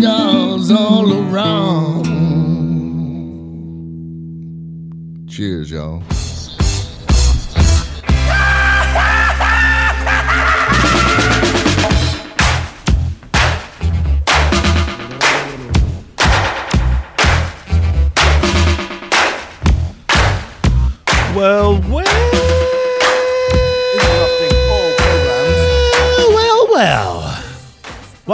cigars 0.00 0.70
all 0.70 1.10
around. 1.10 2.04
Cheers, 5.28 5.70
y'all. 5.70 6.02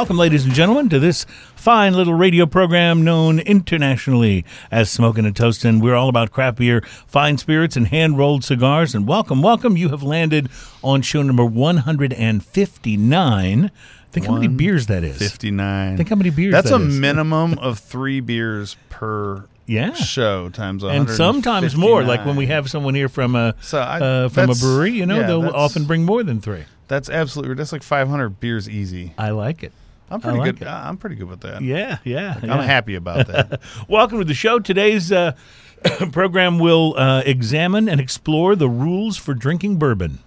Welcome, 0.02 0.18
ladies 0.18 0.44
and 0.44 0.52
gentlemen, 0.52 0.88
to 0.88 0.98
this 0.98 1.24
fine 1.54 1.94
little 1.94 2.14
radio 2.14 2.44
program 2.44 3.04
known 3.04 3.38
internationally 3.38 4.44
as 4.68 4.90
Smoking 4.90 5.24
and 5.24 5.36
Toasting. 5.36 5.80
We're 5.80 5.94
all 5.94 6.08
about 6.08 6.32
craft 6.32 6.58
beer, 6.58 6.80
fine 7.06 7.38
spirits, 7.38 7.76
and 7.76 7.86
hand 7.86 8.18
rolled 8.18 8.42
cigars. 8.42 8.96
And 8.96 9.06
welcome, 9.06 9.42
welcome. 9.42 9.76
You 9.76 9.90
have 9.90 10.02
landed 10.02 10.48
on 10.82 11.02
show 11.02 11.22
number 11.22 11.44
159. 11.44 13.70
Think 14.10 14.26
how 14.26 14.32
many 14.34 14.48
beers 14.48 14.88
that 14.88 15.04
is. 15.04 15.18
59. 15.18 15.96
Think 15.98 16.08
how 16.08 16.16
many 16.16 16.30
beers 16.30 16.50
That's 16.50 16.70
that 16.70 16.80
a 16.80 16.84
is. 16.84 16.98
minimum 16.98 17.56
of 17.60 17.78
three 17.78 18.18
beers 18.18 18.76
per 18.90 19.44
Yeah. 19.66 19.92
show 19.94 20.48
times 20.48 20.82
and 20.82 21.08
sometimes 21.08 21.76
more. 21.76 22.02
Like 22.02 22.26
when 22.26 22.34
we 22.34 22.46
have 22.46 22.68
someone 22.68 22.96
here 22.96 23.08
from 23.08 23.36
a 23.36 23.54
So 23.60 23.78
I- 23.78 24.00
uh, 24.00 24.28
from 24.30 24.50
a 24.50 24.54
brewery, 24.56 24.90
you 24.90 25.06
know, 25.06 25.20
yeah, 25.20 25.28
they'll 25.28 25.46
often 25.50 25.84
bring 25.84 26.04
more 26.04 26.24
than 26.24 26.40
three. 26.40 26.64
That's 26.88 27.08
absolutely 27.08 27.54
that's 27.54 27.70
like 27.72 27.84
500 27.84 28.40
beers 28.40 28.68
easy. 28.68 29.12
I 29.16 29.30
like 29.30 29.62
it. 29.62 29.72
I'm 30.12 30.20
pretty 30.20 30.38
like 30.38 30.58
good. 30.58 30.66
it. 30.66 30.70
I'm 30.70 30.96
pretty 30.98 31.16
good 31.16 31.28
with 31.28 31.40
that. 31.40 31.62
Yeah, 31.62 31.98
yeah. 32.04 32.38
I'm 32.42 32.60
happy 32.62 32.94
about 32.94 33.26
that. 33.28 33.60
Welcome 33.88 34.18
to 34.18 34.24
the 34.24 34.34
show. 34.34 34.58
Today's 34.58 35.10
uh, 35.10 35.32
program 36.12 36.58
will 36.58 36.94
uh, 36.98 37.22
examine 37.24 37.88
and 37.88 38.00
explore 38.00 38.54
the 38.54 38.68
rules 38.68 39.16
for 39.16 39.32
drinking 39.34 39.76
bourbon. 39.78 40.18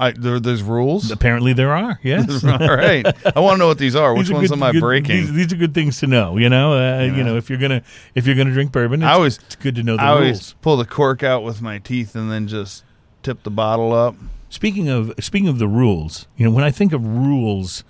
I, 0.00 0.10
there, 0.10 0.40
there's 0.40 0.62
rules. 0.62 1.10
Apparently, 1.12 1.52
there 1.52 1.72
are. 1.74 2.00
Yes. 2.02 2.42
All 2.44 2.58
right. 2.58 3.06
I 3.36 3.40
want 3.40 3.54
to 3.54 3.58
know 3.58 3.68
what 3.68 3.78
these 3.78 3.94
are. 3.94 4.12
Which 4.16 4.26
These 4.26 4.30
are 4.32 4.34
ones 4.34 4.48
good- 4.48 4.56
am 4.58 4.62
I 4.64 4.72
good- 4.72 4.80
breaking? 4.80 5.16
These, 5.16 5.32
these 5.34 5.52
are 5.52 5.56
good 5.56 5.72
things 5.74 6.00
to 6.00 6.06
know. 6.08 6.36
You 6.36 6.48
know, 6.48 6.72
uh, 6.72 7.02
you 7.04 7.22
know, 7.22 7.36
if 7.36 7.48
you're 7.48 7.58
gonna 7.60 7.82
if 8.14 8.26
you're 8.26 8.34
gonna 8.34 8.52
drink 8.52 8.72
bourbon, 8.72 9.02
it's, 9.02 9.08
I 9.08 9.12
always- 9.12 9.38
it's 9.38 9.54
good 9.56 9.76
to 9.76 9.82
know 9.84 9.96
the 9.96 10.02
I 10.02 10.08
always 10.08 10.54
pull 10.62 10.76
the 10.76 10.84
cork 10.84 11.22
out 11.22 11.44
with 11.44 11.62
my 11.62 11.78
teeth 11.78 12.16
and 12.16 12.30
then 12.30 12.48
just 12.48 12.84
tip 13.22 13.42
the 13.44 13.50
bottle 13.50 13.92
up. 13.92 14.16
Speaking 14.50 14.88
of 14.88 15.12
speaking 15.20 15.48
of 15.48 15.58
the 15.58 15.68
rules, 15.68 16.26
you 16.36 16.44
know, 16.44 16.50
when 16.50 16.64
I 16.64 16.70
think 16.72 16.92
of 16.92 17.06
rules, 17.06 17.84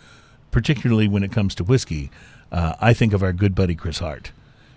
particularly 0.55 1.09
when 1.09 1.25
it 1.25 1.33
comes 1.33 1.53
to 1.57 1.65
whiskey, 1.65 2.13
uh, 2.53 2.75
I 2.81 2.95
think 2.95 3.13
of 3.13 3.25
our 3.25 3.33
good 3.33 3.57
buddy 3.57 3.75
Chris 3.75 3.99
Hart, 3.99 4.31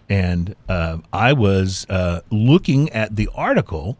and 0.09 0.55
uh, 0.67 0.97
I 1.13 1.33
was 1.33 1.85
uh, 1.87 2.21
looking 2.31 2.89
at 2.89 3.15
the 3.15 3.29
article 3.35 3.95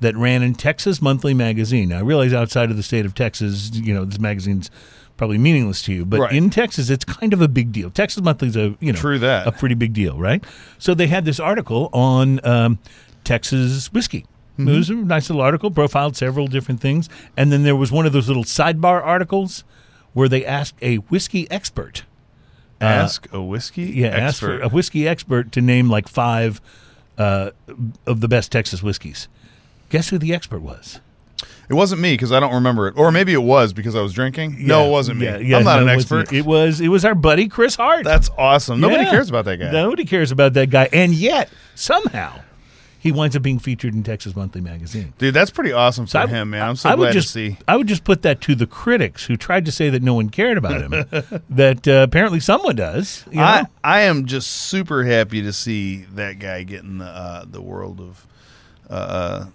that 0.00 0.16
ran 0.16 0.42
in 0.42 0.54
Texas 0.54 1.02
Monthly 1.02 1.34
Magazine. 1.34 1.90
Now, 1.90 1.98
I 1.98 2.00
realize 2.00 2.32
outside 2.32 2.70
of 2.70 2.78
the 2.78 2.82
state 2.82 3.04
of 3.04 3.14
Texas, 3.14 3.70
you 3.74 3.92
know, 3.92 4.06
this 4.06 4.18
magazine's 4.18 4.70
probably 5.18 5.36
meaningless 5.36 5.82
to 5.82 5.92
you, 5.92 6.06
but 6.06 6.18
Right. 6.20 6.32
in 6.32 6.48
Texas, 6.48 6.88
it's 6.88 7.04
kind 7.04 7.34
of 7.34 7.42
a 7.42 7.48
big 7.48 7.72
deal. 7.72 7.90
Texas 7.90 8.22
Monthly's 8.22 8.56
a 8.56 8.74
you 8.80 8.90
know 8.92 8.98
True 8.98 9.18
that. 9.18 9.46
a 9.46 9.52
pretty 9.52 9.74
big 9.74 9.92
deal, 9.92 10.16
right? 10.18 10.42
So 10.78 10.94
they 10.94 11.08
had 11.08 11.26
this 11.26 11.38
article 11.38 11.90
on 11.92 12.40
um, 12.42 12.78
Texas 13.24 13.92
whiskey. 13.92 14.24
It 14.56 14.64
was 14.64 14.88
a 14.90 14.94
nice 14.94 15.28
little 15.28 15.42
article, 15.42 15.70
profiled 15.70 16.16
several 16.16 16.46
different 16.48 16.80
things, 16.80 17.08
and 17.36 17.52
then 17.52 17.62
there 17.64 17.76
was 17.76 17.92
one 17.92 18.06
of 18.06 18.12
those 18.14 18.26
little 18.28 18.44
sidebar 18.44 19.00
articles 19.04 19.62
where 20.14 20.28
they 20.28 20.44
asked 20.44 20.74
a 20.82 20.96
whiskey 20.96 21.50
expert, 21.50 22.04
Ask 22.80 23.26
a 23.32 23.42
whiskey 23.42 24.04
Uh, 24.04 24.08
yeah, 24.08 24.26
expert. 24.26 24.62
a 24.62 24.68
whiskey 24.68 25.08
expert 25.08 25.50
to 25.52 25.60
name 25.60 25.90
like 25.90 26.06
five 26.08 26.60
uh, 27.18 27.50
of 28.06 28.20
the 28.20 28.28
best 28.28 28.52
Texas 28.52 28.82
whiskeys. 28.82 29.26
Guess 29.90 30.10
who 30.10 30.18
the 30.18 30.32
expert 30.32 30.60
was? 30.60 31.00
It 31.68 31.74
wasn't 31.74 32.00
me 32.00 32.14
because 32.14 32.30
I 32.32 32.40
don't 32.40 32.54
remember 32.54 32.88
it, 32.88 32.94
or 32.96 33.10
maybe 33.12 33.32
it 33.32 33.42
was 33.42 33.72
because 33.72 33.94
I 33.96 34.00
was 34.00 34.12
drinking. 34.12 34.64
no, 34.66 34.86
it 34.86 34.90
wasn't 34.90 35.18
me. 35.18 35.26
yeah, 35.26 35.38
yeah, 35.38 35.56
I'm 35.58 35.64
not 35.64 35.76
no, 35.80 35.82
an 35.82 35.88
expert. 35.88 36.32
It 36.32 36.46
was 36.46 36.80
it 36.80 36.88
was 36.88 37.04
our 37.04 37.14
buddy 37.14 37.48
Chris 37.48 37.74
Hart. 37.76 38.04
That's 38.04 38.30
awesome. 38.38 38.80
Nobody 38.80 39.02
Yeah. 39.04 39.10
cares 39.10 39.28
about 39.28 39.44
that 39.46 39.56
guy. 39.58 39.70
Nobody 39.70 40.04
cares 40.04 40.30
about 40.30 40.54
that 40.54 40.70
guy, 40.70 40.88
and 40.92 41.12
yet 41.12 41.50
somehow 41.74 42.40
he 43.08 43.12
winds 43.12 43.34
up 43.34 43.42
being 43.42 43.58
featured 43.58 43.94
in 43.94 44.02
Texas 44.02 44.36
Monthly 44.36 44.60
Magazine. 44.60 45.14
Dude, 45.16 45.32
that's 45.32 45.50
pretty 45.50 45.72
awesome 45.72 46.06
for 46.06 46.18
I- 46.18 46.26
him, 46.26 46.50
man. 46.50 46.62
I'm 46.62 46.76
so 46.76 46.90
I 46.90 46.94
would 46.94 47.04
glad 47.06 47.12
just, 47.14 47.28
to 47.28 47.32
see. 47.32 47.56
I 47.66 47.76
would 47.76 47.86
just 47.86 48.04
put 48.04 48.20
that 48.22 48.42
to 48.42 48.54
the 48.54 48.66
critics 48.66 49.24
who 49.24 49.36
tried 49.36 49.64
to 49.64 49.72
say 49.72 49.88
that 49.88 50.02
no 50.02 50.12
one 50.12 50.28
cared 50.28 50.58
about 50.58 50.82
him. 50.82 50.90
that 51.50 51.88
uh, 51.88 52.02
apparently 52.06 52.40
someone 52.40 52.76
does. 52.76 53.24
You 53.30 53.38
know? 53.38 53.44
I, 53.44 53.64
I 53.82 54.00
am 54.00 54.26
just 54.26 54.50
super 54.50 55.04
happy 55.04 55.40
to 55.40 55.54
see 55.54 56.02
that 56.14 56.38
guy 56.38 56.64
getting 56.64 56.98
the 56.98 57.06
uh, 57.06 57.44
the 57.46 57.62
world 57.62 58.00
of 58.00 58.26
uh, 58.90 59.46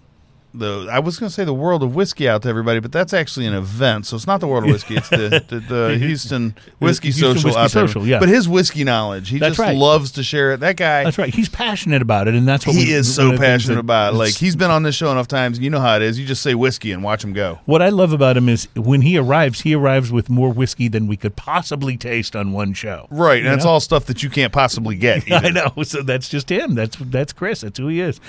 the 0.54 0.88
I 0.90 1.00
was 1.00 1.18
going 1.18 1.28
to 1.28 1.34
say 1.34 1.44
the 1.44 1.52
world 1.54 1.82
of 1.82 1.94
whiskey 1.94 2.28
out 2.28 2.42
to 2.42 2.48
everybody, 2.48 2.80
but 2.80 2.92
that's 2.92 3.12
actually 3.12 3.46
an 3.46 3.54
event, 3.54 4.06
so 4.06 4.16
it's 4.16 4.26
not 4.26 4.40
the 4.40 4.46
world 4.46 4.64
of 4.64 4.70
whiskey. 4.70 4.96
It's 4.96 5.08
the 5.08 5.44
the, 5.48 5.60
the 5.60 5.98
Houston 5.98 6.54
Whiskey 6.78 7.08
Houston 7.08 7.34
Social 7.36 7.48
Whiskey 7.48 7.60
out 7.60 7.70
there. 7.72 7.86
Social, 7.88 8.06
yeah. 8.06 8.20
But 8.20 8.28
his 8.28 8.48
whiskey 8.48 8.84
knowledge, 8.84 9.28
he 9.30 9.38
That's 9.38 9.56
just 9.56 9.66
right. 9.66 9.76
loves 9.76 10.12
to 10.12 10.22
share 10.22 10.52
it. 10.52 10.60
That 10.60 10.76
guy, 10.76 11.04
That's 11.04 11.18
right. 11.18 11.34
He's 11.34 11.48
passionate 11.48 12.02
about 12.02 12.28
it, 12.28 12.34
and 12.34 12.46
that's 12.46 12.66
what 12.66 12.76
he 12.76 12.84
we, 12.84 12.92
is 12.92 13.12
so 13.14 13.26
of 13.26 13.32
the 13.32 13.38
things 13.38 13.46
passionate 13.64 13.78
about 13.80 14.14
it. 14.14 14.16
Like 14.16 14.34
he's 14.34 14.56
been 14.56 14.70
on 14.70 14.82
this 14.84 14.94
show 14.94 15.10
enough 15.10 15.28
times. 15.28 15.58
You 15.58 15.70
know 15.70 15.80
how 15.80 15.96
it 15.96 16.02
is. 16.02 16.18
You 16.18 16.26
just 16.26 16.42
say 16.42 16.54
whiskey 16.54 16.92
and 16.92 17.02
watch 17.02 17.24
him 17.24 17.32
go. 17.32 17.58
What 17.64 17.82
I 17.82 17.88
love 17.88 18.12
about 18.12 18.36
him 18.36 18.48
is 18.48 18.68
when 18.76 19.00
he 19.02 19.18
arrives, 19.18 19.62
he 19.62 19.74
arrives 19.74 20.12
with 20.12 20.30
more 20.30 20.50
whiskey 20.52 20.88
than 20.88 21.08
we 21.08 21.16
could 21.16 21.36
possibly 21.36 21.96
taste 21.96 22.36
on 22.36 22.52
one 22.52 22.74
show. 22.74 23.08
Right, 23.10 23.38
and 23.38 23.44
You 23.44 23.50
that's 23.50 23.64
know? 23.64 23.72
all 23.72 23.80
stuff 23.80 24.06
that 24.06 24.22
you 24.22 24.30
can't 24.30 24.52
possibly 24.52 24.94
get. 24.96 25.30
I 25.32 25.50
know. 25.50 25.72
So 25.82 26.02
that's 26.02 26.28
just 26.28 26.50
him. 26.50 26.74
That's 26.74 26.96
that's 26.96 27.32
Chris. 27.32 27.62
That's 27.62 27.78
who 27.78 27.88
he 27.88 28.00
is. 28.00 28.20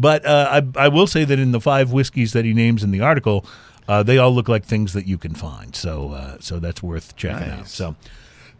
But 0.00 0.24
uh, 0.24 0.62
I 0.76 0.84
I 0.86 0.88
will 0.88 1.06
say 1.06 1.24
that 1.24 1.38
in 1.38 1.52
the 1.52 1.60
five 1.60 1.92
whiskeys 1.92 2.32
that 2.32 2.46
he 2.46 2.54
names 2.54 2.82
in 2.82 2.90
the 2.90 3.02
article, 3.02 3.44
uh, 3.86 4.02
they 4.02 4.16
all 4.16 4.34
look 4.34 4.48
like 4.48 4.64
things 4.64 4.94
that 4.94 5.06
you 5.06 5.18
can 5.18 5.34
find. 5.34 5.76
So 5.76 6.12
uh, 6.12 6.36
so 6.40 6.58
that's 6.58 6.82
worth 6.82 7.14
checking 7.16 7.50
out. 7.50 7.68
So 7.68 7.96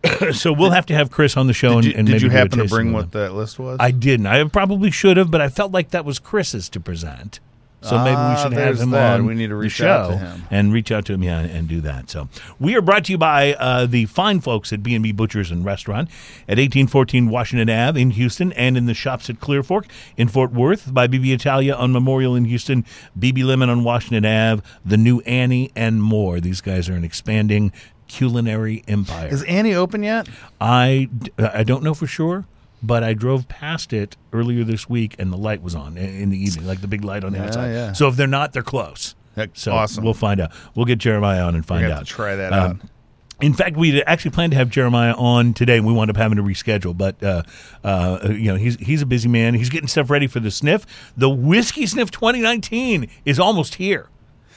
so 0.32 0.52
we'll 0.52 0.70
have 0.70 0.86
to 0.86 0.94
have 0.94 1.10
Chris 1.10 1.36
on 1.36 1.46
the 1.46 1.54
show 1.54 1.70
Did 1.70 1.76
and, 1.76 1.84
you, 1.86 1.92
and 1.98 2.06
did 2.06 2.22
you 2.22 2.30
happen 2.30 2.58
to 2.58 2.66
bring 2.66 2.92
what 2.92 3.12
that 3.12 3.32
list 3.32 3.58
was? 3.58 3.78
I 3.80 3.90
didn't. 3.90 4.26
I 4.26 4.42
probably 4.44 4.90
should 4.90 5.16
have, 5.16 5.30
but 5.30 5.40
I 5.40 5.48
felt 5.48 5.72
like 5.72 5.90
that 5.90 6.04
was 6.04 6.18
Chris's 6.18 6.68
to 6.70 6.80
present. 6.80 7.40
So 7.82 7.96
maybe 7.98 8.10
we 8.10 8.16
Ah, 8.16 8.42
should 8.42 8.52
have 8.52 8.78
him 8.78 8.90
that. 8.90 9.20
on. 9.20 9.26
We 9.26 9.34
need 9.34 9.44
to 9.46 9.54
the 9.54 9.56
reach 9.56 9.80
out 9.80 10.06
show 10.06 10.12
to 10.12 10.18
him. 10.18 10.42
and 10.50 10.72
reach 10.72 10.92
out 10.92 11.06
to 11.06 11.14
him, 11.14 11.22
yeah, 11.22 11.38
and 11.40 11.66
do 11.66 11.80
that. 11.80 12.10
So 12.10 12.28
we 12.58 12.74
are 12.76 12.82
brought 12.82 13.06
to 13.06 13.12
you 13.12 13.16
by 13.18 13.54
uh, 13.54 13.86
the 13.86 14.04
fine 14.04 14.40
folks 14.40 14.70
at 14.72 14.82
B 14.82 14.94
and 14.94 15.02
B 15.02 15.12
Butchers 15.12 15.50
and 15.50 15.64
Restaurant 15.64 16.08
at 16.46 16.58
1814 16.58 17.28
Washington 17.30 17.70
Ave 17.70 17.98
in 18.00 18.10
Houston, 18.10 18.52
and 18.52 18.76
in 18.76 18.84
the 18.84 18.92
shops 18.94 19.30
at 19.30 19.40
Clear 19.40 19.62
Fork 19.62 19.86
in 20.18 20.28
Fort 20.28 20.52
Worth. 20.52 20.92
By 20.92 21.06
BB 21.08 21.32
Italia 21.32 21.74
on 21.74 21.90
Memorial 21.92 22.36
in 22.36 22.44
Houston, 22.44 22.84
BB 23.18 23.44
Lemon 23.44 23.70
on 23.70 23.82
Washington 23.82 24.26
Ave, 24.26 24.62
the 24.84 24.98
new 24.98 25.20
Annie, 25.20 25.70
and 25.74 26.02
more. 26.02 26.38
These 26.38 26.60
guys 26.60 26.88
are 26.90 26.94
an 26.94 27.04
expanding 27.04 27.72
culinary 28.08 28.82
empire. 28.88 29.28
Is 29.28 29.42
Annie 29.44 29.74
open 29.74 30.02
yet? 30.02 30.28
I, 30.60 31.08
I 31.38 31.62
don't 31.62 31.82
know 31.82 31.94
for 31.94 32.06
sure, 32.06 32.44
but 32.82 33.02
I 33.04 33.14
drove 33.14 33.48
past 33.48 33.92
it 33.92 34.16
earlier 34.32 34.64
this 34.64 34.88
week 34.88 35.14
and 35.18 35.32
the 35.32 35.36
light 35.36 35.62
was 35.62 35.74
on 35.74 35.96
in 35.98 36.30
the 36.30 36.38
evening, 36.42 36.66
like 36.66 36.80
the 36.80 36.88
big 36.88 37.04
light 37.04 37.24
on 37.24 37.32
the 37.32 37.38
Yeah, 37.38 37.44
outside. 37.46 37.70
yeah. 37.72 37.92
So 37.92 38.08
if 38.08 38.16
they're 38.16 38.26
not, 38.26 38.52
they're 38.52 38.62
close. 38.62 39.14
Heck, 39.36 39.50
So 39.54 39.72
awesome. 39.72 40.02
we'll 40.04 40.14
find 40.14 40.40
out. 40.40 40.50
We'll 40.74 40.86
get 40.86 40.98
Jeremiah 40.98 41.42
on 41.42 41.54
and 41.54 41.64
find 41.64 41.84
out. 41.86 41.98
Um, 42.00 42.04
try 42.04 42.36
that 42.36 42.52
out. 42.52 42.76
In 43.40 43.54
fact, 43.54 43.74
we 43.76 44.02
actually 44.02 44.32
planned 44.32 44.50
to 44.52 44.58
have 44.58 44.68
Jeremiah 44.68 45.14
on 45.14 45.54
today, 45.54 45.78
and 45.78 45.86
we 45.86 45.94
wound 45.94 46.10
up 46.10 46.16
having 46.18 46.36
to 46.36 46.42
reschedule. 46.42 46.94
But 46.94 47.22
uh, 47.22 47.42
uh, 47.82 48.18
you 48.32 48.52
know, 48.52 48.56
he's 48.56 48.76
he's 48.76 49.00
a 49.00 49.06
busy 49.06 49.30
man. 49.30 49.54
He's 49.54 49.70
getting 49.70 49.88
stuff 49.88 50.10
ready 50.10 50.26
for 50.26 50.40
the 50.40 50.50
sniff. 50.50 50.84
The 51.16 51.30
whiskey 51.30 51.86
sniff 51.86 52.10
2019 52.10 53.08
is 53.24 53.38
almost 53.40 53.76
here. 53.76 54.08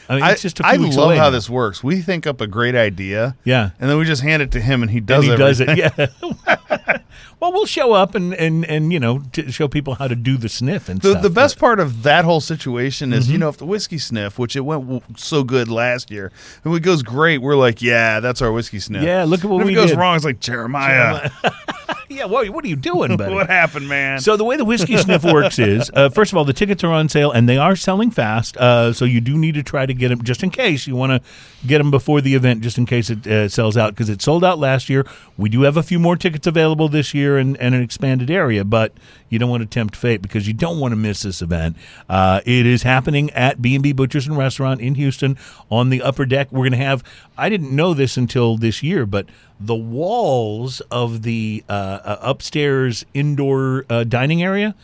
I 0.10 0.16
mean, 0.16 0.24
it's 0.26 0.42
just 0.42 0.60
a 0.60 0.64
few 0.64 0.72
I 0.72 0.78
weeks 0.78 0.96
love 0.98 1.06
away 1.08 1.18
how 1.18 1.26
now. 1.26 1.30
this 1.32 1.50
works. 1.50 1.84
We 1.84 2.02
think 2.02 2.28
up 2.28 2.42
a 2.42 2.48
great 2.48 2.76
idea, 2.76 3.36
Yeah. 3.44 3.70
and 3.80 3.90
then 3.90 3.98
we 3.98 4.06
just 4.06 4.22
hand 4.22 4.42
it 4.42 4.52
to 4.52 4.60
him, 4.62 4.82
and 4.82 4.92
he 4.92 5.00
does. 5.00 5.24
and 5.24 5.32
he 5.32 5.38
does 5.38 5.60
it. 5.62 5.78
Yeah. 5.78 6.08
well, 7.40 7.52
we'll 7.54 7.66
show 7.66 7.94
up 7.94 8.16
and 8.16 8.34
and 8.34 8.66
and 8.66 8.92
you 8.94 9.00
know 9.00 9.20
to 9.34 9.52
show 9.52 9.68
people 9.68 9.96
how 9.96 10.08
to 10.08 10.16
do 10.16 10.38
the 10.38 10.50
sniff 10.50 10.90
and 10.90 11.02
The, 11.02 11.12
stuff. 11.12 11.24
the 11.24 11.30
best 11.30 11.58
part 11.60 11.80
of 11.80 12.04
that 12.04 12.26
whole 12.26 12.42
situation 12.42 13.14
is, 13.14 13.26
Mm-hmm. 13.26 13.32
you 13.34 13.38
know, 13.40 13.50
if 13.50 13.58
the 13.58 13.66
whiskey 13.66 13.98
sniff, 13.98 14.38
which 14.40 14.56
it 14.56 14.62
went 14.62 14.84
w- 14.84 15.02
so 15.16 15.44
good 15.44 15.70
last 15.70 16.12
year, 16.12 16.32
and 16.64 16.74
it 16.76 16.80
goes 16.82 17.04
great, 17.04 17.38
we're 17.40 17.56
like, 17.56 17.82
yeah, 17.82 18.20
that's 18.20 18.42
our 18.42 18.52
whiskey 18.52 18.80
sniff. 18.80 19.04
Yeah, 19.04 19.24
look 19.24 19.44
at 19.44 19.50
what 19.50 19.62
And 19.62 19.64
if 19.64 19.68
we 19.68 19.74
it 19.74 19.76
goes 19.82 19.90
did. 19.92 20.00
wrong, 20.00 20.16
it's 20.16 20.26
like 20.26 20.40
Jeremiah. 20.40 21.30
yeah, 22.10 22.26
what, 22.26 22.50
what 22.50 22.64
are 22.66 22.68
you 22.68 22.76
doing, 22.76 23.16
buddy? 23.18 23.34
what 23.34 23.48
happened, 23.50 23.88
man? 23.90 24.20
So 24.20 24.36
the 24.38 24.44
way 24.44 24.58
the 24.58 24.66
whiskey 24.66 24.98
sniff 24.98 25.24
works 25.24 25.60
is, 25.60 25.90
uh, 25.94 26.10
first 26.10 26.32
of 26.32 26.38
all, 26.38 26.46
the 26.46 26.54
tickets 26.54 26.84
are 26.84 26.92
on 26.92 27.08
sale 27.10 27.32
and 27.32 27.48
they 27.48 27.58
are 27.58 27.76
selling 27.76 28.12
fast. 28.12 28.58
Uh, 28.58 28.94
so 28.94 29.06
you 29.06 29.22
do 29.22 29.38
need 29.38 29.56
to 29.56 29.64
try 29.64 29.86
to 29.86 29.93
get 29.94 30.10
them 30.10 30.24
just 30.24 30.44
in 30.44 30.50
case 30.50 30.88
you 30.88 30.96
want 30.96 31.12
to 31.12 31.68
get 31.68 31.78
them 31.78 31.92
before 31.92 32.22
the 32.22 32.36
event, 32.36 32.62
just 32.62 32.78
in 32.78 32.86
case 32.86 33.10
it 33.10 33.26
uh, 33.28 33.50
sells 33.50 33.78
out 33.78 33.92
because 33.92 34.10
it 34.10 34.22
sold 34.22 34.44
out 34.44 34.60
last 34.60 34.90
year. 34.90 35.06
We 35.38 35.50
do 35.50 35.62
have 35.62 35.78
a 35.78 35.84
few 35.84 36.00
more 36.00 36.16
tickets 36.16 36.48
available 36.48 36.90
this 36.90 37.14
year 37.14 37.38
and, 37.38 37.58
and 37.58 37.74
an 37.74 37.82
expanded 37.82 38.30
area, 38.30 38.64
but 38.64 38.94
you 39.30 39.40
don't 39.40 39.50
want 39.50 39.62
to 39.62 39.68
tempt 39.68 39.96
fate 39.96 40.22
because 40.22 40.48
you 40.48 40.54
don't 40.54 40.80
want 40.80 40.92
to 40.92 40.96
miss 40.96 41.24
this 41.24 41.42
event. 41.42 41.76
Uh, 42.08 42.42
it 42.46 42.66
is 42.66 42.84
happening 42.84 43.30
at 43.32 43.62
B 43.62 43.76
and 43.76 43.84
B 43.84 43.92
Butchers 43.92 44.28
and 44.28 44.38
Restaurant 44.38 44.80
in 44.82 44.96
Houston 44.96 45.38
on 45.70 45.90
the 45.90 46.02
upper 46.02 46.26
deck. 46.26 46.52
We're 46.52 46.70
going 46.70 46.72
to 46.72 46.78
have. 46.78 47.04
I 47.38 47.50
didn't 47.50 47.76
know 47.76 47.94
this 47.94 48.18
until 48.18 48.58
this 48.58 48.84
year, 48.84 49.06
but 49.06 49.28
the 49.60 49.76
walls 49.76 50.82
of 50.92 51.24
the 51.24 51.64
uh, 51.70 51.72
uh, 52.04 52.18
upstairs 52.22 53.06
indoor 53.14 53.86
uh, 53.90 54.04
dining 54.04 54.44
area 54.44 54.76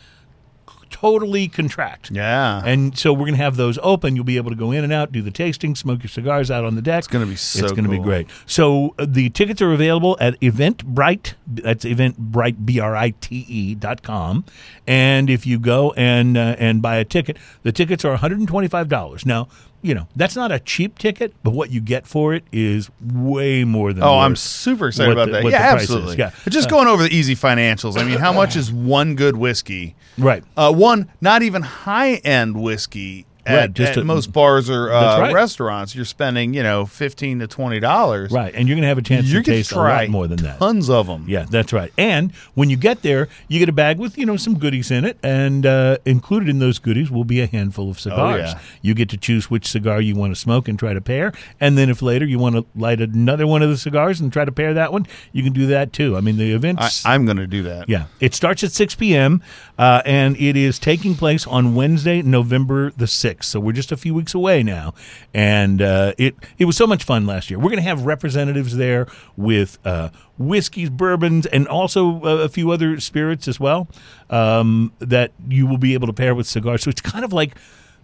totally 1.00 1.48
contract. 1.48 2.10
yeah. 2.10 2.62
And 2.64 2.96
so 2.96 3.12
we're 3.12 3.20
going 3.20 3.32
to 3.32 3.42
have 3.42 3.56
those 3.56 3.78
open. 3.82 4.16
You'll 4.16 4.24
be 4.24 4.36
able 4.36 4.50
to 4.50 4.56
go 4.56 4.70
in 4.70 4.84
and 4.84 4.92
out, 4.92 5.12
do 5.12 5.22
the 5.22 5.30
tasting, 5.30 5.74
smoke 5.74 6.02
your 6.02 6.08
cigars 6.10 6.50
out 6.50 6.64
on 6.64 6.74
the 6.74 6.82
deck. 6.82 6.98
It's 6.98 7.06
gonna 7.06 7.26
be 7.26 7.36
so 7.36 7.64
It's 7.64 7.72
going 7.72 7.84
to 7.84 7.90
be 7.90 7.98
great. 7.98 8.28
So 8.46 8.94
uh, 8.98 9.06
the 9.08 9.30
tickets 9.30 9.62
are 9.62 9.72
available 9.72 10.16
at 10.20 10.38
Eventbrite. 10.40 11.34
That's 11.46 11.84
Eventbrite, 11.84 12.64
B-R-I-T-E 12.64 13.46
E 13.48 13.74
dot 13.74 14.02
com. 14.02 14.44
And 14.86 15.30
if 15.30 15.46
you 15.46 15.58
go 15.58 15.92
and 15.96 16.36
uh, 16.36 16.56
and 16.58 16.82
buy 16.82 16.96
a 16.96 17.04
ticket, 17.04 17.36
the 17.62 17.72
tickets 17.72 18.04
are 18.04 18.16
$125. 18.16 19.26
Now, 19.26 19.48
you 19.82 19.94
know, 19.94 20.06
that's 20.16 20.36
not 20.36 20.52
a 20.52 20.58
cheap 20.58 20.98
ticket, 20.98 21.32
but 21.42 21.52
what 21.52 21.70
you 21.70 21.80
get 21.80 22.06
for 22.06 22.34
it 22.34 22.44
is 22.52 22.90
way 23.00 23.64
more 23.64 23.92
than 23.92 24.02
Oh, 24.02 24.18
I'm 24.18 24.36
super 24.36 24.88
excited 24.88 25.12
about 25.12 25.26
the- 25.26 25.32
that. 25.32 25.44
Yeah, 25.44 25.50
the 25.50 25.76
price 25.76 25.82
is. 25.84 25.90
absolutely. 25.90 26.16
Yeah. 26.18 26.30
Just 26.48 26.68
going 26.68 26.86
over 26.88 27.02
the 27.02 27.14
easy 27.14 27.34
financials. 27.34 27.98
I 27.98 28.04
mean, 28.04 28.18
how 28.18 28.32
much 28.32 28.56
is 28.56 28.70
one 28.72 29.14
good 29.14 29.36
whiskey? 29.36 29.96
Right. 30.18 30.44
Uh, 30.56 30.72
one 30.72 31.08
not 31.20 31.42
even 31.42 31.62
high 31.62 32.14
end 32.16 32.60
whiskey. 32.60 33.26
At, 33.50 33.56
Right, 33.60 33.72
just 33.72 33.98
at 33.98 34.06
most 34.06 34.32
bars 34.32 34.70
or 34.70 34.92
uh, 34.92 35.20
right. 35.20 35.34
restaurants, 35.34 35.94
you're 35.94 36.04
spending 36.04 36.54
you 36.54 36.62
know 36.62 36.86
fifteen 36.86 37.38
to 37.40 37.46
twenty 37.46 37.80
dollars. 37.80 38.30
Right. 38.30 38.54
And 38.54 38.68
you're 38.68 38.76
going 38.76 38.82
to 38.82 38.88
have 38.88 38.98
a 38.98 39.02
chance 39.02 39.26
You 39.26 39.42
to 39.42 39.50
taste 39.50 39.70
try 39.70 40.02
a 40.02 40.04
lot 40.04 40.10
more 40.10 40.26
than 40.26 40.38
that. 40.42 40.58
Tons 40.58 40.88
of 40.88 41.06
them. 41.06 41.24
Yeah, 41.28 41.46
that's 41.50 41.72
right. 41.72 41.92
And 41.98 42.32
when 42.54 42.70
you 42.70 42.76
get 42.76 43.02
there, 43.02 43.28
you 43.48 43.58
get 43.58 43.68
a 43.68 43.72
bag 43.72 43.98
with 43.98 44.16
you 44.16 44.26
know 44.26 44.36
some 44.36 44.58
goodies 44.58 44.90
in 44.90 45.04
it, 45.04 45.18
and 45.22 45.66
uh, 45.66 45.98
included 46.04 46.48
in 46.48 46.58
those 46.58 46.78
goodies 46.78 47.10
will 47.10 47.24
be 47.24 47.40
a 47.40 47.46
handful 47.46 47.90
of 47.90 47.98
cigars. 48.00 48.50
Oh, 48.54 48.56
yeah. 48.56 48.60
You 48.82 48.94
get 48.94 49.08
to 49.10 49.16
choose 49.16 49.50
which 49.50 49.66
cigar 49.66 50.00
you 50.00 50.14
want 50.14 50.34
to 50.34 50.40
smoke 50.40 50.68
and 50.68 50.78
try 50.78 50.94
to 50.94 51.00
pair, 51.00 51.32
and 51.60 51.76
then 51.76 51.90
if 51.90 52.02
later 52.02 52.24
you 52.24 52.38
want 52.38 52.54
to 52.56 52.64
light 52.74 53.00
another 53.00 53.46
one 53.46 53.62
of 53.62 53.68
the 53.70 53.76
cigars 53.76 54.20
and 54.20 54.32
try 54.32 54.44
to 54.44 54.52
pair 54.52 54.74
that 54.74 54.92
one, 54.92 55.06
you 55.32 55.42
can 55.42 55.52
do 55.52 55.66
that 55.68 55.92
too. 55.92 56.16
I 56.16 56.20
mean, 56.20 56.36
the 56.36 56.52
I, 56.52 56.56
events. 56.56 57.04
I'm 57.06 57.24
going 57.24 57.36
to 57.36 57.46
do 57.46 57.62
that. 57.64 57.88
yeah, 57.88 58.06
it 58.20 58.34
starts 58.34 58.62
at 58.64 58.72
6 58.72 58.94
p.m. 58.96 59.42
Uh, 59.78 60.02
and 60.04 60.36
it 60.36 60.56
is 60.56 60.78
taking 60.78 61.14
place 61.14 61.46
on 61.46 61.74
Wednesday, 61.74 62.22
November 62.22 62.90
the 62.92 63.06
6th. 63.40 63.44
So 63.44 63.60
we're 63.60 63.72
just 63.72 63.92
a 63.92 63.96
few 63.96 64.14
weeks 64.14 64.34
away 64.34 64.62
now, 64.62 64.94
and 65.34 65.82
uh, 65.82 66.12
it 66.18 66.34
it 66.58 66.64
was 66.64 66.76
so 66.76 66.86
much 66.86 67.04
fun 67.04 67.26
last 67.26 67.50
year. 67.50 67.58
We're 67.58 67.70
going 67.70 67.76
to 67.76 67.82
have 67.82 68.04
representatives 68.06 68.76
there 68.76 69.06
with 69.36 69.78
uh, 69.84 70.10
whiskeys, 70.38 70.90
bourbons, 70.90 71.46
and 71.46 71.66
also 71.68 72.22
uh, 72.22 72.44
a 72.44 72.48
few 72.48 72.70
other 72.70 73.00
spirits 73.00 73.48
as 73.48 73.58
well 73.60 73.88
um, 74.30 74.92
that 74.98 75.32
you 75.48 75.66
will 75.66 75.78
be 75.78 75.94
able 75.94 76.06
to 76.06 76.12
pair 76.12 76.34
with 76.34 76.46
cigars. 76.46 76.82
So 76.82 76.90
it's 76.90 77.00
kind 77.00 77.24
of 77.24 77.32
like 77.32 77.56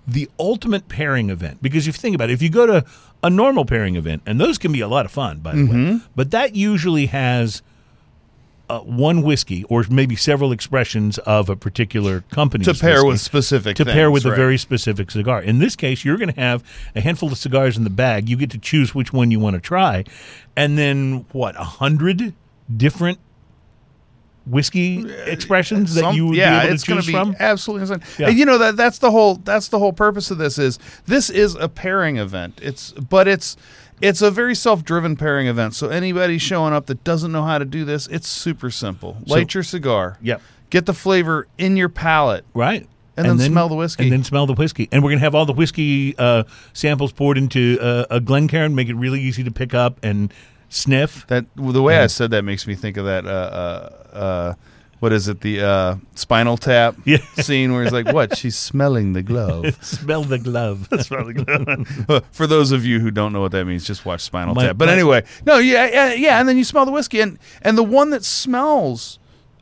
the 0.07 0.29
ultimate 0.39 0.89
pairing 0.89 1.31
event 1.31 1.61
because 1.63 1.89
if 1.89 1.97
you 1.97 2.01
think 2.01 2.15
about 2.15 2.31
it, 2.31 2.35
if 2.35 2.43
you 2.43 2.49
go 2.51 2.67
to 2.67 2.85
a 3.23 3.31
normal 3.31 3.65
pairing 3.65 3.97
event, 3.97 4.23
and 4.27 4.41
those 4.41 4.57
can 4.59 4.71
be 4.73 4.81
a 4.81 4.89
lot 4.89 5.05
of 5.05 5.11
fun, 5.11 5.39
by 5.41 5.53
the 5.55 5.65
way, 5.65 5.73
but 6.15 6.31
that 6.31 6.55
usually 6.55 7.07
has 7.07 7.63
uh, 8.69 8.81
one 8.81 9.23
whiskey 9.23 9.65
or 9.65 9.85
maybe 9.89 10.17
several 10.17 10.51
expressions 10.53 11.19
of 11.19 11.49
a 11.49 11.55
particular 11.57 12.23
company 12.31 12.65
To 12.65 12.75
pair 12.75 13.05
with 13.05 13.21
specific 13.21 13.77
to 13.77 13.85
pair 13.85 14.07
things, 14.09 14.25
with 14.25 14.33
a 14.33 14.37
very 14.37 14.59
specific 14.59 15.11
cigar. 15.11 15.41
In 15.43 15.59
this 15.59 15.77
case, 15.77 16.05
you're 16.05 16.17
going 16.17 16.33
to 16.33 16.41
have 16.41 16.65
a 16.95 17.01
handful 17.01 17.31
of 17.31 17.39
cigars 17.39 17.77
in 17.77 17.85
the 17.85 17.91
bag. 17.91 18.29
You 18.29 18.37
get 18.37 18.51
to 18.51 18.59
choose 18.59 18.95
which 18.95 19.13
one 19.13 19.31
you 19.31 19.39
want 19.39 19.55
to 19.55 19.61
try, 19.61 20.05
and 20.57 20.77
then 20.77 21.27
what 21.33 21.55
a 21.57 21.65
hundred 21.65 22.35
different 22.77 23.19
whiskey 24.47 25.05
expressions 25.25 25.95
that 25.95 26.03
Some- 26.03 26.15
you 26.15 26.27
would 26.27 26.37
yeah, 26.37 26.61
be 26.63 26.67
able 26.69 26.79
to 26.79 26.85
choose 26.85 27.07
be 27.07 27.13
from. 27.13 27.35
absolutely 27.41 27.83
insane. 27.83 28.03
Yeah. 28.19 28.29
And 28.29 28.39
you 28.39 28.45
know 28.45 28.59
that 28.59 28.77
that's 28.77 28.99
the 28.99 29.11
whole 29.11 29.37
that's 29.37 29.69
the 29.69 29.79
whole 29.79 29.93
purpose 29.93 30.31
of 30.31 30.39
this 30.39 30.59
is 30.59 30.79
this 31.07 31.31
is 31.31 31.55
a 31.57 31.69
pairing 31.69 32.17
event. 32.19 32.61
It's 32.63 32.93
but 32.93 33.27
it's 33.27 33.57
it's 34.01 34.23
a 34.23 34.31
very 34.31 34.55
self-driven 34.55 35.17
pairing 35.17 35.47
event. 35.47 35.75
So 35.75 35.89
anybody 35.89 36.39
showing 36.39 36.73
up 36.73 36.87
that 36.87 37.05
doesn't 37.05 37.33
know 37.33 37.45
how 37.45 37.59
to 37.59 37.65
do 37.65 37.85
this, 37.85 38.07
it's 38.09 38.29
super 38.29 38.71
simple. 38.71 39.19
Light 39.27 39.55
your 39.55 39.63
cigar. 39.63 40.19
Yep. 40.23 40.43
Get 40.71 40.87
the 40.87 40.95
flavor 40.95 41.47
in 41.59 41.77
your 41.77 41.89
palate. 41.89 42.45
Right. 42.53 42.89
And 43.17 43.27
then 43.27 43.39
smell 43.39 43.69
the 43.69 43.75
whiskey. 43.75 44.03
And 44.05 44.13
then 44.13 44.25
smell 44.25 44.47
the 44.47 44.53
whiskey. 44.53 44.89
And 44.93 45.03
we're 45.03 45.11
going 45.11 45.21
to 45.21 45.25
have 45.25 45.35
all 45.35 45.47
the 45.47 45.53
whiskey 45.53 46.15
uh, 46.19 46.45
samples 46.75 47.13
poured 47.13 47.39
into 47.39 47.79
uh, 47.81 48.05
a 48.11 48.21
Glencairn, 48.21 48.75
make 48.75 48.89
it 48.89 48.95
really 48.95 49.21
easy 49.21 49.43
to 49.45 49.51
pick 49.51 49.73
up 49.73 49.99
and 50.03 50.35
sniff. 50.69 51.27
That 51.29 51.47
the 51.57 51.83
way 51.83 51.97
I 51.99 52.09
said 52.09 52.31
that 52.33 52.43
makes 52.43 52.67
me 52.67 52.75
think 52.75 52.99
of 52.99 53.07
that. 53.07 53.25
Uh, 53.25 53.29
uh, 53.29 54.17
uh, 54.17 54.55
what 55.01 55.13
is 55.13 55.29
it? 55.29 55.41
The 55.41 55.61
uh, 55.63 55.97
Spinal 56.15 56.57
Tap 56.57 56.97
Yeah. 57.05 57.19
scene 57.37 57.73
where 57.73 57.83
he's 57.85 57.93
like, 57.93 58.13
"What? 58.13 58.37
She's 58.37 58.57
smelling 58.57 59.13
the 59.13 59.23
glove." 59.23 59.77
smell 59.85 60.23
the 60.25 60.39
glove. 60.39 60.89
Smell 61.01 61.25
the 61.27 61.35
glove." 61.35 62.25
For 62.33 62.47
those 62.47 62.73
of 62.73 62.85
you 62.85 63.01
who 63.01 63.11
don't 63.11 63.33
know 63.33 63.41
what 63.41 63.53
that 63.53 63.65
means, 63.67 63.85
just 63.87 64.05
watch 64.07 64.21
Spinal 64.23 64.55
My- 64.55 64.67
Tap. 64.69 64.79
But 64.79 64.87
my- 64.87 64.93
anyway, 64.93 65.25
no, 65.45 65.59
yeah, 65.59 65.87
yeah, 65.87 66.13
yeah, 66.15 66.41
and 66.41 66.49
then 66.49 66.57
you 66.59 66.65
smell 66.65 66.85
the 66.87 66.93
whiskey, 66.93 67.21
and 67.21 67.39
and 67.63 67.77
the 67.77 67.83
one 67.83 68.11
that 68.11 68.25
smells 68.25 69.19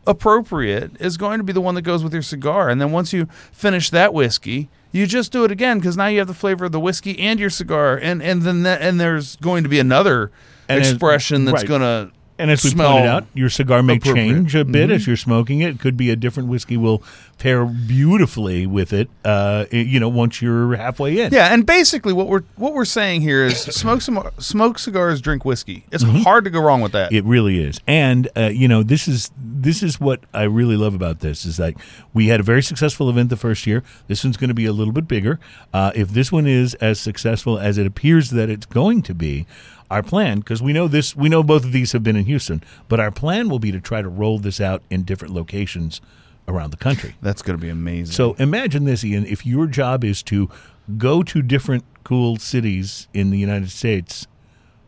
appropriate 0.06 0.92
is 1.00 1.16
going 1.16 1.38
to 1.38 1.44
be 1.44 1.52
the 1.52 1.60
one 1.60 1.74
that 1.74 1.82
goes 1.82 2.04
with 2.04 2.12
your 2.12 2.22
cigar. 2.22 2.68
And 2.68 2.80
then 2.80 2.92
once 2.92 3.12
you 3.12 3.26
finish 3.52 3.90
that 3.90 4.12
whiskey, 4.12 4.68
you 4.92 5.06
just 5.06 5.32
do 5.32 5.44
it 5.44 5.50
again 5.50 5.78
because 5.78 5.96
now 5.96 6.06
you 6.06 6.18
have 6.18 6.28
the 6.28 6.34
flavor 6.34 6.66
of 6.66 6.72
the 6.72 6.80
whiskey 6.80 7.18
and 7.18 7.40
your 7.40 7.50
cigar, 7.50 7.96
and 7.96 8.22
and 8.22 8.42
then 8.42 8.62
that, 8.64 8.80
and 8.82 9.00
there's 9.00 9.36
going 9.36 9.62
to 9.64 9.68
be 9.68 9.78
another 9.80 10.30
And 10.68 10.78
expression 10.80 11.44
that's 11.46 11.62
right. 11.62 11.66
going 11.68 11.80
to 11.80 12.12
And 12.38 12.50
as 12.50 12.64
we 12.64 12.70
smell 12.70 12.92
pointed 12.92 13.08
out, 13.08 13.26
your 13.32 13.48
cigar 13.48 13.82
may 13.82 13.98
change 13.98 14.56
a 14.56 14.64
bit 14.64 14.90
as 14.90 15.06
you're 15.06 15.16
smoking 15.16 15.60
it. 15.60 15.76
It 15.76 15.80
could 15.80 15.96
be 15.96 16.10
a 16.10 16.16
different 16.16 16.48
whiskey 16.48 16.76
will 16.76 17.02
pair 17.38 17.64
beautifully 17.64 18.66
with 18.66 18.92
it. 18.92 19.08
Uh, 19.24 19.66
you 19.70 20.00
know, 20.00 20.08
once 20.08 20.42
you're 20.42 20.74
halfway 20.74 21.20
in. 21.20 21.32
Yeah, 21.32 21.52
and 21.52 21.64
basically 21.64 22.12
what 22.12 22.26
we're 22.26 22.42
what 22.56 22.74
we're 22.74 22.84
saying 22.84 23.20
here 23.20 23.44
is 23.44 23.58
smoke 23.62 24.02
some 24.02 24.30
smoke 24.38 24.78
cigars, 24.78 25.20
drink 25.20 25.44
whiskey. 25.44 25.84
It's 25.92 26.02
hard 26.02 26.44
to 26.44 26.50
go 26.50 26.60
wrong 26.60 26.80
with 26.80 26.92
that. 26.92 27.12
It 27.12 27.24
really 27.24 27.62
is, 27.62 27.80
and 27.86 28.28
uh, 28.36 28.50
you 28.52 28.66
know 28.66 28.82
this 28.82 29.06
is 29.06 29.30
this 29.36 29.82
is 29.82 30.00
what 30.00 30.20
I 30.34 30.42
really 30.42 30.76
love 30.76 30.94
about 30.94 31.20
this 31.20 31.44
is 31.44 31.56
that 31.58 31.74
we 32.12 32.28
had 32.28 32.40
a 32.40 32.42
very 32.42 32.62
successful 32.62 33.08
event 33.08 33.30
the 33.30 33.36
first 33.36 33.66
year. 33.66 33.82
This 34.08 34.24
one's 34.24 34.36
going 34.36 34.48
to 34.48 34.54
be 34.54 34.66
a 34.66 34.72
little 34.72 34.92
bit 34.92 35.06
bigger. 35.06 35.38
Uh, 35.72 35.92
if 35.94 36.08
this 36.08 36.32
one 36.32 36.46
is 36.46 36.74
as 36.74 37.00
successful 37.00 37.58
as 37.58 37.78
it 37.78 37.86
appears 37.86 38.30
that 38.30 38.50
it's 38.50 38.66
going 38.66 39.02
to 39.02 39.14
be, 39.14 39.46
our 39.90 40.02
plan 40.02 40.40
because 40.40 40.62
we 40.62 40.72
know 40.72 40.88
this, 40.88 41.14
we 41.14 41.28
know 41.28 41.42
both 41.42 41.64
of 41.64 41.72
these 41.72 41.92
have 41.92 42.02
been 42.02 42.16
in 42.16 42.24
Houston, 42.24 42.62
but 42.88 43.00
our 43.00 43.10
plan 43.10 43.48
will 43.48 43.58
be 43.58 43.72
to 43.72 43.80
try 43.80 44.02
to 44.02 44.08
roll 44.08 44.38
this 44.38 44.60
out 44.60 44.82
in 44.90 45.02
different 45.02 45.34
locations 45.34 46.00
around 46.48 46.70
the 46.70 46.76
country. 46.76 47.16
That's 47.22 47.42
going 47.42 47.58
to 47.58 47.62
be 47.62 47.70
amazing. 47.70 48.12
So 48.12 48.34
imagine 48.34 48.84
this, 48.84 49.04
Ian. 49.04 49.26
If 49.26 49.46
your 49.46 49.66
job 49.66 50.04
is 50.04 50.22
to 50.24 50.50
go 50.98 51.22
to 51.22 51.42
different 51.42 51.84
cool 52.04 52.36
cities 52.36 53.08
in 53.14 53.30
the 53.30 53.38
United 53.38 53.70
States 53.70 54.26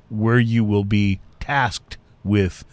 where 0.08 0.38
you 0.38 0.62
will 0.64 0.84
be 0.84 1.20
tasked 1.40 1.96
with 2.22 2.64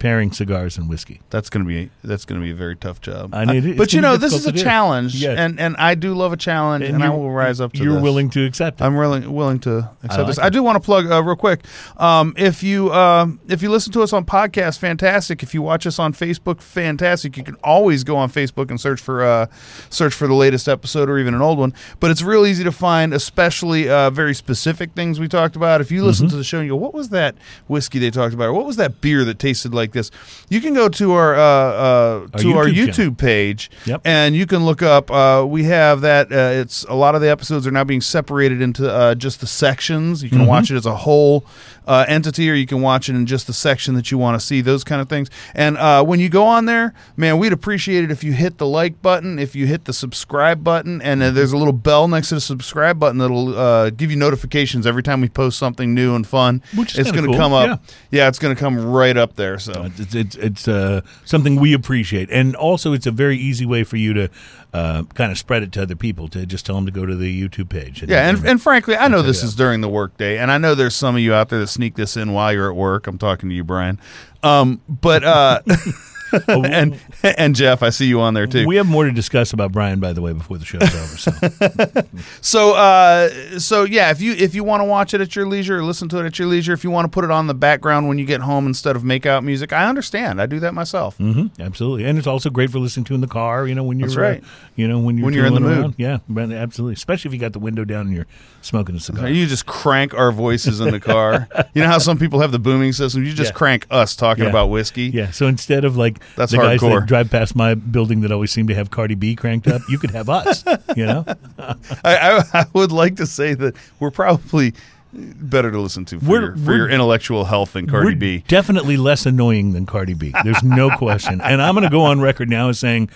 pairing 0.00 0.32
cigars 0.32 0.76
and 0.76 0.88
whiskey. 0.88 1.20
That's 1.30 1.48
gonna 1.48 1.64
be 1.66 1.90
that's 2.02 2.24
gonna 2.24 2.40
be 2.40 2.50
a 2.50 2.54
very 2.56 2.74
tough 2.74 3.00
job. 3.00 3.32
I 3.34 3.44
mean, 3.44 3.64
it- 3.70 3.76
but 3.78 3.92
you 3.92 4.00
know, 4.00 4.16
this 4.16 4.32
is 4.32 4.40
a 4.46 4.50
difficult 4.50 4.54
to 4.56 4.58
do. 4.58 4.64
challenge, 4.64 5.14
Yes. 5.14 5.38
and 5.38 5.60
and 5.60 5.76
I 5.76 5.94
do 5.94 6.14
love 6.14 6.32
a 6.32 6.36
challenge, 6.36 6.84
and, 6.84 7.04
I 7.04 7.10
will 7.10 7.30
rise 7.30 7.60
up 7.60 7.72
to 7.74 7.80
it. 7.80 7.84
You're 7.84 7.94
this. 7.94 8.02
willing 8.02 8.30
to 8.30 8.44
accept 8.44 8.80
it. 8.80 8.84
I'm 8.84 8.96
willing 8.96 9.32
willing 9.32 9.60
to 9.60 9.90
accept 10.02 10.18
like 10.18 10.26
this. 10.26 10.38
it. 10.38 10.42
I 10.44 10.48
do 10.48 10.62
want 10.62 10.76
to 10.76 10.80
plug 10.80 11.08
uh, 11.10 11.22
real 11.22 11.36
quick. 11.36 11.60
Um, 11.98 12.34
if 12.36 12.62
you 12.62 12.92
um, 12.92 13.38
if 13.48 13.62
you 13.62 13.70
listen 13.70 13.92
to 13.92 14.02
us 14.02 14.12
on 14.12 14.24
podcast, 14.24 14.78
fantastic. 14.78 15.42
If 15.42 15.54
you 15.54 15.62
watch 15.62 15.86
us 15.86 15.98
on 15.98 16.12
Facebook, 16.14 16.60
fantastic. 16.62 17.36
You 17.36 17.44
can 17.44 17.56
always 17.62 18.02
go 18.02 18.16
on 18.16 18.30
Facebook 18.30 18.70
and 18.70 18.80
search 18.80 19.00
for 19.00 19.22
uh, 19.22 19.46
search 19.90 20.14
for 20.14 20.26
the 20.26 20.34
latest 20.34 20.66
episode 20.68 21.08
or 21.10 21.18
even 21.18 21.34
an 21.34 21.42
old 21.42 21.58
one. 21.58 21.74
But 22.00 22.10
it's 22.10 22.22
real 22.22 22.46
easy 22.46 22.64
to 22.64 22.72
find, 22.72 23.12
especially 23.12 23.88
uh, 23.88 24.08
very 24.10 24.34
specific 24.34 24.92
things 24.94 25.20
we 25.20 25.28
talked 25.28 25.56
about. 25.56 25.80
If 25.82 25.90
you 25.90 26.02
listen 26.02 26.20
Mm-hmm. 26.26 26.30
to 26.30 26.36
the 26.36 26.44
show 26.44 26.58
and 26.58 26.66
you 26.66 26.72
go, 26.72 26.76
"What 26.76 26.94
was 26.94 27.10
that 27.10 27.34
whiskey 27.68 27.98
they 27.98 28.10
talked 28.10 28.32
about? 28.34 28.44
Or 28.48 28.52
what 28.54 28.66
was 28.66 28.76
that 28.76 29.00
beer 29.00 29.24
that 29.24 29.38
tasted 29.38 29.74
like 29.74 29.89
this?" 29.92 30.10
You 30.48 30.60
can 30.60 30.74
go 30.74 30.88
to 30.88 31.12
our 31.12 31.34
uh, 31.34 31.40
uh, 31.42 32.26
to 32.38 32.56
our 32.56 32.66
YouTube 32.66 32.86
YouTube 32.88 32.94
channel. 32.94 33.14
page, 33.14 33.70
Yep. 33.86 34.02
and 34.04 34.34
you 34.36 34.46
can 34.46 34.64
look 34.64 34.82
up. 34.82 35.10
Uh, 35.10 35.44
we 35.46 35.64
have 35.64 36.00
that. 36.02 36.32
Uh, 36.32 36.60
it's 36.60 36.84
a 36.84 36.94
lot 36.94 37.14
of 37.14 37.20
the 37.20 37.28
episodes 37.30 37.66
are 37.66 37.70
now 37.70 37.84
being 37.84 38.00
separated 38.00 38.60
into 38.62 38.90
uh, 38.92 39.14
just 39.14 39.40
the 39.40 39.46
sections. 39.46 40.22
You 40.22 40.30
can 40.30 40.46
watch 40.46 40.70
it 40.70 40.76
as 40.76 40.86
a 40.86 40.96
whole. 40.96 41.44
Uh, 41.90 42.04
entity, 42.06 42.48
or 42.48 42.54
you 42.54 42.66
can 42.66 42.80
watch 42.80 43.08
it 43.08 43.16
in 43.16 43.26
just 43.26 43.48
the 43.48 43.52
section 43.52 43.94
that 43.94 44.12
you 44.12 44.16
want 44.16 44.40
to 44.40 44.46
see. 44.46 44.60
Those 44.60 44.84
kind 44.84 45.02
of 45.02 45.08
things. 45.08 45.28
And 45.56 45.76
uh, 45.76 46.04
when 46.04 46.20
you 46.20 46.28
go 46.28 46.44
on 46.44 46.66
there, 46.66 46.94
man, 47.16 47.36
we'd 47.38 47.52
appreciate 47.52 48.04
it 48.04 48.12
if 48.12 48.22
you 48.22 48.32
hit 48.32 48.58
the 48.58 48.66
like 48.66 49.02
button, 49.02 49.40
if 49.40 49.56
you 49.56 49.66
hit 49.66 49.86
the 49.86 49.92
subscribe 49.92 50.62
button, 50.62 51.02
and 51.02 51.20
uh, 51.20 51.32
there's 51.32 51.50
a 51.50 51.56
little 51.56 51.72
bell 51.72 52.06
next 52.06 52.28
to 52.28 52.36
the 52.36 52.40
subscribe 52.40 53.00
button 53.00 53.18
that'll 53.18 53.58
uh, 53.58 53.90
give 53.90 54.08
you 54.08 54.16
notifications 54.16 54.86
every 54.86 55.02
time 55.02 55.20
we 55.20 55.28
post 55.28 55.58
something 55.58 55.92
new 55.92 56.14
and 56.14 56.28
fun. 56.28 56.62
Which 56.76 56.92
is 56.92 57.00
it's 57.00 57.10
going 57.10 57.24
to 57.24 57.30
cool, 57.30 57.36
come 57.36 57.52
up. 57.52 57.82
Yeah. 58.12 58.28
it's 58.28 58.38
going 58.38 58.54
to 58.54 58.60
come 58.60 58.78
right 58.78 59.16
up 59.16 59.34
there. 59.34 59.58
So 59.58 59.90
It's 59.98 60.14
it's, 60.14 60.36
it's 60.36 60.68
uh, 60.68 61.00
something 61.24 61.56
we 61.56 61.72
appreciate, 61.72 62.30
and 62.30 62.54
also 62.54 62.92
it's 62.92 63.06
a 63.06 63.10
very 63.10 63.36
easy 63.36 63.66
way 63.66 63.82
for 63.82 63.96
you 63.96 64.14
to 64.14 64.30
uh, 64.72 65.02
kind 65.14 65.32
of 65.32 65.38
spread 65.38 65.62
it 65.62 65.72
to 65.72 65.82
other 65.82 65.96
people. 65.96 66.28
To 66.28 66.46
just 66.46 66.66
tell 66.66 66.76
them 66.76 66.86
to 66.86 66.92
go 66.92 67.06
to 67.06 67.16
the 67.16 67.48
YouTube 67.48 67.68
page. 67.68 68.02
Yeah, 68.02 68.28
and, 68.28 68.44
and 68.46 68.62
frankly, 68.62 68.96
I 68.96 69.08
know 69.08 69.22
this 69.22 69.42
is 69.42 69.54
during 69.54 69.80
the 69.80 69.88
workday, 69.88 70.38
and 70.38 70.50
I 70.50 70.58
know 70.58 70.74
there's 70.74 70.94
some 70.94 71.16
of 71.16 71.20
you 71.20 71.34
out 71.34 71.48
there 71.48 71.58
that 71.60 71.68
sneak 71.68 71.96
this 71.96 72.16
in 72.16 72.32
while 72.32 72.52
you're 72.52 72.70
at 72.70 72.76
work. 72.76 73.06
I'm 73.06 73.18
talking 73.18 73.48
to 73.48 73.54
you, 73.54 73.64
Brian. 73.64 73.98
Um, 74.42 74.80
but 74.88 75.24
uh, 75.24 75.60
and 76.48 76.98
and 77.22 77.54
Jeff, 77.54 77.82
I 77.82 77.90
see 77.90 78.06
you 78.06 78.20
on 78.20 78.34
there 78.34 78.46
too. 78.46 78.66
we 78.66 78.76
have 78.76 78.86
more 78.86 79.04
to 79.04 79.12
discuss 79.12 79.52
about 79.52 79.72
Brian, 79.72 80.00
by 80.00 80.12
the 80.12 80.22
way, 80.22 80.32
before 80.32 80.58
the 80.58 80.64
show's 80.64 80.82
over. 80.82 81.16
So 81.16 82.02
So 82.40 82.72
uh, 82.74 83.58
so 83.58 83.84
yeah, 83.84 84.10
if 84.10 84.20
you 84.20 84.32
if 84.32 84.54
you 84.54 84.64
want 84.64 84.80
to 84.80 84.84
watch 84.84 85.14
it 85.14 85.20
at 85.20 85.34
your 85.36 85.46
leisure, 85.46 85.78
or 85.78 85.82
listen 85.84 86.08
to 86.10 86.18
it 86.18 86.26
at 86.26 86.38
your 86.38 86.48
leisure, 86.48 86.72
if 86.72 86.84
you 86.84 86.90
want 86.90 87.04
to 87.06 87.08
put 87.10 87.24
it 87.24 87.30
on 87.30 87.46
the 87.46 87.54
background 87.54 88.08
when 88.08 88.18
you 88.18 88.24
get 88.24 88.40
home 88.40 88.66
instead 88.66 88.96
of 88.96 89.04
make 89.04 89.26
out 89.26 89.44
music, 89.44 89.72
I 89.72 89.86
understand. 89.88 90.40
I 90.40 90.46
do 90.46 90.60
that 90.60 90.74
myself. 90.74 91.16
hmm 91.16 91.46
absolutely, 91.58 92.04
and 92.04 92.18
it's 92.18 92.26
also 92.26 92.50
great 92.50 92.70
for 92.70 92.78
listening 92.78 93.04
to 93.04 93.14
in 93.14 93.20
the 93.20 93.26
car. 93.26 93.66
You 93.66 93.74
know, 93.74 93.84
when 93.84 93.98
you're 93.98 94.08
That's 94.08 94.16
right. 94.16 94.42
uh, 94.42 94.46
you 94.76 94.88
know 94.88 94.98
when 94.98 95.16
you're 95.18 95.24
When 95.26 95.34
you're 95.34 95.46
in 95.46 95.54
the 95.54 95.60
tooling 95.60 95.74
mood. 95.74 95.84
around. 95.84 95.94
Yeah, 95.98 96.56
absolutely, 96.62 96.94
especially 96.94 97.28
if 97.30 97.34
you 97.34 97.40
got 97.40 97.52
the 97.52 97.58
window 97.58 97.84
down 97.84 98.06
and 98.06 98.14
you're 98.14 98.26
smoking 98.62 98.96
a 98.96 99.00
cigar. 99.00 99.28
You 99.40 99.46
just 99.46 99.66
crank 99.66 100.12
our 100.14 100.32
voices 100.32 100.80
in 100.80 100.90
the 100.90 101.00
car. 101.00 101.48
you 101.74 101.82
know 101.82 101.88
how 101.88 101.98
some 101.98 102.18
people 102.18 102.40
have 102.40 102.52
the 102.52 102.58
booming 102.58 102.92
system. 102.92 103.24
You 103.24 103.32
just 103.32 103.52
Yeah. 103.52 103.56
crank 103.58 103.86
us 103.90 104.14
talking 104.16 104.44
Yeah. 104.44 104.50
about 104.50 104.68
whiskey. 104.70 105.04
Yeah, 105.04 105.30
so 105.30 105.46
instead 105.46 105.84
of 105.84 105.96
like 105.96 106.19
That's 106.36 106.52
the 106.52 106.58
guys 106.58 106.80
hardcore. 106.80 107.00
that 107.00 107.06
drive 107.06 107.30
past 107.30 107.54
my 107.56 107.74
building 107.74 108.20
that 108.22 108.32
always 108.32 108.50
seem 108.50 108.66
to 108.68 108.74
have 108.74 108.90
Cardi 108.90 109.14
B 109.14 109.34
cranked 109.36 109.66
up, 109.68 109.82
you 109.88 109.98
could 109.98 110.10
have 110.10 110.28
us. 110.28 110.64
You 110.96 111.06
know, 111.06 111.24
I, 111.58 111.74
I, 112.04 112.42
I 112.52 112.66
would 112.72 112.90
like 112.90 113.16
to 113.16 113.26
say 113.26 113.54
that 113.54 113.76
we're 114.00 114.10
probably 114.10 114.74
better 115.12 115.70
to 115.70 115.78
listen 115.80 116.04
to 116.06 116.18
for, 116.18 116.26
We're- 116.26 116.42
your, 116.46 116.56
for 116.56 116.74
your 116.76 116.88
intellectual 116.88 117.44
health 117.44 117.72
than 117.74 117.86
Cardi 117.86 118.06
we're 118.14 118.16
B. 118.16 118.44
definitely 118.48 118.96
less 118.96 119.24
annoying 119.26 119.72
than 119.72 119.86
Cardi 119.86 120.14
B. 120.14 120.34
There's 120.44 120.62
no 120.64 120.90
question. 120.90 121.40
And 121.40 121.62
I'm 121.62 121.74
going 121.74 121.84
to 121.84 121.90
go 121.90 122.02
on 122.02 122.20
record 122.20 122.48
now 122.48 122.68
as 122.70 122.78
saying, 122.80 123.08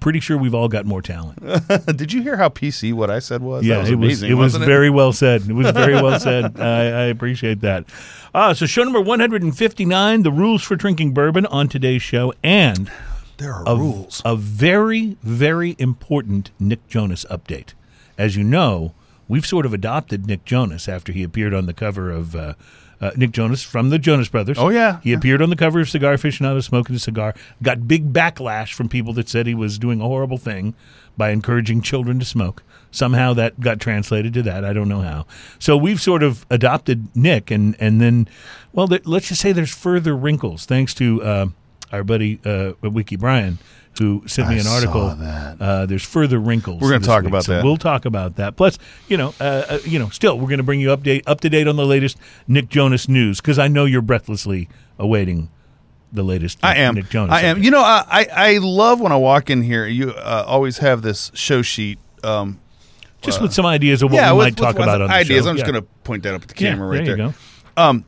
pretty 0.00 0.20
sure 0.20 0.36
we've 0.38 0.54
all 0.54 0.68
got 0.68 0.86
more 0.86 1.02
talent. 1.02 1.38
Did 1.96 2.12
you 2.12 2.22
hear 2.22 2.36
how 2.36 2.48
PC 2.48 2.92
what 2.92 3.10
I 3.10 3.18
said 3.18 3.42
was? 3.42 3.64
yeah, 3.64 3.78
was 3.80 3.90
it 3.90 3.96
was 3.96 4.04
amazing. 4.06 4.30
it 4.30 4.34
was 4.34 4.52
wasn't 4.54 4.64
very 4.64 4.90
well 4.90 5.12
said. 5.12 5.42
It 5.48 5.52
was 5.52 5.70
very 5.70 5.94
well 5.94 6.18
said. 6.28 6.60
I, 6.60 6.84
I 6.86 7.04
appreciate 7.04 7.60
that. 7.60 7.84
Uh, 8.34 8.52
so 8.54 8.66
show 8.66 8.82
number 8.82 9.00
159, 9.00 10.22
the 10.22 10.32
rules 10.32 10.62
for 10.62 10.76
drinking 10.76 11.12
bourbon 11.14 11.46
on 11.46 11.68
today's 11.68 12.02
show, 12.02 12.32
and 12.42 12.90
There 13.38 13.52
are 13.54 13.64
a, 13.66 13.76
rules. 13.76 14.22
a 14.24 14.34
very, 14.36 15.16
very 15.22 15.76
important 15.78 16.50
Nick 16.58 16.86
Jonas 16.88 17.24
update. 17.30 17.74
As 18.18 18.36
you 18.36 18.44
know, 18.44 18.92
we've 19.28 19.46
sort 19.46 19.66
of 19.66 19.72
adopted 19.72 20.26
Nick 20.26 20.44
Jonas 20.44 20.88
after 20.88 21.12
he 21.12 21.22
appeared 21.22 21.54
on 21.54 21.66
the 21.66 21.72
cover 21.74 22.10
of 22.10 22.34
uh, 22.34 22.54
uh, 23.04 23.10
Nick 23.16 23.32
Jonas 23.32 23.62
from 23.62 23.90
the 23.90 23.98
Jonas 23.98 24.28
Brothers. 24.28 24.58
Oh, 24.58 24.70
yeah. 24.70 25.00
he 25.02 25.12
appeared 25.12 25.42
on 25.42 25.50
the 25.50 25.56
cover 25.56 25.80
of 25.80 25.90
Cigar 25.90 26.14
Aficionado 26.14 26.62
smoking 26.62 26.96
a 26.96 26.98
cigar. 26.98 27.34
Got 27.62 27.86
big 27.86 28.12
backlash 28.12 28.72
from 28.72 28.88
people 28.88 29.12
that 29.14 29.28
said 29.28 29.46
he 29.46 29.54
was 29.54 29.78
doing 29.78 30.00
a 30.00 30.04
horrible 30.04 30.38
thing 30.38 30.74
by 31.16 31.30
encouraging 31.30 31.82
children 31.82 32.18
to 32.18 32.24
smoke. 32.24 32.62
Somehow 32.90 33.34
that 33.34 33.60
got 33.60 33.78
translated 33.78 34.32
to 34.34 34.42
that. 34.44 34.64
I 34.64 34.72
don't 34.72 34.88
know 34.88 35.00
how. 35.00 35.26
So 35.58 35.76
we've 35.76 36.00
sort 36.00 36.22
of 36.22 36.46
adopted 36.48 37.08
Nick, 37.14 37.50
and 37.50 37.76
and 37.80 38.00
then, 38.00 38.28
well, 38.72 38.86
there, 38.86 39.00
let's 39.04 39.28
just 39.28 39.40
say 39.40 39.52
there's 39.52 39.74
further 39.74 40.16
wrinkles 40.16 40.64
thanks 40.64 40.94
to 40.94 41.22
uh, 41.22 41.46
our 41.92 42.04
buddy 42.04 42.40
uh, 42.44 42.72
Wiki 42.82 43.16
Brian, 43.16 43.58
who 43.98 44.22
sent 44.26 44.48
me 44.48 44.54
I 44.56 44.58
an 44.58 44.64
saw 44.64 44.74
article. 44.74 45.08
that. 45.16 45.60
Uh, 45.60 45.86
there's 45.86 46.04
further 46.04 46.38
wrinkles. 46.38 46.80
We're 46.80 46.90
gonna 46.90 47.04
talk 47.04 47.22
week, 47.22 47.30
about 47.30 47.44
so 47.44 47.52
that. 47.54 47.64
We'll 47.64 47.76
talk 47.76 48.04
about 48.04 48.36
that. 48.36 48.56
Plus, 48.56 48.78
you 49.08 49.16
know, 49.16 49.34
uh, 49.40 49.64
uh, 49.68 49.78
you 49.84 49.98
know, 49.98 50.08
still 50.08 50.38
we're 50.38 50.48
going 50.48 50.58
to 50.58 50.64
bring 50.64 50.80
you 50.80 50.88
update 50.88 51.22
up 51.26 51.40
to 51.42 51.50
date 51.50 51.68
on 51.68 51.76
the 51.76 51.86
latest 51.86 52.16
Nick 52.48 52.68
Jonas 52.68 53.08
news 53.08 53.40
because 53.40 53.58
I 53.58 53.68
know 53.68 53.84
you're 53.84 54.02
breathlessly 54.02 54.68
awaiting 54.98 55.50
the 56.12 56.22
latest. 56.22 56.58
I 56.62 56.76
am. 56.76 56.94
Nick 56.94 57.08
Jonas. 57.08 57.34
I 57.34 57.42
am. 57.42 57.62
You 57.62 57.70
know, 57.70 57.80
I, 57.80 58.04
I, 58.08 58.26
I 58.54 58.58
love 58.58 59.00
when 59.00 59.12
I 59.12 59.16
walk 59.16 59.50
in 59.50 59.62
here. 59.62 59.86
You 59.86 60.10
uh, 60.12 60.44
always 60.46 60.78
have 60.78 61.02
this 61.02 61.30
show 61.34 61.62
sheet. 61.62 61.98
Um, 62.22 62.60
just 63.22 63.40
with 63.40 63.52
some 63.54 63.64
ideas 63.66 64.02
of 64.02 64.10
what 64.12 64.18
yeah, 64.18 64.32
we 64.32 64.38
with, 64.38 64.44
might 64.46 64.56
talk 64.56 64.74
with 64.74 64.82
about 64.84 65.00
on 65.00 65.08
the 65.08 65.14
ideas. 65.14 65.44
show. 65.44 65.50
I'm 65.50 65.56
just 65.56 65.66
going 65.70 65.82
to 65.82 65.88
point 66.04 66.22
that 66.24 66.34
up 66.34 66.42
at 66.42 66.48
the 66.48 66.54
Yeah, 66.62 66.70
camera 66.72 66.88
right 66.88 67.04
there 67.04 67.16
there. 67.16 67.26
you 67.26 67.32
go. 67.76 68.04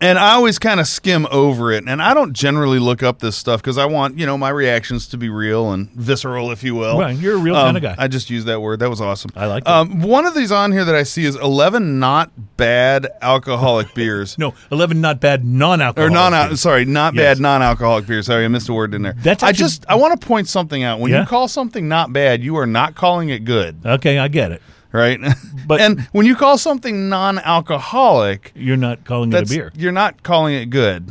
And 0.00 0.16
I 0.16 0.34
always 0.34 0.60
kind 0.60 0.78
of 0.78 0.86
skim 0.86 1.26
over 1.30 1.72
it, 1.72 1.82
and 1.88 2.00
I 2.00 2.14
don't 2.14 2.32
generally 2.32 2.78
look 2.78 3.02
up 3.02 3.18
this 3.18 3.36
stuff 3.36 3.60
because 3.60 3.78
I 3.78 3.86
want 3.86 4.16
you 4.16 4.26
know 4.26 4.38
my 4.38 4.50
reactions 4.50 5.08
to 5.08 5.16
be 5.16 5.28
real 5.28 5.72
and 5.72 5.90
visceral, 5.90 6.52
if 6.52 6.62
you 6.62 6.76
will. 6.76 7.00
Right, 7.00 7.16
you're 7.16 7.34
a 7.34 7.38
real 7.38 7.56
Um, 7.56 7.74
kinda 7.74 7.80
guy. 7.80 7.94
I 7.98 8.06
just 8.06 8.30
used 8.30 8.46
that 8.46 8.60
word. 8.60 8.78
That 8.78 8.90
was 8.90 9.00
awesome. 9.00 9.32
I 9.34 9.46
like. 9.46 9.68
Um, 9.68 10.00
one 10.02 10.24
of 10.24 10.34
these 10.34 10.52
on 10.52 10.70
here 10.70 10.84
that 10.84 10.94
I 10.94 11.02
see 11.02 11.24
is 11.24 11.34
eleven 11.34 11.98
not 11.98 12.30
bad 12.56 13.08
alcoholic 13.22 13.92
beers. 13.96 14.38
No, 14.38 14.54
eleven 14.70 15.00
not 15.00 15.18
bad 15.20 15.44
non-alcoholic. 15.44 16.10
Or 16.12 16.14
non 16.14 16.48
beers. 16.48 16.60
sorry, 16.60 16.84
not 16.84 17.14
Yes. 17.14 17.22
bad 17.36 17.40
non-alcoholic 17.42 18.06
beers. 18.06 18.26
Sorry, 18.26 18.44
I 18.44 18.48
missed 18.48 18.68
a 18.68 18.74
word 18.74 18.94
in 18.94 19.02
there. 19.02 19.14
That's 19.22 19.42
I 19.42 19.50
just 19.50 19.84
I 19.88 19.96
want 19.96 20.20
to 20.20 20.24
point 20.24 20.46
something 20.48 20.84
out. 20.84 21.00
When 21.00 21.10
Yeah? 21.10 21.22
you 21.22 21.26
call 21.26 21.48
something 21.48 21.88
not 21.88 22.12
bad, 22.12 22.44
you 22.44 22.56
are 22.56 22.66
not 22.66 22.94
calling 22.94 23.30
it 23.30 23.44
good, 23.44 23.78
Okay, 23.84 24.18
I 24.18 24.28
get 24.28 24.52
it. 24.52 24.62
Right? 24.92 25.20
But- 25.66 25.80
and 25.82 26.00
when 26.12 26.24
you 26.26 26.34
call 26.34 26.56
something 26.58 27.08
non-alcoholic, 27.10 28.52
You're 28.54 28.76
not 28.78 29.04
calling 29.04 29.32
it 29.32 29.42
a 29.42 29.46
beer. 29.46 29.72
you're 29.76 29.92
not 29.92 30.22
calling 30.22 30.54
it 30.54 30.66
good. 30.70 31.10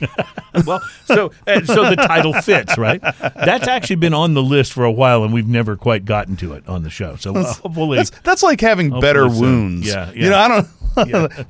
well, 0.66 0.80
so 1.06 1.32
uh, 1.46 1.64
so 1.64 1.88
the 1.88 1.96
title 1.96 2.34
fits, 2.34 2.76
right? 2.76 3.00
That's 3.00 3.66
actually 3.68 3.96
been 3.96 4.12
on 4.14 4.34
the 4.34 4.42
list 4.42 4.72
for 4.74 4.84
a 4.84 4.92
while, 4.92 5.24
and 5.24 5.32
we've 5.32 5.48
never 5.48 5.76
quite 5.76 6.04
gotten 6.04 6.36
to 6.36 6.52
it 6.52 6.68
on 6.68 6.82
the 6.82 6.90
show. 6.90 7.16
So 7.16 7.34
uh, 7.34 7.52
hopefully, 7.54 7.96
That's 7.96 8.10
that's 8.22 8.42
like 8.42 8.60
having 8.60 8.98
better 9.00 9.28
so. 9.30 9.40
wounds. 9.40 9.86
Yeah, 9.86 10.10
You 10.12 10.28
know, 10.28 10.36
I 10.38 10.48
don't. 10.48 10.68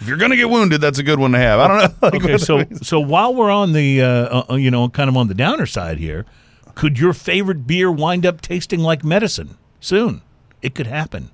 if 0.00 0.06
you're 0.08 0.18
gonna 0.18 0.36
get 0.36 0.50
wounded, 0.50 0.80
that's 0.82 0.98
a 0.98 1.02
good 1.02 1.18
one 1.18 1.32
to 1.32 1.38
have. 1.38 1.58
I 1.58 1.68
don't 1.68 1.78
know. 1.78 2.08
Like, 2.08 2.22
okay. 2.24 2.38
So 2.38 2.64
so 2.82 3.00
while 3.00 3.34
we're 3.34 3.50
on 3.50 3.72
the 3.72 4.02
uh, 4.02 4.42
uh, 4.50 4.54
you 4.56 4.70
know 4.70 4.88
kind 4.90 5.08
of 5.08 5.16
on 5.16 5.28
the 5.28 5.34
downer 5.34 5.64
side 5.66 5.96
here, 5.98 6.26
could 6.74 6.98
your 6.98 7.14
favorite 7.14 7.66
beer 7.66 7.90
wind 7.90 8.26
up 8.26 8.42
tasting 8.42 8.80
like 8.80 9.02
medicine 9.04 9.56
soon? 9.80 10.20
It 10.62 10.74
could 10.74 10.86
happen. 10.86 11.30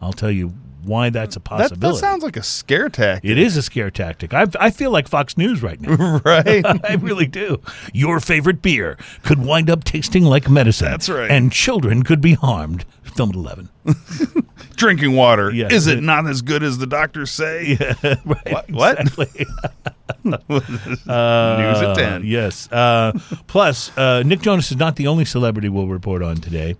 I'll 0.00 0.12
tell 0.12 0.30
you 0.30 0.54
why 0.82 1.10
that's 1.10 1.36
a 1.36 1.40
possibility. 1.40 1.80
that 1.80 2.00
sounds 2.00 2.22
like 2.22 2.38
a 2.38 2.42
scare 2.42 2.88
tactic, 2.88 3.30
it 3.30 3.36
is 3.36 3.54
a 3.58 3.62
scare 3.62 3.90
tactic. 3.90 4.32
I, 4.32 4.46
I 4.58 4.70
feel 4.70 4.90
like 4.90 5.08
Fox 5.08 5.36
News 5.36 5.62
right 5.62 5.78
now. 5.78 6.20
right? 6.24 6.64
I 6.64 6.94
really 6.98 7.26
do. 7.26 7.60
Your 7.92 8.18
favorite 8.18 8.62
beer 8.62 8.96
could 9.22 9.44
wind 9.44 9.68
up 9.68 9.84
tasting 9.84 10.24
like 10.24 10.48
medicine. 10.48 10.90
That's 10.90 11.10
right. 11.10 11.30
And 11.30 11.52
children 11.52 12.02
could 12.02 12.22
be 12.22 12.32
harmed. 12.32 12.86
Film 13.02 13.28
at 13.30 13.34
11. 13.34 13.68
Drinking 14.76 15.14
water 15.16 15.50
Yeah. 15.50 15.68
is 15.70 15.86
it 15.86 16.00
not 16.02 16.26
as 16.26 16.40
good 16.40 16.62
as 16.62 16.78
the 16.78 16.86
doctors 16.86 17.30
say? 17.30 17.76
right. 18.24 18.70
What? 18.70 19.00
Exactly. 19.00 19.46
News 20.24 20.42
at 21.06 21.94
ten. 21.96 22.22
yes. 22.24 22.70
Uh, 22.72 23.12
plus, 23.46 23.96
uh, 23.98 24.22
Nick 24.24 24.40
Jonas 24.42 24.70
is 24.70 24.76
not 24.76 24.96
the 24.96 25.06
only 25.06 25.24
celebrity 25.24 25.68
we'll 25.68 25.86
report 25.88 26.22
on 26.22 26.36
today. 26.36 26.76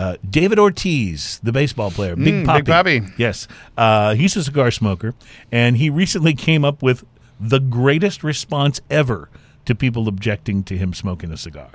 Uh, 0.00 0.16
David 0.30 0.58
Ortiz, 0.58 1.38
the 1.42 1.52
baseball 1.52 1.90
player, 1.90 2.16
Big 2.16 2.32
Mm, 2.32 2.46
Papi. 2.46 2.56
Big 2.64 2.64
Papi. 3.04 3.12
Yes. 3.18 3.46
Uh, 3.76 4.14
he's 4.14 4.34
a 4.34 4.42
cigar 4.42 4.70
smoker, 4.70 5.14
and 5.52 5.76
he 5.76 5.90
recently 5.90 6.32
came 6.32 6.64
up 6.64 6.82
with 6.82 7.04
the 7.38 7.60
greatest 7.60 8.24
response 8.24 8.80
ever 8.90 9.28
to 9.66 9.74
people 9.74 10.08
objecting 10.08 10.62
to 10.64 10.76
him 10.78 10.94
smoking 10.94 11.30
a 11.30 11.36
cigar. 11.36 11.68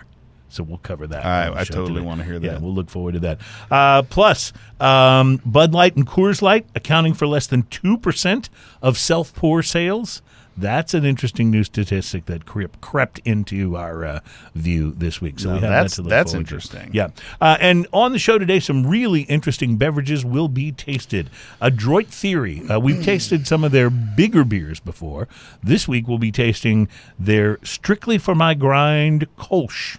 So 0.49 0.63
we'll 0.63 0.79
cover 0.79 1.05
that. 1.07 1.23
I- 1.23 1.51
I 1.61 1.63
totally 1.65 1.95
today. 1.95 2.05
wanna 2.05 2.23
hear 2.23 2.39
that. 2.39 2.47
Yeah, 2.53 2.57
we'll 2.57 2.73
look 2.73 2.89
forward 2.89 3.13
to 3.13 3.19
that. 3.19 3.39
Uh, 3.69 4.01
plus, 4.03 4.53
um, 4.79 5.39
Bud 5.45 5.73
Light 5.73 5.95
and 5.95 6.07
Coors 6.07 6.41
Light 6.41 6.65
accounting 6.73 7.13
for 7.13 7.27
less 7.27 7.45
than 7.45 7.63
2% 7.63 8.49
of 8.81 8.97
self 8.97 9.35
pour 9.35 9.61
sales. 9.61 10.21
That's 10.57 10.93
an 10.93 11.03
interesting 11.03 11.51
new 11.51 11.63
statistic 11.65 12.27
that 12.27 12.45
crept, 12.45 12.79
crept 12.81 13.19
into 13.25 13.75
our 13.75 14.05
uh, 14.05 14.19
view 14.53 14.93
this 14.95 15.19
week. 15.19 15.39
So 15.39 15.49
Now 15.49 15.55
we 15.55 15.61
have 15.61 15.69
that's- 15.69 15.91
that 15.91 15.95
to 15.95 16.01
look 16.03 16.09
that's 16.09 16.31
forward 16.31 16.47
to. 16.47 16.53
interesting. 16.55 16.89
Yeah. 16.93 17.07
Uh, 17.41 17.57
and 17.59 17.87
on 17.91 18.13
the 18.13 18.19
show 18.19 18.37
today, 18.37 18.59
some 18.59 18.87
really 18.87 19.21
interesting 19.23 19.75
beverages 19.77 20.23
will 20.23 20.47
be 20.47 20.71
tasted. 20.71 21.29
Adroit 21.59 22.07
Theory. 22.07 22.63
Uh, 22.69 22.79
we've 22.79 23.03
tasted 23.03 23.45
some 23.47 23.63
of 23.63 23.71
their 23.71 23.89
bigger 23.89 24.43
beers 24.45 24.79
before. 24.79 25.27
This 25.61 25.87
week, 25.87 26.07
we'll 26.07 26.17
be 26.19 26.31
tasting 26.31 26.87
their 27.19 27.59
Strictly 27.63 28.17
for 28.17 28.33
My 28.33 28.53
Grind 28.53 29.27
Kolsch. 29.37 29.97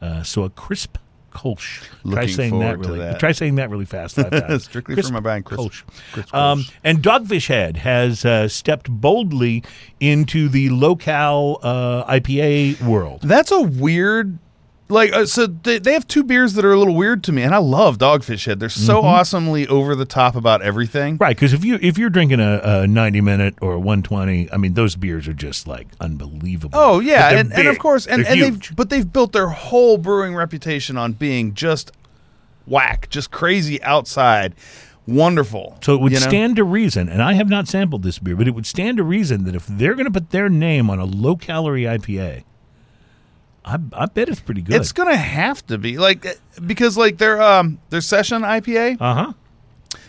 Uh, 0.00 0.22
so 0.22 0.42
a 0.44 0.50
crisp 0.50 0.96
Kolsch. 1.32 1.82
try 2.08 2.26
saying 2.26 2.58
that 2.60 2.78
really. 2.78 2.98
that. 2.98 3.18
Try 3.20 3.32
saying 3.32 3.56
that 3.56 3.70
really 3.70 3.84
fast. 3.84 4.16
Five 4.16 4.30
times. 4.30 4.64
Strictly 4.72 5.00
for 5.00 5.12
My 5.12 5.20
Grind 5.20 5.44
crisp- 5.44 5.60
Kolsch. 5.60 5.82
crisp 6.12 6.34
Um, 6.34 6.64
and 6.84 6.98
Dogfish 7.02 7.48
Head 7.48 7.78
has 7.78 8.24
uh, 8.24 8.48
stepped 8.48 8.90
boldly 8.90 9.64
into 10.00 10.48
the 10.48 10.68
low-cal 10.70 11.58
uh, 11.62 12.04
IPA 12.12 12.82
world. 12.82 13.20
That's 13.22 13.50
a 13.50 13.60
weird 13.62 14.38
like 14.92 15.12
uh, 15.12 15.26
so 15.26 15.46
they, 15.46 15.78
they 15.78 15.92
have 15.94 16.06
two 16.06 16.22
beers 16.22 16.54
that 16.54 16.64
are 16.64 16.72
a 16.72 16.78
little 16.78 16.94
weird 16.94 17.24
to 17.24 17.32
me, 17.32 17.42
and 17.42 17.54
I 17.54 17.58
love 17.58 17.98
Dogfish 17.98 18.46
Head. 18.46 18.60
They're 18.60 18.68
so 18.68 18.98
Mm-hmm. 18.98 19.06
awesomely 19.06 19.66
over 19.66 19.94
the 19.94 20.04
top 20.04 20.36
about 20.36 20.62
everything. 20.62 21.16
Right, 21.16 21.34
because 21.36 21.52
if 21.52 21.64
you 21.64 21.78
if 21.82 21.98
you're 21.98 22.10
drinking 22.10 22.40
a, 22.40 22.60
a 22.62 22.86
90 22.86 23.20
minute 23.20 23.54
or 23.60 23.72
a 23.72 23.78
120, 23.78 24.52
I 24.52 24.56
mean 24.56 24.74
those 24.74 24.94
beers 24.96 25.26
are 25.26 25.32
just 25.34 25.66
like 25.66 25.88
unbelievable. 26.00 26.78
Oh 26.78 27.00
yeah, 27.00 27.30
and, 27.30 27.52
and 27.52 27.66
of 27.68 27.78
course, 27.78 28.06
and, 28.06 28.24
They're 28.24 28.32
and 28.32 28.40
huge. 28.40 28.68
they've 28.68 28.76
but 28.76 28.90
they've 28.90 29.12
built 29.12 29.32
their 29.32 29.48
whole 29.48 29.98
brewing 29.98 30.34
reputation 30.34 30.96
on 30.96 31.12
being 31.14 31.54
just 31.54 31.92
whack, 32.66 33.08
just 33.10 33.30
crazy 33.30 33.82
outside, 33.82 34.54
wonderful. 35.06 35.78
So 35.82 35.94
it 35.94 36.00
would 36.00 36.12
you 36.12 36.20
know? 36.20 36.26
stand 36.28 36.56
to 36.56 36.64
reason, 36.64 37.08
and 37.08 37.22
I 37.22 37.32
have 37.34 37.48
not 37.48 37.68
sampled 37.68 38.02
this 38.02 38.18
beer, 38.18 38.36
but 38.36 38.46
it 38.48 38.52
would 38.52 38.66
stand 38.66 38.98
to 38.98 39.02
reason 39.02 39.44
that 39.44 39.54
if 39.54 39.66
they're 39.66 39.94
going 39.94 40.06
to 40.06 40.12
put 40.12 40.30
their 40.30 40.48
name 40.48 40.90
on 40.90 40.98
a 40.98 41.04
low 41.04 41.36
calorie 41.36 41.82
IPA, 41.82 42.44
I, 43.64 43.78
I 43.92 44.06
bet 44.06 44.28
it's 44.28 44.40
pretty 44.40 44.62
good. 44.62 44.76
It's 44.80 44.92
gonna 44.92 45.16
have 45.16 45.64
to 45.68 45.78
be 45.78 45.96
like 45.98 46.26
uh, 46.26 46.32
because 46.66 46.96
like 46.96 47.18
their 47.18 47.40
um 47.40 47.78
their 47.90 48.00
session 48.00 48.42
IPA 48.42 48.96
uh 49.00 49.14
huh. 49.14 49.32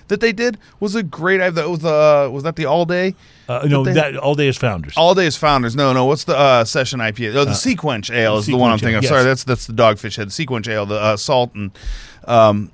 that 0.07 0.19
they 0.21 0.31
did 0.31 0.57
was 0.79 0.95
a 0.95 1.03
great. 1.03 1.39
I 1.39 1.51
that 1.51 1.69
was 1.69 1.85
uh 1.85 2.29
was 2.31 2.43
that 2.43 2.55
the 2.55 2.65
all 2.65 2.85
day 2.85 3.13
Uh, 3.47 3.65
no, 3.69 3.83
they- 3.83 3.93
that 3.93 4.17
all 4.17 4.33
day 4.35 4.47
is 4.47 4.57
founders. 4.57 4.95
all 4.97 5.13
day 5.13 5.27
is 5.27 5.37
founders. 5.37 5.75
No, 5.75 5.93
no. 5.93 6.05
What's 6.05 6.23
the 6.23 6.35
uh, 6.35 6.65
session 6.65 6.99
IPA? 6.99 7.35
Oh, 7.35 7.45
the 7.45 7.51
SeaQuench 7.51 8.09
Ale 8.13 8.37
is 8.39 8.47
the 8.47 8.57
one 8.57 8.71
I'm 8.71 8.79
thinking 8.79 8.95
of. 8.97 9.03
Ale, 9.03 9.09
Sorry, 9.09 9.23
that's 9.23 9.43
that's 9.43 9.67
the 9.67 9.73
Dogfish 9.73 10.17
Head 10.17 10.29
SeaQuench 10.29 10.67
Ale. 10.67 10.85
The 10.87 10.95
uh, 10.99 11.17
salt 11.17 11.53
and 11.53 11.69
um, 12.25 12.71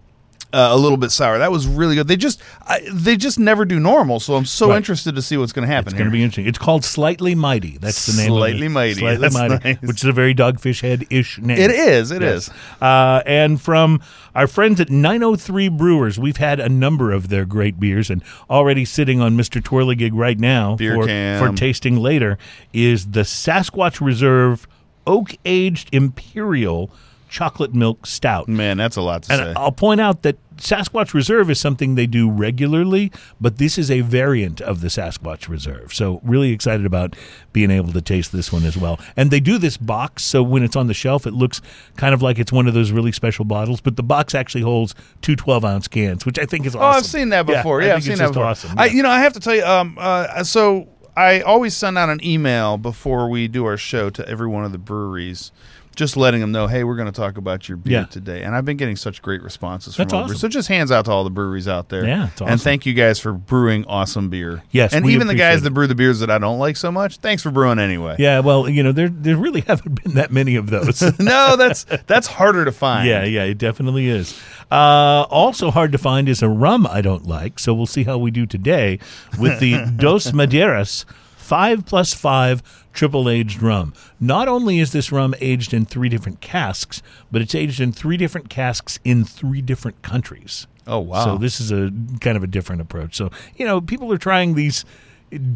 uh, 0.51 0.69
a 0.71 0.77
little 0.77 0.97
bit 0.97 1.11
sour. 1.11 1.37
That 1.37 1.51
was 1.51 1.67
really 1.67 1.95
good. 1.95 2.07
They 2.07 2.15
just 2.17 2.41
I, 2.65 2.79
they 2.91 3.15
just 3.17 3.37
never 3.39 3.65
do 3.65 3.79
normal. 3.79 4.19
So 4.19 4.35
I'm 4.35 4.45
so 4.45 4.69
Right. 4.69 4.77
interested 4.77 5.15
to 5.15 5.21
see 5.21 5.37
what's 5.37 5.51
going 5.53 5.67
to 5.67 5.73
happen. 5.73 5.89
It's 5.89 5.93
going 5.97 6.09
to 6.09 6.11
be 6.11 6.23
interesting. 6.23 6.47
It's 6.47 6.57
called 6.57 6.83
Slightly 6.83 7.35
Mighty. 7.35 7.77
That's 7.77 8.05
the 8.07 8.19
name. 8.21 8.29
Slightly 8.31 8.65
of 8.65 8.71
it. 8.71 8.73
Mighty. 8.73 8.93
Slightly 8.95 9.17
That's 9.21 9.33
Mighty, 9.35 9.59
nice. 9.63 9.81
which 9.81 9.97
is 9.97 10.05
a 10.05 10.11
very 10.11 10.33
Dogfish 10.33 10.81
Head 10.81 11.05
ish 11.09 11.37
name. 11.39 11.57
It 11.59 11.71
is. 11.71 12.11
It 12.11 12.21
Yes. 12.21 12.47
is. 12.47 12.53
Uh, 12.81 13.21
and 13.25 13.61
from 13.61 14.01
our 14.35 14.47
friends 14.47 14.79
at 14.79 14.89
903 14.89 15.69
Brewers, 15.69 16.17
we've 16.17 16.37
had 16.37 16.59
a 16.59 16.69
number 16.69 17.11
of 17.11 17.29
their 17.29 17.45
great 17.45 17.79
beers, 17.79 18.09
and 18.09 18.23
already 18.49 18.85
sitting 18.85 19.21
on 19.21 19.37
Mr. 19.37 19.61
Twirligig 19.61 20.11
right 20.13 20.39
now 20.39 20.75
Beer 20.75 20.95
for, 20.95 21.05
cam. 21.05 21.45
for 21.51 21.55
tasting 21.55 21.97
later 21.97 22.37
is 22.73 23.07
the 23.11 23.21
Sasquatch 23.21 24.01
Reserve 24.01 24.67
Oak 25.05 25.35
Aged 25.45 25.89
Imperial 25.91 26.91
Chocolate 27.29 27.73
Milk 27.73 28.05
Stout. 28.05 28.47
Man, 28.49 28.77
that's 28.77 28.95
a 28.97 29.01
lot 29.01 29.23
to 29.23 29.31
And 29.33 29.39
say. 29.41 29.53
I'll 29.55 29.71
point 29.71 30.01
out 30.01 30.23
that 30.23 30.37
Sasquatch 30.57 31.13
Reserve 31.13 31.49
is 31.49 31.57
something 31.57 31.95
they 31.95 32.05
do 32.07 32.29
regularly, 32.29 33.11
but 33.39 33.57
this 33.59 33.77
is 33.77 33.89
a 33.89 34.01
variant 34.01 34.59
of 34.59 34.81
the 34.81 34.89
Sasquatch 34.89 35.47
Reserve. 35.47 35.93
So, 35.93 36.19
really 36.23 36.51
excited 36.51 36.85
about 36.85 37.15
being 37.53 37.71
able 37.71 37.93
to 37.93 38.01
taste 38.01 38.33
this 38.33 38.51
one 38.51 38.65
as 38.65 38.75
well. 38.75 38.99
And 39.15 39.31
they 39.31 39.39
do 39.39 39.57
this 39.57 39.77
box, 39.77 40.23
so 40.25 40.43
when 40.43 40.63
it's 40.63 40.75
on 40.75 40.87
the 40.87 40.93
shelf, 40.93 41.25
it 41.25 41.33
looks 41.33 41.61
kind 41.95 42.13
of 42.13 42.21
like 42.21 42.39
it's 42.39 42.51
one 42.51 42.67
of 42.67 42.73
those 42.73 42.91
really 42.91 43.13
special 43.13 43.45
bottles, 43.45 43.79
but 43.79 43.95
the 43.95 44.03
box 44.03 44.35
actually 44.35 44.63
holds 44.63 44.95
two 45.21 45.35
12 45.37 45.63
ounce 45.63 45.87
cans, 45.87 46.25
which 46.25 46.37
I 46.37 46.45
think 46.45 46.65
is 46.65 46.75
Oh, 46.75 46.79
awesome. 46.79 46.97
I've 46.99 47.05
seen 47.05 47.29
that 47.29 47.45
before. 47.45 47.81
I 47.81 47.85
Yeah, 47.85 47.95
I've 47.95 48.03
seen 48.03 48.17
that 48.17 48.27
before. 48.29 48.43
awesome. 48.43 48.71
I, 48.77 48.87
you 48.87 49.01
know, 49.01 49.09
I 49.09 49.19
have 49.19 49.33
to 49.33 49.39
tell 49.39 49.55
you. 49.55 49.63
Um, 49.63 49.97
uh, 49.97 50.43
so 50.43 50.89
I 51.15 51.39
always 51.41 51.73
send 51.75 51.97
out 51.97 52.09
an 52.09 52.19
email 52.23 52.77
before 52.77 53.29
we 53.29 53.47
do 53.47 53.65
our 53.65 53.77
show 53.77 54.09
to 54.09 54.27
every 54.27 54.47
one 54.47 54.65
of 54.65 54.71
the 54.73 54.77
breweries, 54.77 55.51
just 55.99 56.15
letting 56.17 56.39
them 56.39 56.51
know, 56.53 56.65
hey, 56.65 56.85
we're 56.85 56.95
going 56.95 57.11
to 57.11 57.11
talk 57.11 57.37
about 57.37 57.67
your 57.67 57.75
beer 57.77 57.99
Yeah. 57.99 58.05
today. 58.05 58.41
And 58.43 58.55
I've 58.55 58.63
been 58.63 58.77
getting 58.77 58.95
such 58.95 59.21
great 59.21 59.43
responses 59.43 59.95
That's 59.97 60.09
from 60.11 60.17
the 60.19 60.23
awesome. 60.23 60.27
breweries. 60.27 60.41
So 60.41 60.47
just 60.47 60.69
hands 60.69 60.91
out 60.93 61.05
to 61.05 61.11
all 61.11 61.25
the 61.25 61.29
breweries 61.29 61.67
out 61.67 61.89
there. 61.89 62.05
Yeah, 62.07 62.29
it's 62.31 62.41
And 62.41 62.59
thank 62.61 62.85
you 62.85 62.93
guys 62.93 63.19
for 63.19 63.33
brewing 63.33 63.83
awesome 63.85 64.29
beer. 64.29 64.63
Yes, 64.71 64.93
and 64.93 65.05
even 65.07 65.27
the 65.27 65.35
guys 65.35 65.59
it. 65.59 65.63
that 65.65 65.71
brew 65.71 65.87
the 65.87 65.95
beers 65.95 66.21
that 66.21 66.31
I 66.31 66.37
don't 66.37 66.57
like 66.57 66.77
so 66.77 66.89
much. 66.91 67.17
Thanks 67.17 67.43
for 67.43 67.51
brewing 67.51 67.77
anyway. 67.79 68.15
yeah, 68.17 68.39
well, 68.39 68.69
you 68.69 68.81
know, 68.81 68.93
there, 68.93 69.09
there 69.09 69.35
really 69.35 69.61
haven't 69.67 70.01
been 70.03 70.13
that 70.15 70.31
many 70.31 70.55
of 70.55 70.69
those. 70.69 71.01
no, 71.19 71.55
that's 71.57 71.83
that's 72.07 72.27
harder 72.27 72.63
to 72.63 72.71
find. 72.71 73.07
Yeah, 73.07 73.25
yeah, 73.25 73.43
it 73.43 73.57
definitely 73.57 74.07
is. 74.07 74.39
Uh, 74.71 75.25
also 75.29 75.69
hard 75.71 75.91
to 75.91 75.97
find 75.97 76.29
is 76.29 76.41
a 76.41 76.47
rum 76.47 76.87
I 76.89 77.01
don't 77.01 77.25
like, 77.27 77.59
so 77.59 77.73
we'll 77.73 77.85
see 77.87 78.03
how 78.05 78.17
we 78.17 78.31
do 78.31 78.45
today 78.45 78.99
with 79.37 79.59
the 79.59 79.85
Dos 79.97 80.31
Maderas 80.31 81.03
five 81.49 81.83
plus 81.83 82.13
five 82.13 82.61
triple 82.93 83.27
aged 83.27 83.63
rum. 83.63 83.91
Not 84.19 84.47
only 84.47 84.79
is 84.79 84.91
this 84.91 85.11
rum 85.11 85.33
aged 85.41 85.73
in 85.73 85.83
three 85.83 86.07
different 86.07 86.41
casks, 86.41 87.01
but 87.31 87.41
it's 87.41 87.55
aged 87.55 87.79
in 87.79 87.91
three 87.91 88.17
different 88.17 88.51
casks 88.51 88.99
in 89.03 89.25
three 89.25 89.63
different 89.63 90.03
countries. 90.03 90.67
Oh 90.85 90.99
wow. 90.99 91.25
So 91.25 91.37
this 91.37 91.59
is 91.59 91.71
a 91.71 91.91
kind 92.21 92.37
of 92.37 92.43
a 92.43 92.47
different 92.47 92.81
approach. 92.81 93.15
So 93.15 93.31
you 93.57 93.65
know, 93.65 93.81
people 93.81 94.13
are 94.13 94.19
trying 94.19 94.53
these 94.53 94.85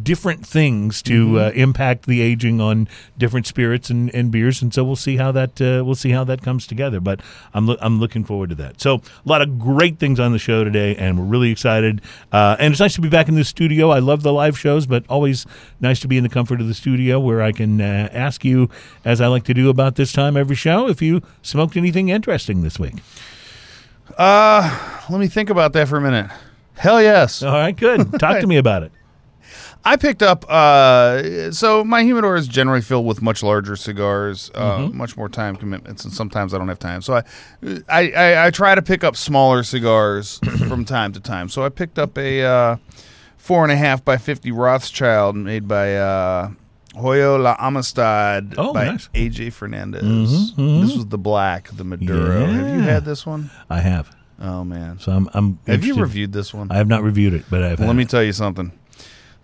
different 0.03 0.45
things 0.45 1.01
to 1.03 1.25
Mm-hmm. 1.27 1.35
uh, 1.35 1.49
impact 1.61 2.05
the 2.05 2.21
aging 2.21 2.59
on 2.61 2.87
different 3.17 3.47
spirits 3.47 3.89
and, 3.89 4.13
and 4.13 4.31
beers, 4.31 4.61
and 4.61 4.73
so 4.73 4.83
we'll 4.83 4.95
see 4.95 5.17
how 5.17 5.31
that 5.31 5.61
uh, 5.61 5.83
we'll 5.85 5.95
see 5.95 6.11
how 6.11 6.23
that 6.25 6.41
comes 6.41 6.67
together. 6.67 6.99
But 6.99 7.21
I'm 7.53 7.65
loo- 7.67 7.77
I'm 7.81 7.99
looking 7.99 8.23
forward 8.23 8.49
to 8.49 8.55
that. 8.55 8.81
So 8.81 8.95
a 8.95 9.01
lot 9.25 9.41
of 9.41 9.57
great 9.59 9.99
things 9.99 10.19
on 10.19 10.31
the 10.31 10.39
show 10.39 10.63
today, 10.63 10.95
and 10.95 11.17
we're 11.19 11.25
really 11.25 11.51
excited. 11.51 12.01
Uh, 12.31 12.55
and 12.59 12.71
it's 12.73 12.79
nice 12.79 12.95
to 12.95 13.01
be 13.01 13.09
back 13.09 13.27
in 13.27 13.35
the 13.35 13.43
studio. 13.43 13.89
I 13.89 13.99
love 13.99 14.23
the 14.23 14.33
live 14.33 14.57
shows, 14.59 14.85
but 14.85 15.05
always 15.09 15.45
nice 15.79 15.99
to 16.01 16.07
be 16.07 16.17
in 16.17 16.23
the 16.23 16.29
comfort 16.29 16.61
of 16.61 16.67
the 16.67 16.73
studio 16.73 17.19
where 17.19 17.41
I 17.41 17.51
can 17.51 17.79
uh, 17.81 18.09
ask 18.11 18.43
you, 18.45 18.69
as 19.05 19.21
I 19.21 19.27
like 19.27 19.43
to 19.45 19.53
do 19.53 19.69
about 19.69 19.95
this 19.95 20.11
time 20.11 20.37
every 20.37 20.55
show, 20.55 20.87
if 20.87 21.01
you 21.01 21.21
smoked 21.41 21.75
anything 21.77 22.09
interesting 22.09 22.61
this 22.63 22.77
week. 22.79 22.95
uh, 24.17 25.01
let 25.09 25.19
me 25.19 25.27
think 25.27 25.49
about 25.49 25.73
that 25.73 25.87
for 25.87 25.97
a 25.97 26.01
minute. 26.01 26.29
Hell 26.75 27.01
yes. 27.01 27.43
All 27.43 27.53
right, 27.53 27.75
good. 27.75 28.19
Talk 28.19 28.39
to 28.41 28.47
me 28.53 28.57
about 28.57 28.83
it. 28.83 28.91
I 29.85 29.97
picked 29.97 30.23
up. 30.23 30.45
Uh, 30.49 31.51
so 31.51 31.83
my 31.83 32.03
humidor 32.03 32.35
is 32.35 32.47
generally 32.47 32.81
filled 32.81 33.05
with 33.05 33.21
much 33.21 33.43
larger 33.43 33.75
cigars, 33.75 34.49
uh, 34.55 34.77
Mm-hmm. 34.79 34.97
much 34.97 35.17
more 35.17 35.27
time 35.29 35.55
commitments, 35.55 36.05
and 36.05 36.13
sometimes 36.13 36.53
I 36.53 36.57
don't 36.57 36.69
have 36.69 36.79
time. 36.79 37.01
So 37.01 37.15
I, 37.15 37.23
I, 37.89 38.11
I, 38.11 38.45
I 38.47 38.51
try 38.51 38.75
to 38.75 38.81
pick 38.81 39.03
up 39.03 39.15
smaller 39.15 39.61
cigars 39.63 40.39
from 40.67 40.85
time 40.85 41.11
to 41.13 41.19
time. 41.19 41.49
So 41.49 41.63
I 41.65 41.69
picked 41.69 41.99
up 41.99 42.17
a 42.17 42.43
uh, 42.43 42.77
four 43.37 43.63
and 43.63 43.71
a 43.71 43.75
half 43.75 44.05
by 44.05 44.17
fifty 44.17 44.51
Rothschild 44.51 45.35
made 45.35 45.67
by 45.67 45.95
uh, 45.97 46.51
Hoyo 46.95 47.41
La 47.41 47.55
Amistad 47.59 48.55
Oh, 48.57 48.71
by 48.73 48.85
nice. 48.85 49.09
AJ 49.13 49.51
Fernandez. 49.53 50.03
Mhm, 50.03 50.55
mhm. 50.55 50.81
This 50.81 50.95
was 50.95 51.07
the 51.07 51.17
black, 51.17 51.69
the 51.71 51.83
Maduro. 51.83 52.45
Have 52.45 52.69
you 52.75 52.81
had 52.83 53.03
this 53.03 53.25
one? 53.25 53.49
I 53.69 53.81
have. 53.81 54.15
Oh 54.41 54.63
man, 54.63 54.99
So 54.99 55.11
I'm. 55.11 55.29
I'm 55.33 55.59
have 55.67 55.83
you 55.85 55.95
reviewed 55.95 56.33
this 56.33 56.53
one? 56.53 56.71
I 56.71 56.75
have 56.75 56.87
not 56.87 57.03
reviewed 57.03 57.33
it, 57.33 57.45
but 57.49 57.63
I've. 57.63 57.79
Well, 57.79 57.87
let 57.87 57.95
me 57.95 58.03
it. 58.03 58.09
tell 58.09 58.23
you 58.23 58.33
something. 58.33 58.71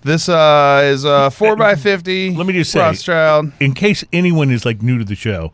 This 0.01 0.29
uh, 0.29 0.81
is 0.85 1.03
a 1.03 1.29
four 1.31 1.55
by 1.55 1.75
fifty. 1.75 2.33
Let 2.35 2.47
me 2.47 2.53
just 2.53 2.71
say- 2.71 2.79
Rothschild. 2.79 3.51
in 3.59 3.73
case 3.73 4.03
anyone 4.13 4.49
is 4.51 4.65
like 4.65 4.81
new 4.81 4.97
to 4.97 5.03
the 5.03 5.15
show, 5.15 5.51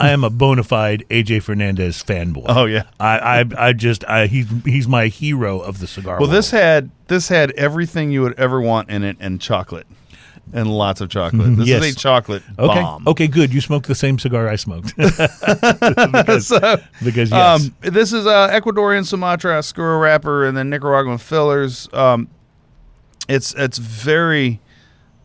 I 0.00 0.10
am 0.10 0.24
a 0.24 0.30
bona 0.30 0.62
fide 0.62 1.04
AJ 1.10 1.42
Fernandez 1.42 2.02
fanboy. 2.02 2.44
Oh 2.48 2.66
yeah. 2.66 2.84
I, 3.00 3.18
I, 3.40 3.44
I 3.68 3.72
just, 3.72 4.04
I, 4.04 4.26
he's, 4.26 4.46
he's 4.64 4.86
my 4.86 5.06
hero 5.06 5.58
of 5.58 5.80
the 5.80 5.86
cigar. 5.86 6.18
Well, 6.20 6.28
this 6.28 6.50
had 6.50 6.90
this 7.08 7.28
had 7.28 7.50
everything 7.52 8.10
you 8.10 8.22
would 8.22 8.38
ever 8.38 8.60
want 8.60 8.90
in 8.90 9.02
it, 9.02 9.16
and 9.20 9.40
chocolate, 9.40 9.86
and 10.52 10.70
lots 10.70 11.00
of 11.00 11.08
chocolate. 11.08 11.56
This 11.56 11.66
Yes. 11.68 11.82
is 11.84 11.96
a 11.96 11.98
chocolate 11.98 12.42
okay, 12.58 12.80
bomb. 12.80 13.08
okay, 13.08 13.26
good. 13.26 13.52
You 13.54 13.60
smoked 13.62 13.86
the 13.88 13.94
same 13.94 14.18
cigar 14.18 14.46
I 14.48 14.56
smoked 14.56 14.94
because, 14.96 16.46
So, 16.46 16.76
because 17.02 17.30
yes, 17.30 17.64
um, 17.64 17.74
this 17.80 18.12
is 18.12 18.26
uh, 18.26 18.50
Ecuadorian 18.50 19.06
Sumatra 19.06 19.56
Oscuro 19.56 19.98
wrapper, 19.98 20.44
and 20.44 20.54
then 20.56 20.68
Nicaraguan 20.70 21.16
fillers. 21.18 21.88
Um, 21.94 22.28
it's 23.28 23.54
it's 23.54 23.78
very 23.78 24.60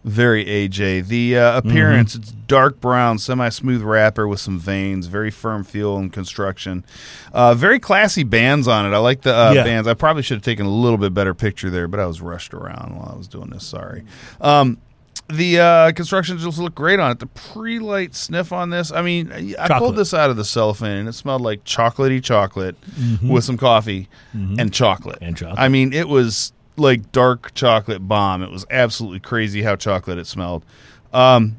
very 0.04 0.44
AJ. 0.46 1.08
The 1.08 1.38
uh, 1.38 1.58
appearance 1.60 2.14
it's 2.14 2.32
dark 2.32 2.82
brown, 2.82 3.18
semi 3.20 3.48
smooth 3.50 3.82
wrapper 3.82 4.28
with 4.28 4.42
some 4.42 4.60
veins, 4.60 5.08
very 5.08 5.32
firm 5.32 5.64
feel 5.64 5.96
and 5.98 6.12
construction. 6.12 6.84
Uh, 7.32 7.54
very 7.56 7.80
classy 7.80 8.24
bands 8.24 8.68
on 8.68 8.86
it. 8.86 8.94
I 8.94 8.98
like 8.98 9.22
the 9.22 9.34
uh, 9.34 9.52
Yeah. 9.54 9.64
bands. 9.64 9.88
I 9.88 9.94
probably 9.94 10.22
should 10.22 10.36
have 10.36 10.44
taken 10.44 10.66
a 10.66 10.70
little 10.70 10.98
bit 10.98 11.14
better 11.14 11.34
picture 11.34 11.70
there, 11.70 11.88
but 11.88 12.02
I 12.02 12.06
was 12.06 12.20
rushed 12.20 12.54
around 12.54 12.98
while 12.98 13.12
I 13.14 13.18
was 13.18 13.30
doing 13.30 13.50
this. 13.52 13.66
Sorry. 13.66 14.04
Um, 14.42 14.78
the 15.30 15.60
uh, 15.62 15.92
construction 15.94 16.38
just 16.38 16.58
looked 16.58 16.76
great 16.76 17.00
on 17.00 17.10
it. 17.12 17.20
The 17.20 17.28
pre-light 17.28 18.14
sniff 18.14 18.52
on 18.52 18.72
this. 18.72 18.92
I 18.92 19.02
mean, 19.02 19.32
I 19.32 19.54
Chocolate. 19.54 19.80
pulled 19.80 19.96
this 19.96 20.14
out 20.14 20.30
of 20.30 20.36
the 20.36 20.44
cellophane 20.44 20.98
and 20.98 21.08
it 21.08 21.14
smelled 21.14 21.42
like 21.42 21.64
chocolatey 21.64 22.22
chocolate 22.22 22.76
with 23.26 23.46
some 23.46 23.56
coffee 23.56 24.10
and 24.34 24.74
chocolate. 24.74 25.20
And 25.22 25.38
chocolate. 25.38 25.60
I 25.60 25.70
mean, 25.70 25.94
it 25.94 26.10
was 26.10 26.52
like 26.78 27.12
dark 27.12 27.54
chocolate 27.54 28.08
bomb. 28.08 28.44
It 28.44 28.52
was 28.52 28.66
absolutely 28.70 29.20
crazy 29.20 29.62
how 29.62 29.76
chocolate 29.76 30.18
it 30.18 30.28
smelled. 30.28 30.64
Um, 31.14 31.58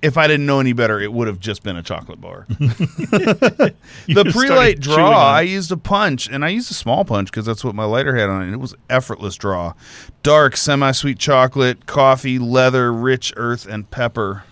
if 0.00 0.16
I 0.16 0.28
didn't 0.28 0.46
know 0.46 0.60
any 0.60 0.72
better, 0.72 1.00
it 1.00 1.12
would 1.12 1.26
have 1.26 1.40
just 1.40 1.62
been 1.62 1.76
a 1.76 1.82
chocolate 1.82 2.20
bar. 2.20 2.46
The 2.60 3.72
started 4.06 4.32
pre-light 4.32 4.80
draw, 4.80 5.10
I 5.32 5.42
used 5.42 5.72
a 5.72 5.76
punch, 5.76 6.28
and 6.28 6.44
I 6.44 6.48
used 6.48 6.70
a 6.70 6.74
small 6.74 7.04
punch 7.04 7.30
because 7.30 7.44
that's 7.44 7.64
what 7.64 7.74
my 7.74 7.84
lighter 7.84 8.14
had 8.14 8.28
on 8.30 8.42
it. 8.42 8.44
and 8.46 8.54
It 8.54 8.58
was 8.58 8.74
effortless 8.88 9.34
draw, 9.36 9.74
dark, 10.22 10.56
semi-sweet 10.56 11.18
chocolate, 11.18 11.86
coffee, 11.86 12.38
leather, 12.38 12.92
rich 12.92 13.32
earth, 13.36 13.66
and 13.66 13.90
pepper, 13.90 14.44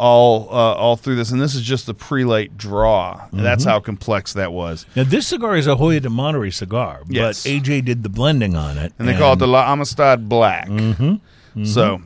all 0.00 0.48
uh, 0.50 0.74
all 0.74 0.96
through 0.96 1.16
this. 1.16 1.30
And 1.30 1.40
this 1.40 1.54
is 1.54 1.62
just 1.62 1.84
the 1.86 1.94
pre-light 1.94 2.56
draw. 2.56 3.28
That's 3.32 3.62
Mm-hmm. 3.64 3.70
how 3.70 3.80
complex 3.80 4.32
that 4.32 4.52
was. 4.52 4.86
now 4.96 5.04
this 5.04 5.26
cigar 5.26 5.56
is 5.56 5.66
a 5.66 5.76
Hoyo 5.76 6.00
de 6.00 6.08
Monterrey 6.08 6.52
cigar, 6.52 7.02
Yes. 7.08 7.44
but 7.44 7.50
AJ 7.50 7.84
did 7.84 8.02
the 8.02 8.08
blending 8.08 8.56
on 8.56 8.78
it, 8.78 8.92
And 8.98 9.06
they 9.06 9.16
call 9.16 9.34
it 9.34 9.38
the 9.38 9.46
La 9.46 9.70
Amistad 9.72 10.28
Black. 10.28 10.68
Mm-hmm. 10.68 11.64
So, 11.64 12.00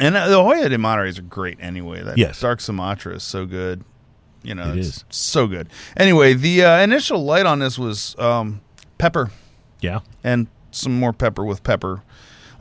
and 0.00 0.16
uh, 0.16 0.28
the 0.28 0.36
Hoyo 0.38 0.68
de 0.68 0.76
Monterrey's 0.78 1.18
are 1.18 1.22
great 1.22 1.58
anyway. 1.60 2.02
That 2.02 2.16
Yes. 2.16 2.40
dark 2.40 2.60
Sumatra 2.60 3.16
is 3.16 3.22
so 3.22 3.44
good. 3.46 3.84
You 4.42 4.54
know, 4.54 4.70
It 4.72 4.78
it's 4.78 4.88
is. 4.88 5.04
so 5.10 5.46
good. 5.46 5.68
Anyway, 5.96 6.32
the 6.34 6.64
uh, 6.64 6.78
initial 6.80 7.22
light 7.24 7.44
on 7.44 7.58
this 7.58 7.78
was 7.78 8.16
um, 8.18 8.60
pepper 8.98 9.30
Yeah. 9.80 10.00
and 10.24 10.46
some 10.70 10.98
more 10.98 11.12
pepper 11.12 11.44
with 11.44 11.62
pepper. 11.62 12.02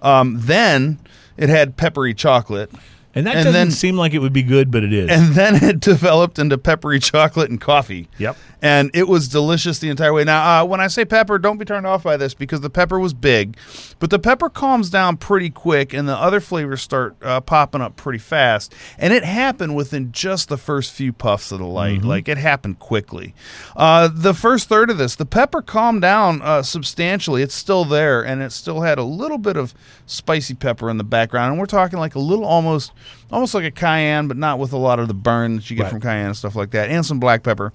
Um, 0.02 0.40
then 0.42 1.00
it 1.38 1.48
had 1.50 1.78
peppery 1.78 2.14
chocolate, 2.14 2.72
And 3.16 3.26
that 3.26 3.36
And 3.38 3.46
doesn't 3.46 3.54
then- 3.54 3.72
seem 3.72 3.98
like 3.98 4.14
it 4.14 4.20
would 4.20 4.34
be 4.34 4.44
good, 4.44 4.70
but 4.70 4.84
it 4.84 4.94
is. 4.94 5.10
and 5.10 5.34
then 5.34 5.56
it 5.64 5.80
developed 5.80 6.38
into 6.38 6.58
peppery 6.58 7.00
chocolate 7.00 7.50
and 7.50 7.60
coffee. 7.60 8.08
Yep. 8.20 8.38
And 8.62 8.92
it 8.94 9.08
was 9.08 9.28
delicious 9.30 9.80
the 9.80 9.90
entire 9.90 10.12
way. 10.14 10.26
Now, 10.26 10.62
uh, 10.62 10.66
when 10.66 10.82
I 10.82 10.88
say 10.88 11.06
pepper, 11.06 11.40
don't 11.40 11.58
be 11.58 11.64
turned 11.66 11.88
off 11.88 12.04
by 12.04 12.18
this 12.18 12.34
because 12.34 12.60
the 12.60 12.70
pepper 12.70 13.00
was 13.00 13.14
big, 13.14 13.56
but 14.00 14.10
the 14.10 14.20
pepper 14.20 14.50
calms 14.50 14.90
down 14.90 15.16
pretty 15.16 15.50
quick, 15.50 15.94
and 15.94 16.10
the 16.10 16.16
other 16.16 16.42
flavors 16.42 16.82
start 16.82 17.16
uh, 17.22 17.40
popping 17.40 17.80
up 17.82 17.96
pretty 17.96 18.20
fast. 18.20 18.76
And 18.98 19.14
it 19.14 19.24
happened 19.24 19.76
within 19.78 20.12
just 20.12 20.50
the 20.50 20.58
first 20.58 20.92
few 20.92 21.14
puffs 21.14 21.52
of 21.54 21.60
the 21.60 21.66
light. 21.66 22.04
Like 22.04 22.28
it 22.28 22.38
happened 22.38 22.80
quickly. 22.80 23.34
Uh, 23.78 24.10
the 24.14 24.34
first 24.34 24.68
third 24.68 24.90
of 24.90 24.98
this, 24.98 25.16
the 25.16 25.26
pepper 25.26 25.62
calmed 25.62 26.02
down 26.02 26.42
uh, 26.42 26.62
substantially. 26.62 27.42
It's 27.42 27.56
still 27.56 27.86
there, 27.86 28.22
and 28.24 28.42
it 28.42 28.52
still 28.52 28.82
had 28.82 28.98
a 29.00 29.04
little 29.04 29.38
bit 29.38 29.56
of 29.56 29.74
spicy 30.06 30.54
pepper 30.54 30.90
in 30.90 30.98
the 30.98 31.04
background. 31.06 31.52
And 31.52 31.60
we're 31.60 31.66
talking 31.66 31.98
like 31.98 32.16
a 32.16 32.20
little 32.20 32.44
almost, 32.46 32.92
almost 33.32 33.54
like 33.54 33.66
a 33.66 33.72
cayenne, 33.72 34.28
but 34.28 34.38
not 34.38 34.60
with 34.60 34.74
a 34.74 34.78
lot 34.78 35.00
of 35.00 35.08
the 35.08 35.14
burn 35.14 35.58
that 35.58 35.70
you 35.70 35.76
get 35.76 35.84
Right. 35.84 35.92
from 35.92 36.02
cayenne 36.02 36.28
and 36.28 36.38
stuff 36.38 36.56
like 36.56 36.72
that, 36.72 36.90
and 36.90 37.06
some 37.06 37.20
black 37.20 37.44
pepper. 37.44 37.72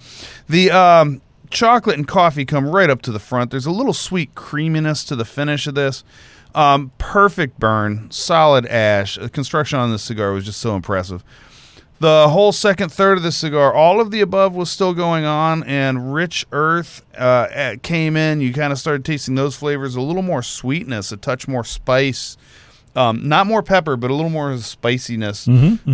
The 0.48 0.70
um, 0.70 1.20
chocolate 1.50 1.96
and 1.96 2.06
coffee 2.08 2.44
come 2.44 2.66
right 2.68 2.90
up 2.90 3.02
to 3.02 3.12
the 3.12 3.18
front. 3.18 3.50
There's 3.50 3.66
a 3.66 3.70
little 3.70 3.92
sweet 3.94 4.34
creaminess 4.34 5.04
to 5.04 5.16
the 5.16 5.24
finish 5.24 5.66
of 5.66 5.74
this. 5.74 6.04
Um, 6.54 6.92
perfect 6.98 7.58
burn, 7.58 8.10
solid 8.10 8.64
ash. 8.66 9.16
The 9.16 9.28
construction 9.28 9.78
on 9.78 9.90
this 9.90 10.02
cigar 10.02 10.32
was 10.32 10.44
just 10.44 10.60
so 10.60 10.76
impressive. 10.76 11.24
The 12.00 12.28
whole 12.28 12.52
second 12.52 12.90
third 12.92 13.16
of 13.18 13.22
the 13.24 13.32
cigar, 13.32 13.72
all 13.72 14.00
of 14.00 14.10
the 14.10 14.20
above 14.20 14.54
was 14.54 14.68
still 14.70 14.94
going 14.94 15.24
on, 15.24 15.62
and 15.64 16.12
rich 16.12 16.44
earth 16.52 17.02
uh, 17.16 17.76
came 17.82 18.16
in. 18.16 18.40
You 18.40 18.52
kind 18.52 18.72
of 18.72 18.78
started 18.78 19.04
tasting 19.04 19.36
those 19.36 19.56
flavors, 19.56 19.94
a 19.96 20.00
little 20.00 20.22
more 20.22 20.42
sweetness, 20.42 21.12
a 21.12 21.16
touch 21.16 21.46
more 21.48 21.64
spice, 21.64 22.36
um, 22.96 23.28
not 23.28 23.46
more 23.46 23.62
pepper, 23.62 23.96
but 23.96 24.10
a 24.10 24.14
little 24.14 24.30
more 24.30 24.56
spiciness. 24.58 25.46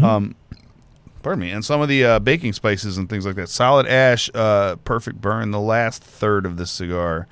Um, 0.04 0.34
pardon 1.22 1.40
me, 1.40 1.50
and 1.50 1.64
some 1.64 1.80
of 1.80 1.88
the 1.88 2.04
uh, 2.04 2.18
baking 2.18 2.52
spices 2.52 2.96
and 2.98 3.08
things 3.08 3.26
like 3.26 3.36
that. 3.36 3.48
Solid 3.48 3.86
ash, 3.86 4.30
uh, 4.34 4.76
perfect 4.84 5.20
burn. 5.20 5.50
The 5.50 5.60
last 5.60 6.02
third 6.02 6.46
of 6.46 6.56
this 6.56 6.70
cigar, 6.70 7.26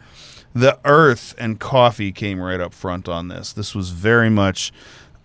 the 0.54 0.78
earth 0.85 1.35
and 1.38 1.59
coffee 1.61 2.12
came 2.12 2.40
right 2.40 2.61
up 2.61 2.74
front 2.74 3.09
on 3.09 3.28
this. 3.28 3.52
This 3.52 3.74
was 3.74 3.90
very 3.90 4.31
much 4.31 4.72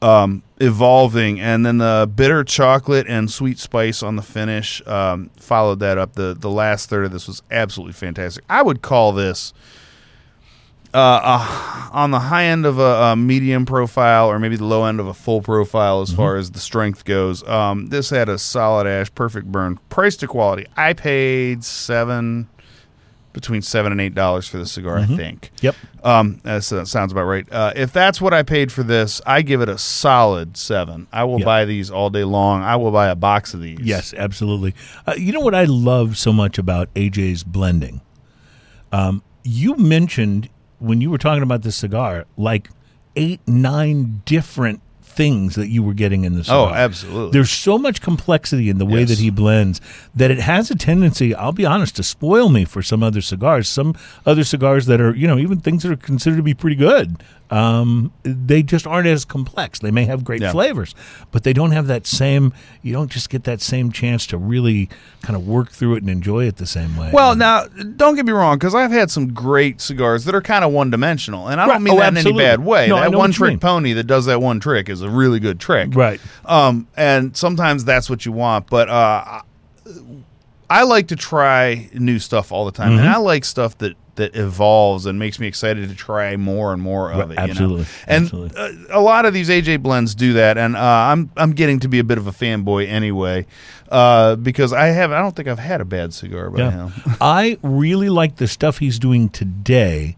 um, 0.01 0.43
evolving, 0.60 1.39
and 1.39 1.65
then 1.65 1.77
the 1.77 2.10
bitter 2.13 2.43
chocolate 2.43 3.06
and 3.08 3.32
sweet 3.32 3.58
spice 3.58 4.03
on 4.03 4.17
the 4.17 4.21
finish 4.21 4.86
um, 4.86 5.29
followed 5.38 5.79
that 5.79 5.97
up. 5.97 6.13
the 6.13 6.34
The 6.38 6.49
last 6.49 6.89
third 6.89 7.06
of 7.06 7.12
this 7.12 7.27
was 7.27 7.41
absolutely 7.49 7.93
fantastic. 7.93 8.43
I 8.49 8.62
would 8.62 8.82
call 8.82 9.13
this. 9.13 9.53
Uh, 10.93 11.19
uh, 11.23 11.89
on 11.91 12.12
the 12.12 12.19
high 12.19 12.45
end 12.45 12.65
of 12.65 12.79
a, 12.79 12.82
a 13.12 13.15
medium 13.15 13.65
profile, 13.65 14.27
or 14.29 14.38
maybe 14.39 14.56
the 14.56 14.63
low 14.65 14.86
end 14.86 14.99
of 14.99 15.08
a 15.08 15.13
full 15.13 15.41
profile, 15.41 16.01
as 16.01 16.12
far 16.13 16.36
as 16.38 16.51
the 16.51 16.60
strength 16.60 17.03
goes, 17.06 17.47
um, 17.47 17.88
this 17.88 18.10
had 18.10 18.29
a 18.29 18.38
solid 18.38 18.86
ash, 18.88 19.13
perfect 19.15 19.51
burn, 19.51 19.77
price 19.89 20.15
to 20.17 20.27
quality. 20.27 20.65
I 20.77 20.93
paid 20.93 21.63
seven, 21.63 22.47
between 23.32 23.62
seven 23.63 23.91
and 23.91 23.99
eight 24.01 24.13
dollars 24.13 24.47
for 24.47 24.58
the 24.58 24.65
cigar. 24.67 24.97
I 24.99 25.06
think. 25.08 25.49
Yep. 25.62 25.75
Um, 26.03 26.39
that 26.43 26.63
sounds 26.63 27.12
about 27.12 27.23
right. 27.25 27.51
Uh, 27.51 27.73
if 27.75 27.91
that's 27.91 28.21
what 28.21 28.34
I 28.34 28.43
paid 28.43 28.71
for 28.71 28.84
this, 28.84 29.19
I 29.25 29.41
give 29.41 29.62
it 29.62 29.69
a 29.69 29.77
solid 29.79 30.58
seven. 30.58 31.08
I 31.12 31.23
will 31.23 31.39
Yeah. 31.39 31.45
buy 31.45 31.65
these 31.65 31.89
all 31.89 32.12
day 32.12 32.23
long. 32.23 32.62
I 32.62 32.75
will 32.75 32.91
buy 32.91 33.08
a 33.08 33.15
box 33.15 33.53
of 33.56 33.62
these. 33.62 33.79
Yes, 33.82 34.13
absolutely. 34.15 34.75
Uh, 35.08 35.13
you 35.17 35.32
know 35.32 35.39
what 35.39 35.56
I 35.56 35.63
love 35.63 36.17
so 36.17 36.32
much 36.34 36.58
about 36.60 36.93
AJ's 36.93 37.43
blending? 37.43 38.01
Um, 38.91 39.23
you 39.43 39.75
mentioned 39.77 40.49
when 40.83 41.01
you 41.01 41.09
were 41.09 41.17
talking 41.17 41.43
about 41.43 41.61
this 41.63 41.75
cigar, 41.75 42.25
like 42.37 42.69
eight, 43.15 43.39
nine 43.47 44.21
different 44.25 44.81
things 45.01 45.53
that 45.55 45.67
you 45.67 45.83
were 45.83 45.93
getting 45.93 46.23
in 46.25 46.33
the 46.33 46.43
Oh, 46.49 46.69
absolutely. 46.69 47.31
There's 47.31 47.51
so 47.51 47.77
much 47.77 48.01
complexity 48.01 48.69
in 48.69 48.79
the 48.79 48.85
way 48.85 49.01
Yes. 49.01 49.09
that 49.09 49.19
he 49.19 49.29
blends 49.29 49.79
that 50.15 50.31
it 50.31 50.39
has 50.39 50.71
a 50.71 50.75
tendency, 50.75 51.35
I'll 51.35 51.51
be 51.51 51.65
honest, 51.67 51.95
to 51.97 52.03
spoil 52.03 52.49
me 52.49 52.65
for 52.65 52.81
some 52.81 53.03
other 53.03 53.21
cigars. 53.21 53.69
Some 53.69 53.93
other 54.25 54.43
cigars 54.43 54.87
that 54.87 54.99
are, 54.99 55.15
you 55.15 55.27
know, 55.27 55.37
even 55.37 55.59
things 55.59 55.83
that 55.83 55.91
are 55.91 55.95
considered 55.95 56.37
to 56.37 56.43
be 56.43 56.55
pretty 56.55 56.75
good, 56.75 57.17
um, 57.53 58.11
they 58.23 58.63
just 58.63 58.87
aren't 58.87 59.07
as 59.07 59.25
complex. 59.25 59.79
They 59.79 59.91
may 59.91 60.05
have 60.05 60.23
great 60.23 60.41
Yeah. 60.41 60.51
flavors, 60.51 60.95
but 61.31 61.43
they 61.43 61.53
don't 61.53 61.71
have 61.71 61.87
that 61.87 62.07
same, 62.07 62.51
you 62.81 62.93
don't 62.93 63.11
just 63.11 63.29
get 63.29 63.43
that 63.43 63.61
same 63.61 63.91
chance 63.91 64.25
to 64.27 64.37
really 64.37 64.89
kind 65.21 65.35
of 65.35 65.45
work 65.47 65.71
through 65.71 65.95
it 65.95 66.01
and 66.01 66.09
enjoy 66.09 66.45
it 66.47 66.57
the 66.57 66.65
same 66.65 66.95
way. 66.97 67.11
Well, 67.13 67.35
now 67.35 67.65
don't 67.67 68.15
get 68.15 68.25
me 68.25 68.31
wrong, 68.31 68.57
because 68.57 68.73
I've 68.73 68.91
had 68.91 69.11
some 69.11 69.33
great 69.33 69.81
cigars 69.81 70.25
that 70.25 70.33
are 70.33 70.41
kind 70.41 70.65
of 70.65 70.71
one 70.71 70.89
dimensional, 70.89 71.47
and 71.47 71.61
I 71.61 71.67
don't 71.67 71.83
mean 71.83 71.93
Oh, 71.93 71.97
that 71.99 72.07
in 72.13 72.17
any 72.17 72.33
bad 72.37 72.59
way. 72.61 72.87
No, 72.87 72.95
that 72.99 73.13
one 73.13 73.31
trick 73.31 73.59
pony 73.59 73.93
that 73.93 74.05
does 74.05 74.25
that 74.25 74.41
one 74.41 74.59
trick 74.59 74.89
is 74.89 75.01
a 75.01 75.09
really 75.09 75.39
good 75.39 75.59
trick, 75.59 75.89
right. 75.95 76.19
Um, 76.45 76.87
and 76.97 77.37
sometimes 77.37 77.85
that's 77.85 78.09
what 78.09 78.25
you 78.25 78.31
want, 78.31 78.67
but 78.67 78.89
uh, 78.89 79.41
I 80.69 80.83
like 80.83 81.09
to 81.09 81.15
try 81.15 81.89
new 81.93 82.17
stuff 82.19 82.51
all 82.51 82.65
the 82.65 82.71
time, 82.71 82.93
and 82.93 83.01
Mm-hmm. 83.01 83.13
I 83.13 83.17
like 83.17 83.45
stuff 83.45 83.77
that 83.79 83.95
that 84.15 84.36
evolves 84.36 85.06
and 85.08 85.17
makes 85.17 85.39
me 85.39 85.47
excited 85.47 85.89
to 85.89 85.95
try 85.95 86.36
more 86.38 86.71
and 86.73 86.82
more 86.82 87.12
of 87.12 87.32
it. 87.32 87.34
you 87.34 87.36
know? 87.36 87.43
absolutely, 87.52 87.86
and 88.08 88.23
absolutely. 88.26 88.58
Uh, 88.91 88.99
a 88.99 89.02
lot 89.02 89.26
of 89.26 89.34
these 89.34 89.49
AJ 89.49 89.82
blends 89.82 90.13
do 90.15 90.34
that, 90.34 90.58
and 90.58 90.76
uh, 90.76 90.80
I'm 90.80 91.32
I'm 91.36 91.52
getting 91.54 91.80
to 91.82 91.88
be 91.88 91.99
a 91.99 92.04
bit 92.04 92.17
of 92.17 92.28
a 92.28 92.32
fanboy 92.32 92.88
anyway, 92.88 93.45
uh, 93.89 94.36
because 94.36 94.71
I 94.73 94.88
have 94.88 95.12
I 95.12 95.19
don't 95.19 95.36
think 95.36 95.47
I've 95.47 95.60
had 95.60 95.82
a 95.82 95.86
bad 95.86 96.13
cigar 96.13 96.49
by 96.49 96.60
Yeah. 96.60 96.69
now. 96.69 96.91
I 97.21 97.58
really 97.63 98.10
like 98.10 98.36
the 98.38 98.47
stuff 98.47 98.78
he's 98.80 98.99
doing 98.99 99.30
today 99.30 100.15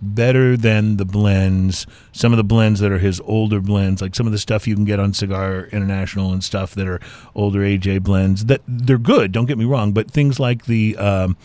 better 0.00 0.56
than 0.56 0.96
the 0.96 1.04
blends, 1.04 1.84
some 2.12 2.32
of 2.32 2.36
the 2.36 2.44
blends 2.44 2.78
that 2.78 2.92
are 2.92 2.98
his 2.98 3.20
older 3.24 3.60
blends, 3.60 4.00
like 4.00 4.14
some 4.14 4.26
of 4.26 4.32
the 4.32 4.38
stuff 4.38 4.68
you 4.68 4.74
can 4.76 4.84
get 4.84 5.00
on 5.00 5.12
Cigar 5.12 5.64
International 5.72 6.32
and 6.32 6.42
stuff 6.44 6.72
that 6.76 6.86
are 6.86 7.00
older 7.34 7.60
AJ 7.60 8.02
blends. 8.04 8.44
That 8.44 8.60
they're 8.68 8.96
good, 8.98 9.32
don't 9.32 9.46
get 9.46 9.58
me 9.58 9.64
wrong, 9.64 9.92
but 9.92 10.08
things 10.10 10.38
like 10.38 10.66
the 10.66 10.96
um, 10.98 11.36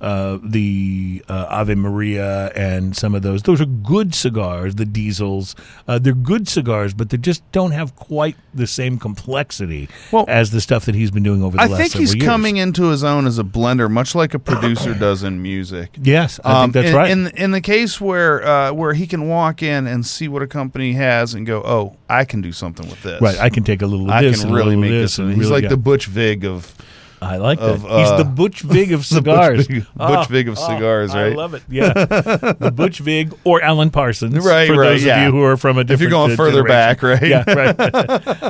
uh, 0.00 0.38
the 0.42 1.22
uh, 1.28 1.46
Ave 1.48 1.74
Maria 1.74 2.48
and 2.54 2.94
some 2.96 3.14
of 3.14 3.22
those, 3.22 3.42
those 3.44 3.60
are 3.60 3.66
good 3.66 4.14
cigars. 4.14 4.74
The 4.74 4.84
diesels, 4.84 5.56
uh, 5.88 5.98
they're 5.98 6.12
good 6.12 6.48
cigars, 6.48 6.92
but 6.94 7.10
they 7.10 7.16
just 7.16 7.50
don't 7.52 7.70
have 7.70 7.96
quite 7.96 8.36
the 8.52 8.66
same 8.66 8.98
complexity 8.98 9.88
Well, 10.12 10.24
as 10.28 10.50
the 10.50 10.60
stuff 10.60 10.84
that 10.86 10.94
he's 10.94 11.10
been 11.10 11.22
doing 11.22 11.42
over 11.42 11.56
the 11.56 11.62
I 11.62 11.66
last 11.66 11.78
think 11.80 11.92
he's 11.94 12.14
years. 12.14 12.26
coming 12.26 12.56
into 12.58 12.84
his 12.90 13.02
own 13.04 13.26
as 13.26 13.38
a 13.38 13.44
blender, 13.44 13.90
much 13.90 14.14
like 14.14 14.34
a 14.34 14.38
producer 14.38 14.92
does 14.98 15.22
in 15.22 15.42
music. 15.42 15.96
Yes, 16.02 16.38
I 16.44 16.62
think 16.62 16.74
that's 16.74 16.88
in, 16.90 16.94
right. 16.96 17.10
In 17.10 17.26
in 17.28 17.50
the 17.52 17.60
case 17.60 18.00
where 18.00 18.46
uh, 18.46 18.72
where 18.72 18.92
he 18.94 19.06
can 19.06 19.28
walk 19.28 19.62
in 19.62 19.86
and 19.86 20.04
see 20.04 20.28
what 20.28 20.42
a 20.42 20.46
company 20.46 20.92
has 20.92 21.34
and 21.34 21.46
go, 21.46 21.62
oh, 21.64 21.96
I 22.08 22.24
can 22.24 22.40
do 22.42 22.52
something 22.52 22.88
with 22.88 23.02
this. 23.02 23.20
Right, 23.20 23.38
I 23.38 23.48
can 23.48 23.64
take 23.64 23.82
a 23.82 23.86
little 23.86 24.06
of 24.06 24.12
I 24.12 24.22
this 24.22 24.40
can 24.40 24.48
and 24.48 24.54
a 24.56 24.58
really 24.58 24.76
make 24.76 24.90
this. 24.90 25.12
this. 25.16 25.18
and 25.20 25.30
He's 25.30 25.38
really 25.38 25.52
like 25.52 25.62
get- 25.62 25.70
the 25.70 25.76
Butch 25.76 26.06
Vig 26.06 26.44
of 26.44 26.74
I 27.22 27.36
like 27.38 27.58
that. 27.60 27.78
He's 27.78 27.84
uh, 28.10 28.18
the 28.18 28.24
Butch 28.24 28.60
Vig 28.60 28.92
of 28.92 29.06
cigars. 29.14 29.66
Butch 29.66 29.76
Vig, 29.76 29.86
Oh, 29.98 30.08
Butch 30.16 30.28
Vig 30.28 30.48
of 30.48 30.58
oh, 30.58 30.68
cigars, 30.68 31.14
I 31.14 31.28
right? 31.28 31.36
love 31.36 31.54
it. 31.54 31.62
Yeah, 31.68 31.92
the 31.92 32.72
Butch 32.74 32.98
Vig 32.98 33.34
or 33.44 33.62
Alan 33.62 33.90
Parsons. 33.90 34.34
Right, 34.44 34.66
For 34.66 34.76
right, 34.78 34.88
those 34.90 35.04
yeah. 35.04 35.20
of 35.20 35.26
you 35.26 35.32
who 35.38 35.42
are 35.44 35.56
from 35.56 35.78
a 35.78 35.84
different, 35.84 35.92
If 35.94 36.00
you're 36.02 36.10
going 36.10 36.32
uh, 36.32 36.36
further 36.36 36.62
back, 36.64 37.02
right? 37.02 37.22
Yeah, 37.22 37.44
right. 37.46 37.74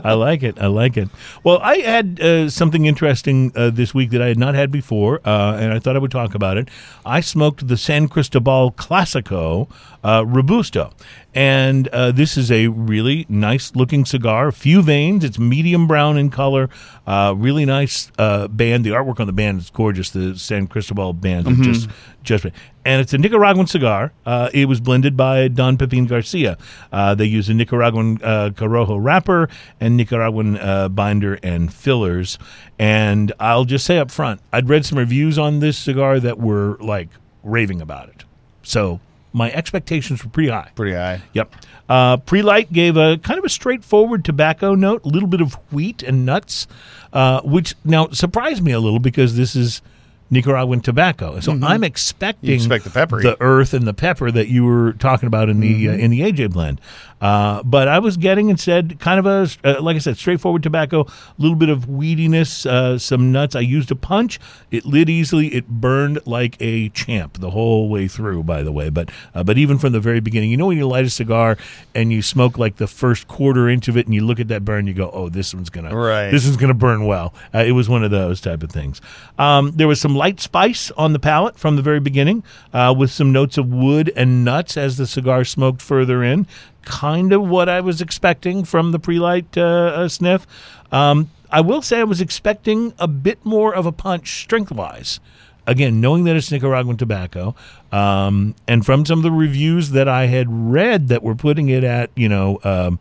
I 0.04 0.14
like 0.14 0.42
it. 0.42 0.58
I 0.60 0.66
like 0.66 0.96
it. 0.96 1.08
Well, 1.44 1.58
I 1.62 1.76
had 1.78 2.20
uh, 2.20 2.50
something 2.50 2.86
interesting 2.86 3.52
uh, 3.54 3.70
this 3.70 3.94
week 3.94 4.10
that 4.10 4.20
I 4.22 4.26
had 4.28 4.38
not 4.38 4.54
had 4.54 4.70
before, 4.70 5.20
uh, 5.24 5.56
and 5.58 5.72
I 5.72 5.78
thought 5.78 5.96
I 5.96 5.98
would 6.00 6.10
talk 6.10 6.34
about 6.34 6.56
it. 6.58 6.68
I 7.04 7.20
smoked 7.20 7.68
the 7.68 7.76
San 7.76 8.08
Cristobal 8.08 8.72
Classico 8.72 9.70
uh, 10.02 10.24
Robusto. 10.26 10.92
And 11.36 11.86
uh, 11.88 12.12
this 12.12 12.38
is 12.38 12.50
a 12.50 12.68
really 12.68 13.26
nice 13.28 13.76
looking 13.76 14.06
cigar. 14.06 14.48
A 14.48 14.52
few 14.52 14.80
veins. 14.80 15.22
It's 15.22 15.38
medium 15.38 15.86
brown 15.86 16.16
in 16.16 16.30
color. 16.30 16.70
Uh, 17.06 17.34
really 17.36 17.66
nice 17.66 18.10
uh, 18.18 18.48
band. 18.48 18.86
The 18.86 18.90
artwork 18.90 19.20
on 19.20 19.26
the 19.26 19.34
band 19.34 19.60
is 19.60 19.68
gorgeous. 19.68 20.08
The 20.08 20.38
San 20.38 20.66
Cristobal 20.66 21.12
band 21.12 21.46
is 21.46 21.58
just 21.58 21.90
just 22.22 22.46
and 22.86 23.00
it's 23.02 23.12
a 23.12 23.18
Nicaraguan 23.18 23.66
cigar. 23.66 24.12
Uh, 24.24 24.48
it 24.54 24.64
was 24.64 24.80
blended 24.80 25.14
by 25.14 25.48
Don 25.48 25.76
Pepin 25.76 26.06
Garcia. 26.06 26.56
Uh, 26.90 27.14
they 27.14 27.26
use 27.26 27.50
a 27.50 27.54
Nicaraguan 27.54 28.18
uh, 28.22 28.50
Corojo 28.54 28.96
wrapper 28.98 29.50
and 29.78 29.96
Nicaraguan 29.98 30.56
uh, 30.56 30.88
binder 30.88 31.38
and 31.42 31.72
fillers. 31.72 32.38
And 32.78 33.32
I'll 33.38 33.64
just 33.64 33.84
say 33.84 33.98
up 33.98 34.10
front, 34.10 34.40
I'd 34.54 34.70
read 34.70 34.86
some 34.86 34.96
reviews 34.96 35.38
on 35.38 35.60
this 35.60 35.76
cigar 35.76 36.18
that 36.20 36.38
were 36.38 36.78
like 36.80 37.08
raving 37.42 37.82
about 37.82 38.08
it. 38.08 38.24
So 38.62 39.00
my 39.32 39.50
expectations 39.52 40.24
were 40.24 40.30
pretty 40.30 40.48
high. 40.50 40.70
Pretty 40.74 40.94
high. 40.96 41.20
Yep. 41.34 41.52
Uh, 41.88 42.16
Prelight 42.18 42.72
gave 42.72 42.96
a 42.96 43.18
kind 43.18 43.38
of 43.38 43.44
a 43.44 43.48
straightforward 43.48 44.24
tobacco 44.24 44.74
note, 44.74 45.04
a 45.04 45.08
little 45.08 45.28
bit 45.28 45.40
of 45.40 45.54
wheat 45.72 46.02
and 46.02 46.26
nuts, 46.26 46.66
uh, 47.12 47.40
which 47.42 47.74
now 47.84 48.08
surprised 48.08 48.62
me 48.62 48.72
a 48.72 48.80
little 48.80 48.98
because 48.98 49.36
this 49.36 49.54
is 49.54 49.82
Nicaraguan 50.28 50.80
tobacco. 50.80 51.38
So 51.38 51.56
I'm 51.62 51.84
expecting 51.84 52.48
Mm-hmm. 52.48 52.50
You 52.50 52.54
expect 52.56 52.84
the 52.84 52.90
peppery. 52.90 53.22
the 53.22 53.36
earth 53.40 53.72
and 53.74 53.86
the 53.86 53.94
pepper 53.94 54.30
that 54.32 54.48
you 54.48 54.64
were 54.64 54.94
talking 54.94 55.28
about 55.28 55.48
in 55.48 55.60
the 55.60 55.88
uh, 55.88 55.92
in 55.92 56.10
the 56.10 56.20
AJ 56.22 56.50
blend. 56.52 56.80
Uh, 57.20 57.62
but 57.62 57.88
I 57.88 57.98
was 57.98 58.16
getting 58.16 58.50
instead 58.50 59.00
kind 59.00 59.18
of 59.18 59.26
a 59.26 59.48
uh, 59.66 59.80
like 59.80 59.96
I 59.96 60.00
said, 60.00 60.18
straightforward 60.18 60.62
tobacco, 60.62 61.02
a 61.02 61.06
little 61.38 61.56
bit 61.56 61.70
of 61.70 61.86
weediness, 61.86 62.66
uh, 62.66 62.98
some 62.98 63.32
nuts. 63.32 63.56
I 63.56 63.60
used 63.60 63.90
a 63.90 63.96
punch. 63.96 64.38
It 64.70 64.84
lit 64.84 65.08
easily. 65.08 65.54
It 65.54 65.66
burned 65.68 66.18
like 66.26 66.56
a 66.60 66.90
champ 66.90 67.38
the 67.40 67.50
whole 67.50 67.88
way 67.88 68.06
through. 68.08 68.42
By 68.42 68.62
the 68.62 68.72
way, 68.72 68.90
but 68.90 69.10
uh, 69.34 69.42
but 69.44 69.56
even 69.56 69.78
from 69.78 69.92
the 69.92 70.00
very 70.00 70.20
beginning, 70.20 70.50
you 70.50 70.56
know 70.56 70.66
when 70.66 70.76
you 70.76 70.86
light 70.86 71.06
a 71.06 71.10
cigar 71.10 71.56
and 71.94 72.12
you 72.12 72.20
smoke 72.20 72.58
like 72.58 72.76
the 72.76 72.86
first 72.86 73.28
quarter 73.28 73.68
inch 73.68 73.88
of 73.88 73.96
it, 73.96 74.06
and 74.06 74.14
you 74.14 74.24
look 74.24 74.38
at 74.38 74.48
that 74.48 74.64
burn, 74.64 74.86
you 74.86 74.94
go, 74.94 75.10
oh, 75.12 75.28
this 75.28 75.54
one's 75.54 75.70
gonna 75.70 75.96
Right. 75.96 76.30
This 76.30 76.44
is 76.44 76.56
gonna 76.56 76.74
burn 76.74 77.06
well. 77.06 77.32
Uh, 77.54 77.64
it 77.66 77.72
was 77.72 77.88
one 77.88 78.04
of 78.04 78.10
those 78.10 78.40
type 78.40 78.62
of 78.62 78.70
things. 78.70 79.00
Um, 79.38 79.72
there 79.72 79.88
was 79.88 80.00
some 80.00 80.14
light 80.14 80.40
spice 80.40 80.90
on 80.92 81.12
the 81.12 81.18
palate 81.18 81.58
from 81.58 81.76
the 81.76 81.82
very 81.82 82.00
beginning, 82.00 82.44
uh, 82.74 82.94
with 82.96 83.10
some 83.10 83.32
notes 83.32 83.56
of 83.56 83.68
wood 83.68 84.12
and 84.16 84.44
nuts 84.44 84.76
as 84.76 84.96
the 84.98 85.06
cigar 85.06 85.44
smoked 85.44 85.80
further 85.80 86.22
in. 86.22 86.46
Kind 86.86 87.32
of 87.32 87.46
what 87.46 87.68
I 87.68 87.80
was 87.82 88.00
expecting 88.00 88.64
from 88.64 88.92
the 88.92 88.98
pre-light 88.98 89.58
uh, 89.58 89.60
uh, 89.60 90.08
sniff. 90.08 90.46
Um, 90.90 91.30
I 91.50 91.60
will 91.60 91.82
say 91.82 92.00
I 92.00 92.04
was 92.04 92.20
expecting 92.20 92.94
a 92.98 93.06
bit 93.08 93.44
more 93.44 93.74
of 93.74 93.86
a 93.86 93.92
punch 93.92 94.42
strength-wise. 94.42 95.20
Again, 95.66 96.00
knowing 96.00 96.24
that 96.24 96.36
it's 96.36 96.50
Nicaraguan 96.50 96.96
tobacco, 96.96 97.56
um, 97.90 98.54
and 98.68 98.86
from 98.86 99.04
some 99.04 99.18
of 99.18 99.22
the 99.24 99.32
reviews 99.32 99.90
that 99.90 100.08
I 100.08 100.26
had 100.26 100.46
read 100.48 101.08
that 101.08 101.24
were 101.24 101.34
putting 101.34 101.68
it 101.68 101.82
at, 101.82 102.10
you 102.14 102.28
know, 102.28 102.60
um, 102.62 103.00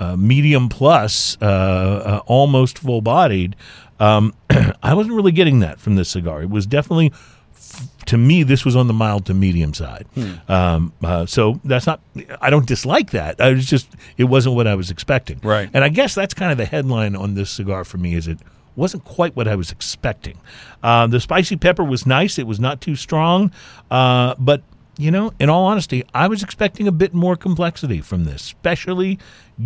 uh, 0.00 0.16
medium 0.16 0.70
plus, 0.70 1.36
uh, 1.42 1.44
uh, 1.44 2.20
almost 2.26 2.78
full 2.78 3.02
bodied, 3.02 3.54
um, 4.00 4.32
I 4.82 4.94
wasn't 4.94 5.14
really 5.14 5.32
getting 5.32 5.60
that 5.60 5.78
from 5.78 5.96
this 5.96 6.08
cigar. 6.08 6.42
It 6.42 6.50
was 6.50 6.66
definitely, 6.66 7.12
f- 7.54 7.86
to 8.06 8.16
me, 8.16 8.42
this 8.42 8.64
was 8.64 8.74
on 8.76 8.86
the 8.86 8.92
mild 8.92 9.26
to 9.26 9.34
medium 9.34 9.74
side. 9.74 10.06
Um, 10.48 10.92
uh, 11.02 11.26
so 11.26 11.60
that's 11.64 11.86
not, 11.86 12.00
I 12.40 12.50
don't 12.50 12.66
dislike 12.66 13.10
that. 13.10 13.40
I 13.40 13.52
was 13.52 13.66
just, 13.66 13.88
it 14.16 14.24
wasn't 14.24 14.56
what 14.56 14.66
I 14.66 14.74
was 14.74 14.90
expecting. 14.90 15.40
Right. 15.42 15.68
And 15.74 15.84
I 15.84 15.88
guess 15.88 16.14
that's 16.14 16.34
kind 16.34 16.52
of 16.52 16.58
the 16.58 16.66
headline 16.66 17.14
on 17.16 17.34
this 17.34 17.50
cigar 17.50 17.84
for 17.84 17.98
me 17.98 18.14
is 18.14 18.28
it 18.28 18.38
wasn't 18.76 19.04
quite 19.04 19.34
what 19.36 19.48
I 19.48 19.56
was 19.56 19.70
expecting. 19.72 20.38
Uh, 20.82 21.06
the 21.06 21.20
spicy 21.20 21.56
pepper 21.56 21.84
was 21.84 22.06
nice. 22.06 22.38
It 22.38 22.46
was 22.46 22.60
not 22.60 22.80
too 22.80 22.94
strong. 22.94 23.50
Uh, 23.90 24.34
but, 24.38 24.62
you 24.98 25.10
know, 25.10 25.32
in 25.38 25.50
all 25.50 25.66
honesty, 25.66 26.04
I 26.14 26.26
was 26.28 26.42
expecting 26.42 26.88
a 26.88 26.92
bit 26.92 27.12
more 27.12 27.36
complexity 27.36 28.00
from 28.00 28.24
this, 28.24 28.42
especially 28.42 29.18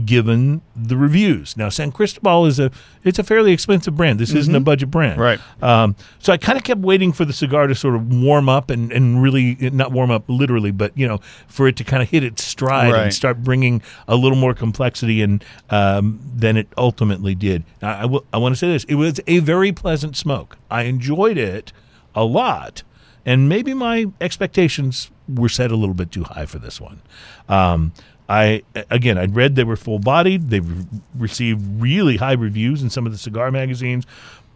given 0.05 0.61
the 0.77 0.97
reviews. 0.97 1.57
Now, 1.57 1.69
San 1.69 1.91
Cristobal 1.93 2.47
is 2.47 2.59
a 2.61 2.71
it's 3.05 3.19
a 3.19 3.25
fairly 3.25 3.53
expensive 3.53 3.97
brand. 3.97 4.19
This 4.21 4.33
isn't 4.35 4.55
a 4.55 4.61
budget 4.61 4.91
brand. 4.91 5.21
Right. 5.21 5.41
Um, 5.63 5.97
so 6.21 6.33
I 6.33 6.37
kind 6.37 6.57
of 6.59 6.65
kept 6.65 6.81
waiting 6.81 7.13
for 7.13 7.25
the 7.25 7.33
cigar 7.33 7.67
to 7.67 7.75
sort 7.75 7.95
of 7.97 8.13
warm 8.13 8.49
up 8.49 8.71
and, 8.71 8.93
and 8.93 9.23
really 9.23 9.57
not 9.73 9.91
warm 9.93 10.11
up 10.11 10.25
literally, 10.29 10.71
but 10.71 10.97
you 10.97 11.07
know, 11.09 11.19
for 11.49 11.67
it 11.67 11.77
to 11.77 11.85
kind 11.85 12.03
of 12.03 12.09
hit 12.11 12.23
its 12.25 12.45
stride 12.45 12.93
Right. 12.93 13.03
and 13.05 13.15
start 13.15 13.43
bringing 13.43 13.83
a 14.07 14.17
little 14.17 14.39
more 14.39 14.55
complexity 14.55 15.23
and 15.23 15.45
um, 15.71 16.21
than 16.37 16.57
it 16.57 16.69
ultimately 16.77 17.35
did. 17.35 17.65
Now, 17.83 17.97
I 17.99 18.05
will- 18.07 18.25
I 18.33 18.39
want 18.39 18.55
to 18.55 18.59
say 18.59 18.69
this: 18.69 18.85
it 18.85 18.95
was 18.97 19.21
a 19.27 19.39
very 19.41 19.73
pleasant 19.73 20.17
smoke. 20.17 20.57
I 20.71 20.83
enjoyed 20.83 21.37
it 21.39 21.73
a 22.15 22.25
lot, 22.25 22.83
and 23.25 23.49
maybe 23.49 23.75
my 23.75 24.07
expectations 24.21 25.11
were 25.29 25.49
set 25.49 25.71
a 25.71 25.77
little 25.77 25.95
bit 25.95 26.11
too 26.11 26.25
high 26.25 26.47
for 26.47 26.59
this 26.59 26.81
one. 26.81 27.01
Um, 27.49 27.93
I 28.29 28.63
again, 28.91 29.19
I'd 29.19 29.35
read 29.35 29.57
they 29.57 29.65
were 29.65 29.77
full 29.77 29.99
bodied. 29.99 30.51
They've 30.51 30.87
received 31.17 31.83
really 31.83 32.17
high 32.17 32.33
reviews 32.35 32.83
in 32.83 32.89
some 32.89 33.05
of 33.07 33.13
the 33.13 33.19
cigar 33.19 33.51
magazines. 33.51 34.07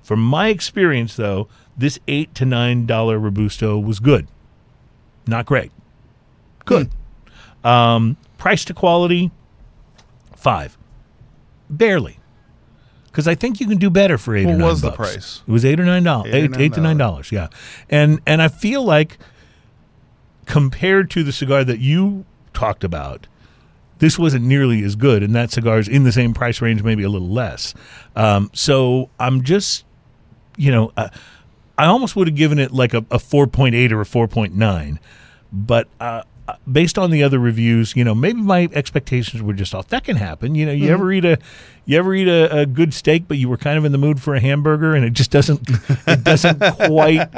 From 0.02 0.20
my 0.20 0.48
experience, 0.48 1.16
though, 1.16 1.48
this 1.76 1.98
eight 2.06 2.34
to 2.36 2.44
nine 2.44 2.86
dollar 2.86 3.18
robusto 3.18 3.78
was 3.78 3.98
good, 4.00 4.28
not 5.26 5.46
great, 5.46 5.72
good. 6.64 6.90
Um, 7.64 8.16
price 8.38 8.64
to 8.66 8.74
quality, 8.74 9.30
five, 10.36 10.76
barely, 11.68 12.18
because 13.14 13.28
I 13.28 13.36
think 13.36 13.60
you 13.60 13.68
can 13.68 13.78
do 13.78 13.90
better 13.90 14.18
for 14.18 14.34
eight 14.34 14.44
What 14.44 14.54
or 14.56 14.58
nine. 14.58 14.66
was 14.68 14.80
the 14.80 14.88
bucks. 14.88 14.96
price? 14.96 15.42
It 15.46 15.52
was 15.52 15.64
eight 15.64 15.78
or 15.78 15.84
nine 15.84 16.02
dollars. 16.02 16.34
Eight 16.34 16.50
Eight, 16.52 16.60
eight 16.60 16.72
to 16.74 16.80
nine 16.80 16.98
$9. 16.98 17.30
Yeah, 17.30 17.46
and 17.88 18.20
and 18.26 18.42
I 18.42 18.48
feel 18.48 18.82
like 18.82 19.18
compared 20.46 21.10
to 21.12 21.22
the 21.22 21.30
cigar 21.32 21.62
that 21.64 21.78
you 21.78 22.24
talked 22.52 22.82
about, 22.82 23.28
this 24.00 24.18
wasn't 24.18 24.44
nearly 24.44 24.82
as 24.82 24.96
good, 24.96 25.22
and 25.22 25.32
that 25.34 25.52
cigar's 25.52 25.86
in 25.88 26.02
the 26.02 26.10
same 26.12 26.34
price 26.34 26.60
range, 26.60 26.82
maybe 26.82 27.04
a 27.04 27.08
little 27.08 27.28
less. 27.30 27.72
Um, 28.16 28.50
so 28.52 29.10
I'm 29.20 29.42
just, 29.42 29.84
you 30.56 30.72
know, 30.72 30.92
uh, 30.96 31.08
I 31.78 31.86
almost 31.86 32.16
would 32.16 32.26
have 32.26 32.36
given 32.36 32.58
it 32.58 32.72
like 32.72 32.94
a, 32.94 32.98
a 33.10 33.18
4.8 33.18 33.90
or 33.92 34.00
a 34.00 34.04
4.9, 34.04 34.98
but 35.52 35.86
uh, 36.00 36.22
based 36.70 36.98
on 36.98 37.10
the 37.10 37.22
other 37.22 37.38
reviews, 37.38 37.96
you 37.96 38.04
know, 38.04 38.14
maybe 38.14 38.40
my 38.40 38.68
expectations 38.72 39.42
were 39.42 39.52
just 39.54 39.74
off. 39.74 39.88
That 39.88 40.04
can 40.04 40.16
happen. 40.16 40.54
You 40.54 40.66
know, 40.66 40.72
you 40.72 40.90
ever 40.92 41.10
eat 41.12 41.24
a 41.24 41.38
you 41.86 41.98
ever 41.98 42.14
eat 42.14 42.28
a, 42.28 42.60
a 42.60 42.66
good 42.66 42.92
steak, 42.94 43.28
but 43.28 43.36
you 43.38 43.48
were 43.48 43.56
kind 43.56 43.76
of 43.78 43.84
in 43.84 43.92
the 43.92 43.98
mood 43.98 44.20
for 44.22 44.34
a 44.34 44.40
hamburger, 44.40 44.94
and 44.94 45.04
it 45.04 45.12
just 45.14 45.30
doesn't 45.30 45.60
it 46.06 46.22
doesn't 46.24 46.60
quite 46.86 47.28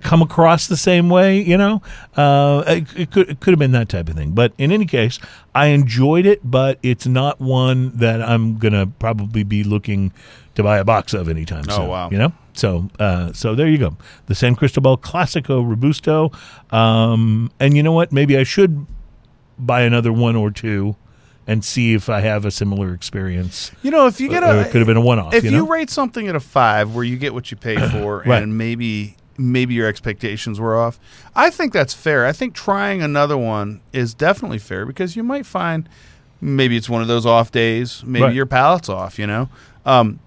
come 0.00 0.22
across 0.22 0.66
the 0.68 0.76
same 0.76 1.08
way. 1.08 1.40
You 1.40 1.56
know, 1.58 1.82
uh, 2.16 2.64
it, 2.66 2.84
it 2.96 3.10
could 3.10 3.30
it 3.30 3.40
could 3.40 3.52
have 3.52 3.58
been 3.58 3.72
that 3.72 3.88
type 3.88 4.08
of 4.08 4.14
thing. 4.16 4.32
But 4.32 4.52
in 4.58 4.70
any 4.72 4.86
case, 4.86 5.18
I 5.54 5.66
enjoyed 5.66 6.26
it, 6.26 6.40
but 6.48 6.78
it's 6.82 7.06
not 7.06 7.40
one 7.40 7.96
that 7.96 8.22
I'm 8.22 8.58
gonna 8.58 8.86
probably 8.86 9.42
be 9.44 9.64
looking 9.64 10.12
to 10.54 10.62
buy 10.62 10.78
a 10.78 10.84
box 10.84 11.12
of 11.14 11.28
anytime 11.28 11.64
Oh, 11.68 11.76
soon. 11.76 11.88
wow. 11.88 12.10
You 12.10 12.18
know. 12.18 12.32
So, 12.54 12.88
uh, 12.98 13.32
so 13.32 13.54
there 13.54 13.68
you 13.68 13.78
go. 13.78 13.96
The 14.26 14.34
San 14.34 14.54
Cristobal 14.56 14.96
Classico 14.98 15.68
Robusto. 15.68 16.30
Um, 16.70 17.50
and 17.60 17.76
you 17.76 17.82
know 17.82 17.92
what? 17.92 18.12
Maybe 18.12 18.36
I 18.38 18.44
should 18.44 18.86
buy 19.58 19.82
another 19.82 20.12
one 20.12 20.36
or 20.36 20.50
two 20.50 20.96
and 21.46 21.64
see 21.64 21.92
if 21.94 22.08
I 22.08 22.20
have 22.20 22.44
a 22.44 22.50
similar 22.50 22.94
experience. 22.94 23.70
You 23.82 23.90
know, 23.90 24.06
if 24.06 24.20
you 24.20 24.28
get 24.28 24.42
Or 24.42 24.46
a, 24.46 24.60
it 24.62 24.70
could 24.70 24.78
have 24.80 24.86
been 24.86 24.96
a 24.96 25.00
one-off, 25.00 25.34
If 25.34 25.44
you 25.44 25.50
you, 25.50 25.66
rate 25.70 25.90
something 25.90 26.26
at 26.28 26.34
a 26.34 26.40
five, 26.40 26.94
where 26.94 27.04
you 27.04 27.16
get 27.16 27.34
what 27.34 27.50
you 27.50 27.56
pay 27.56 27.76
for, 27.90 28.22
Right. 28.26 28.42
and 28.42 28.56
maybe 28.56 29.16
maybe 29.36 29.74
your 29.74 29.88
expectations 29.88 30.60
were 30.60 30.78
off, 30.78 30.98
I 31.34 31.50
think 31.50 31.72
that's 31.72 31.92
fair. 31.92 32.24
I 32.24 32.30
think 32.32 32.54
trying 32.54 33.02
another 33.02 33.36
one 33.36 33.80
is 33.92 34.14
definitely 34.14 34.58
fair 34.60 34.86
because 34.86 35.16
you 35.16 35.24
might 35.24 35.44
find 35.44 35.88
maybe 36.40 36.76
it's 36.76 36.88
one 36.88 37.02
of 37.02 37.08
those 37.08 37.26
off 37.26 37.50
days. 37.50 38.02
Maybe 38.06 38.22
Right. 38.22 38.34
your 38.34 38.46
palate's 38.46 38.88
off. 38.88 39.18
You 39.18 39.26
know, 39.26 39.48
um, 39.84 40.20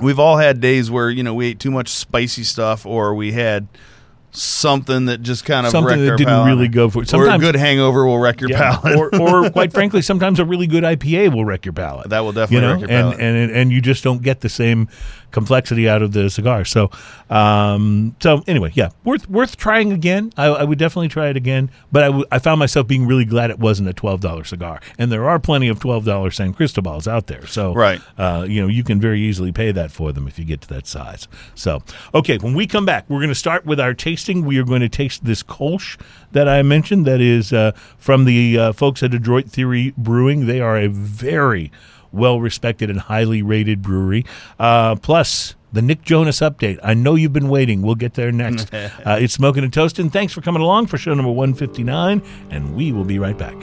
we've 0.00 0.18
all 0.18 0.36
had 0.38 0.60
days 0.60 0.90
where 0.90 1.10
you 1.10 1.22
know 1.22 1.34
we 1.34 1.46
ate 1.48 1.58
too 1.60 1.70
much 1.70 1.88
spicy 1.88 2.44
stuff, 2.44 2.86
or 2.86 3.14
we 3.14 3.32
had 3.32 3.66
something 4.34 5.04
that 5.06 5.20
just 5.20 5.44
kind 5.44 5.66
of 5.66 5.72
Something 5.72 5.88
wrecked 5.90 6.00
that 6.00 6.10
our 6.12 6.16
didn't 6.16 6.28
palate. 6.30 6.46
really 6.48 6.68
go 6.68 6.88
for 6.88 7.02
it. 7.02 7.12
or 7.12 7.28
a 7.28 7.38
good 7.38 7.54
hangover 7.54 8.06
will 8.06 8.18
wreck 8.18 8.40
your 8.40 8.48
Yeah. 8.50 8.78
palate. 8.78 8.96
or, 8.98 9.14
or 9.44 9.50
quite 9.52 9.74
frankly, 9.74 10.00
sometimes 10.00 10.40
a 10.40 10.44
really 10.46 10.66
good 10.66 10.84
IPA 10.84 11.34
will 11.34 11.44
wreck 11.44 11.66
your 11.66 11.74
palate. 11.74 12.08
That 12.08 12.20
will 12.20 12.32
definitely 12.32 12.56
you 12.56 12.60
know, 12.62 12.80
wreck 12.80 12.80
your 12.80 12.90
and, 12.90 13.12
palate. 13.14 13.20
and 13.20 13.50
and 13.50 13.72
you 13.72 13.82
just 13.82 14.02
don't 14.02 14.22
get 14.22 14.40
the 14.40 14.48
same 14.48 14.88
complexity 15.32 15.88
out 15.88 16.02
of 16.02 16.12
the 16.12 16.30
cigar. 16.30 16.64
So, 16.64 16.90
um, 17.30 18.14
so 18.20 18.42
anyway, 18.46 18.70
yeah, 18.74 18.90
worth 19.04 19.28
worth 19.28 19.56
trying 19.56 19.92
again. 19.92 20.32
I, 20.36 20.46
I 20.46 20.64
would 20.64 20.78
definitely 20.78 21.08
try 21.08 21.28
it 21.28 21.36
again. 21.36 21.70
But 21.90 22.02
I, 22.04 22.06
w- 22.06 22.24
I 22.30 22.38
found 22.38 22.58
myself 22.58 22.86
being 22.86 23.06
really 23.06 23.24
glad 23.24 23.50
it 23.50 23.58
wasn't 23.58 23.88
a 23.88 23.92
twelve 23.92 24.20
dollar 24.20 24.44
cigar, 24.44 24.80
and 24.98 25.10
there 25.10 25.28
are 25.28 25.38
plenty 25.38 25.68
of 25.68 25.80
twelve 25.80 26.04
dollar 26.04 26.30
San 26.30 26.52
Cristobals 26.54 27.06
out 27.06 27.26
there. 27.26 27.46
So, 27.46 27.72
Right. 27.74 28.00
uh, 28.18 28.46
you 28.48 28.60
know, 28.60 28.68
you 28.68 28.84
can 28.84 29.00
very 29.00 29.20
easily 29.20 29.52
pay 29.52 29.72
that 29.72 29.90
for 29.90 30.12
them 30.12 30.28
if 30.28 30.38
you 30.38 30.44
get 30.44 30.60
to 30.62 30.68
that 30.68 30.86
size. 30.86 31.26
So, 31.54 31.82
okay, 32.14 32.38
when 32.38 32.54
we 32.54 32.66
come 32.66 32.84
back, 32.86 33.08
we're 33.08 33.18
going 33.20 33.28
to 33.28 33.34
start 33.34 33.64
with 33.64 33.80
our 33.80 33.94
tasting. 33.94 34.44
We 34.44 34.58
are 34.58 34.64
going 34.64 34.80
to 34.82 34.88
taste 34.88 35.24
this 35.24 35.42
Kolsch 35.42 35.98
that 36.32 36.48
I 36.48 36.62
mentioned 36.62 37.06
that 37.06 37.20
is 37.20 37.52
uh, 37.52 37.72
from 37.98 38.24
the 38.24 38.58
uh, 38.58 38.72
folks 38.72 39.02
at 39.02 39.14
Adroit 39.14 39.48
Theory 39.50 39.92
Brewing. 39.96 40.46
They 40.46 40.60
are 40.60 40.76
a 40.78 40.88
very 40.88 41.70
well 42.12 42.40
respected 42.40 42.90
and 42.90 43.00
highly 43.00 43.42
rated 43.42 43.82
brewery. 43.82 44.24
Uh, 44.58 44.96
plus, 44.96 45.54
the 45.72 45.82
Nick 45.82 46.02
Jonas 46.02 46.40
update. 46.40 46.78
I 46.82 46.94
know 46.94 47.14
you've 47.14 47.32
been 47.32 47.48
waiting. 47.48 47.82
We'll 47.82 47.94
get 47.94 48.14
there 48.14 48.30
next. 48.30 48.72
uh, 48.74 48.90
it's 49.06 49.34
Smoking 49.34 49.64
and 49.64 49.72
Toasting. 49.72 50.10
Thanks 50.10 50.32
for 50.32 50.40
coming 50.42 50.62
along 50.62 50.86
for 50.86 50.98
show 50.98 51.14
number 51.14 51.32
159, 51.32 52.22
and 52.50 52.74
we 52.74 52.92
will 52.92 53.04
be 53.04 53.18
right 53.18 53.36
back. 53.36 53.56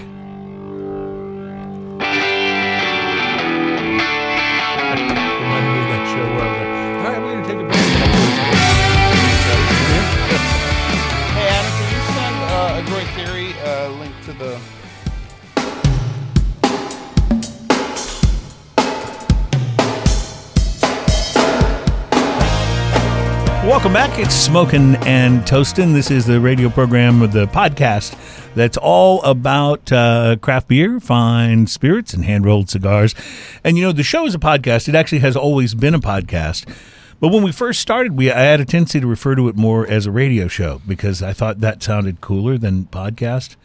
Welcome 23.89 24.12
back. 24.12 24.19
It's 24.19 24.36
Smoking 24.36 24.95
and 25.08 25.47
Toasting. 25.47 25.93
This 25.93 26.12
is 26.12 26.28
the 26.28 26.39
radio 26.39 26.69
program 26.69 27.23
of 27.23 27.32
the 27.32 27.47
podcast 27.47 28.15
that's 28.54 28.78
all 28.78 29.19
about 29.23 29.91
uh, 29.91 30.36
craft 30.41 30.67
beer, 30.67 30.99
fine 30.99 31.65
spirits, 31.65 32.13
and 32.13 32.23
hand 32.23 32.45
rolled 32.45 32.69
cigars. 32.69 33.15
And 33.63 33.80
you 33.80 33.84
know, 33.84 33.91
the 33.91 34.04
show 34.04 34.28
is 34.28 34.36
a 34.36 34.38
podcast. 34.38 34.88
It 34.88 34.93
actually 34.93 35.19
has 35.19 35.36
always 35.36 35.73
been 35.73 35.95
a 35.95 35.99
podcast. 35.99 36.71
But 37.19 37.30
when 37.30 37.41
we 37.41 37.52
first 37.52 37.80
started, 37.80 38.15
we 38.15 38.30
I 38.32 38.39
had 38.41 38.62
a 38.62 38.65
tendency 38.65 38.99
to 38.99 39.08
refer 39.08 39.34
to 39.34 39.47
it 39.47 39.56
more 39.56 39.88
as 39.88 40.06
a 40.06 40.12
radio 40.12 40.47
show 40.47 40.84
because 40.88 41.23
I 41.23 41.34
thought 41.34 41.60
that 41.62 41.82
sounded 41.82 42.21
cooler 42.21 42.60
than 42.60 42.86
podcast. 42.86 43.56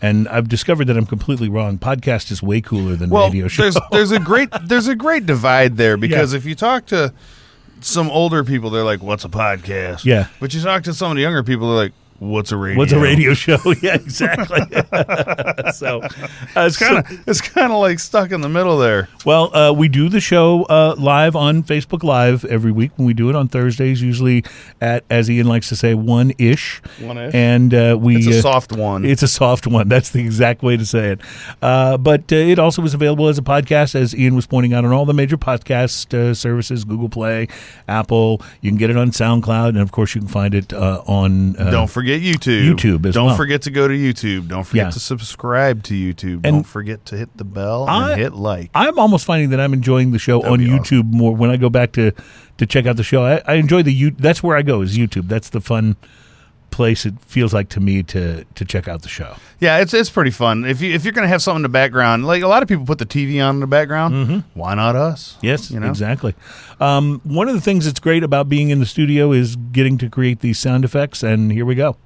And 0.00 0.26
I've 0.28 0.48
discovered 0.48 0.86
that 0.86 0.96
I'm 0.96 1.04
completely 1.06 1.50
wrong. 1.50 1.76
Podcast 1.76 2.30
is 2.30 2.42
way 2.42 2.62
cooler 2.62 2.96
than 2.96 3.10
well, 3.10 3.26
radio 3.26 3.48
show. 3.48 3.64
there's 3.64 3.76
there's 3.92 4.12
a 4.12 4.18
great 4.18 4.48
there's 4.66 4.88
a 4.88 4.96
great 4.96 5.26
divide 5.26 5.76
there 5.76 5.96
because 5.98 6.32
Yeah. 6.32 6.38
if 6.38 6.46
you 6.46 6.54
talk 6.54 6.86
to 6.86 7.12
some 7.80 8.10
older 8.10 8.44
people, 8.44 8.70
they're 8.70 8.84
like, 8.84 9.02
"What's 9.02 9.24
a 9.24 9.28
podcast?" 9.28 10.04
Yeah. 10.04 10.28
But 10.40 10.54
you 10.54 10.60
talk 10.60 10.84
to 10.84 10.94
some 10.94 11.10
of 11.10 11.16
the 11.16 11.22
younger 11.22 11.42
people, 11.42 11.68
they're 11.68 11.84
like, 11.86 11.92
"What's 12.24 12.52
a 12.52 12.56
radio?" 12.56 12.78
What's 12.78 12.92
a 12.92 12.98
radio 12.98 13.34
show? 13.34 13.58
yeah, 13.82 13.94
exactly. 13.94 14.60
so, 15.72 16.00
uh, 16.02 16.66
It's 16.66 16.76
kind 16.76 16.98
of 16.98 17.28
it's 17.28 17.40
kind 17.40 17.72
of 17.72 17.78
like 17.78 17.98
stuck 17.98 18.30
in 18.32 18.40
the 18.40 18.48
middle 18.48 18.78
there. 18.78 19.08
Well, 19.24 19.54
uh, 19.56 19.72
we 19.72 19.88
do 19.88 20.08
the 20.08 20.20
show 20.20 20.64
uh, 20.64 20.94
live 20.98 21.36
on 21.36 21.62
Facebook 21.62 22.02
Live 22.02 22.44
every 22.44 22.72
week. 22.72 22.92
When 22.96 23.06
we 23.06 23.14
do 23.14 23.30
it 23.30 23.36
on 23.36 23.48
Thursdays, 23.48 24.02
usually 24.02 24.44
at, 24.80 25.04
as 25.10 25.30
Ian 25.30 25.46
likes 25.46 25.68
to 25.70 25.76
say, 25.76 25.94
one 25.94 26.32
ish. 26.38 26.82
One-ish. 27.00 27.34
And 27.34 27.72
uh, 27.72 27.96
we 28.00 28.16
It's 28.16 28.26
a 28.26 28.38
uh, 28.38 28.42
soft 28.42 28.72
one. 28.72 29.04
It's 29.04 29.22
a 29.22 29.28
soft 29.28 29.66
one. 29.66 29.88
That's 29.94 30.10
the 30.10 30.20
exact 30.20 30.62
way 30.62 30.76
to 30.76 30.84
say 30.86 31.12
it. 31.12 31.20
Uh, 31.62 31.96
but 31.96 32.32
uh, 32.32 32.36
it 32.36 32.58
also 32.58 32.82
is 32.82 32.94
available 32.94 33.28
as 33.28 33.38
a 33.38 33.42
podcast, 33.42 33.94
as 33.94 34.14
Ian 34.14 34.34
was 34.34 34.46
pointing 34.46 34.72
out, 34.72 34.84
on 34.84 34.92
all 34.92 35.04
the 35.06 35.14
major 35.14 35.36
podcast 35.36 36.12
uh, 36.14 36.34
services: 36.34 36.84
Google 36.84 37.08
Play, 37.08 37.48
Apple. 37.88 38.40
You 38.60 38.70
can 38.70 38.78
get 38.78 38.90
it 38.90 38.96
on 38.96 39.10
SoundCloud, 39.10 39.70
and 39.70 39.78
of 39.78 39.92
course, 39.92 40.14
you 40.14 40.20
can 40.20 40.28
find 40.28 40.54
it 40.54 40.72
uh, 40.72 41.02
on. 41.06 41.56
Uh, 41.56 41.70
Don't 41.70 41.90
forget 41.90 42.13
YouTube. 42.20 42.74
YouTube 42.74 43.06
as 43.06 43.14
Don't 43.14 43.26
well. 43.26 43.36
forget 43.36 43.62
to 43.62 43.70
go 43.70 43.86
to 43.88 43.94
YouTube. 43.94 44.48
Don't 44.48 44.64
forget 44.64 44.86
Yeah. 44.86 44.90
to 44.90 45.00
subscribe 45.00 45.82
to 45.84 45.94
YouTube. 45.94 46.42
Don't 46.42 46.64
forget 46.64 47.04
to 47.06 47.16
hit 47.16 47.36
the 47.36 47.44
bell 47.44 47.86
I- 47.88 48.12
and 48.12 48.20
hit 48.20 48.34
like. 48.34 48.70
I'm 48.74 48.98
almost 48.98 49.24
finding 49.24 49.50
that 49.50 49.60
I'm 49.60 49.72
enjoying 49.72 50.12
the 50.12 50.18
show 50.18 50.42
on 50.42 50.58
be 50.58 50.66
YouTube 50.66 51.10
more 51.12 51.34
when 51.34 51.50
I 51.50 51.56
go 51.56 51.68
back 51.70 51.92
to 51.92 52.12
to 52.58 52.66
check 52.66 52.86
out 52.86 52.96
the 52.96 53.02
show. 53.02 53.24
I, 53.24 53.42
I 53.46 53.54
enjoy 53.54 53.82
the 53.82 53.92
you. 53.92 54.10
That's 54.12 54.42
where 54.42 54.56
I 54.56 54.62
go 54.62 54.80
is 54.80 54.96
YouTube. 54.96 55.28
That's 55.28 55.48
the 55.50 55.60
fun 55.60 55.96
place 56.74 57.06
it 57.06 57.14
feels 57.20 57.54
like 57.54 57.68
to 57.70 57.80
me 57.80 58.02
to 58.02 58.44
to 58.56 58.64
check 58.64 58.88
out 58.88 59.02
the 59.02 59.08
show. 59.08 59.36
Yeah, 59.60 59.78
it's 59.78 59.94
it's 59.94 60.10
pretty 60.10 60.32
fun. 60.32 60.64
If 60.64 60.80
you 60.82 60.92
if 60.92 61.04
you're 61.04 61.12
gonna 61.12 61.28
have 61.28 61.40
something 61.40 61.58
in 61.58 61.62
the 61.62 61.68
background, 61.68 62.26
like 62.26 62.42
a 62.42 62.48
lot 62.48 62.62
of 62.62 62.68
people 62.68 62.84
put 62.84 62.98
the 62.98 63.06
TV 63.06 63.42
on 63.44 63.56
in 63.56 63.60
the 63.60 63.66
background. 63.66 64.14
mm-hmm. 64.14 64.58
Why 64.58 64.74
not 64.74 64.96
us? 64.96 65.36
Yes, 65.40 65.70
you 65.70 65.78
know. 65.78 65.88
exactly. 65.88 66.34
Um, 66.80 67.20
one 67.22 67.48
of 67.48 67.54
the 67.54 67.60
things 67.60 67.84
that's 67.84 68.00
great 68.00 68.24
about 68.24 68.48
being 68.48 68.70
in 68.70 68.80
the 68.80 68.86
studio 68.86 69.32
is 69.32 69.56
getting 69.56 69.96
to 69.98 70.10
create 70.10 70.40
these 70.40 70.58
sound 70.58 70.84
effects, 70.84 71.22
and 71.22 71.52
here 71.52 71.64
we 71.64 71.76
go. 71.76 71.96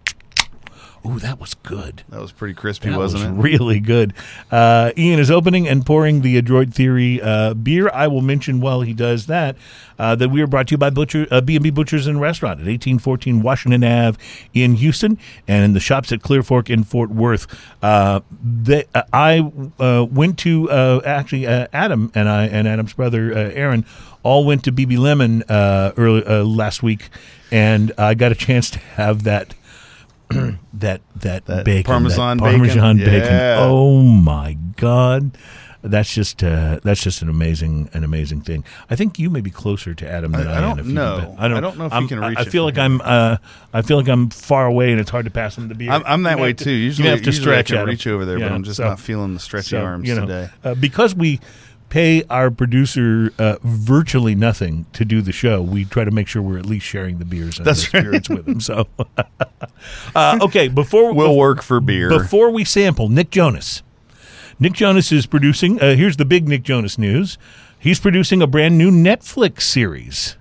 Ooh, 1.09 1.19
that 1.21 1.41
was 1.41 1.55
good. 1.55 2.03
That 2.11 2.21
was 2.21 2.33
pretty 2.33 2.55
crispy, 2.55 2.91
That 2.91 2.99
wasn't 2.99 3.37
was 3.37 3.39
it? 3.47 3.49
really 3.51 3.81
good. 3.81 4.13
Uh, 4.51 4.93
Ian 4.97 5.19
is 5.19 5.31
opening 5.31 5.67
and 5.67 5.87
pouring 5.87 6.21
the 6.21 6.37
Adroit 6.37 6.75
Theory 6.75 7.21
uh, 7.23 7.55
beer. 7.55 7.89
I 7.95 8.09
will 8.09 8.21
mention 8.21 8.61
while 8.61 8.83
he 8.83 8.93
does 8.93 9.27
that 9.27 9.57
uh, 9.99 10.15
that 10.17 10.29
we 10.29 10.43
are 10.43 10.47
brought 10.47 10.69
to 10.69 10.73
you 10.73 10.79
by 10.79 10.91
Butcher 10.91 11.27
uh, 11.31 11.41
B&B 11.41 11.71
Butchers 11.71 12.07
and 12.07 12.21
Restaurant 12.21 12.61
at 12.61 12.67
1814 12.67 13.43
Washington 13.43 13.85
Ave 13.85 14.19
in 14.53 14.75
Houston 14.75 15.19
and 15.47 15.65
in 15.65 15.73
the 15.73 15.81
shops 15.81 16.13
at 16.13 16.23
Clear 16.23 16.43
Fork 16.43 16.69
in 16.69 16.85
Fort 16.85 17.11
Worth. 17.11 17.47
Uh, 17.83 18.21
they, 18.43 18.85
uh, 18.95 19.03
I 19.13 19.51
uh, 19.79 20.05
went 20.11 20.39
to 20.41 20.71
uh, 20.71 21.01
actually 21.05 21.47
uh, 21.47 21.69
Adam 21.73 22.13
and 22.15 22.29
I 22.29 22.47
and 22.47 22.69
Adam's 22.69 22.93
brother 22.93 23.33
uh, 23.33 23.51
Aaron 23.55 23.87
all 24.23 24.45
went 24.45 24.65
to 24.65 24.73
BB 24.73 24.99
Lemon 24.99 25.43
uh, 25.45 25.93
early 25.97 26.25
uh, 26.25 26.43
last 26.45 26.83
week, 26.83 27.09
and 27.51 27.93
I 27.97 28.15
got 28.15 28.31
a 28.33 28.35
chance 28.35 28.69
to 28.71 28.79
have 28.79 29.23
that. 29.25 29.55
that 30.75 31.01
that, 31.17 31.47
That 31.47 31.65
bacon, 31.65 31.85
Parmesan 31.85 32.37
that 32.39 32.45
bacon? 32.45 32.59
Parmesan 32.61 32.97
bacon. 32.99 33.13
Yeah. 33.33 33.57
Oh 33.61 34.03
my 34.03 34.57
god, 34.77 35.37
that's 35.83 36.13
just 36.13 36.43
uh, 36.45 36.81
that's 36.83 37.03
just 37.03 37.23
an 37.23 37.29
amazing 37.29 37.89
an 37.95 38.05
amazing 38.05 38.43
thing. 38.43 38.65
I 38.91 38.97
think 38.97 39.19
you 39.19 39.31
may 39.31 39.41
be 39.41 39.51
closer 39.51 39.95
to 39.95 40.09
Adam 40.11 40.33
than 40.33 40.47
I- 40.47 40.51
I, 40.51 40.55
I 40.55 40.57
am. 40.59 40.63
don't 40.63 40.79
if 40.81 40.87
you 40.87 40.93
know. 40.93 41.35
I 41.39 41.49
don't. 41.49 41.57
I 41.57 41.61
don't 41.61 41.79
know 41.79 41.87
if 41.87 41.93
you 41.93 41.97
I'm- 41.99 42.09
can 42.09 42.21
reach 42.21 42.39
I 42.39 42.45
feel 42.45 42.65
like. 42.65 42.79
I'm. 42.79 43.01
Uh, 43.03 43.37
I 43.73 43.83
feel 43.83 43.97
like 43.97 44.09
I'm 44.09 44.29
far 44.31 44.67
away, 44.67 44.91
and 44.93 45.01
it's 45.01 45.11
hard 45.11 45.25
to 45.27 45.31
pass 45.31 45.57
him 45.57 45.69
the 45.69 45.75
beer. 45.75 45.91
I'm, 45.91 46.03
I'm 46.07 46.23
that 46.25 46.39
way 46.39 46.53
to- 46.53 46.65
too. 46.65 46.71
Usually, 46.71 47.05
may 47.05 47.11
have 47.11 47.21
to 47.21 47.27
usually 47.27 47.47
I 47.47 47.63
stretch 47.63 47.67
can 47.69 47.77
at 47.79 47.87
reach 47.87 48.07
over 48.07 48.25
there, 48.25 48.39
Yeah, 48.39 48.49
but 48.49 48.55
I'm 48.55 48.65
just 48.65 48.77
so- 48.79 48.85
not 48.85 49.01
feeling 49.01 49.35
the 49.35 49.41
stretchy 49.41 49.71
so, 49.71 49.83
arms 49.83 50.09
you 50.09 50.15
know, 50.15 50.23
today. 50.27 50.51
uh, 50.65 50.75
because 50.75 51.15
we 51.15 51.41
pay 51.89 52.23
our 52.25 52.51
producer 52.51 53.33
uh, 53.39 53.57
virtually 53.63 54.35
nothing 54.35 54.87
to 54.93 55.05
do 55.05 55.23
the 55.23 55.33
show. 55.33 55.63
We 55.63 55.85
try 55.85 56.05
to 56.05 56.11
make 56.11 56.29
sure 56.29 56.43
we're 56.43 56.59
at 56.59 56.67
least 56.67 56.87
sharing 56.87 57.19
the 57.19 57.25
beers 57.25 57.59
and 57.59 57.67
That's 57.67 57.81
the 57.81 57.99
spirits 57.99 58.29
with 58.29 58.47
him. 58.47 58.61
So, 58.61 58.89
uh, 60.15 60.39
okay, 60.43 60.69
before 60.69 61.13
we'll 61.13 61.37
work 61.37 61.63
for 61.63 61.81
beer. 61.81 62.09
before 62.09 62.51
we 62.51 62.65
sample, 62.65 63.09
Nick 63.09 63.31
Jonas. 63.31 63.83
Nick 64.61 64.73
Jonas 64.73 65.13
is 65.13 65.27
producing. 65.27 65.81
Uh, 65.81 65.95
here's 65.95 66.17
the 66.17 66.25
big 66.25 66.49
Nick 66.49 66.63
Jonas 66.63 66.99
news. 66.99 67.39
He's 67.79 68.01
producing 68.01 68.43
a 68.43 68.47
brand 68.47 68.77
new 68.77 68.91
Netflix 68.91 69.63
series. 69.63 70.37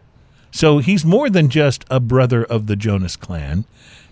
So 0.52 0.80
he's 0.80 1.06
more 1.06 1.30
than 1.30 1.50
just 1.50 1.86
a 1.90 2.00
brother 2.00 2.44
of 2.44 2.66
the 2.66 2.76
Jonas 2.76 3.16
clan 3.16 3.66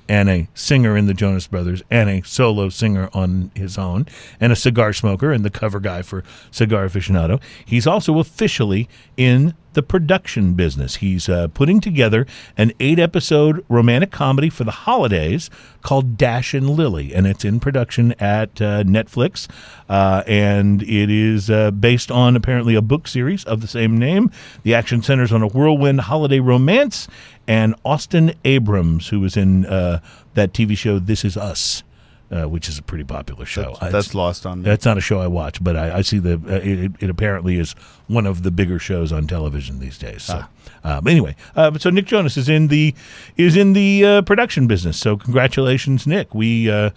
and 0.08 0.30
a 0.30 0.48
singer 0.54 0.96
in 0.96 1.08
the 1.08 1.14
Jonas 1.14 1.48
Brothers 1.48 1.82
and 1.90 2.10
a 2.10 2.22
solo 2.22 2.70
singer 2.70 3.10
on 3.14 3.52
his 3.56 3.78
own 3.78 4.06
and 4.40 4.52
a 4.52 4.56
cigar 4.56 4.94
smoker 4.94 5.32
and 5.32 5.44
the 5.44 5.50
cover 5.50 5.80
guy 5.80 6.02
for 6.02 6.24
Cigar 6.52 6.88
Aficionado. 6.88 7.42
He's 7.66 7.88
also 7.88 8.20
officially 8.20 8.88
in 9.18 9.54
the 9.76 9.84
production 9.84 10.54
business. 10.54 10.96
He's 10.96 11.30
uh, 11.30 11.50
putting 11.50 11.80
together 11.82 12.26
an 12.58 12.72
eight 12.80 12.98
episode 12.98 13.64
romantic 13.70 14.10
comedy 14.10 14.50
for 14.50 14.64
the 14.64 14.72
holidays 14.72 15.50
called 15.82 16.18
Dash 16.18 16.54
and 16.54 16.70
Lily, 16.70 17.14
and 17.14 17.28
it's 17.28 17.46
in 17.46 17.60
production 17.60 18.14
at 18.14 18.62
uh, 18.62 18.84
Netflix. 18.84 19.48
Uh, 19.88 20.24
and 20.26 20.82
it 20.82 21.12
is 21.12 21.50
uh, 21.50 21.72
based 21.72 22.10
on 22.10 22.36
apparently 22.36 22.74
a 22.74 22.82
book 22.82 23.08
series 23.08 23.44
of 23.44 23.62
the 23.62 23.68
same 23.68 23.98
name. 23.98 24.32
The 24.64 24.74
action 24.74 25.04
centers 25.04 25.32
on 25.32 25.44
a 25.44 25.48
whirlwind 25.48 26.02
holiday 26.02 26.40
romance 26.40 27.08
and 27.48 27.76
Austin 27.84 28.34
Abrams, 28.44 29.10
who 29.10 29.20
was 29.20 29.38
in 29.38 29.66
uh, 29.66 30.00
that 30.34 30.54
TV 30.54 30.78
show 30.78 31.00
This 31.00 31.24
Is 31.26 31.38
Us. 31.38 31.84
Uh, 32.32 32.50
which 32.50 32.68
is 32.68 32.80
a 32.80 32.82
pretty 32.82 33.04
popular 33.04 33.46
show. 33.46 33.78
Uh, 33.80 33.90
That's 33.92 34.16
lost 34.16 34.48
on 34.48 34.58
me. 34.58 34.66
that's 34.66 34.84
not 34.84 34.98
a 34.98 35.00
show 35.00 35.20
I 35.20 35.28
watch, 35.28 35.64
but 35.64 35.76
I, 35.78 35.98
I 35.98 36.02
see 36.02 36.18
the 36.18 36.34
uh, 36.50 36.56
it, 36.56 36.92
it 37.00 37.10
apparently 37.12 37.60
is 37.60 37.74
one 38.08 38.26
of 38.26 38.42
the 38.42 38.50
bigger 38.50 38.80
shows 38.80 39.12
on 39.14 39.28
television 39.28 39.80
these 39.80 40.00
days. 40.00 40.24
So, 40.24 40.44
uh, 40.84 41.02
but 41.02 41.12
anyway, 41.12 41.36
uh, 41.56 41.70
but 41.70 41.84
so 41.84 41.92
Nick 41.92 42.06
Jonas 42.06 42.36
is 42.36 42.50
in 42.50 42.68
the 42.70 42.96
is 43.38 43.56
in 43.56 43.74
the 43.74 44.04
uh, 44.04 44.22
production 44.24 44.66
business. 44.66 44.98
So 44.98 45.16
congratulations, 45.18 46.08
Nick. 46.08 46.34
We 46.34 46.68
uh, 46.68 46.90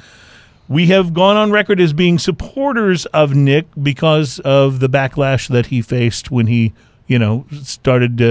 we 0.66 0.87
have 0.87 1.12
gone 1.12 1.37
on 1.37 1.50
record 1.52 1.78
as 1.78 1.92
being 1.92 2.18
supporters 2.18 3.04
of 3.06 3.34
Nick 3.34 3.66
because 3.82 4.38
of 4.40 4.80
the 4.80 4.88
backlash 4.88 5.46
that 5.48 5.66
he 5.66 5.82
faced 5.82 6.30
when 6.30 6.46
he 6.46 6.72
you 7.06 7.18
know 7.18 7.44
started. 7.62 8.22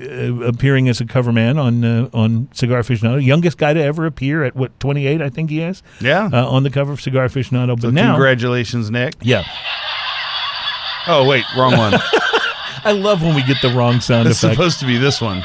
Uh, 0.00 0.44
appearing 0.44 0.88
as 0.88 1.00
a 1.00 1.04
cover 1.04 1.32
man 1.32 1.58
on 1.58 1.84
uh, 1.84 2.08
on 2.14 2.48
Cigar 2.54 2.80
Aficionado, 2.80 3.22
youngest 3.22 3.58
guy 3.58 3.72
to 3.74 3.82
ever 3.82 4.06
appear 4.06 4.44
at 4.44 4.54
what 4.54 4.78
28, 4.78 5.20
I 5.20 5.28
think 5.28 5.50
he 5.50 5.60
is. 5.60 5.82
Yeah. 6.00 6.30
uh, 6.32 6.46
on 6.48 6.62
the 6.62 6.70
cover 6.70 6.92
of 6.92 7.00
Cigar 7.00 7.26
Aficionado. 7.26 7.74
But 7.74 7.82
so 7.82 7.90
now, 7.90 8.12
congratulations, 8.14 8.88
Nick. 8.90 9.14
yeah, 9.20 9.42
Oh 11.08 11.26
wait, 11.28 11.44
wrong 11.56 11.76
one. 11.76 11.94
I 12.84 12.92
love 12.92 13.22
when 13.22 13.34
we 13.34 13.42
get 13.42 13.60
the 13.62 13.70
wrong 13.70 14.00
sound 14.00 14.28
it's 14.28 14.38
effect. 14.42 14.54
supposed 14.54 14.78
to 14.80 14.86
be 14.86 14.96
this 14.96 15.20
one. 15.20 15.44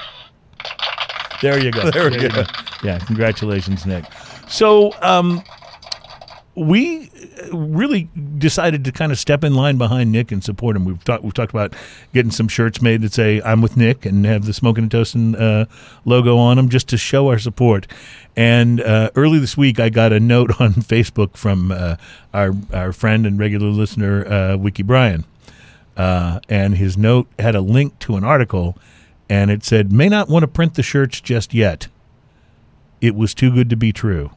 There 1.42 1.62
you 1.62 1.72
go. 1.72 1.90
There 1.92 2.10
we 2.12 2.22
you 2.22 2.30
go. 2.30 2.44
Yeah, 2.84 3.00
congratulations, 3.00 3.86
Nick. 3.86 4.06
So, 4.48 4.94
um, 5.02 5.42
we 6.56 7.12
really 7.52 8.10
decided 8.38 8.86
to 8.86 8.92
kind 8.92 9.12
of 9.12 9.20
step 9.20 9.44
in 9.44 9.54
line 9.54 9.78
behind 9.78 10.12
Nick 10.12 10.32
and 10.32 10.42
support 10.44 10.76
him. 10.76 10.86
We've 10.86 11.04
talked 11.04 11.24
we've 11.24 11.34
talked 11.34 11.52
about 11.52 11.74
getting 12.14 12.32
some 12.32 12.48
shirts 12.48 12.82
made 12.82 13.02
that 13.02 13.14
say 13.14 13.42
"I'm 13.44 13.62
with 13.62 13.76
Nick" 13.76 14.06
and 14.06 14.26
have 14.26 14.46
the 14.46 14.54
Smoking 14.54 14.86
and 14.86 14.92
Toasting 14.92 15.36
uh, 15.36 15.66
logo 16.06 16.38
on 16.38 16.56
them, 16.56 16.70
just 16.70 16.88
to 16.90 16.98
show 16.98 17.28
our 17.28 17.40
support. 17.40 17.88
And 18.38 18.80
uh, 18.80 19.12
early 19.16 19.38
this 19.38 19.58
week, 19.58 19.80
I 19.80 19.90
got 19.90 20.14
a 20.14 20.20
note 20.20 20.52
on 20.62 20.74
Facebook 20.76 21.36
from 21.36 21.72
uh, 21.72 21.98
our 22.34 22.54
our 22.74 22.94
friend 22.94 23.26
and 23.26 23.38
regular 23.38 23.68
listener, 23.68 24.26
uh, 24.26 24.58
Wiki 24.58 24.84
Brian, 24.84 25.26
uh, 25.98 26.40
and 26.48 26.78
his 26.78 26.98
note 26.98 27.28
had 27.38 27.56
a 27.56 27.62
link 27.62 28.00
to 28.00 28.16
an 28.16 28.24
article, 28.24 28.78
and 29.30 29.52
it 29.52 29.66
said, 29.66 29.92
"May 29.92 30.08
not 30.08 30.30
want 30.30 30.44
to 30.44 30.48
print 30.48 30.76
the 30.76 30.84
shirts 30.84 31.20
just 31.20 31.54
yet. 31.54 31.88
It 33.02 33.14
was 33.14 33.34
too 33.34 33.54
good 33.54 33.70
to 33.70 33.76
be 33.76 33.92
true." 33.92 34.32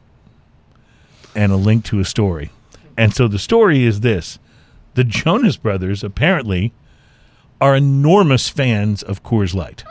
And 1.35 1.53
a 1.53 1.57
link 1.57 1.85
to 1.87 2.01
a 2.01 2.05
story. 2.05 2.51
And 2.97 3.14
so 3.14 3.29
the 3.29 3.38
story 3.38 3.85
is 3.85 4.01
this: 4.01 4.38
the 4.95 5.05
Jonas 5.05 5.57
Brothers 5.57 6.03
apparently 6.03 6.73
are 7.61 7.77
enormous 7.77 8.49
fans 8.49 9.03
of 9.03 9.23
Coors 9.23 9.55
Light. 9.55 9.85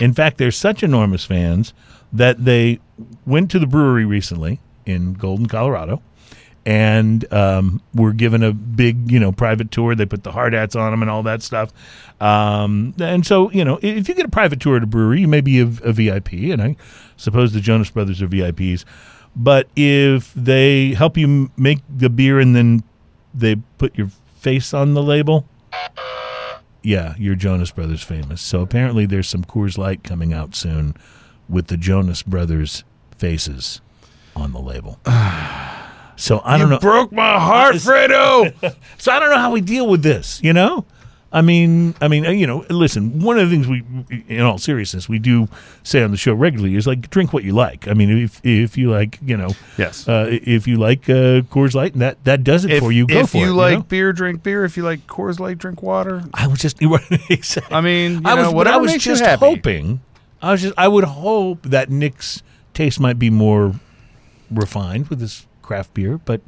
In 0.00 0.12
fact, 0.12 0.38
they're 0.38 0.50
such 0.50 0.82
enormous 0.82 1.24
fans 1.24 1.74
that 2.12 2.44
they 2.44 2.80
went 3.26 3.50
to 3.50 3.58
the 3.58 3.66
brewery 3.66 4.04
recently 4.04 4.60
in 4.86 5.14
Golden, 5.14 5.46
Colorado, 5.46 6.02
and 6.64 7.30
um, 7.32 7.80
were 7.94 8.12
given 8.12 8.42
a 8.42 8.52
big, 8.52 9.10
you 9.10 9.18
know, 9.18 9.32
private 9.32 9.70
tour. 9.70 9.94
They 9.94 10.06
put 10.06 10.22
the 10.22 10.32
hard 10.32 10.52
hats 10.52 10.76
on 10.76 10.90
them 10.90 11.02
and 11.02 11.10
all 11.10 11.22
that 11.24 11.42
stuff. 11.42 11.72
Um, 12.20 12.94
and 13.00 13.26
so, 13.26 13.50
you 13.50 13.64
know, 13.64 13.78
if 13.82 14.08
you 14.08 14.14
get 14.14 14.24
a 14.24 14.30
private 14.30 14.60
tour 14.60 14.76
at 14.76 14.82
a 14.82 14.86
brewery, 14.86 15.20
you 15.20 15.28
may 15.28 15.40
be 15.40 15.60
a, 15.60 15.64
a 15.64 15.92
VIP, 15.92 16.32
and 16.32 16.62
I 16.62 16.76
suppose 17.16 17.52
the 17.52 17.60
Jonas 17.60 17.90
Brothers 17.90 18.22
are 18.22 18.28
VIPs. 18.28 18.84
But 19.38 19.68
if 19.76 20.34
they 20.34 20.94
help 20.94 21.16
you 21.16 21.50
make 21.56 21.78
the 21.88 22.10
beer 22.10 22.40
and 22.40 22.56
then 22.56 22.82
they 23.32 23.56
put 23.78 23.96
your 23.96 24.08
face 24.40 24.74
on 24.74 24.94
the 24.94 25.02
label, 25.02 25.46
yeah, 26.82 27.14
you're 27.16 27.36
Jonas 27.36 27.70
Brothers 27.70 28.02
famous. 28.02 28.40
So 28.42 28.62
apparently 28.62 29.06
there's 29.06 29.28
some 29.28 29.44
Coors 29.44 29.78
Light 29.78 30.02
coming 30.02 30.32
out 30.32 30.56
soon 30.56 30.96
with 31.48 31.68
the 31.68 31.76
Jonas 31.76 32.22
Brothers 32.22 32.82
faces 33.16 33.80
on 34.34 34.52
the 34.52 34.60
label. 34.60 34.98
So 36.20 36.42
I 36.44 36.58
don't 36.58 36.68
know. 36.68 36.80
Broke 36.80 37.12
my 37.12 37.38
heart, 37.38 37.74
Fredo. 37.76 38.52
So 38.98 39.12
I 39.12 39.20
don't 39.20 39.30
know 39.30 39.38
how 39.38 39.52
we 39.52 39.60
deal 39.60 39.86
with 39.86 40.02
this. 40.02 40.40
You 40.42 40.52
know, 40.52 40.84
I 41.30 41.42
mean, 41.42 41.94
I 42.00 42.08
mean, 42.08 42.24
uh, 42.24 42.30
you 42.30 42.46
know, 42.46 42.64
listen. 42.70 43.20
One 43.20 43.38
of 43.38 43.48
the 43.50 43.54
things 43.54 43.68
we, 43.68 43.84
in 44.28 44.40
all 44.40 44.56
seriousness, 44.56 45.10
we 45.10 45.18
do 45.18 45.46
say 45.82 46.02
on 46.02 46.10
the 46.10 46.16
show 46.16 46.32
regularly 46.32 46.74
is 46.74 46.86
like 46.86 47.10
drink 47.10 47.34
what 47.34 47.44
you 47.44 47.52
like. 47.52 47.86
I 47.86 47.92
mean, 47.92 48.10
if 48.24 48.40
if 48.44 48.78
you 48.78 48.90
like, 48.90 49.18
you 49.22 49.36
know, 49.36 49.50
Yes. 49.76 50.08
uh, 50.08 50.26
if 50.30 50.66
you 50.66 50.78
like 50.78 51.08
uh, 51.10 51.42
Coors 51.52 51.74
Light, 51.74 51.92
and 51.92 52.00
that 52.00 52.24
that 52.24 52.44
does 52.44 52.64
it 52.64 52.70
if 52.70 52.78
for 52.82 52.90
you. 52.92 53.06
Go 53.06 53.18
if 53.20 53.30
for 53.30 53.38
you 53.38 53.50
it. 53.50 53.54
like 53.54 53.78
know? 53.78 53.82
beer, 53.84 54.12
drink 54.14 54.42
beer. 54.42 54.64
If 54.64 54.78
you 54.78 54.84
like 54.84 55.06
Coors 55.06 55.38
Light, 55.38 55.58
drink 55.58 55.82
water. 55.82 56.22
I 56.32 56.46
was 56.46 56.60
just 56.60 56.78
exactly. 57.28 57.76
I 57.76 57.82
mean, 57.82 58.12
you 58.14 58.20
I 58.24 58.34
was, 58.34 58.44
know, 58.44 58.52
whatever 58.52 58.76
I 58.76 58.78
was 58.80 58.92
makes 58.92 59.04
you 59.04 59.12
just 59.12 59.22
happy. 59.22 59.44
hoping. 59.44 60.00
I 60.40 60.52
was 60.52 60.62
just. 60.62 60.74
I 60.78 60.88
would 60.88 61.04
hope 61.04 61.62
that 61.64 61.90
Nick's 61.90 62.42
taste 62.72 63.00
might 63.00 63.18
be 63.18 63.28
more 63.28 63.74
refined 64.50 65.08
with 65.08 65.20
his 65.20 65.46
craft 65.60 65.92
beer, 65.92 66.16
but. 66.16 66.40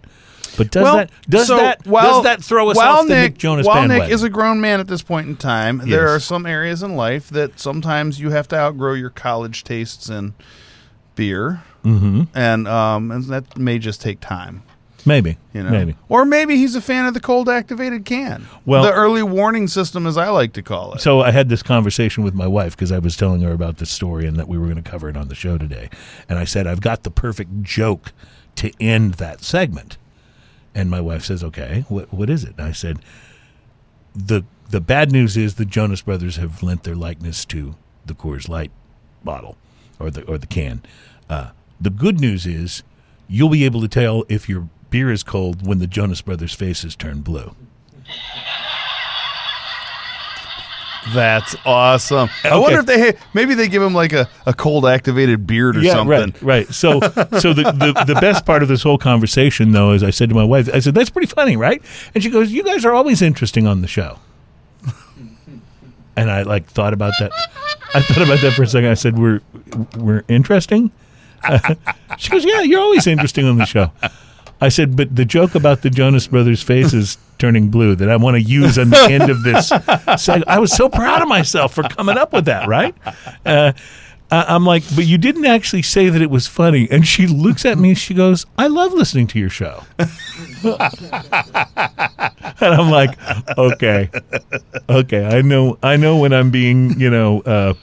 But 0.60 0.70
does 0.70 0.82
well, 0.82 0.96
that 0.96 1.10
does 1.26 1.46
so 1.46 1.56
that 1.56 1.86
while, 1.86 2.16
does 2.16 2.24
that 2.24 2.44
throw 2.44 2.68
us 2.68 2.76
off 2.76 3.06
the 3.06 3.14
Nick, 3.14 3.32
Nick 3.32 3.38
Jonas 3.38 3.66
While 3.66 3.76
bandwagon? 3.76 4.04
Nick 4.04 4.12
is 4.12 4.22
a 4.22 4.28
grown 4.28 4.60
man 4.60 4.78
at 4.78 4.88
this 4.88 5.00
point 5.00 5.26
in 5.26 5.36
time, 5.36 5.78
there 5.84 6.08
are 6.08 6.20
some 6.20 6.44
areas 6.44 6.82
in 6.82 6.96
life 6.96 7.30
that 7.30 7.58
sometimes 7.58 8.20
you 8.20 8.28
have 8.28 8.46
to 8.48 8.56
outgrow 8.56 8.92
your 8.92 9.08
college 9.08 9.64
tastes 9.64 10.10
in 10.10 10.34
beer, 11.16 11.62
mm-hmm. 11.82 12.24
and 12.34 12.68
um, 12.68 13.10
and 13.10 13.24
that 13.24 13.56
may 13.56 13.78
just 13.78 14.02
take 14.02 14.20
time. 14.20 14.62
Maybe, 15.06 15.38
You 15.54 15.62
know, 15.62 15.70
maybe. 15.70 15.96
or 16.10 16.26
maybe 16.26 16.56
he's 16.56 16.74
a 16.74 16.80
fan 16.82 17.06
of 17.06 17.14
the 17.14 17.20
cold 17.20 17.48
activated 17.48 18.04
can. 18.04 18.46
Well- 18.66 18.82
the 18.82 18.92
early 18.92 19.22
warning 19.22 19.66
system, 19.66 20.06
as 20.06 20.18
I 20.18 20.28
like 20.28 20.52
to 20.54 20.62
call 20.62 20.92
it. 20.92 21.00
So 21.00 21.20
I 21.20 21.30
had 21.30 21.48
this 21.48 21.62
conversation 21.62 22.22
with 22.22 22.34
my 22.34 22.46
wife 22.46 22.76
because 22.76 22.92
I 22.92 22.98
was 22.98 23.16
telling 23.16 23.40
her 23.40 23.52
about 23.52 23.78
this 23.78 23.90
story 23.90 24.26
and 24.26 24.36
that 24.36 24.46
we 24.46 24.58
were 24.58 24.66
going 24.66 24.82
to 24.82 24.88
cover 24.90 25.08
it 25.08 25.16
on 25.16 25.28
the 25.28 25.34
show 25.34 25.56
today. 25.56 25.88
And 26.28 26.38
I 26.38 26.44
said 26.44 26.66
I've 26.66 26.82
got 26.82 27.04
the 27.04 27.10
perfect 27.10 27.62
joke 27.62 28.12
to 28.56 28.70
end 28.78 29.14
that 29.14 29.42
segment. 29.42 29.96
And 30.74 30.90
my 30.90 31.00
wife 31.00 31.24
says, 31.24 31.42
"Okay, 31.42 31.84
what 31.88 32.12
what 32.12 32.30
is 32.30 32.44
it?" 32.44 32.54
And 32.56 32.66
I 32.66 32.72
said, 32.72 33.00
"the 34.14 34.44
The 34.70 34.80
bad 34.80 35.10
news 35.10 35.36
is 35.36 35.56
the 35.56 35.64
Jonas 35.64 36.02
Brothers 36.02 36.36
have 36.36 36.62
lent 36.62 36.84
their 36.84 36.94
likeness 36.94 37.44
to 37.46 37.74
the 38.06 38.14
Coors 38.14 38.48
Light 38.48 38.70
bottle 39.24 39.56
or 39.98 40.10
the 40.10 40.22
or 40.22 40.38
the 40.38 40.46
can. 40.46 40.82
Uh, 41.28 41.50
the 41.80 41.90
good 41.90 42.20
news 42.20 42.46
is 42.46 42.84
you'll 43.28 43.48
be 43.48 43.64
able 43.64 43.80
to 43.80 43.88
tell 43.88 44.24
if 44.28 44.48
your 44.48 44.68
beer 44.90 45.10
is 45.10 45.22
cold 45.24 45.66
when 45.66 45.78
the 45.80 45.86
Jonas 45.88 46.20
Brothers 46.22 46.54
faces 46.54 46.94
turn 46.94 47.20
blue." 47.20 47.54
That's 51.14 51.56
awesome. 51.64 52.28
I 52.44 52.48
Okay. 52.50 52.58
wonder 52.60 52.80
if 52.80 52.86
they 52.86 53.18
maybe 53.34 53.54
they 53.54 53.68
give 53.68 53.82
him 53.82 53.94
like 53.94 54.12
a, 54.12 54.28
a 54.46 54.52
cold 54.54 54.84
activated 54.86 55.46
beard 55.46 55.76
or 55.76 55.80
yeah, 55.80 55.92
something. 55.94 56.32
right, 56.32 56.42
right. 56.42 56.68
So, 56.74 57.00
so 57.00 57.52
the, 57.54 57.72
the 57.72 58.04
the 58.06 58.18
best 58.20 58.44
part 58.44 58.62
of 58.62 58.68
this 58.68 58.82
whole 58.82 58.98
conversation, 58.98 59.72
though, 59.72 59.92
is 59.92 60.02
I 60.02 60.10
said 60.10 60.28
to 60.28 60.34
my 60.34 60.44
wife, 60.44 60.68
I 60.72 60.78
said, 60.80 60.94
"That's 60.94 61.10
pretty 61.10 61.26
funny, 61.28 61.56
right?" 61.56 61.82
And 62.14 62.22
she 62.22 62.28
goes, 62.30 62.52
"You 62.52 62.62
guys 62.62 62.84
are 62.84 62.92
always 62.92 63.22
interesting 63.22 63.66
on 63.66 63.80
the 63.80 63.88
show." 63.88 64.18
And 66.16 66.30
I 66.30 66.42
like 66.42 66.66
thought 66.66 66.92
about 66.92 67.14
that. 67.20 67.32
I 67.94 68.00
thought 68.02 68.22
about 68.22 68.40
that 68.40 68.52
for 68.52 68.62
a 68.64 68.66
second. 68.66 68.90
I 68.90 68.94
said, 68.94 69.18
"We're 69.18 69.40
we're 69.96 70.24
interesting." 70.28 70.90
she 72.18 72.30
goes, 72.30 72.44
"Yeah, 72.44 72.60
you're 72.60 72.80
always 72.80 73.06
interesting 73.06 73.46
on 73.46 73.56
the 73.56 73.64
show." 73.66 73.90
I 74.60 74.68
said, 74.68 74.96
"But 74.96 75.16
the 75.16 75.24
joke 75.24 75.54
about 75.54 75.82
the 75.82 75.90
Jonas 75.90 76.26
Brothers 76.26 76.62
faces 76.62 77.16
turning 77.38 77.68
blue 77.70 77.94
that 77.96 78.10
I 78.10 78.16
want 78.16 78.34
to 78.36 78.42
use 78.42 78.78
on 78.78 78.90
the 78.90 79.02
end 79.10 79.30
of 79.30 79.42
this." 79.42 79.70
seg- 79.70 80.44
I 80.46 80.58
was 80.58 80.72
so 80.72 80.88
proud 80.88 81.22
of 81.22 81.28
myself 81.28 81.74
for 81.74 81.82
coming 81.82 82.18
up 82.18 82.32
with 82.32 82.44
that. 82.46 82.68
Right? 82.68 82.94
Uh, 83.46 83.72
I'm 84.30 84.64
like, 84.64 84.84
"But 84.94 85.06
you 85.06 85.18
didn't 85.18 85.46
actually 85.46 85.82
say 85.82 86.08
that 86.08 86.22
it 86.22 86.30
was 86.30 86.46
funny." 86.46 86.88
And 86.90 87.06
she 87.06 87.26
looks 87.26 87.64
at 87.64 87.78
me. 87.78 87.90
and 87.90 87.98
She 87.98 88.14
goes, 88.14 88.46
"I 88.58 88.66
love 88.68 88.92
listening 88.92 89.26
to 89.28 89.38
your 89.38 89.50
show." 89.50 89.82
and 89.98 90.76
I'm 92.60 92.90
like, 92.90 93.18
"Okay, 93.58 94.10
okay, 94.88 95.24
I 95.26 95.42
know, 95.42 95.78
I 95.82 95.96
know 95.96 96.16
when 96.18 96.32
I'm 96.32 96.50
being, 96.50 96.98
you 97.00 97.10
know." 97.10 97.40
Uh, 97.40 97.74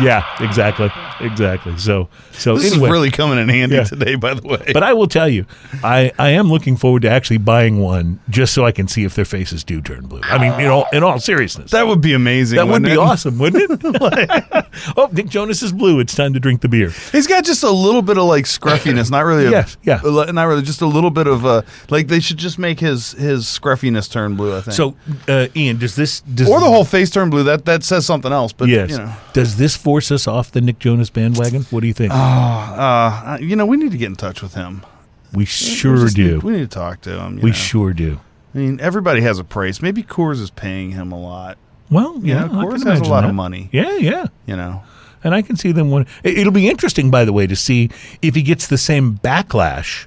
yeah, 0.00 0.24
exactly, 0.40 0.90
exactly. 1.20 1.76
So, 1.78 2.08
so 2.32 2.56
This 2.56 2.72
anyway, 2.72 2.86
is 2.88 2.92
really 2.92 3.10
coming 3.10 3.38
in 3.38 3.48
handy 3.48 3.76
Yeah. 3.76 3.84
today, 3.84 4.14
by 4.14 4.34
the 4.34 4.46
way. 4.46 4.70
but 4.72 4.82
I 4.82 4.92
will 4.92 5.08
tell 5.08 5.28
you, 5.28 5.44
I, 5.82 6.12
I 6.18 6.30
am 6.30 6.48
looking 6.48 6.76
forward 6.76 7.02
to 7.02 7.10
actually 7.10 7.38
buying 7.38 7.80
one 7.80 8.20
just 8.30 8.54
so 8.54 8.64
I 8.64 8.70
can 8.72 8.86
see 8.86 9.04
if 9.04 9.14
their 9.14 9.24
faces 9.24 9.64
do 9.64 9.80
turn 9.80 10.06
blue. 10.06 10.20
I 10.22 10.38
mean, 10.38 10.58
in 10.60 10.66
all 10.70 10.86
in 10.92 11.02
all 11.02 11.18
seriousness, 11.18 11.72
that 11.72 11.86
would 11.86 12.00
be 12.00 12.12
amazing. 12.14 12.56
that 12.56 12.68
would 12.68 12.82
be 12.84 12.92
it? 12.92 12.98
awesome, 12.98 13.38
wouldn't 13.38 13.70
it? 13.72 13.80
oh, 14.96 15.08
Nick 15.12 15.28
Jonas 15.28 15.62
is 15.62 15.72
blue. 15.72 15.98
It's 16.00 16.14
time 16.14 16.32
to 16.34 16.40
drink 16.40 16.60
the 16.60 16.68
beer. 16.68 16.90
He's 17.12 17.26
got 17.26 17.44
just 17.44 17.62
a 17.64 17.70
little 17.70 18.02
bit 18.02 18.18
of 18.18 18.24
like 18.24 18.46
scruffiness, 18.46 19.10
not 19.10 19.24
really. 19.24 19.46
A, 19.46 19.50
Yes, 19.58 19.76
yeah. 19.82 20.00
not 20.04 20.44
really. 20.44 20.62
Just 20.62 20.80
a 20.82 20.86
little 20.86 21.10
bit 21.10 21.26
of 21.26 21.44
uh, 21.44 21.62
like 21.90 22.06
they 22.08 22.20
should 22.20 22.36
just 22.38 22.58
make 22.58 22.78
his 22.78 23.12
his 23.12 23.48
scruffiness 23.48 24.06
turn 24.08 24.36
blue. 24.36 24.56
I 24.56 24.60
think. 24.60 24.74
So, 24.74 24.94
uh, 25.26 25.48
Ian, 25.56 25.78
does 25.78 25.96
this 25.96 26.20
does 26.20 26.48
or 26.48 26.60
the 26.60 26.66
whole 26.66 26.84
face 26.84 27.10
turn 27.10 27.30
blue. 27.30 27.42
That 27.44 27.64
that 27.64 27.82
says 27.82 28.06
something 28.06 28.30
else. 28.32 28.52
But 28.52 28.68
yes? 28.68 28.90
you 28.90 28.98
know, 28.98 29.12
Does 29.32 29.56
this 29.58 29.76
force 29.76 30.10
us 30.10 30.26
off 30.26 30.50
the 30.52 30.60
Nick 30.60 30.78
Jonas 30.78 31.10
bandwagon? 31.10 31.62
What 31.64 31.80
do 31.80 31.86
you 31.86 31.92
think? 31.94 32.12
uh, 32.14 33.38
you 33.40 33.56
know, 33.56 33.66
we 33.66 33.76
need 33.76 33.92
to 33.92 33.98
get 33.98 34.06
in 34.06 34.16
touch 34.16 34.40
with 34.42 34.54
him. 34.54 34.84
we 35.32 35.40
We 35.40 35.44
sure 35.44 35.96
just 35.98 36.16
do. 36.16 36.40
we 36.40 36.52
need 36.52 36.70
to 36.70 36.74
talk 36.78 37.00
to 37.02 37.18
him. 37.20 37.36
we 37.40 37.50
know. 37.50 37.54
sure 37.56 37.92
do. 37.92 38.20
I 38.54 38.58
mean, 38.58 38.80
everybody 38.80 39.20
has 39.20 39.38
a 39.38 39.44
price. 39.44 39.82
Maybe 39.82 40.02
Coors 40.02 40.40
is 40.40 40.50
paying 40.50 40.92
him 40.92 41.12
a 41.12 41.20
lot. 41.20 41.58
Well, 41.90 42.14
You 42.18 42.34
yeah, 42.34 42.44
know, 42.46 42.64
Coors 42.66 42.84
has 42.86 43.00
a 43.00 43.04
lot 43.04 43.22
that. 43.22 43.28
of 43.30 43.34
money. 43.34 43.68
Yeah, 43.72 43.96
yeah. 43.96 44.26
You 44.46 44.56
know, 44.56 44.82
And 45.22 45.34
I 45.34 45.42
can 45.42 45.56
see 45.56 45.72
them 45.72 45.90
one. 45.90 46.06
it- 46.22 46.38
It'll 46.38 46.52
be 46.52 46.68
interesting, 46.68 47.10
by 47.10 47.24
the 47.24 47.32
way, 47.32 47.46
to 47.46 47.56
see 47.56 47.90
if 48.22 48.34
he 48.34 48.42
gets 48.42 48.66
the 48.66 48.78
same 48.78 49.18
backlash 49.22 50.06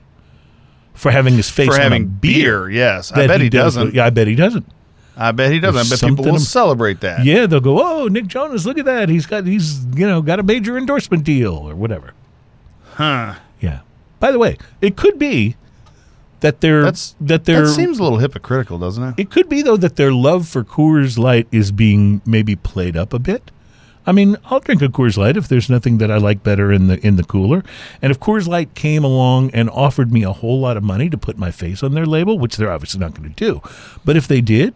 for 0.93 1.11
having 1.11 1.35
his 1.35 1.49
face 1.49 1.67
for 1.67 1.75
on 1.75 1.81
having 1.81 2.03
a 2.03 2.07
beer. 2.07 2.69
Yes, 2.69 3.11
I 3.11 3.27
bet 3.27 3.41
he, 3.41 3.49
does. 3.49 3.75
doesn't. 3.75 3.93
Yeah, 3.95 4.05
I 4.05 4.09
bet 4.09 4.27
he 4.27 4.35
doesn't. 4.35 4.65
I 5.17 5.31
bet 5.31 5.51
he 5.51 5.59
doesn't. 5.59 5.87
I 5.87 5.89
bet 5.89 6.09
people 6.09 6.25
will 6.25 6.35
ab- 6.35 6.41
celebrate 6.41 7.01
that. 7.01 7.25
Yeah, 7.25 7.45
they'll 7.45 7.59
go, 7.59 7.81
"Oh, 7.81 8.07
Nick 8.07 8.27
Jonas, 8.27 8.65
look 8.65 8.77
at 8.77 8.85
that! 8.85 9.09
He's 9.09 9.25
got 9.25 9.45
he's 9.45 9.83
you 9.95 10.07
know 10.07 10.21
got 10.21 10.39
a 10.39 10.43
major 10.43 10.77
endorsement 10.77 11.23
deal 11.23 11.53
or 11.53 11.75
whatever." 11.75 12.13
Huh. 12.93 13.35
Yeah. 13.59 13.81
By 14.19 14.31
the 14.31 14.39
way, 14.39 14.57
it 14.81 14.95
could 14.95 15.17
be 15.19 15.55
that 16.41 16.61
they're 16.61 16.83
That's 16.83 17.15
that 17.21 17.45
they're 17.45 17.67
that 17.67 17.73
seems 17.73 17.99
a 17.99 18.03
little 18.03 18.19
hypocritical, 18.19 18.77
doesn't 18.77 19.03
it? 19.03 19.13
It 19.17 19.29
could 19.31 19.49
be 19.49 19.61
though 19.61 19.77
that 19.77 19.95
their 19.95 20.11
love 20.11 20.47
for 20.47 20.63
Coors 20.63 21.17
Light 21.17 21.47
is 21.51 21.71
being 21.71 22.21
maybe 22.25 22.55
played 22.55 22.97
up 22.97 23.13
a 23.13 23.19
bit. 23.19 23.51
I 24.05 24.11
mean, 24.11 24.35
I'll 24.45 24.59
drink 24.59 24.81
a 24.81 24.87
Coors 24.87 25.15
Light 25.17 25.37
if 25.37 25.47
there's 25.47 25.69
nothing 25.69 25.99
that 25.99 26.09
I 26.09 26.17
like 26.17 26.43
better 26.43 26.71
in 26.71 26.87
the 26.87 27.05
in 27.05 27.15
the 27.15 27.23
cooler. 27.23 27.63
And 28.01 28.11
if 28.11 28.19
Coors 28.19 28.47
Light 28.47 28.73
came 28.73 29.03
along 29.03 29.51
and 29.51 29.69
offered 29.69 30.11
me 30.11 30.23
a 30.23 30.33
whole 30.33 30.59
lot 30.59 30.77
of 30.77 30.83
money 30.83 31.09
to 31.09 31.17
put 31.17 31.37
my 31.37 31.51
face 31.51 31.83
on 31.83 31.93
their 31.93 32.05
label, 32.07 32.39
which 32.39 32.57
they're 32.57 32.71
obviously 32.71 32.99
not 32.99 33.13
going 33.13 33.31
to 33.31 33.35
do, 33.35 33.61
but 34.03 34.15
if 34.17 34.27
they 34.27 34.41
did, 34.41 34.73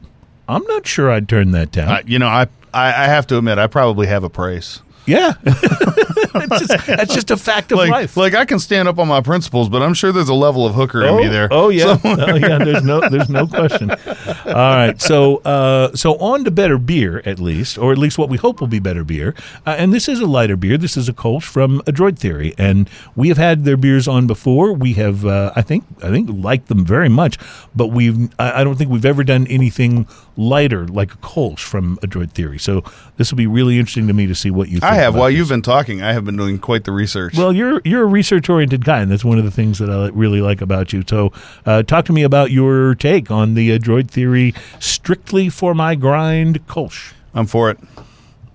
I'm 0.48 0.64
not 0.68 0.86
sure 0.88 1.10
I'd 1.12 1.28
turn 1.30 1.52
that 1.52 1.72
down. 1.72 1.90
I, 1.90 2.04
you 2.06 2.20
know, 2.20 2.28
I, 2.28 2.48
I 2.74 2.88
I 2.90 3.08
have 3.08 3.28
to 3.28 3.38
admit, 3.38 3.58
I 3.58 3.68
probably 3.68 4.08
have 4.08 4.24
a 4.24 4.30
price. 4.30 4.82
yeah, 5.08 5.34
that's, 5.44 6.60
just, 6.68 6.88
that's 6.88 7.14
just 7.14 7.30
a 7.30 7.38
fact 7.38 7.72
of 7.72 7.78
Like, 7.78 7.92
life. 7.92 8.18
like 8.18 8.34
I 8.34 8.44
can 8.44 8.58
stand 8.58 8.88
up 8.88 8.98
on 8.98 9.08
my 9.08 9.22
principles, 9.22 9.70
but 9.70 9.84
I'm 9.84 9.94
sure 9.94 10.12
there's 10.12 10.30
a 10.30 10.34
level 10.34 10.66
of 10.66 10.74
hooker 10.74 11.04
in 11.06 11.16
me 11.18 11.28
there. 11.28 11.48
Oh 11.52 11.70
yeah, 11.70 12.00
oh 12.04 12.36
yeah. 12.36 12.58
There's 12.58 12.84
no, 12.84 13.08
there's 13.10 13.30
no 13.30 13.46
question. 13.46 13.92
All 13.92 14.54
right, 14.54 15.00
so 15.00 15.38
uh, 15.46 15.96
so 15.96 16.16
on 16.18 16.44
to 16.46 16.50
better 16.52 16.80
beer 16.80 17.22
at 17.24 17.40
least, 17.40 17.78
or 17.78 17.92
at 17.92 18.00
least 18.00 18.18
what 18.18 18.30
we 18.30 18.38
hope 18.38 18.60
will 18.60 18.68
be 18.68 18.80
better 18.80 19.04
beer. 19.04 19.36
Uh, 19.66 19.76
and 19.78 19.94
this 19.94 20.10
is 20.10 20.20
a 20.22 20.26
lighter 20.26 20.56
beer. 20.58 20.76
This 20.78 20.98
is 20.98 21.08
a 21.08 21.14
Kolsch 21.14 21.44
from 21.44 21.84
Adroit 21.86 22.18
Theory, 22.18 22.56
and 22.58 22.90
we 23.16 23.28
have 23.28 23.38
had 23.38 23.64
their 23.64 23.78
beers 23.78 24.08
on 24.08 24.26
before. 24.26 24.74
We 24.74 24.94
have, 24.94 25.24
uh, 25.24 25.52
I 25.56 25.62
think, 25.62 25.84
I 26.02 26.10
think 26.10 26.30
liked 26.32 26.68
them 26.68 26.84
very 26.84 27.10
much, 27.10 27.38
but 27.76 27.88
we've, 27.88 28.30
I, 28.40 28.62
I 28.62 28.64
don't 28.64 28.76
think 28.76 28.90
we've 28.90 29.06
ever 29.06 29.24
done 29.24 29.46
anything 29.48 30.08
lighter 30.38 30.88
like 30.88 31.14
a 31.14 31.18
Kolsch 31.18 31.60
from 31.60 31.98
Adroit 32.04 32.32
Theory. 32.32 32.60
So 32.60 32.84
this 33.18 33.32
will 33.32 33.38
be 33.38 33.48
really 33.48 33.78
interesting 33.78 34.08
to 34.08 34.14
me 34.14 34.28
to 34.28 34.36
see 34.36 34.52
what 34.52 34.70
you. 34.70 34.80
think 34.80 34.92
I 34.92 34.96
have. 34.96 35.16
While 35.16 35.30
this. 35.30 35.38
you've 35.38 35.50
been 35.50 35.62
talking, 35.62 36.02
I 36.02 36.14
have 36.14 36.26
been 36.26 36.38
doing 36.38 36.60
quite 36.60 36.84
the 36.84 36.92
research. 36.92 37.38
Well, 37.38 37.54
you're 37.54 37.82
you're 37.84 38.04
a 38.04 38.08
research 38.08 38.50
oriented 38.50 38.84
guy, 38.86 39.00
and 39.02 39.12
that's 39.12 39.26
one 39.26 39.38
of 39.38 39.46
the 39.46 39.52
things 39.52 39.80
that 39.80 39.90
I 39.90 40.10
really 40.10 40.42
like 40.42 40.62
about 40.62 40.94
you. 40.94 41.04
So, 41.08 41.32
uh, 41.66 41.84
talk 41.84 42.06
to 42.06 42.14
me 42.14 42.24
about 42.24 42.52
your 42.52 42.96
take 42.96 43.32
on 43.32 43.54
the 43.54 43.74
uh, 43.74 43.78
droid 43.78 44.10
theory, 44.10 44.54
strictly 44.80 45.50
for 45.50 45.74
my 45.74 45.96
grind, 45.96 46.66
Kolsch. 46.68 47.14
I'm 47.34 47.48
for 47.48 47.70
it. 47.70 47.80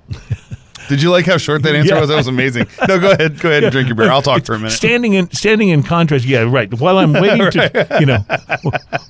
Did 0.88 1.02
you 1.02 1.10
like 1.10 1.26
how 1.26 1.36
short 1.36 1.62
that 1.62 1.74
answer 1.74 1.94
Yeah. 1.94 2.00
was? 2.00 2.08
That 2.08 2.16
was 2.16 2.26
amazing. 2.26 2.66
No, 2.88 2.98
go 2.98 3.10
ahead. 3.12 3.38
Go 3.38 3.48
ahead 3.50 3.62
and 3.64 3.72
drink 3.72 3.88
your 3.88 3.94
beer. 3.96 4.10
I'll 4.10 4.22
talk 4.22 4.44
for 4.44 4.54
a 4.54 4.58
minute. 4.58 4.72
Standing 4.72 5.14
in 5.14 5.30
standing 5.30 5.68
in 5.68 5.82
contrast, 5.82 6.24
yeah, 6.24 6.40
right. 6.40 6.72
While 6.74 6.98
I'm 6.98 7.12
waiting 7.12 7.50
to, 7.50 7.96
you 8.00 8.06
know, 8.06 8.24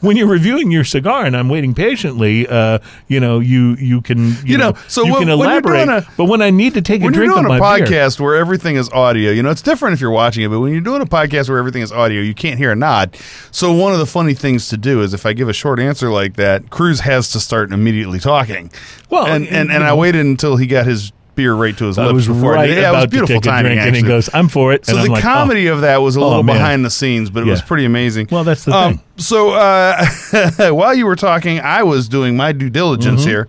when 0.01 0.17
you're 0.17 0.27
reviewing 0.29 0.71
your 0.71 0.85
cigar 0.85 1.25
and 1.25 1.37
I'm 1.37 1.49
waiting 1.49 1.75
patiently, 1.75 2.47
uh, 2.49 2.79
you 3.09 3.21
know, 3.21 3.39
you 3.41 3.77
you 3.77 4.01
can 4.03 4.29
you, 4.29 4.35
You 4.45 4.59
know, 4.59 4.75
so 4.89 5.05
you 5.05 5.13
when- 5.13 5.23
can 5.23 5.29
elaborate. 5.31 5.87
doing 5.87 5.99
a- 5.99 6.07
but 6.17 6.25
when 6.27 6.43
I 6.43 6.51
need 6.51 6.75
to 6.75 6.83
take 6.83 7.01
a 7.01 7.05
when 7.05 7.15
you're 7.15 7.27
drink 7.27 7.39
a 7.47 7.49
my 7.49 7.59
beer, 7.79 7.87
podcast 7.87 8.21
where 8.21 8.37
everything 8.37 8.77
is 8.77 8.91
audio, 8.91 9.31
you 9.31 9.43
know, 9.43 9.51
it's 9.51 9.63
different 9.63 9.95
if 9.95 10.01
you're 10.01 10.11
watching 10.11 10.43
it, 10.45 10.49
but 10.49 10.61
when 10.61 10.73
you're 10.73 10.81
doing 10.81 11.03
a 11.03 11.07
podcast 11.07 11.49
where 11.49 11.59
everything 11.59 11.83
is 11.83 11.93
audio, 11.93 12.21
you 12.21 12.35
can't 12.35 12.59
hear 12.59 12.73
a 12.73 12.77
nod. 12.77 13.17
So 13.51 13.73
one 13.73 13.93
of 13.93 13.99
the 13.99 14.07
funny 14.07 14.35
things 14.35 14.69
to 14.69 14.77
do 14.77 15.01
is 15.03 15.15
if 15.15 15.25
I 15.27 15.33
give 15.33 15.49
a 15.49 15.53
short 15.53 15.79
answer 15.81 16.11
like 16.11 16.35
that, 16.37 16.71
Cruz 16.71 17.01
has 17.01 17.31
to 17.33 17.41
start 17.41 17.73
immediately 17.73 18.19
talking. 18.19 18.71
Well, 19.09 19.27
and 19.27 19.47
and- 19.47 19.57
and, 19.57 19.71
and 19.73 19.85
I 19.85 19.95
waited 19.95 20.25
until 20.27 20.57
he 20.57 20.67
got 20.67 20.87
his 20.87 21.13
beer 21.35 21.55
right 21.55 21.77
to 21.79 21.85
his 21.87 21.99
I 21.99 22.07
lips 22.07 22.27
before 22.27 22.53
I 22.53 22.57
right 22.63 22.67
did. 22.69 22.79
Yeah, 22.79 22.91
it 22.91 22.97
was 22.97 23.07
beautiful 23.07 23.41
to 23.41 23.41
take 23.41 23.45
a 23.45 23.49
timing. 23.51 23.73
and 23.79 23.95
he 23.95 24.01
actually. 24.01 24.09
goes, 24.09 24.31
"I'm 24.35 24.49
for 24.49 24.73
it." 24.73 24.87
So 24.87 24.97
and 24.97 25.07
the 25.07 25.11
like, 25.13 25.25
oh. 25.25 25.27
comedy 25.27 25.67
of 25.69 25.81
that 25.83 25.99
was 25.99 26.17
a 26.17 26.21
Oh, 26.21 26.29
little 26.29 26.43
man. 26.43 26.57
behind 26.57 26.85
the 26.85 26.91
scenes, 26.91 27.31
but 27.31 27.43
it 27.43 27.47
was 27.51 27.63
pretty 27.63 27.85
amazing. 27.85 28.29
Well, 28.31 28.45
that's 28.45 28.65
the 28.65 28.73
um, 28.73 28.95
thing. 28.99 29.05
So 29.17 29.51
uh, 29.51 30.05
while 30.73 30.95
you 30.95 31.07
were 31.07 31.17
talking, 31.17 31.61
I 31.61 31.83
was 31.83 32.09
doing 32.09 32.37
my 32.37 32.53
due 32.53 32.71
diligence 32.71 33.25
here, 33.25 33.49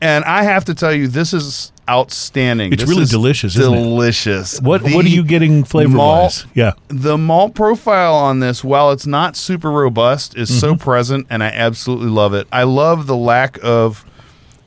and 0.00 0.24
I 0.24 0.42
have 0.42 0.64
to 0.66 0.74
tell 0.74 0.92
you, 0.92 1.08
this 1.08 1.32
is 1.32 1.72
outstanding. 1.90 2.72
It's 2.72 2.82
This 2.82 2.88
really 2.90 3.02
is 3.02 3.10
delicious, 3.10 3.56
isn't 3.56 3.74
it? 3.74 3.82
Delicious. 3.82 4.60
What 4.60 4.84
The 4.84 4.94
what 4.94 5.04
are 5.04 5.08
you 5.08 5.24
getting 5.24 5.64
flavor 5.64 5.98
wise? 5.98 6.46
Yeah, 6.54 6.72
The 6.88 7.18
malt 7.18 7.54
profile 7.54 8.14
on 8.14 8.38
this, 8.40 8.62
while 8.62 8.92
it's 8.92 9.06
not 9.06 9.36
super 9.36 9.70
robust, 9.70 10.36
is 10.36 10.48
so 10.60 10.74
Mm-hmm. 10.74 10.82
present, 10.82 11.26
and 11.28 11.42
I 11.42 11.48
absolutely 11.48 12.08
love 12.08 12.34
it. 12.34 12.46
I 12.52 12.62
love 12.62 13.06
the 13.06 13.16
lack 13.16 13.58
of 13.64 14.04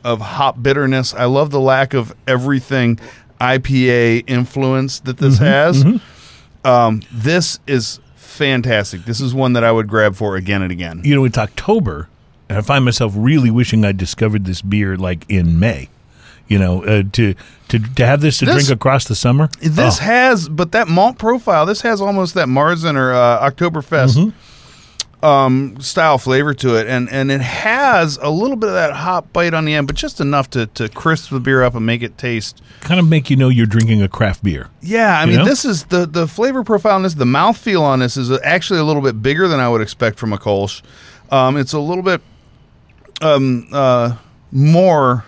of 0.05 0.21
hop 0.21 0.61
bitterness. 0.63 1.13
I 1.13 1.25
love 1.25 1.49
the 1.51 1.59
lack 1.59 1.93
of 1.93 2.15
everything 2.27 2.97
IPA 3.41 4.23
influence 4.27 4.99
that 5.01 5.17
this 5.17 5.39
Mm-hmm. 5.39 5.97
has. 5.97 6.01
Um, 6.63 7.01
this 7.11 7.59
is 7.67 7.99
fantastic. 8.15 9.05
This 9.05 9.19
is 9.21 9.33
one 9.33 9.53
that 9.53 9.63
I 9.63 9.71
would 9.71 9.87
grab 9.87 10.15
for 10.15 10.35
again 10.35 10.61
and 10.61 10.71
again. 10.71 11.01
you 11.03 11.13
know, 11.15 11.25
it's 11.25 11.37
October, 11.37 12.07
and 12.49 12.57
I 12.57 12.61
find 12.61 12.83
myself 12.85 13.13
really 13.15 13.51
wishing 13.51 13.83
I'd 13.85 13.97
discovered 13.97 14.45
this 14.45 14.61
beer 14.61 14.95
like 14.97 15.25
in 15.29 15.59
May. 15.59 15.89
You 16.47 16.59
know, 16.59 16.83
uh, 16.83 17.03
to 17.13 17.33
to 17.69 17.79
to 17.79 18.05
have 18.05 18.21
this 18.21 18.37
to 18.39 18.45
This- 18.45 18.53
drink 18.67 18.69
across 18.69 19.05
the 19.05 19.15
summer. 19.15 19.49
This 19.61 19.99
Oh, 19.99 20.03
has, 20.03 20.47
but 20.47 20.71
that 20.73 20.87
malt 20.87 21.17
profile, 21.17 21.65
this 21.65 21.81
has 21.81 21.99
almost 22.01 22.35
that 22.35 22.47
Marzen 22.47 22.95
or 22.95 23.13
uh, 23.13 23.49
Oktoberfest 23.49 24.15
Mm-hmm. 24.17 24.29
Um, 25.25 25.79
style 25.79 26.19
flavor 26.19 26.53
to 26.53 26.75
it, 26.75 26.87
and 26.87 27.09
and 27.09 27.31
it 27.31 27.41
has 27.41 28.17
a 28.21 28.29
little 28.29 28.55
bit 28.55 28.69
of 28.69 28.75
that 28.75 28.93
hop 28.93 29.33
bite 29.33 29.55
on 29.55 29.65
the 29.65 29.73
end, 29.73 29.87
but 29.87 29.95
just 29.95 30.21
enough 30.21 30.51
to 30.51 30.67
to 30.67 30.87
crisp 30.87 31.31
the 31.31 31.39
beer 31.39 31.63
up 31.63 31.73
and 31.73 31.83
make 31.83 32.03
it 32.03 32.17
taste. 32.17 32.61
kind 32.81 32.99
of 32.99 33.07
make 33.07 33.31
you 33.31 33.35
know 33.35 33.49
you're 33.49 33.65
drinking 33.65 34.03
a 34.03 34.07
craft 34.07 34.43
beer. 34.43 34.69
Yeah, 34.81 35.19
I 35.19 35.25
mean, 35.25 35.37
know? 35.37 35.45
this 35.45 35.65
is 35.65 35.85
the 35.85 36.05
the 36.05 36.27
flavor 36.27 36.63
profile 36.63 36.95
on 36.95 37.03
this, 37.03 37.15
the 37.15 37.25
mouthfeel 37.25 37.81
on 37.81 37.99
this 37.99 38.17
is 38.17 38.31
actually 38.43 38.79
a 38.79 38.83
little 38.83 39.01
bit 39.01 39.21
bigger 39.23 39.47
than 39.47 39.59
I 39.59 39.67
would 39.67 39.81
expect 39.81 40.19
from 40.19 40.31
a 40.31 40.37
Kolsch. 40.37 40.83
Um, 41.31 41.57
it's 41.57 41.73
a 41.73 41.79
little 41.79 42.03
bit 42.03 42.21
um, 43.21 43.67
uh, 43.71 44.17
more 44.51 45.25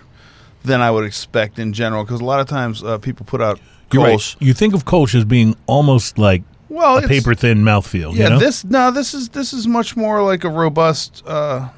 than 0.62 0.80
I 0.80 0.92
would 0.92 1.04
expect 1.04 1.58
in 1.58 1.72
general 1.72 2.04
because 2.04 2.20
a 2.20 2.24
lot 2.24 2.38
of 2.38 2.46
times 2.46 2.84
uh, 2.84 2.98
people 2.98 3.26
put 3.26 3.40
out 3.40 3.58
You're 3.92 4.04
right. 4.04 4.16
Kolsch. 4.16 4.36
You 4.38 4.54
think 4.54 4.74
of 4.74 4.84
Kolsch 4.84 5.16
as 5.16 5.24
being 5.24 5.56
almost 5.66 6.18
like 6.18 6.42
Well, 6.68 6.98
a 6.98 7.08
paper 7.08 7.34
thin 7.34 7.58
mouthfeel. 7.58 8.14
Yeah, 8.14 8.24
you 8.24 8.30
know? 8.30 8.38
this 8.38 8.64
no, 8.64 8.90
this 8.90 9.14
is 9.14 9.30
this 9.30 9.52
is 9.52 9.66
much 9.66 9.96
more 9.96 10.22
like 10.22 10.44
a 10.44 10.50
robust 10.50 11.22
uh, 11.26 11.68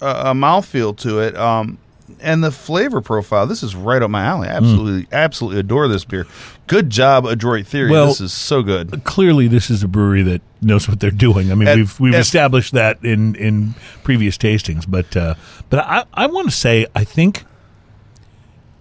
a 0.00 0.32
mouthfeel 0.34 0.96
to 0.98 1.20
it. 1.20 1.36
Um, 1.36 1.78
and 2.20 2.44
the 2.44 2.50
flavor 2.50 3.00
profile, 3.00 3.46
this 3.46 3.62
is 3.62 3.74
right 3.74 4.02
up 4.02 4.10
my 4.10 4.24
alley. 4.24 4.48
I 4.48 4.52
absolutely, 4.52 5.08
absolutely 5.10 5.60
adore 5.60 5.88
this 5.88 6.04
beer. 6.04 6.26
Good 6.66 6.90
job, 6.90 7.24
Adroit 7.26 7.66
Theory. 7.66 7.90
Well- 7.90 8.08
this 8.08 8.20
is 8.20 8.32
so 8.32 8.62
good. 8.62 9.02
clearly 9.04 9.48
this 9.48 9.70
is 9.70 9.82
a 9.82 9.88
brewery 9.88 10.22
that 10.22 10.42
knows 10.60 10.88
what 10.88 11.00
they're 11.00 11.10
doing. 11.10 11.50
I 11.50 11.54
mean, 11.54 11.68
At- 11.68 11.76
we've 11.76 12.00
we've 12.00 12.14
at- 12.14 12.20
established 12.20 12.72
that 12.74 13.02
in 13.04 13.34
in 13.36 13.74
previous 14.02 14.36
tastings, 14.36 14.84
but 14.88 15.16
uh, 15.16 15.34
but 15.70 15.80
I 15.80 16.04
I 16.12 16.26
want 16.26 16.48
to 16.48 16.54
say 16.54 16.86
I 16.94 17.04
think. 17.04 17.44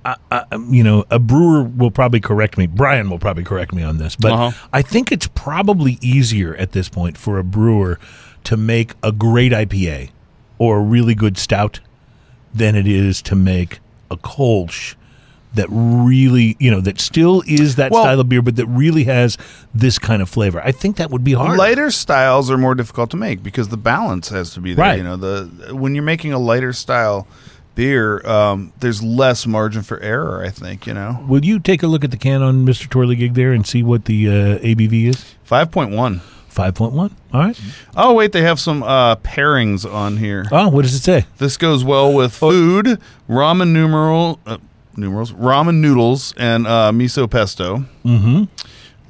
I, 0.06 0.16
I, 0.32 0.44
you 0.70 0.84
know, 0.84 1.06
a 1.10 1.20
brewer 1.20 1.64
will 1.64 1.92
probably 1.92 2.20
correct 2.20 2.58
me. 2.58 2.68
Brian 2.68 3.10
will 3.10 3.20
probably 3.20 3.44
correct 3.44 3.74
me 3.74 3.84
on 3.84 3.98
this, 3.98 4.16
but 4.16 4.32
Uh-huh. 4.32 4.68
I 4.74 4.82
think 4.82 5.12
it's 5.12 5.28
probably 5.28 5.98
easier 6.02 6.56
at 6.58 6.74
this 6.74 6.90
point 6.90 7.18
for 7.18 7.40
a 7.40 7.44
brewer 7.44 8.00
to 8.46 8.58
make 8.58 8.94
a 9.02 9.12
great 9.12 9.52
IPA 9.54 10.10
or 10.58 10.78
a 10.78 10.82
really 10.82 11.16
good 11.16 11.38
stout 11.38 11.80
than 12.54 12.76
it 12.76 12.86
is 12.88 13.22
to 13.24 13.36
make 13.36 13.80
a 14.12 14.18
Kolsch 14.18 14.96
that 15.56 15.68
really, 15.70 16.58
you 16.60 16.72
know, 16.72 16.82
that 16.82 17.00
still 17.00 17.44
is 17.46 17.76
that 17.76 17.92
Well- 17.92 18.04
style 18.04 18.20
of 18.20 18.28
beer, 18.28 18.42
but 18.42 18.56
that 18.56 18.66
really 18.66 19.04
has 19.06 19.38
this 19.74 20.00
kind 20.00 20.22
of 20.22 20.28
flavor. 20.30 20.60
I 20.66 20.72
think 20.72 20.98
that 20.98 21.12
would 21.12 21.24
be 21.24 21.34
hard. 21.34 21.58
Lighter 21.60 21.92
styles 21.92 22.50
are 22.50 22.58
more 22.58 22.74
difficult 22.76 23.12
to 23.12 23.18
make 23.18 23.44
because 23.44 23.70
the 23.70 23.78
balance 23.78 24.30
has 24.30 24.52
to 24.56 24.60
be 24.60 24.74
there. 24.74 24.84
Right. 24.84 24.98
You 24.98 25.04
know, 25.04 25.16
the 25.16 25.76
when 25.76 25.94
you're 25.96 26.04
making 26.04 26.34
a 26.34 26.40
lighter 26.40 26.74
style 26.74 27.28
beer, 27.76 28.26
um, 28.28 28.74
there's 28.80 29.02
less 29.02 29.46
margin 29.48 29.82
for 29.84 30.00
error. 30.00 30.44
I 30.44 30.50
think 30.50 30.86
you 30.88 30.94
know, 30.94 31.24
Will 31.28 31.44
you 31.44 31.60
take 31.60 31.84
a 31.84 31.88
look 31.88 32.04
at 32.04 32.12
the 32.12 32.18
can 32.18 32.42
on 32.42 32.66
Mr. 32.66 32.90
Torley 32.90 33.16
Gig 33.16 33.34
there 33.34 33.52
and 33.52 33.66
see 33.66 33.84
what 33.84 34.06
the 34.06 34.28
uh, 34.28 34.60
ABV 34.60 35.10
is? 35.10 35.36
five 35.44 35.72
point 35.72 35.92
one. 35.92 36.22
5.1. 36.54 37.12
All 37.34 37.42
right. 37.42 37.60
Oh 37.98 38.14
wait, 38.14 38.32
they 38.32 38.44
have 38.44 38.60
some 38.60 38.84
uh, 38.84 39.16
pairings 39.18 39.92
on 39.92 40.18
here. 40.18 40.46
Oh, 40.52 40.70
what 40.70 40.84
does 40.84 40.94
it 40.94 41.02
say? 41.02 41.26
This 41.40 41.58
goes 41.58 41.84
well 41.84 42.14
with 42.14 42.32
food, 42.34 43.00
ramen 43.28 43.72
numeral, 43.74 44.40
uh, 44.46 44.58
numerals, 44.96 45.32
ramen 45.32 45.78
noodles, 45.78 46.34
and 46.38 46.68
uh, 46.68 46.92
miso 46.94 47.30
pesto. 47.30 47.86
Mm-hmm. 48.06 48.44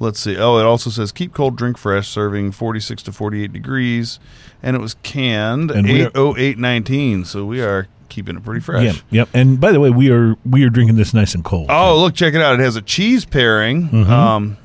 Let's 0.00 0.20
see. 0.20 0.36
Oh, 0.36 0.58
it 0.58 0.64
also 0.64 0.90
says 0.90 1.12
keep 1.12 1.34
cold, 1.34 1.56
drink 1.56 1.78
fresh, 1.78 2.08
serving 2.08 2.52
46 2.52 3.02
to 3.04 3.12
48 3.12 3.52
degrees, 3.52 4.18
and 4.62 4.74
it 4.74 4.80
was 4.80 4.94
canned 5.02 5.70
And 5.70 5.86
80819. 5.86 7.24
So 7.26 7.44
we 7.44 7.60
are 7.60 7.88
keeping 8.14 8.36
it 8.36 8.44
pretty 8.44 8.60
fresh. 8.60 8.84
Yep. 8.84 8.96
Yep. 9.10 9.28
And 9.34 9.60
by 9.60 9.72
the 9.72 9.80
way, 9.80 9.90
we 9.90 10.10
are 10.10 10.36
we 10.48 10.62
are 10.64 10.70
drinking 10.70 10.96
this 10.96 11.12
nice 11.12 11.34
and 11.34 11.44
cold. 11.44 11.66
Oh, 11.68 12.00
look, 12.00 12.14
check 12.14 12.34
it 12.34 12.40
out. 12.40 12.54
It 12.54 12.62
has 12.62 12.76
a 12.76 12.82
cheese 12.82 13.24
pairing. 13.24 13.88
Mm-hmm. 13.88 14.12
Um, 14.12 14.56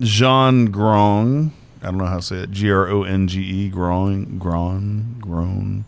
Jean 0.00 0.66
Grong. 0.66 1.52
I 1.82 1.86
don't 1.86 1.98
know 1.98 2.06
how 2.06 2.16
to 2.16 2.22
say 2.22 2.36
it. 2.36 2.50
G 2.50 2.70
R 2.70 2.88
O 2.88 3.04
N 3.04 3.26
G 3.28 3.40
E. 3.40 3.68
Grong. 3.70 4.38
Grong. 4.38 5.16
Grown. 5.20 5.84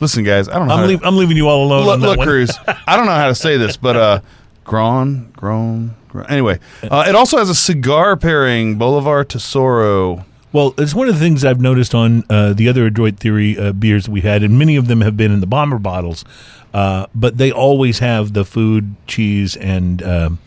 Listen, 0.00 0.22
guys, 0.22 0.48
I 0.48 0.58
don't 0.58 0.68
know. 0.68 0.74
I'm, 0.74 0.82
to- 0.82 0.86
leave, 0.86 1.00
I'm 1.02 1.16
leaving 1.16 1.36
you 1.36 1.48
all 1.48 1.64
alone. 1.64 1.84
look, 1.84 1.94
on 1.94 2.00
look. 2.18 2.20
Cruz. 2.20 2.56
I 2.86 2.96
don't 2.96 3.06
know 3.06 3.12
how 3.14 3.28
to 3.28 3.34
say 3.34 3.56
this, 3.56 3.76
but 3.76 3.96
uh, 3.96 4.20
Gron, 4.64 5.32
Grown, 5.32 5.96
Grown. 6.08 6.26
Anyway, 6.26 6.60
uh, 6.84 7.04
it 7.08 7.16
also 7.16 7.38
has 7.38 7.50
a 7.50 7.54
cigar 7.54 8.16
pairing, 8.16 8.76
Bolivar 8.76 9.24
Tesoro. 9.24 10.24
Well, 10.52 10.74
it's 10.78 10.94
one 10.94 11.08
of 11.08 11.14
the 11.14 11.20
things 11.20 11.44
I've 11.44 11.60
noticed 11.60 11.94
on 11.94 12.24
uh, 12.30 12.52
the 12.54 12.68
other 12.68 12.86
Adroit 12.86 13.18
Theory 13.18 13.58
uh, 13.58 13.72
beers 13.72 14.06
that 14.06 14.10
we 14.10 14.22
had, 14.22 14.42
and 14.42 14.58
many 14.58 14.76
of 14.76 14.88
them 14.88 15.02
have 15.02 15.16
been 15.16 15.30
in 15.30 15.40
the 15.40 15.46
bomber 15.46 15.78
bottles, 15.78 16.24
uh, 16.72 17.06
but 17.14 17.36
they 17.38 17.52
always 17.52 17.98
have 17.98 18.32
the 18.32 18.44
food, 18.44 18.94
cheese, 19.06 19.56
and 19.56 20.02
um, 20.02 20.38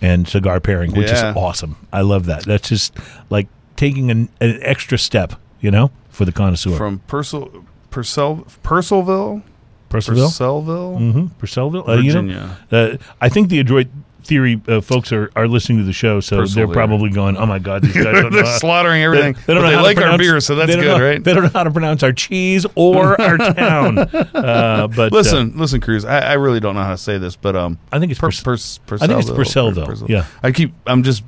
and 0.00 0.28
cigar 0.28 0.60
pairing, 0.60 0.92
which 0.94 1.08
Yeah. 1.08 1.30
is 1.30 1.36
awesome. 1.36 1.76
I 1.92 2.02
love 2.02 2.26
that. 2.26 2.44
That's 2.44 2.68
just 2.68 2.96
like 3.30 3.48
taking 3.76 4.10
an, 4.12 4.28
an 4.40 4.58
extra 4.62 4.96
step, 4.96 5.34
you 5.60 5.70
know, 5.72 5.90
for 6.08 6.24
the 6.24 6.32
connoisseur. 6.32 6.76
From 6.76 7.00
Purcell, 7.08 7.50
Purcell, 7.90 8.46
Purcellville, 8.62 9.42
Percival, 9.88 10.28
Purcellville, 10.28 10.98
mm-hmm. 11.00 11.26
Purcellville, 11.44 11.88
uh, 11.88 11.92
you 11.94 12.12
know, 12.12 12.20
Virginia. 12.22 12.56
uh, 12.70 12.96
I 13.20 13.28
think 13.28 13.48
the 13.48 13.58
Adroit 13.58 13.88
Theory 14.28 14.60
uh, 14.68 14.82
folks 14.82 15.10
are, 15.10 15.30
are 15.34 15.48
listening 15.48 15.78
to 15.78 15.84
the 15.84 15.92
show, 15.94 16.20
so 16.20 16.44
they're 16.44 16.68
probably 16.68 17.08
going, 17.08 17.38
"Oh 17.38 17.46
my 17.46 17.58
god, 17.58 17.80
these 17.82 17.94
guys 17.94 18.04
don't 18.22 18.30
They're 18.32 18.44
how- 18.44 18.58
slaughtering 18.58 19.02
everything. 19.02 19.32
They, 19.32 19.40
they 19.46 19.54
don't 19.54 19.62
know 19.62 19.70
they 19.70 19.76
how 19.76 19.82
like 19.82 19.96
to 19.96 20.02
our 20.02 20.08
pronounce- 20.10 20.20
beer, 20.30 20.40
so 20.40 20.54
that's 20.54 20.74
good, 20.76 20.84
know- 20.84 21.00
right? 21.00 21.24
They 21.24 21.32
don't 21.32 21.44
know 21.44 21.48
how 21.48 21.64
to 21.64 21.70
pronounce 21.70 22.02
our 22.02 22.12
cheese 22.12 22.66
or 22.74 23.18
our 23.20 23.38
town. 23.38 23.98
Uh, 23.98 24.86
but 24.94 25.12
uh, 25.12 25.16
listen, 25.16 25.56
listen, 25.56 25.80
Cruz. 25.80 26.04
I, 26.04 26.18
I 26.20 26.32
really 26.34 26.60
don't 26.60 26.74
know 26.74 26.82
how 26.84 26.90
to 26.92 26.98
say 26.98 27.16
this, 27.16 27.36
but 27.36 27.56
um, 27.56 27.78
I 27.90 27.98
think 27.98 28.10
it's 28.12 28.20
per, 28.20 28.28
Purs- 28.28 28.78
Purs- 28.86 29.02
I 29.02 29.06
think 29.06 29.20
it's 29.20 29.30
Purcell- 29.30 29.72
yeah. 30.08 30.26
I 30.42 30.52
keep. 30.52 30.74
I'm 30.86 31.02
just, 31.02 31.22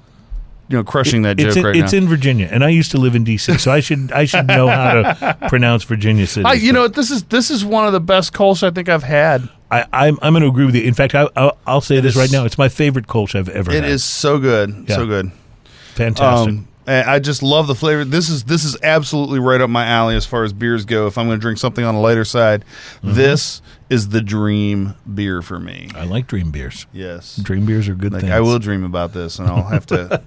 you 0.71 0.77
know, 0.77 0.85
crushing 0.85 1.23
that 1.23 1.39
it's 1.41 1.55
joke 1.55 1.57
in, 1.59 1.65
right 1.65 1.77
it's 1.77 1.93
now. 1.93 1.99
in 1.99 2.09
Virginia, 2.09 2.49
and 2.51 2.65
I 2.65 2.69
used 2.71 2.91
to 2.93 2.99
live 2.99 3.15
in 3.17 3.25
D.C., 3.25 3.59
so 3.59 3.71
I 3.73 3.81
should 3.81 4.11
I 4.13 4.25
should 4.25 4.47
know 4.47 4.69
how 4.69 4.95
to 5.03 5.37
pronounce 5.49 5.83
Virginia 5.85 6.27
City. 6.27 6.47
I, 6.47 6.53
you 6.55 6.73
know, 6.73 6.87
this 6.89 7.11
is 7.11 7.25
this 7.25 7.51
is 7.51 7.65
one 7.65 7.87
of 7.87 7.93
the 7.93 8.01
best 8.01 8.33
Kolsch 8.33 8.63
I 8.63 8.71
think 8.71 8.89
I've 8.89 9.03
had. 9.03 9.49
I, 9.71 9.85
I'm 9.93 10.19
I'm 10.23 10.33
going 10.33 10.43
to 10.43 10.49
agree 10.49 10.65
with 10.67 10.75
you. 10.77 10.83
In 10.83 10.95
fact, 10.95 11.15
I, 11.15 11.29
I'll, 11.37 11.59
I'll 11.67 11.81
say 11.81 12.01
this 12.01 12.15
is- 12.15 12.21
right 12.21 12.31
now: 12.33 12.45
it's 12.45 12.57
my 12.59 12.69
favorite 12.69 13.07
Kolsch 13.09 13.35
I've 13.39 13.49
ever 13.49 13.71
It 13.71 13.83
had. 13.83 13.91
is 13.91 14.03
so 14.05 14.39
good, 14.39 14.87
Yeah. 14.89 14.97
so 14.97 15.07
good. 15.07 15.31
fantastic. 15.95 16.49
Um, 16.55 16.69
and 16.87 17.09
I 17.09 17.19
just 17.19 17.43
love 17.43 17.67
the 17.67 17.75
flavor. 17.75 18.05
This 18.05 18.29
is 18.29 18.45
this 18.45 18.65
is 18.65 18.77
absolutely 18.83 19.39
right 19.39 19.61
up 19.61 19.71
my 19.71 19.85
alley 19.87 20.17
as 20.17 20.27
far 20.27 20.45
as 20.45 20.53
beers 20.53 20.85
go. 20.85 21.07
If 21.07 21.19
I'm 21.19 21.27
going 21.27 21.39
to 21.39 21.41
drink 21.43 21.59
something 21.59 21.85
on 21.85 21.95
the 21.95 22.01
lighter 22.01 22.25
side, 22.25 22.65
Mm-hmm. 23.03 23.15
this 23.15 23.63
is 23.91 24.11
the 24.11 24.21
dream 24.21 24.95
beer 25.13 25.43
for 25.43 25.59
me. 25.59 25.91
I 25.97 26.05
like 26.05 26.29
dream 26.29 26.53
beers. 26.53 26.87
Yes, 26.93 27.37
Dream 27.37 27.67
beers 27.67 27.89
are 27.89 27.95
good 27.97 28.13
like 28.13 28.23
things. 28.23 28.33
I 28.33 28.41
will 28.41 28.61
dream 28.61 28.85
about 28.85 29.13
this, 29.13 29.41
and 29.41 29.49
I'll 29.49 29.65
have 29.65 29.85
to. 29.87 30.23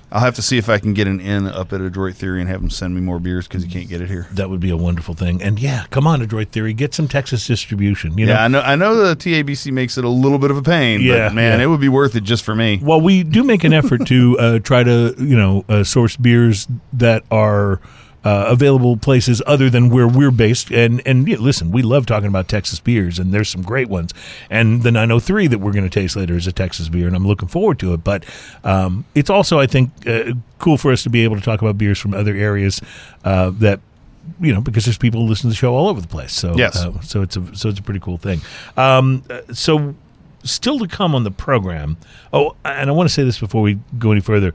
I'll 0.10 0.20
have 0.20 0.36
to 0.36 0.42
see 0.42 0.58
if 0.58 0.68
I 0.68 0.78
can 0.78 0.94
get 0.94 1.06
an 1.06 1.20
in 1.20 1.46
up 1.46 1.72
at 1.72 1.80
Adroit 1.80 2.14
Theory 2.14 2.40
and 2.40 2.48
have 2.48 2.60
them 2.60 2.70
send 2.70 2.94
me 2.94 3.00
more 3.00 3.18
beers 3.18 3.46
because 3.46 3.64
you 3.64 3.70
can't 3.70 3.88
get 3.88 4.00
it 4.00 4.08
here. 4.08 4.28
That 4.32 4.48
would 4.48 4.60
be 4.60 4.70
a 4.70 4.76
wonderful 4.76 5.14
thing. 5.14 5.42
And 5.42 5.58
yeah, 5.58 5.86
come 5.90 6.06
on, 6.06 6.22
Adroit 6.22 6.48
Theory, 6.48 6.72
get 6.72 6.94
some 6.94 7.08
Texas 7.08 7.46
distribution. 7.46 8.16
You 8.16 8.26
know, 8.26 8.34
I 8.34 8.48
know. 8.48 8.60
I 8.60 8.74
know 8.74 8.96
the 8.96 9.16
TABC 9.16 9.70
makes 9.70 9.98
it 9.98 10.04
a 10.04 10.08
little 10.08 10.38
bit 10.38 10.50
of 10.50 10.56
a 10.56 10.62
pain. 10.62 11.02
Yeah, 11.02 11.28
but 11.28 11.34
man, 11.34 11.58
yeah. 11.58 11.64
it 11.64 11.68
would 11.68 11.80
be 11.80 11.90
worth 11.90 12.16
it 12.16 12.22
just 12.22 12.42
for 12.42 12.54
me. 12.54 12.80
Well, 12.82 13.00
we 13.00 13.22
do 13.22 13.44
make 13.44 13.64
an 13.64 13.74
effort 13.74 14.06
to 14.06 14.38
uh, 14.40 14.58
try 14.60 14.82
to, 14.82 15.14
you 15.18 15.36
know, 15.36 15.64
uh, 15.68 15.84
source 15.84 16.16
beers 16.16 16.66
that 16.94 17.24
are 17.30 17.80
uh, 18.24 18.46
available 18.48 18.96
places 18.96 19.42
other 19.46 19.68
than 19.68 19.90
where 19.90 20.08
we're 20.08 20.30
based. 20.30 20.70
And 20.70 21.02
and 21.06 21.28
yeah, 21.28 21.36
listen, 21.38 21.70
we 21.70 21.82
love 21.82 22.06
talking 22.06 22.28
about 22.28 22.48
Texas 22.48 22.80
beers, 22.80 23.18
and 23.18 23.32
there's 23.32 23.48
some 23.50 23.62
great 23.62 23.88
ones. 23.88 24.12
And 24.50 24.82
the 24.82 24.90
903 24.90 25.46
that 25.48 25.58
we're 25.58 25.72
going 25.72 25.84
to 25.84 25.90
taste 25.90 26.16
later 26.16 26.34
is 26.34 26.46
a 26.46 26.52
Texas 26.52 26.88
beer, 26.88 27.06
and 27.06 27.14
I'm 27.14 27.26
looking 27.26 27.48
forward 27.48 27.78
to 27.80 27.92
it. 27.94 28.02
But 28.02 28.24
um, 28.64 29.04
it's 29.14 29.30
also, 29.30 29.60
I 29.60 29.66
think, 29.66 29.90
uh, 30.06 30.32
cool 30.58 30.78
for 30.78 30.90
us 30.90 31.02
to 31.02 31.10
be 31.10 31.22
able 31.24 31.36
to 31.36 31.42
talk 31.42 31.60
about 31.60 31.76
beers 31.78 31.98
from 31.98 32.14
other 32.14 32.34
areas 32.34 32.80
uh, 33.24 33.50
that. 33.58 33.80
You 34.40 34.54
know, 34.54 34.62
because 34.62 34.86
there's 34.86 34.96
people 34.96 35.20
who 35.20 35.26
listen 35.28 35.42
to 35.42 35.48
the 35.48 35.54
show 35.54 35.74
all 35.74 35.86
over 35.86 36.00
the 36.00 36.08
place, 36.08 36.32
so 36.32 36.56
Yes. 36.56 36.76
uh, 36.82 36.98
so 37.02 37.20
it's 37.20 37.36
a 37.36 37.54
so 37.54 37.68
it's 37.68 37.78
a 37.78 37.82
pretty 37.82 38.00
cool 38.00 38.16
thing. 38.16 38.40
Um, 38.74 39.22
so 39.52 39.94
still 40.44 40.78
to 40.78 40.88
come 40.88 41.14
on 41.14 41.24
the 41.24 41.30
program. 41.30 41.98
Oh, 42.32 42.56
and 42.64 42.88
I 42.88 42.92
want 42.94 43.06
to 43.06 43.12
say 43.12 43.22
this 43.22 43.38
before 43.38 43.60
we 43.60 43.78
go 43.98 44.12
any 44.12 44.22
further. 44.22 44.54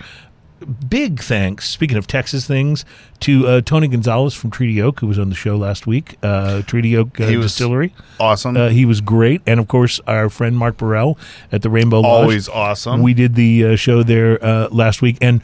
Big 0.90 1.22
thanks, 1.22 1.70
speaking 1.70 1.98
of 1.98 2.08
Texas 2.08 2.46
things, 2.46 2.86
to 3.22 3.48
uh, 3.48 3.62
Tony 3.62 3.88
Gonzalez 3.88 4.34
from 4.34 4.52
Treaty 4.52 4.82
Oak, 4.82 5.00
who 5.00 5.08
was 5.08 5.18
on 5.18 5.30
the 5.30 5.36
show 5.36 5.56
last 5.56 5.88
week. 5.88 6.18
Uh, 6.22 6.62
Treaty 6.64 6.96
Oak 6.98 7.20
uh, 7.20 7.28
He 7.28 7.36
Distillery. 7.36 7.94
Awesome. 8.20 8.58
Uh, 8.58 8.70
he 8.70 8.86
was 8.86 9.02
great. 9.02 9.42
And 9.46 9.60
of 9.60 9.68
course, 9.68 10.00
our 10.08 10.30
friend 10.30 10.58
Mark 10.58 10.78
Burrell 10.78 11.18
at 11.52 11.62
the 11.62 11.70
Rainbow 11.70 12.02
Lodge. 12.02 12.24
Always 12.24 12.50
awesome. 12.50 13.02
We 13.02 13.14
did 13.14 13.36
the 13.36 13.66
uh, 13.66 13.76
show 13.76 14.04
there 14.04 14.44
uh, 14.44 14.68
last 14.70 15.02
week. 15.02 15.18
And 15.22 15.42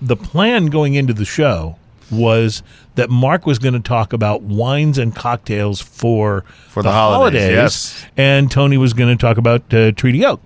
the 0.00 0.16
plan 0.16 0.66
going 0.66 0.94
into 0.94 1.12
the 1.12 1.24
show 1.24 1.76
was 2.10 2.62
that 2.94 3.10
Mark 3.10 3.46
was 3.46 3.58
going 3.58 3.74
to 3.74 3.80
talk 3.80 4.12
about 4.12 4.42
wines 4.42 4.98
and 4.98 5.14
cocktails 5.14 5.80
for, 5.80 6.44
For 6.68 6.82
the 6.82 6.90
holidays, 6.90 7.50
yes. 7.50 8.06
and 8.16 8.50
Tony 8.50 8.76
was 8.76 8.92
going 8.92 9.16
to 9.16 9.20
talk 9.20 9.36
about 9.36 9.72
uh, 9.72 9.92
Treaty 9.92 10.24
Oak. 10.24 10.40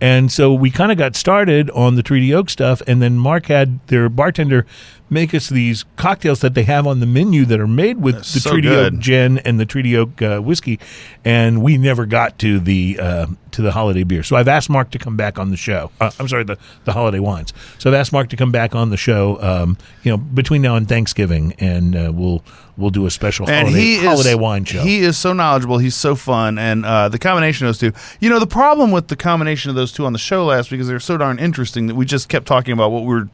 And 0.00 0.30
so 0.30 0.52
we 0.52 0.70
kind 0.70 0.92
of 0.92 0.98
got 0.98 1.16
started 1.16 1.70
on 1.70 1.94
the 1.94 2.02
Treaty 2.02 2.34
Oak 2.34 2.50
stuff, 2.50 2.82
and 2.86 3.00
then 3.00 3.18
Mark 3.18 3.46
had 3.46 3.84
their 3.86 4.08
bartender 4.08 4.66
make 5.10 5.34
us 5.34 5.48
these 5.48 5.84
cocktails 5.96 6.40
that 6.40 6.54
they 6.54 6.62
have 6.64 6.86
on 6.86 7.00
the 7.00 7.06
menu 7.06 7.44
that 7.44 7.60
are 7.60 7.66
made 7.66 7.98
with 7.98 8.18
the 8.18 8.40
so 8.40 8.50
Treaty. 8.50 8.68
Oak 8.68 8.98
gin 8.98 9.38
and 9.38 9.60
the 9.60 9.66
Treaty 9.66 9.96
Oak 9.96 10.20
uh, 10.22 10.40
whiskey, 10.40 10.80
and 11.24 11.62
we 11.62 11.78
never 11.78 12.06
got 12.06 12.38
to 12.40 12.58
the 12.58 12.98
uh, 13.00 13.26
to 13.52 13.62
the 13.62 13.72
holiday 13.72 14.02
beer. 14.02 14.22
So 14.22 14.36
I've 14.36 14.48
asked 14.48 14.68
Mark 14.68 14.90
to 14.90 14.98
come 14.98 15.16
back 15.16 15.38
on 15.38 15.50
the 15.50 15.56
show. 15.56 15.90
Uh, 16.00 16.10
I'm 16.18 16.28
sorry, 16.28 16.44
the 16.44 16.58
the 16.84 16.92
holiday 16.92 17.20
wines. 17.20 17.52
So 17.78 17.90
I've 17.90 17.94
asked 17.94 18.12
Mark 18.12 18.28
to 18.30 18.36
come 18.36 18.50
back 18.52 18.74
on 18.74 18.90
the 18.90 18.96
show. 18.96 19.40
Um, 19.40 19.76
you 20.02 20.10
know, 20.10 20.16
between 20.16 20.62
now 20.62 20.76
and 20.76 20.88
Thanksgiving, 20.88 21.54
and 21.58 21.94
uh, 21.94 22.12
we'll 22.14 22.42
we'll 22.76 22.90
do 22.90 23.06
a 23.06 23.10
special 23.10 23.48
and 23.48 23.68
holiday, 23.68 23.84
he 23.84 23.96
is, 23.96 24.04
holiday 24.04 24.34
wine 24.34 24.64
show. 24.64 24.82
He 24.82 25.00
is 25.00 25.16
so 25.16 25.32
knowledgeable. 25.32 25.78
He's 25.78 25.94
so 25.94 26.14
fun, 26.14 26.58
and 26.58 26.84
uh, 26.84 27.08
the 27.08 27.18
combination 27.18 27.66
of 27.66 27.68
those 27.68 27.78
two. 27.92 27.98
You 28.20 28.30
know, 28.30 28.38
the 28.38 28.46
problem 28.46 28.90
with 28.90 29.08
the 29.08 29.16
combination 29.16 29.70
of 29.70 29.76
those 29.76 29.92
two 29.92 30.06
on 30.06 30.12
the 30.12 30.18
show 30.18 30.46
last 30.46 30.70
week 30.70 30.80
is 30.80 30.88
they're 30.88 31.00
so 31.00 31.16
darn 31.16 31.38
interesting 31.38 31.86
that 31.86 31.94
we 31.94 32.04
just 32.04 32.28
kept 32.28 32.46
talking 32.46 32.72
about 32.72 32.90
what 32.90 33.02
we 33.02 33.08
were, 33.08 33.28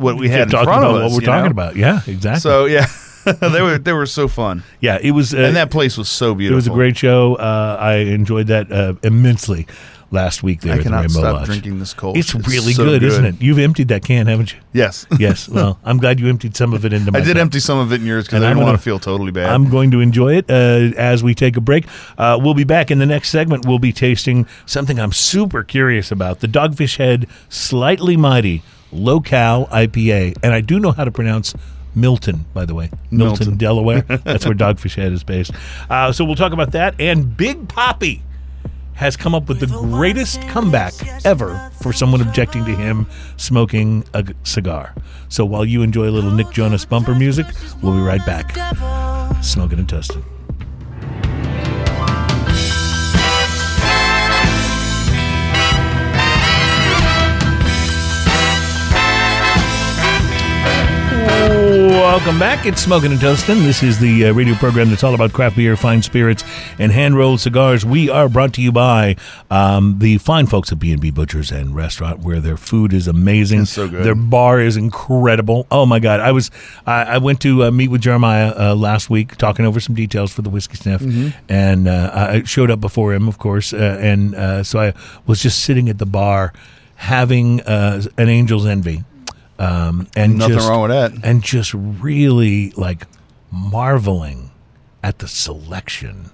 what 0.00 0.16
we 0.16 0.28
had 0.28 0.42
in 0.42 0.48
talking 0.48 0.64
front 0.66 0.84
about 0.84 0.96
of 0.96 1.02
us. 1.02 1.12
what 1.12 1.22
we're 1.22 1.26
talking 1.26 1.44
know? 1.44 1.50
about. 1.50 1.76
Yeah, 1.76 2.00
exactly. 2.06 2.40
So 2.40 2.64
yeah, 2.64 2.86
they 3.40 3.62
were 3.62 3.78
they 3.78 3.92
were 3.92 4.06
so 4.06 4.28
fun, 4.28 4.62
yeah, 4.80 4.98
it 5.00 5.12
was. 5.12 5.34
Uh, 5.34 5.38
and 5.38 5.56
that 5.56 5.70
place 5.70 5.96
was 5.96 6.08
so 6.08 6.34
beautiful. 6.34 6.54
it 6.54 6.56
was 6.56 6.66
a 6.66 6.70
great 6.70 6.96
show. 6.96 7.34
Uh, 7.36 7.76
I 7.78 7.96
enjoyed 7.96 8.48
that 8.48 8.72
uh, 8.72 8.94
immensely 9.02 9.66
last 10.12 10.42
week 10.42 10.60
there 10.62 10.74
I 10.74 10.78
at 10.78 10.84
the 10.84 10.90
Rainbow 10.90 11.08
stop 11.08 11.34
Lodge. 11.34 11.46
drinking 11.46 11.78
this 11.78 11.94
cold. 11.94 12.16
It's 12.16 12.34
really 12.34 12.72
so 12.72 12.84
good, 12.84 13.02
isn't 13.02 13.24
it? 13.24 13.40
You've 13.40 13.58
emptied 13.58 13.88
that 13.88 14.04
can, 14.04 14.26
haven't 14.26 14.52
you? 14.52 14.58
Yes. 14.72 15.06
Yes. 15.20 15.48
Well, 15.50 15.78
I'm 15.84 15.98
glad 15.98 16.18
you 16.18 16.28
emptied 16.28 16.56
some 16.56 16.72
of 16.72 16.84
it 16.86 16.92
into 16.94 17.12
my. 17.12 17.18
I 17.18 17.22
did 17.22 17.34
cup. 17.34 17.42
empty 17.42 17.60
some 17.60 17.78
of 17.78 17.92
it 17.92 18.00
in 18.00 18.06
yours 18.06 18.24
because 18.24 18.42
I 18.42 18.48
didn't 18.48 18.62
want 18.64 18.76
to 18.78 18.82
feel 18.82 18.98
totally 18.98 19.32
bad. 19.32 19.50
I'm 19.50 19.68
going 19.68 19.90
to 19.90 20.00
enjoy 20.00 20.36
it 20.36 20.50
uh, 20.50 20.96
as 20.96 21.22
we 21.22 21.34
take 21.34 21.56
a 21.58 21.60
break. 21.60 21.86
Uh, 22.16 22.38
we'll 22.40 22.54
be 22.54 22.64
back 22.64 22.90
in 22.90 22.98
the 22.98 23.06
next 23.06 23.28
segment. 23.30 23.66
We'll 23.66 23.78
be 23.78 23.92
tasting 23.92 24.46
something 24.64 24.98
I'm 24.98 25.12
super 25.12 25.62
curious 25.62 26.10
about: 26.10 26.40
the 26.40 26.46
Dogfish 26.46 26.96
Head 26.96 27.26
Slightly 27.50 28.16
Mighty 28.16 28.62
Low 28.92 29.20
Cal 29.20 29.66
IPA, 29.66 30.38
and 30.42 30.52
I 30.52 30.60
do 30.60 30.78
know 30.80 30.92
how 30.92 31.04
to 31.04 31.10
pronounce. 31.10 31.54
Milton, 31.92 32.44
by 32.54 32.64
the 32.64 32.74
way, 32.74 32.88
Milton, 33.10 33.46
Milton. 33.46 33.56
Delaware. 33.56 34.02
That's 34.24 34.46
where 34.46 34.54
Dogfish 34.54 34.94
Head 34.94 35.12
is 35.12 35.24
based. 35.24 35.50
Uh, 35.90 36.12
so 36.12 36.24
we'll 36.24 36.36
talk 36.36 36.52
about 36.52 36.70
that. 36.70 36.94
And 37.00 37.36
Big 37.36 37.66
Papi 37.66 38.20
has 38.94 39.16
come 39.16 39.34
up 39.34 39.48
with 39.48 39.60
the 39.60 39.66
greatest 39.66 40.40
comeback 40.42 40.92
ever 41.24 41.70
for 41.82 41.92
someone 41.92 42.20
objecting 42.20 42.64
to 42.66 42.76
him 42.76 43.06
smoking 43.38 44.04
a 44.14 44.24
cigar. 44.44 44.94
So 45.30 45.44
while 45.44 45.64
you 45.64 45.82
enjoy 45.82 46.08
a 46.08 46.12
little 46.12 46.30
Nick 46.30 46.50
Jonas 46.50 46.84
bumper 46.84 47.14
music, 47.14 47.46
we'll 47.82 47.94
be 47.94 48.02
right 48.02 48.24
back. 48.26 48.54
Smoking 49.42 49.78
and 49.78 49.88
toasting. 49.88 50.22
Welcome 62.10 62.40
back. 62.40 62.66
It's 62.66 62.82
Smoking 62.82 63.12
and 63.12 63.20
Toasting. 63.20 63.62
This 63.62 63.84
is 63.84 64.00
the 64.00 64.26
uh, 64.26 64.32
radio 64.34 64.56
program 64.56 64.90
that's 64.90 65.04
all 65.04 65.14
about 65.14 65.32
craft 65.32 65.54
beer, 65.54 65.76
fine 65.76 66.02
spirits, 66.02 66.42
and 66.76 66.90
hand 66.90 67.16
rolled 67.16 67.38
cigars. 67.38 67.86
We 67.86 68.08
are 68.10 68.28
brought 68.28 68.52
to 68.54 68.60
you 68.60 68.72
by 68.72 69.14
um, 69.48 70.00
the 70.00 70.18
fine 70.18 70.46
folks 70.46 70.72
at 70.72 70.80
B&B 70.80 71.12
Butchers 71.12 71.52
and 71.52 71.72
Restaurant, 71.72 72.18
where 72.18 72.40
their 72.40 72.56
food 72.56 72.92
is 72.92 73.06
amazing. 73.06 73.60
It's 73.60 73.70
so 73.70 73.88
good. 73.88 74.04
Their 74.04 74.16
bar 74.16 74.58
is 74.60 74.76
incredible. 74.76 75.68
Oh 75.70 75.86
my 75.86 76.00
God! 76.00 76.18
I 76.18 76.32
was 76.32 76.50
I, 76.84 77.02
I 77.04 77.18
went 77.18 77.40
to 77.42 77.66
uh, 77.66 77.70
meet 77.70 77.92
with 77.92 78.00
Jeremiah 78.00 78.54
uh, 78.58 78.74
last 78.74 79.08
week, 79.08 79.36
talking 79.36 79.64
over 79.64 79.78
some 79.78 79.94
details 79.94 80.32
for 80.32 80.42
the 80.42 80.50
whiskey 80.50 80.78
sniff, 80.78 81.02
and 81.48 81.86
uh, 81.86 82.10
I 82.12 82.42
showed 82.42 82.72
up 82.72 82.80
before 82.80 83.14
him, 83.14 83.28
of 83.28 83.38
course, 83.38 83.72
uh, 83.72 83.98
and 84.00 84.34
uh, 84.34 84.64
so 84.64 84.80
I 84.80 84.94
was 85.28 85.40
just 85.40 85.62
sitting 85.62 85.88
at 85.88 85.98
the 85.98 86.06
bar 86.06 86.52
having 86.96 87.60
uh, 87.60 88.02
an 88.18 88.28
angel's 88.28 88.66
envy. 88.66 89.04
Um, 89.60 90.08
and 90.16 90.38
Nothing 90.38 90.56
just, 90.56 90.68
wrong 90.68 90.82
with 90.82 90.90
that. 90.90 91.12
and 91.22 91.42
just 91.42 91.74
really 91.74 92.70
like 92.72 93.06
marveling 93.52 94.50
at 95.02 95.18
the 95.18 95.28
selection 95.28 96.30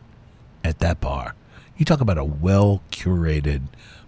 at 0.65 0.79
that 0.79 1.01
bar. 1.01 1.35
You 1.77 1.85
talk 1.85 2.01
about 2.01 2.19
a 2.19 2.25
well 2.25 2.83
curated 2.91 3.63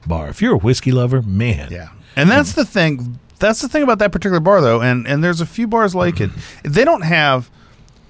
bar. 0.07 0.29
If 0.29 0.41
you're 0.41 0.55
a 0.55 0.59
whiskey 0.59 0.93
lover, 0.93 1.21
man, 1.23 1.69
Yeah, 1.71 1.89
and 2.16 2.31
that's 2.31 2.53
the 2.53 2.64
thing. 2.64 3.19
That's 3.41 3.61
the 3.61 3.69
thing 3.69 3.83
about 3.83 3.99
that 4.01 4.11
particular 4.12 4.41
bar, 4.41 4.61
though, 4.61 4.81
and 4.81 5.07
and 5.07 5.23
there's 5.23 5.41
a 5.41 5.47
few 5.47 5.66
bars 5.66 5.95
like 5.95 6.21
it. 6.21 6.31
They 6.64 6.85
don't 6.85 7.03
have 7.03 7.51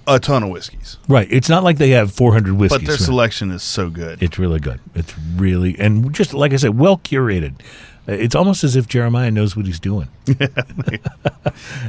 a 0.07 0.19
ton 0.19 0.43
of 0.43 0.49
whiskeys, 0.51 0.97
right. 1.09 1.29
It's 1.31 1.49
not 1.51 1.65
like 1.65 1.77
they 1.77 1.91
have 1.91 2.13
400 2.13 2.55
whiskeys. 2.55 2.79
but 2.81 2.87
their 2.87 2.97
selection 2.97 3.51
is 3.51 3.63
so 3.63 3.91
good. 3.91 4.23
It's 4.23 4.39
really 4.39 4.61
good. 4.61 4.81
It's 4.95 5.15
really 5.37 5.75
and 5.79 6.15
just 6.15 6.33
like 6.33 6.53
I 6.53 6.57
said, 6.57 6.79
well 6.79 6.99
curated. 6.99 7.61
It's 8.09 8.35
almost 8.35 8.65
as 8.65 8.75
if 8.75 8.89
Jeremiah 8.89 9.31
knows 9.31 9.55
what 9.55 9.67
he's 9.67 9.79
doing. 9.79 10.09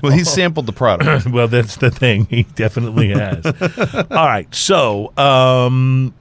well, 0.04 0.12
he 0.12 0.26
sampled 0.26 0.66
the 0.66 0.74
product. 0.74 1.28
well, 1.32 1.48
that's 1.48 1.78
the 1.78 1.90
thing. 1.90 2.26
He 2.26 2.44
definitely 2.44 3.10
has. 3.10 3.46
All 3.46 4.28
right. 4.28 4.54
So, 4.54 5.14
um, 5.18 6.14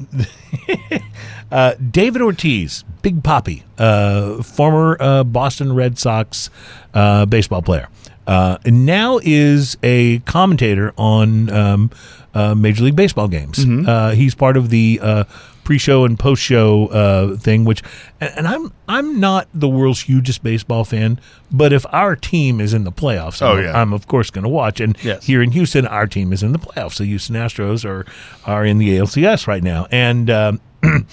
uh, 1.52 1.74
David 1.90 2.22
Ortiz, 2.22 2.84
Big 3.02 3.24
Papi, 3.24 3.64
uh, 3.76 4.40
former 4.44 4.96
uh, 5.00 5.24
Boston 5.24 5.74
Red 5.74 5.98
Sox 5.98 6.48
uh, 6.94 7.26
baseball 7.26 7.62
player, 7.62 7.88
uh, 8.28 8.58
and 8.64 8.86
now 8.86 9.18
is 9.24 9.76
a 9.82 10.20
commentator 10.20 10.94
on 10.96 11.50
um, 11.50 11.90
uh, 12.34 12.54
Major 12.54 12.84
League 12.84 12.96
Baseball 12.96 13.26
games. 13.26 13.64
Uh, 13.66 14.10
he's 14.10 14.34
part 14.34 14.56
of 14.56 14.70
the 14.70 15.00
uh, 15.02 15.24
pre-show 15.68 16.06
and 16.06 16.18
post-show 16.18 16.86
uh, 16.86 17.36
thing, 17.36 17.62
which, 17.66 17.82
and, 18.22 18.48
I'm 18.48 18.72
I'm 18.88 19.20
not 19.20 19.48
the 19.52 19.68
world's 19.68 20.00
hugest 20.00 20.42
baseball 20.42 20.82
fan, 20.82 21.20
but 21.52 21.74
if 21.74 21.84
our 21.92 22.16
team 22.16 22.58
is 22.58 22.72
in 22.72 22.84
the 22.84 22.90
playoffs, 22.90 23.42
Oh, 23.42 23.58
I'm, 23.58 23.62
yeah. 23.64 23.78
I'm 23.78 23.92
of 23.92 24.06
course 24.06 24.30
going 24.30 24.44
to 24.44 24.48
watch. 24.48 24.80
And 24.80 24.96
Yes. 25.04 25.26
here 25.26 25.42
in 25.42 25.50
Houston, 25.50 25.86
our 25.86 26.06
team 26.06 26.32
is 26.32 26.42
in 26.42 26.52
the 26.52 26.58
playoffs. 26.58 26.96
The 26.96 27.04
Houston 27.04 27.36
Astros 27.36 27.84
are 27.84 28.06
are 28.46 28.64
in 28.64 28.78
the 28.78 28.96
ALCS 28.96 29.46
right 29.46 29.62
now, 29.62 29.86
and 29.90 30.30
um, 30.30 30.60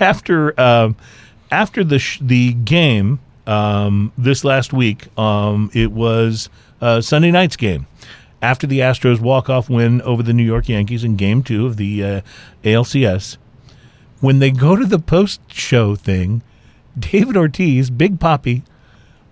after 0.00 0.58
um, 0.60 0.96
after 1.50 1.82
the 1.82 1.98
sh- 1.98 2.20
the 2.22 2.52
game 2.52 3.18
um, 3.48 4.12
this 4.16 4.44
last 4.44 4.72
week, 4.72 5.06
um, 5.18 5.70
it 5.74 5.90
was 5.90 6.48
uh, 6.80 7.00
Sunday 7.00 7.30
night's 7.32 7.56
game. 7.56 7.86
After 8.40 8.68
the 8.68 8.78
Astros 8.78 9.18
walk 9.18 9.50
off 9.50 9.68
win 9.68 10.00
over 10.02 10.22
the 10.22 10.32
New 10.32 10.44
York 10.44 10.68
Yankees 10.68 11.02
in 11.02 11.16
Game 11.16 11.42
Two 11.42 11.66
of 11.66 11.76
the 11.76 12.04
uh, 12.04 12.20
ALCS, 12.62 13.36
when 14.20 14.38
they 14.38 14.50
go 14.50 14.76
to 14.76 14.84
the 14.84 14.98
post 14.98 15.40
show 15.48 15.94
thing, 15.94 16.42
David 16.98 17.36
Ortiz, 17.36 17.90
Big 17.90 18.18
Papi, 18.18 18.62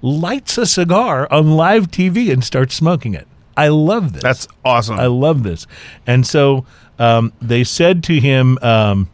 lights 0.02 0.56
a 0.58 0.66
cigar 0.66 1.26
on 1.32 1.52
live 1.52 1.90
TV 1.90 2.32
and 2.32 2.44
starts 2.44 2.74
smoking 2.74 3.14
it. 3.14 3.26
I 3.56 3.68
love 3.68 4.12
this. 4.12 4.22
That's 4.22 4.48
awesome. 4.64 4.98
I 4.98 5.06
love 5.06 5.42
this. 5.42 5.66
And 6.06 6.26
so 6.26 6.66
um, 6.98 7.32
they 7.40 7.64
said 7.64 8.04
to 8.04 8.20
him, 8.20 8.58
um, 8.62 9.08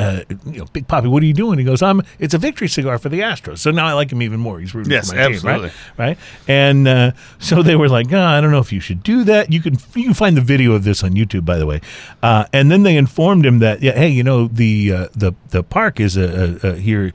uh, 0.00 0.24
you 0.46 0.58
know, 0.60 0.64
Big 0.72 0.88
Papi, 0.88 1.08
what 1.10 1.22
are 1.22 1.26
you 1.26 1.34
doing? 1.34 1.58
He 1.58 1.64
goes, 1.64 1.82
I'm. 1.82 2.02
It's 2.18 2.34
a 2.34 2.38
victory 2.38 2.68
cigar 2.68 2.98
for 2.98 3.08
the 3.08 3.20
Astros. 3.20 3.58
So 3.58 3.70
now 3.70 3.86
I 3.86 3.92
like 3.92 4.10
him 4.10 4.22
even 4.22 4.40
more. 4.40 4.58
He's 4.58 4.74
rooting 4.74 4.90
Yes, 4.92 5.10
for 5.10 5.16
my 5.16 5.22
absolutely. 5.22 5.68
team, 5.68 5.78
right? 5.96 6.08
Right. 6.08 6.18
And 6.48 6.88
uh, 6.88 7.12
so 7.38 7.62
they 7.62 7.76
were 7.76 7.88
like, 7.88 8.12
oh, 8.12 8.20
I 8.20 8.40
don't 8.40 8.50
know 8.50 8.58
if 8.60 8.72
you 8.72 8.80
should 8.80 9.02
do 9.02 9.24
that. 9.24 9.52
You 9.52 9.60
can 9.60 9.74
you 9.94 10.04
can 10.04 10.14
find 10.14 10.36
the 10.36 10.40
video 10.40 10.72
of 10.72 10.84
this 10.84 11.04
on 11.04 11.10
YouTube, 11.12 11.44
by 11.44 11.58
the 11.58 11.66
way. 11.66 11.80
Uh, 12.22 12.46
and 12.52 12.70
then 12.70 12.82
they 12.82 12.96
informed 12.96 13.44
him 13.44 13.58
that, 13.60 13.82
yeah, 13.82 13.92
hey, 13.92 14.08
you 14.08 14.22
know, 14.24 14.46
the 14.48 14.92
uh, 14.92 15.08
the 15.14 15.32
the 15.50 15.62
park 15.62 16.00
is 16.00 16.16
a, 16.16 16.58
a, 16.64 16.68
a 16.70 16.76
here. 16.76 17.12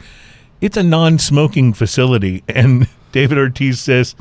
It's 0.62 0.78
a 0.78 0.84
non-smoking 0.84 1.74
facility, 1.74 2.44
and 2.50 2.88
David 3.12 3.38
Ortiz 3.38 3.80
says, 3.80 4.16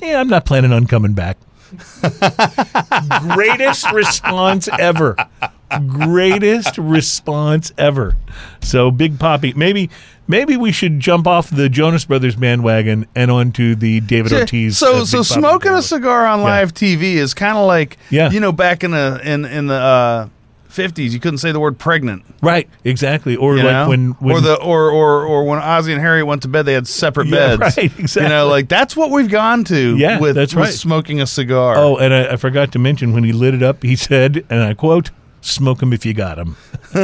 "Yeah, 0.00 0.20
I'm 0.20 0.28
not 0.28 0.44
planning 0.44 0.72
on 0.72 0.86
coming 0.86 1.14
back." 1.14 1.36
Greatest 3.34 3.90
response 3.92 4.68
ever. 4.78 5.16
Greatest 5.80 6.78
response 6.78 7.72
ever. 7.78 8.16
So 8.60 8.90
Big 8.90 9.14
Papi, 9.18 9.54
maybe 9.56 9.90
maybe 10.26 10.56
we 10.56 10.72
should 10.72 11.00
jump 11.00 11.26
off 11.26 11.50
the 11.50 11.68
Jonas 11.68 12.04
Brothers 12.04 12.36
bandwagon 12.36 13.06
and 13.14 13.30
onto 13.30 13.74
the 13.74 14.00
David 14.00 14.32
Ortiz. 14.32 14.78
So, 14.78 15.02
uh, 15.02 15.04
so 15.04 15.20
Papi 15.20 15.24
smoking 15.38 15.72
a 15.72 15.82
cigar 15.82 16.26
on 16.26 16.42
live 16.42 16.72
TV 16.74 17.14
is 17.14 17.34
kind 17.34 17.56
of 17.58 17.66
like, 17.66 17.96
Yeah. 18.10 18.30
you 18.30 18.40
know, 18.40 18.52
back 18.52 18.84
in 18.84 18.92
the 18.92 19.20
in 19.24 19.44
in 19.44 19.66
the 19.66 19.74
uh, 19.74 20.28
fifties, 20.68 21.14
you 21.14 21.20
couldn't 21.20 21.38
say 21.38 21.52
the 21.52 21.60
word 21.60 21.78
pregnant. 21.78 22.24
right? 22.42 22.68
Exactly. 22.82 23.36
Or 23.36 23.56
You 23.56 23.62
like 23.62 23.88
when, 23.88 24.10
when 24.18 24.34
or 24.36 24.40
the 24.40 24.54
or, 24.60 24.90
or 24.90 25.24
or 25.24 25.44
when 25.44 25.60
Ozzy 25.60 25.92
and 25.92 26.00
Harry 26.00 26.22
went 26.24 26.42
to 26.42 26.48
bed, 26.48 26.66
they 26.66 26.72
had 26.74 26.88
separate 26.88 27.28
Yeah, 27.28 27.56
beds. 27.56 27.76
right, 27.76 27.98
exactly. 27.98 28.22
You 28.24 28.28
know, 28.30 28.48
like 28.48 28.68
that's 28.68 28.96
what 28.96 29.10
we've 29.10 29.30
gone 29.30 29.62
to. 29.64 29.96
Yeah, 29.96 30.18
with, 30.18 30.34
that's 30.34 30.54
with 30.54 30.64
right. 30.64 30.74
smoking 30.74 31.20
a 31.20 31.26
cigar. 31.26 31.76
Oh, 31.76 31.96
and 31.96 32.12
I, 32.12 32.32
I 32.32 32.36
forgot 32.36 32.72
to 32.72 32.78
mention 32.80 33.12
when 33.12 33.22
he 33.24 33.32
lit 33.32 33.54
it 33.54 33.62
up, 33.62 33.82
he 33.84 33.94
said, 33.94 34.44
and 34.50 34.62
I 34.62 34.74
quote, 34.74 35.10
"Smoke 35.44 35.82
'em 35.82 35.92
if 35.92 36.06
you 36.06 36.14
got 36.14 36.38
'em." 36.38 36.56
you 36.94 37.00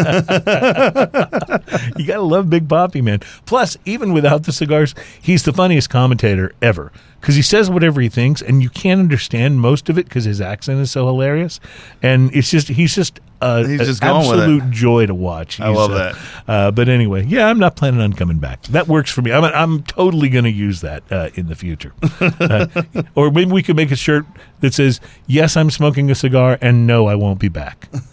gotta 2.06 2.22
love 2.22 2.48
Big 2.48 2.68
Papi, 2.68 3.02
man. 3.02 3.20
Plus, 3.46 3.76
even 3.84 4.12
without 4.12 4.44
the 4.44 4.52
cigars, 4.52 4.94
he's 5.20 5.42
the 5.42 5.52
funniest 5.52 5.90
commentator 5.90 6.52
ever 6.62 6.92
because 7.20 7.34
he 7.34 7.42
says 7.42 7.68
whatever 7.68 8.00
he 8.00 8.08
thinks, 8.08 8.40
and 8.40 8.62
you 8.62 8.70
can't 8.70 9.00
understand 9.00 9.60
most 9.60 9.88
of 9.88 9.98
it 9.98 10.06
because 10.06 10.24
his 10.24 10.40
accent 10.40 10.80
is 10.80 10.90
so 10.90 11.06
hilarious. 11.06 11.60
And 12.02 12.34
it's 12.34 12.50
just 12.50 12.68
he's 12.68 12.94
just 12.94 13.20
uh, 13.40 13.64
He's 13.64 13.80
just 13.80 14.02
going 14.02 14.28
with 14.28 14.38
it. 14.38 14.42
absolute 14.42 14.70
joy 14.70 15.06
to 15.06 15.14
watch. 15.14 15.60
I 15.60 15.68
love 15.68 15.92
uh, 15.92 15.94
that. 15.94 16.16
Uh, 16.46 16.70
but 16.70 16.88
anyway, 16.88 17.24
yeah, 17.24 17.46
I'm 17.46 17.58
not 17.58 17.76
planning 17.76 18.00
on 18.00 18.12
coming 18.12 18.38
back. 18.38 18.62
That 18.64 18.88
works 18.88 19.10
for 19.10 19.22
me. 19.22 19.32
I'm 19.32 19.44
I'm 19.44 19.82
totally 19.82 20.28
going 20.28 20.44
to 20.44 20.50
use 20.50 20.80
that 20.82 21.02
uh, 21.10 21.30
in 21.34 21.48
the 21.48 21.56
future. 21.56 21.92
Uh, 22.40 22.66
or 23.14 23.30
maybe 23.30 23.50
we 23.50 23.62
could 23.62 23.76
make 23.76 23.90
a 23.90 23.96
shirt 23.96 24.24
that 24.60 24.72
says, 24.72 25.00
"Yes, 25.26 25.56
I'm 25.56 25.70
smoking 25.70 26.10
a 26.10 26.14
cigar," 26.14 26.58
and 26.60 26.86
"No, 26.86 27.06
I 27.06 27.14
won't 27.14 27.38
be 27.38 27.48
back." 27.48 27.88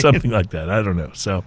Something 0.00 0.30
like 0.30 0.50
that. 0.50 0.68
I 0.68 0.82
don't 0.82 0.96
know. 0.96 1.10
So. 1.14 1.44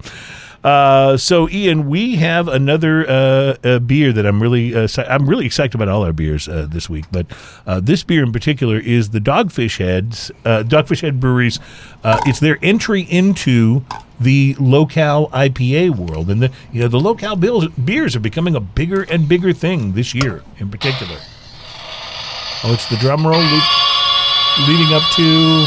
Uh, 0.64 1.16
so 1.16 1.50
Ian, 1.50 1.90
we 1.90 2.18
have 2.18 2.48
another 2.48 3.10
uh, 3.10 3.56
uh, 3.64 3.80
beer 3.80 4.12
that 4.12 4.26
I'm 4.26 4.42
really 4.42 4.76
uh, 4.76 4.88
I'm 5.08 5.30
really 5.30 5.46
excited 5.46 5.74
about 5.74 5.88
all 5.88 6.04
our 6.04 6.12
beers 6.12 6.50
uh, 6.50 6.68
this 6.70 6.90
week, 6.90 7.06
but 7.12 7.28
this 7.84 8.04
beer 8.04 8.24
in 8.24 8.32
particular 8.34 8.78
is 8.78 9.12
the 9.12 9.20
Dogfish 9.20 9.78
Heads 9.78 10.32
Dogfish 10.44 11.02
Head 11.02 11.20
Breweries. 11.20 11.60
It's 12.04 12.40
their 12.40 12.58
entry 12.62 13.02
into 13.04 13.86
the 14.20 14.54
low-cal 14.60 15.30
IPA 15.30 15.96
world, 15.96 16.30
and 16.30 16.42
the 16.42 16.52
you 16.74 16.82
know 16.82 16.90
the 16.90 17.00
low-cal 17.00 17.38
beers 17.38 18.16
are 18.16 18.20
becoming 18.20 18.56
a 18.56 18.60
bigger 18.60 19.04
and 19.04 19.30
bigger 19.30 19.54
thing 19.54 19.94
this 19.94 20.14
year 20.14 20.44
in 20.58 20.70
particular. 20.70 21.16
Oh, 22.64 22.74
it's 22.74 22.90
the 22.90 22.98
drum 22.98 23.26
roll 23.26 23.40
lead, 23.40 23.64
leading 24.68 24.94
up 24.94 25.04
to. 25.16 25.66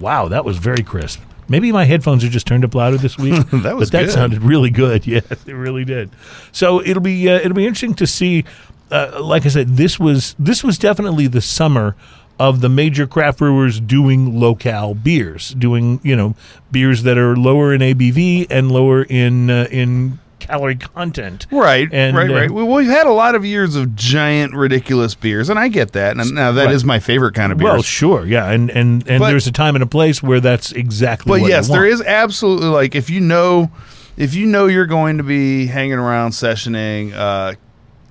Wow, 0.00 0.28
that 0.28 0.44
was 0.44 0.56
very 0.56 0.82
crisp. 0.82 1.20
Maybe 1.48 1.72
my 1.72 1.84
headphones 1.84 2.24
are 2.24 2.28
just 2.28 2.46
turned 2.46 2.64
up 2.64 2.74
louder 2.74 2.96
this 2.96 3.18
week. 3.18 3.34
That 3.64 3.76
was 3.76 3.90
but 3.90 3.98
that 3.98 4.04
good. 4.06 4.14
sounded 4.14 4.42
really 4.42 4.70
good. 4.70 5.06
Yeah, 5.14 5.20
it 5.46 5.52
really 5.54 5.84
did. 5.84 6.10
So 6.52 6.80
it'll 6.82 7.02
be 7.02 7.28
uh, 7.28 7.36
it'll 7.36 7.54
be 7.54 7.66
interesting 7.66 7.94
to 7.94 8.06
see. 8.06 8.44
Uh, 8.90 9.18
like 9.22 9.44
I 9.46 9.48
said, 9.48 9.76
this 9.76 9.98
was 9.98 10.34
this 10.38 10.62
was 10.62 10.78
definitely 10.78 11.26
the 11.26 11.40
summer 11.40 11.96
of 12.38 12.60
the 12.60 12.68
major 12.68 13.06
craft 13.06 13.38
brewers 13.38 13.78
doing 13.80 14.38
low-cal 14.38 14.94
beers, 14.94 15.50
doing 15.54 16.00
you 16.02 16.16
know 16.16 16.34
beers 16.72 17.02
that 17.04 17.16
are 17.16 17.36
lower 17.36 17.72
in 17.72 17.80
ABV 17.80 18.46
and 18.50 18.70
lower 18.70 19.04
in 19.04 19.50
uh, 19.50 19.68
in 19.70 20.18
calorie 20.46 20.76
content. 20.76 21.46
Right, 21.50 21.88
And, 21.92 22.16
right, 22.16 22.30
uh, 22.30 22.34
right. 22.34 22.50
We, 22.50 22.62
we've 22.64 22.86
had 22.88 23.06
a 23.06 23.12
lot 23.12 23.34
of 23.34 23.44
years 23.44 23.76
of 23.76 23.96
giant, 23.96 24.54
ridiculous 24.54 25.14
beers, 25.14 25.48
and 25.48 25.58
I 25.58 25.68
get 25.68 25.92
that. 25.92 26.16
And 26.16 26.34
now 26.34 26.52
that 26.52 26.70
is 26.70 26.82
Right. 26.84 26.88
my 26.88 26.98
favorite 27.00 27.34
kind 27.34 27.50
of 27.52 27.58
beer. 27.58 27.68
Well, 27.68 27.82
sure, 27.82 28.24
yeah, 28.26 28.50
and 28.50 28.70
and 28.70 29.06
and 29.08 29.20
But- 29.20 29.28
there's 29.30 29.46
a 29.46 29.52
time 29.52 29.74
and 29.76 29.82
a 29.82 29.86
place 29.86 30.22
where 30.22 30.40
that's 30.40 30.72
exactly. 30.72 31.40
but 31.40 31.48
yes, 31.48 31.68
there 31.68 31.84
is 31.86 32.00
absolutely 32.02 32.68
like 32.68 32.94
if 32.94 33.10
you 33.10 33.20
know, 33.20 33.70
if 34.16 34.34
you 34.34 34.46
know 34.46 34.66
you're 34.66 34.86
going 34.86 35.18
to 35.18 35.24
be 35.24 35.66
hanging 35.66 35.98
around, 35.98 36.30
sessioning, 36.32 37.12
uh, 37.14 37.54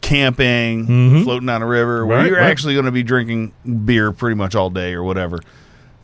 camping, 0.01 1.23
floating 1.23 1.47
down 1.47 1.61
a 1.61 1.65
river, 1.65 2.05
where 2.05 2.17
Mm-hmm. 2.17 2.23
Right, 2.25 2.29
you're 2.31 2.41
right. 2.41 2.49
actually 2.51 2.73
going 2.73 2.85
to 2.85 2.91
be 2.91 3.03
drinking 3.03 3.53
beer 3.85 4.11
pretty 4.11 4.35
much 4.35 4.53
all 4.55 4.69
day 4.69 4.93
or 4.93 5.03
whatever. 5.03 5.39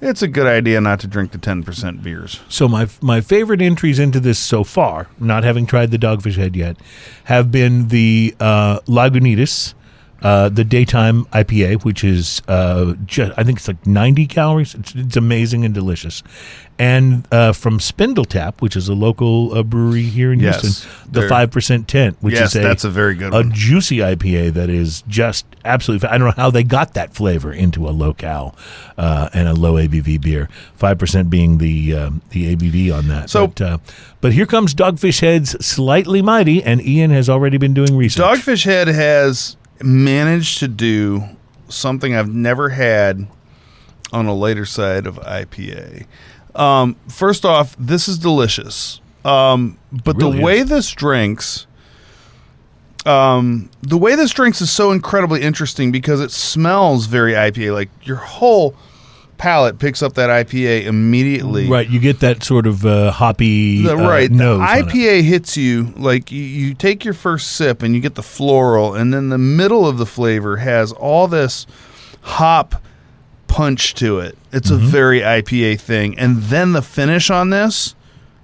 It's 0.01 0.21
a 0.21 0.29
good 0.29 0.47
idea 0.47 0.79
not 0.79 1.01
to 1.01 1.07
drink 1.07 1.31
the 1.31 1.37
ten 1.37 1.61
percent 1.61 2.01
beers. 2.01 2.39
So 2.47 2.69
my 2.69 2.87
my 3.01 3.19
favorite 3.19 3.61
entries 3.61 3.99
into 3.99 4.21
this 4.21 4.39
so 4.39 4.63
far, 4.63 5.07
not 5.19 5.43
having 5.43 5.65
tried 5.65 5.91
the 5.91 5.97
Dogfish 5.97 6.37
Head 6.37 6.55
yet, 6.55 6.77
have 7.25 7.51
been 7.51 7.89
the 7.89 8.33
uh, 8.39 8.79
Lagunitas, 8.81 9.73
uh, 10.21 10.49
the 10.49 10.63
daytime 10.63 11.25
IPA, 11.25 11.83
which 11.83 12.03
is 12.03 12.41
uh, 12.47 12.93
just, 13.05 13.31
I 13.37 13.43
think 13.43 13.59
it's 13.59 13.67
like 13.67 13.85
90 13.87 14.25
calories. 14.27 14.75
It's, 14.75 14.93
it's 14.95 15.17
amazing 15.17 15.65
and 15.65 15.73
delicious. 15.73 16.23
And 16.77 17.27
uh, 17.33 17.51
from 17.51 17.79
Spindletap, 17.79 18.61
which 18.61 18.77
is 18.77 18.87
a 18.87 18.93
local 18.93 19.53
uh, 19.53 19.63
brewery 19.63 20.03
here 20.03 20.31
in 20.31 20.39
Yes, 20.39 20.61
Houston, 20.61 20.89
the 21.11 21.27
five 21.27 21.51
percent 21.51 21.89
tent, 21.89 22.15
which 22.21 22.35
yes, 22.35 22.55
is 22.55 22.55
a, 22.55 22.59
that's 22.63 22.85
a 22.85 22.89
very 22.89 23.15
good 23.15 23.33
a 23.33 23.37
one. 23.37 23.51
juicy 23.51 23.97
IPA 23.97 24.53
that 24.53 24.69
is 24.69 25.01
just 25.05 25.45
absolutely. 25.65 26.07
I 26.07 26.17
don't 26.17 26.27
know 26.27 26.41
how 26.41 26.49
they 26.49 26.63
got 26.63 26.93
that 26.93 27.13
flavor 27.13 27.51
into 27.51 27.85
a 27.85 27.91
low-cal 27.91 28.55
uh, 28.97 29.27
and 29.33 29.49
a 29.49 29.53
low 29.53 29.73
ABV 29.73 30.21
beer. 30.21 30.47
Five 30.75 30.97
percent 30.99 31.29
being 31.29 31.57
the 31.57 31.95
um, 31.95 32.21
the 32.29 32.55
ABV 32.55 32.97
on 32.97 33.09
that. 33.09 33.29
So- 33.29 33.47
but, 33.47 33.61
uh, 33.61 33.77
but 34.21 34.31
here 34.31 34.45
comes 34.45 34.73
Dogfish 34.73 35.19
Head's 35.19 35.65
slightly 35.65 36.21
mighty, 36.21 36.63
and 36.63 36.81
Ian 36.81 37.11
has 37.11 37.27
already 37.29 37.57
been 37.57 37.73
doing 37.73 37.97
research. 37.97 38.23
Dogfish 38.25 38.63
Head 38.63 38.87
has 38.87 39.57
managed 39.81 40.59
to 40.59 40.67
do 40.67 41.23
something 41.67 42.15
I've 42.15 42.33
never 42.33 42.69
had 42.69 43.27
on 44.11 44.25
a 44.25 44.33
later 44.33 44.65
side 44.65 45.05
of 45.05 45.15
IPA. 45.17 46.05
Um, 46.55 46.95
first 47.07 47.45
off, 47.45 47.75
this 47.77 48.07
is 48.07 48.17
delicious. 48.17 49.01
Um, 49.23 49.77
but 49.91 50.17
Really 50.17 50.37
the 50.37 50.43
way 50.43 50.59
is. 50.59 50.69
this 50.69 50.91
drinks, 50.91 51.67
um, 53.05 53.69
the 53.81 53.97
way 53.97 54.15
this 54.15 54.31
drinks 54.31 54.61
is 54.61 54.71
so 54.71 54.91
incredibly 54.91 55.41
interesting 55.41 55.91
because 55.91 56.21
it 56.21 56.31
smells 56.31 57.05
very 57.05 57.33
IPA. 57.33 57.73
Like 57.73 57.89
your 58.03 58.17
whole 58.17 58.75
palate 59.39 59.79
picks 59.79 60.03
up 60.03 60.13
that 60.13 60.29
IPA 60.29 60.83
immediately. 60.85 61.67
Right, 61.67 61.89
you 61.89 61.99
get 61.99 62.19
that 62.19 62.43
sort 62.43 62.67
of 62.67 62.85
uh, 62.85 63.09
hoppy 63.11 63.81
The, 63.81 63.93
uh, 63.93 64.07
right. 64.07 64.29
nose. 64.29 64.59
The. 64.59 64.65
IPA 64.65 65.23
hits 65.23 65.57
you 65.57 65.93
like 65.97 66.31
you, 66.31 66.43
you 66.43 66.73
take 66.75 67.03
your 67.03 67.15
first 67.15 67.53
sip 67.53 67.81
and 67.81 67.95
you 67.95 68.01
get 68.01 68.13
the 68.15 68.21
floral, 68.21 68.93
and 68.93 69.11
then 69.11 69.29
the 69.29 69.37
middle 69.39 69.87
of 69.87 69.97
the 69.97 70.05
flavor 70.05 70.57
has 70.57 70.91
all 70.91 71.27
this 71.27 71.65
hop 72.21 72.75
punch 73.47 73.95
to 73.95 74.19
it. 74.19 74.37
It's 74.51 74.69
Mm-hmm. 74.69 74.85
a 74.85 74.87
very 74.89 75.19
IPA 75.21 75.79
thing, 75.81 76.19
and 76.19 76.37
then 76.43 76.73
the 76.73 76.81
finish 76.83 77.31
on 77.31 77.49
this 77.49 77.95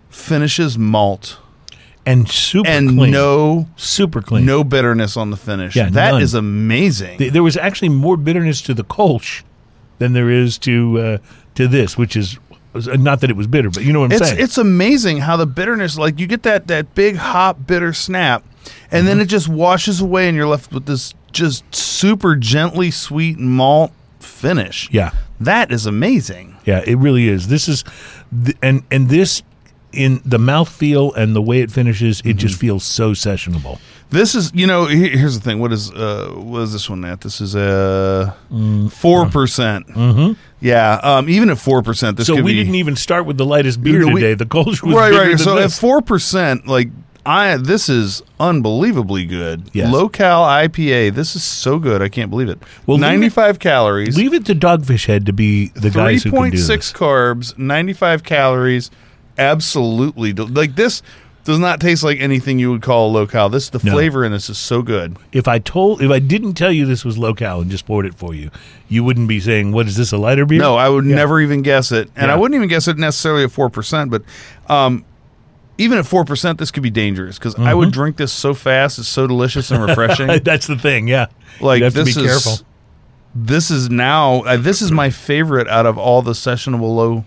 finishes 0.09 0.77
malt 0.77 1.37
and 2.05 2.29
super 2.29 2.69
and 2.69 2.97
clean. 2.97 3.11
no 3.11 3.67
super 3.75 4.21
clean. 4.21 4.45
no 4.45 4.63
bitterness 4.63 5.17
on 5.17 5.29
the 5.31 5.37
finish. 5.37 5.75
Yeah, 5.75 5.89
that 5.89 6.21
is 6.21 6.33
none. 6.33 6.39
amazing. 6.43 7.31
There 7.31 7.43
was 7.43 7.57
actually 7.57 7.89
more 7.89 8.15
bitterness 8.15 8.61
to 8.61 8.73
the 8.73 8.83
Kolsch 8.83 9.43
than 9.99 10.13
there 10.13 10.29
is 10.29 10.57
to 10.59 10.99
uh, 10.99 11.17
to 11.55 11.67
this, 11.67 11.97
which 11.97 12.15
is 12.15 12.37
uh, 12.73 12.79
not 12.97 13.21
that 13.21 13.29
it 13.29 13.35
was 13.35 13.47
bitter, 13.47 13.69
but 13.69 13.83
you 13.83 13.93
know 13.93 14.01
what 14.01 14.07
I'm 14.11 14.17
it's 14.17 14.27
saying. 14.29 14.41
it's 14.41 14.57
amazing 14.57 15.17
how 15.19 15.37
the 15.37 15.45
bitterness 15.45 15.97
like 15.97 16.19
you 16.19 16.27
get 16.27 16.43
that 16.43 16.67
that 16.67 16.93
big 16.95 17.15
hop 17.15 17.65
bitter 17.67 17.93
snap 17.93 18.43
and 18.43 18.51
Mm-hmm. 19.01 19.05
then 19.05 19.21
it 19.21 19.25
just 19.27 19.47
washes 19.47 20.01
away 20.01 20.27
and 20.27 20.35
you're 20.35 20.47
left 20.47 20.71
with 20.73 20.85
this 20.87 21.13
just 21.31 21.63
super 21.75 22.35
gently 22.35 22.89
sweet 22.91 23.37
malt 23.37 23.91
finish 24.19 24.89
yeah, 24.91 25.11
that 25.39 25.71
is 25.71 25.85
amazing 25.85 26.55
yeah, 26.65 26.81
it 26.87 26.95
really 26.97 27.27
is. 27.27 27.47
This 27.47 27.67
is, 27.69 27.83
th- 28.43 28.57
and 28.63 28.81
and 28.89 29.07
this 29.07 29.43
in 29.93 30.19
the 30.25 30.39
mouthfeel 30.39 31.15
and 31.15 31.35
the 31.35 31.41
way 31.41 31.61
it 31.61 31.69
finishes, 31.71 32.19
it 32.21 32.23
Mm-hmm. 32.29 32.37
just 32.39 32.59
feels 32.59 32.83
so 32.83 33.11
sessionable. 33.11 33.79
This 34.12 34.36
is 34.36 34.51
you 34.53 34.66
know 34.68 34.86
here's 34.86 35.38
the 35.38 35.43
thing 35.43 35.60
what 35.60 35.74
is 35.74 35.91
uh 35.91 36.32
what 36.36 36.62
is 36.62 36.72
this 36.74 36.89
one 36.89 37.03
at 37.06 37.22
this 37.22 37.41
is 37.41 37.56
uh 37.56 38.34
Mm, 38.51 38.91
four 38.91 39.28
percent 39.28 39.88
mm-hmm. 39.88 40.34
yeah 40.62 40.99
um 41.03 41.28
even 41.28 41.49
at 41.49 41.58
four 41.58 41.82
percent 41.84 42.16
this 42.16 42.28
So 42.28 42.36
we 42.36 42.41
be 42.43 42.53
didn't 42.53 42.76
even 42.76 42.95
start 42.95 43.26
with 43.26 43.38
the 43.38 43.45
lightest 43.45 43.82
beer 43.84 43.99
No, 43.99 44.08
we- 44.14 44.22
today. 44.22 44.34
The 44.36 44.45
Kolsch 44.45 44.82
was 44.84 44.95
right 44.95 45.12
right 45.12 45.39
so 45.39 45.56
this. 45.56 45.76
at 45.76 45.82
four 45.82 46.01
percent 46.01 46.66
like 46.68 46.89
I 47.26 47.58
this 47.58 47.89
is 47.89 48.22
unbelievably 48.39 49.26
good. 49.26 49.72
Yes. 49.74 49.91
Low-cal 49.91 50.43
IPA. 50.45 51.16
This 51.16 51.36
is 51.36 51.43
so 51.43 51.80
good. 51.80 51.99
I 52.03 52.08
can't 52.08 52.30
believe 52.30 52.49
it. 52.49 52.60
Well, 52.86 52.97
Well, 52.97 52.97
leave 52.97 53.06
it- 53.08 53.34
95 53.36 53.58
calories. 53.60 54.16
Leave 54.16 54.36
it 54.36 54.45
to 54.45 54.53
Dogfish 54.53 55.08
Head 55.08 55.26
to 55.26 55.34
be 55.34 55.70
the 55.70 55.89
guys 55.89 56.22
who 56.22 56.30
can 56.30 56.51
do 56.51 56.58
3.6 56.58 56.68
this. 56.68 56.93
carbs, 56.93 57.58
95 57.58 58.24
calories, 58.24 58.91
absolutely 59.39 60.34
like 60.34 60.76
this. 60.76 61.01
Does 61.45 61.59
not 61.59 61.79
taste 61.79 62.03
like 62.03 62.19
anything 62.19 62.57
you 62.59 62.71
would 62.71 62.81
call 62.81 63.11
low 63.11 63.27
cal. 63.27 63.49
This 63.49 63.69
the 63.69 63.79
No. 63.83 63.91
flavor 63.91 64.25
in 64.25 64.31
this 64.31 64.49
is 64.49 64.57
so 64.57 64.81
good. 64.81 65.15
If 65.31 65.47
I 65.47 65.59
told, 65.59 66.01
if 66.01 66.09
I 66.09 66.17
didn't 66.19 66.55
tell 66.55 66.71
you 66.71 66.85
this 66.87 67.05
was 67.05 67.19
low-cal 67.19 67.61
and 67.61 67.69
just 67.69 67.85
poured 67.85 68.07
it 68.07 68.15
for 68.15 68.33
you, 68.33 68.49
you 68.89 69.03
wouldn't 69.03 69.27
be 69.27 69.39
saying, 69.39 69.71
"What 69.71 69.85
is 69.87 69.95
this? 69.95 70.11
A 70.11 70.17
lighter 70.17 70.45
beer?" 70.47 70.59
No, 70.59 70.75
I 70.75 70.89
would 70.89 71.05
never 71.05 71.39
even 71.39 71.61
guess 71.61 71.91
it, 71.91 72.09
and 72.15 72.31
I 72.31 72.33
Yeah. 72.33 72.39
wouldn't 72.39 72.55
even 72.55 72.67
guess 72.67 72.87
it 72.87 72.97
necessarily 72.97 73.43
at 73.43 73.51
four 73.51 73.69
percent. 73.69 74.09
But 74.09 74.23
um, 74.69 75.05
even 75.77 75.99
at 75.99 76.07
four 76.07 76.25
percent, 76.25 76.57
this 76.57 76.71
could 76.71 76.81
be 76.81 76.89
dangerous 76.89 77.37
because 77.37 77.53
I 77.59 77.75
would 77.75 77.91
drink 77.91 78.17
this 78.17 78.31
so 78.33 78.55
fast. 78.55 78.97
It's 78.97 79.07
so 79.07 79.27
delicious 79.27 79.69
and 79.69 79.83
refreshing. 79.83 80.27
That's 80.43 80.65
the 80.65 80.77
thing. 80.79 81.07
Yeah, 81.07 81.27
like 81.61 81.77
you 81.77 81.83
have 81.83 81.93
this 81.93 82.15
to 82.15 82.21
be 82.21 82.25
is 82.25 82.31
careful. 82.43 82.65
this 83.35 83.69
is 83.69 83.87
now 83.91 84.41
uh, 84.45 84.57
this 84.57 84.81
is 84.81 84.91
my 84.91 85.11
favorite 85.11 85.67
out 85.67 85.85
of 85.85 85.99
all 85.99 86.23
the 86.23 86.31
sessionable 86.31 86.95
low 86.95 87.23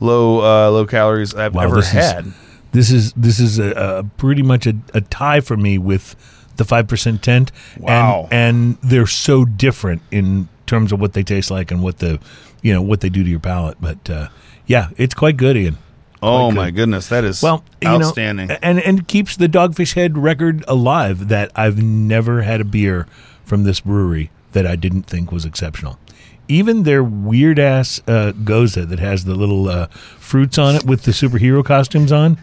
low 0.00 0.38
uh, 0.40 0.70
low 0.70 0.86
calories 0.86 1.34
I've 1.34 1.54
Wow, 1.54 1.64
ever 1.64 1.76
this 1.76 1.88
is- 1.88 1.92
had. 1.92 2.32
This 2.72 2.90
is 2.90 3.12
this 3.14 3.40
is 3.40 3.58
a, 3.58 3.70
a 3.72 4.04
pretty 4.16 4.42
much 4.42 4.66
a, 4.66 4.74
a 4.94 5.00
tie 5.00 5.40
for 5.40 5.56
me 5.56 5.78
with 5.78 6.14
the 6.56 6.64
five 6.64 6.86
percent 6.88 7.22
tent. 7.22 7.50
Wow. 7.78 8.28
And, 8.30 8.76
and 8.76 8.78
they're 8.90 9.06
so 9.06 9.44
different 9.44 10.02
in 10.10 10.48
terms 10.66 10.92
of 10.92 11.00
what 11.00 11.14
they 11.14 11.22
taste 11.22 11.50
like 11.50 11.70
and 11.70 11.82
what 11.82 11.98
the 11.98 12.20
you 12.62 12.72
know 12.72 12.82
what 12.82 13.00
they 13.00 13.08
do 13.08 13.24
to 13.24 13.30
your 13.30 13.40
palate. 13.40 13.78
But 13.80 14.08
uh, 14.08 14.28
yeah, 14.66 14.90
it's 14.96 15.14
quite 15.14 15.36
good, 15.36 15.56
Ian. 15.56 15.78
oh 16.22 16.46
Quite 16.48 16.54
my 16.54 16.70
goodness, 16.70 17.08
that 17.08 17.24
is 17.24 17.42
Well, 17.42 17.64
you 17.80 17.88
outstanding. 17.88 18.48
know, 18.48 18.58
and 18.62 18.78
and 18.80 19.08
keeps 19.08 19.36
the 19.36 19.48
Dogfish 19.48 19.94
Head 19.94 20.16
record 20.18 20.64
alive. 20.68 21.28
That 21.28 21.50
I've 21.56 21.82
never 21.82 22.42
had 22.42 22.60
a 22.60 22.64
beer 22.64 23.06
from 23.44 23.64
this 23.64 23.80
brewery 23.80 24.30
that 24.52 24.66
I 24.66 24.76
didn't 24.76 25.04
think 25.04 25.32
was 25.32 25.44
exceptional. 25.44 25.98
Even 26.46 26.82
their 26.82 27.02
weird 27.02 27.58
ass 27.58 28.00
uh, 28.08 28.32
gose 28.44 28.74
that 28.88 28.98
has 28.98 29.24
the 29.24 29.34
little 29.36 29.68
uh, 29.68 29.86
fruits 30.18 30.58
on 30.58 30.74
it 30.76 30.84
with 30.84 31.02
the 31.02 31.12
superhero 31.12 31.64
costumes 31.64 32.10
on. 32.12 32.38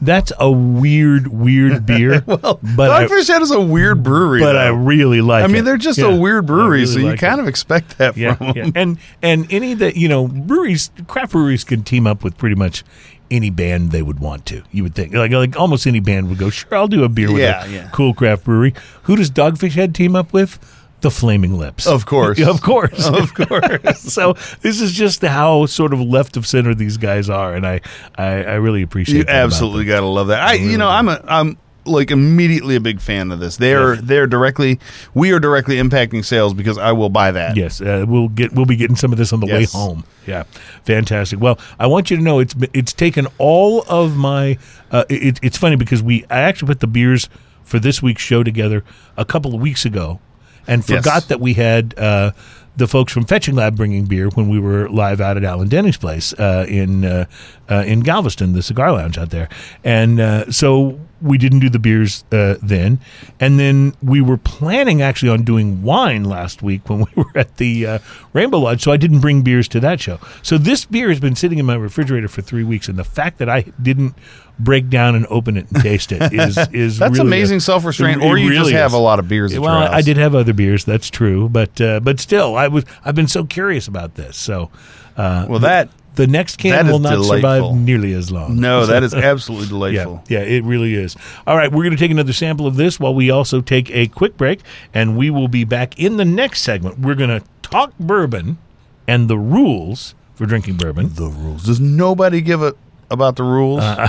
That's 0.00 0.30
a 0.38 0.50
weird, 0.50 1.28
weird 1.28 1.86
beer. 1.86 2.22
well, 2.26 2.60
but 2.76 2.90
I, 2.90 3.06
Dogfish 3.06 3.28
Head 3.28 3.40
is 3.40 3.50
a 3.50 3.60
weird 3.60 4.02
brewery, 4.02 4.40
but 4.40 4.54
I 4.56 4.68
really 4.68 5.22
like. 5.22 5.42
I 5.44 5.46
mean, 5.46 5.64
they're 5.64 5.78
just 5.78 5.98
Yeah, 5.98 6.06
a 6.12 6.16
weird 6.16 6.44
brewery, 6.46 6.80
really 6.80 6.86
so 6.86 6.98
you 6.98 7.06
like 7.06 7.18
kind 7.20 7.38
it. 7.38 7.42
of 7.42 7.48
expect 7.48 7.96
that 7.98 8.16
yeah, 8.16 8.34
from 8.34 8.46
yeah. 8.48 8.52
them. 8.64 8.72
and 8.74 8.98
and 9.22 9.46
any 9.50 9.72
that 9.74 9.96
you 9.96 10.08
know 10.08 10.28
breweries, 10.28 10.90
craft 11.06 11.32
breweries 11.32 11.64
can 11.64 11.82
team 11.82 12.06
up 12.06 12.22
with 12.22 12.36
pretty 12.36 12.56
much 12.56 12.84
any 13.30 13.48
band 13.50 13.90
they 13.90 14.02
would 14.02 14.20
want 14.20 14.44
to. 14.46 14.62
You 14.70 14.82
would 14.82 14.94
think 14.94 15.14
like 15.14 15.32
like 15.32 15.58
almost 15.58 15.86
any 15.86 16.00
band 16.00 16.28
would 16.28 16.38
go, 16.38 16.50
sure, 16.50 16.74
I'll 16.74 16.88
do 16.88 17.02
a 17.02 17.08
beer 17.08 17.32
with 17.32 17.40
Yeah, 17.40 17.64
a 17.64 17.90
cool 17.90 18.12
craft 18.12 18.44
brewery. 18.44 18.74
Who 19.04 19.16
does 19.16 19.30
Dogfish 19.30 19.72
Head 19.72 19.94
team 19.94 20.14
up 20.14 20.32
with? 20.32 20.58
The 21.02 21.10
Flaming 21.10 21.58
Lips, 21.58 21.86
Of 21.86 22.06
course. 22.06 22.40
of 22.46 22.62
course, 22.62 23.06
Of 23.06 23.34
course. 23.48 24.00
so 24.00 24.32
this 24.62 24.80
is 24.80 24.92
just 24.92 25.22
how 25.22 25.66
sort 25.66 25.92
of 25.92 26.00
left 26.00 26.36
of 26.36 26.46
center 26.46 26.74
these 26.74 26.96
guys 26.96 27.28
are, 27.28 27.54
and 27.54 27.66
I 27.66 27.80
I, 28.16 28.42
I 28.44 28.54
really 28.54 28.82
appreciate. 28.82 29.18
You 29.18 29.24
absolutely 29.28 29.84
got 29.84 30.00
to 30.00 30.06
love 30.06 30.28
that. 30.28 30.42
I, 30.42 30.54
you 30.54 30.78
know, 30.78 30.88
I'm 30.88 31.08
a, 31.08 31.22
I'm 31.28 31.58
like 31.84 32.10
immediately 32.10 32.74
a 32.74 32.80
big 32.80 33.00
fan 33.00 33.30
of 33.30 33.38
this. 33.40 33.58
They're 33.58 33.94
they're 33.96 34.26
directly, 34.26 34.80
we 35.14 35.32
are 35.32 35.38
directly 35.38 35.76
impacting 35.76 36.24
sales 36.24 36.52
because 36.54 36.78
I 36.78 36.90
will 36.92 37.10
buy 37.10 37.30
that. 37.30 37.56
Yes, 37.56 37.80
uh, 37.80 38.04
we'll 38.08 38.28
get 38.28 38.52
we'll 38.54 38.66
be 38.66 38.74
getting 38.76 38.96
some 38.96 39.12
of 39.12 39.18
this 39.18 39.32
on 39.32 39.40
the 39.40 39.46
Yes. 39.46 39.72
way 39.74 39.78
home. 39.78 40.04
Yeah, 40.26 40.44
fantastic. 40.84 41.40
Well, 41.40 41.58
I 41.78 41.86
want 41.86 42.10
you 42.10 42.16
to 42.16 42.22
know 42.22 42.38
it's 42.40 42.54
it's 42.72 42.92
taken 42.92 43.26
all 43.38 43.82
of 43.88 44.16
my. 44.16 44.58
Uh, 44.90 45.04
it, 45.08 45.38
it's 45.42 45.58
funny 45.58 45.76
because 45.76 46.02
we 46.02 46.24
I 46.30 46.40
actually 46.40 46.68
put 46.68 46.80
the 46.80 46.86
beers 46.88 47.28
for 47.62 47.78
this 47.78 48.02
week's 48.02 48.22
show 48.22 48.42
together 48.42 48.82
a 49.16 49.24
couple 49.24 49.54
of 49.54 49.60
weeks 49.60 49.84
ago, 49.84 50.20
and 50.66 50.88
Yes. 50.88 50.98
forgot 50.98 51.28
that 51.28 51.40
we 51.40 51.54
had. 51.54 51.94
Uh, 51.98 52.32
the 52.78 52.86
folks 52.86 53.10
from 53.10 53.24
Fetching 53.24 53.54
Lab 53.54 53.74
bringing 53.74 54.04
beer 54.04 54.28
when 54.28 54.50
we 54.50 54.60
were 54.60 54.86
live 54.90 55.18
out 55.18 55.38
at 55.38 55.44
Alan 55.44 55.66
Denny's 55.66 55.96
place 55.96 56.34
uh, 56.34 56.66
in 56.68 57.06
uh, 57.06 57.24
uh, 57.70 57.82
in 57.86 58.00
Galveston, 58.00 58.52
the 58.52 58.62
cigar 58.62 58.92
lounge 58.92 59.16
out 59.16 59.30
there, 59.30 59.48
and 59.82 60.20
uh, 60.20 60.50
so 60.52 61.00
we 61.22 61.38
didn't 61.38 61.60
do 61.60 61.70
the 61.70 61.78
beers 61.78 62.24
uh, 62.32 62.56
then, 62.62 63.00
and 63.40 63.58
then 63.58 63.94
we 64.02 64.20
were 64.20 64.36
planning 64.36 65.02
actually 65.02 65.30
on 65.30 65.42
doing 65.44 65.82
wine 65.82 66.24
last 66.24 66.62
week 66.62 66.88
when 66.88 67.00
we 67.16 67.22
were 67.22 67.30
at 67.34 67.56
the 67.56 67.86
uh, 67.86 67.98
Rainbow 68.32 68.58
Lodge, 68.58 68.82
so 68.82 68.92
I 68.92 68.96
didn't 68.96 69.20
bring 69.20 69.42
beers 69.42 69.68
to 69.68 69.80
that 69.80 70.00
show. 70.00 70.18
So 70.42 70.58
this 70.58 70.84
beer 70.84 71.08
has 71.08 71.20
been 71.20 71.36
sitting 71.36 71.58
in 71.58 71.66
my 71.66 71.74
refrigerator 71.74 72.28
for 72.28 72.42
three 72.42 72.64
weeks, 72.64 72.88
and 72.88 72.98
the 72.98 73.04
fact 73.04 73.38
that 73.38 73.48
I 73.48 73.62
didn't 73.80 74.14
break 74.58 74.88
down 74.88 75.14
and 75.14 75.26
open 75.28 75.56
it 75.56 75.70
and 75.70 75.82
taste 75.82 76.12
it 76.12 76.32
is 76.32 76.56
is 76.72 76.98
That's 76.98 77.18
really 77.18 77.28
amazing 77.28 77.60
self 77.60 77.84
restraint. 77.84 78.22
Or 78.22 78.38
you 78.38 78.48
really 78.48 78.72
just 78.72 78.76
have 78.76 78.90
is. 78.90 78.94
a 78.94 78.98
lot 78.98 79.18
of 79.18 79.28
beers. 79.28 79.58
Well, 79.58 79.70
I 79.76 80.02
did 80.02 80.16
have 80.16 80.34
other 80.34 80.52
beers. 80.52 80.84
That's 80.84 81.10
true, 81.10 81.48
but 81.48 81.80
uh, 81.80 82.00
but 82.00 82.20
still, 82.20 82.56
I 82.56 82.68
was 82.68 82.84
I've 83.04 83.14
been 83.14 83.28
so 83.28 83.44
curious 83.44 83.88
about 83.88 84.14
this. 84.14 84.36
So, 84.36 84.70
uh, 85.16 85.46
Well, 85.48 85.60
that 85.60 85.90
the 86.16 86.26
next 86.26 86.56
can 86.56 86.86
will 86.88 86.98
not 86.98 87.10
delightful. 87.10 87.36
survive 87.36 87.76
nearly 87.76 88.12
as 88.12 88.30
long. 88.30 88.58
no, 88.58 88.86
that 88.92 89.02
is 89.02 89.14
absolutely 89.14 89.68
delightful. 89.68 90.22
yeah, 90.28 90.40
it 90.40 90.64
really 90.64 90.94
is. 90.94 91.16
All 91.46 91.56
right, 91.56 91.70
we're 91.70 91.84
going 91.84 91.96
to 91.96 92.02
take 92.02 92.10
another 92.10 92.32
sample 92.32 92.66
of 92.66 92.76
this 92.76 92.98
while 92.98 93.14
we 93.14 93.30
also 93.30 93.60
take 93.60 93.90
a 93.90 94.08
quick 94.08 94.36
break, 94.36 94.60
and 94.92 95.16
we 95.16 95.30
will 95.30 95.48
be 95.48 95.64
back 95.64 95.98
in 95.98 96.16
the 96.16 96.24
next 96.24 96.62
segment. 96.62 96.98
We're 96.98 97.14
going 97.14 97.40
to 97.40 97.46
talk 97.62 97.96
bourbon 97.98 98.58
and 99.06 99.28
the 99.28 99.38
rules 99.38 100.14
for 100.34 100.46
drinking 100.46 100.76
bourbon. 100.76 101.10
The 101.14 101.28
rules. 101.28 101.64
Does 101.64 101.80
nobody 101.80 102.40
give 102.40 102.62
a 102.62 102.74
about 103.10 103.36
the 103.36 103.44
rules? 103.44 103.80
I 103.84 104.08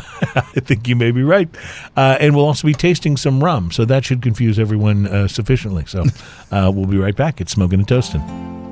think 0.55 0.87
you 0.87 0.95
may 0.95 1.11
be 1.11 1.23
right. 1.23 1.47
Uh, 1.95 2.17
and 2.19 2.35
we'll 2.35 2.45
also 2.45 2.65
be 2.67 2.73
tasting 2.73 3.15
some 3.15 3.43
rum, 3.43 3.71
so 3.71 3.85
that 3.85 4.05
should 4.05 4.21
confuse 4.21 4.57
everyone 4.57 5.07
uh, 5.07 5.27
sufficiently. 5.27 5.85
So 5.85 6.03
uh, 6.51 6.71
we'll 6.73 6.87
be 6.87 6.97
right 6.97 7.15
back. 7.15 7.39
It's 7.39 7.51
Smoking 7.51 7.79
and 7.79 7.87
Toasting. 7.87 8.66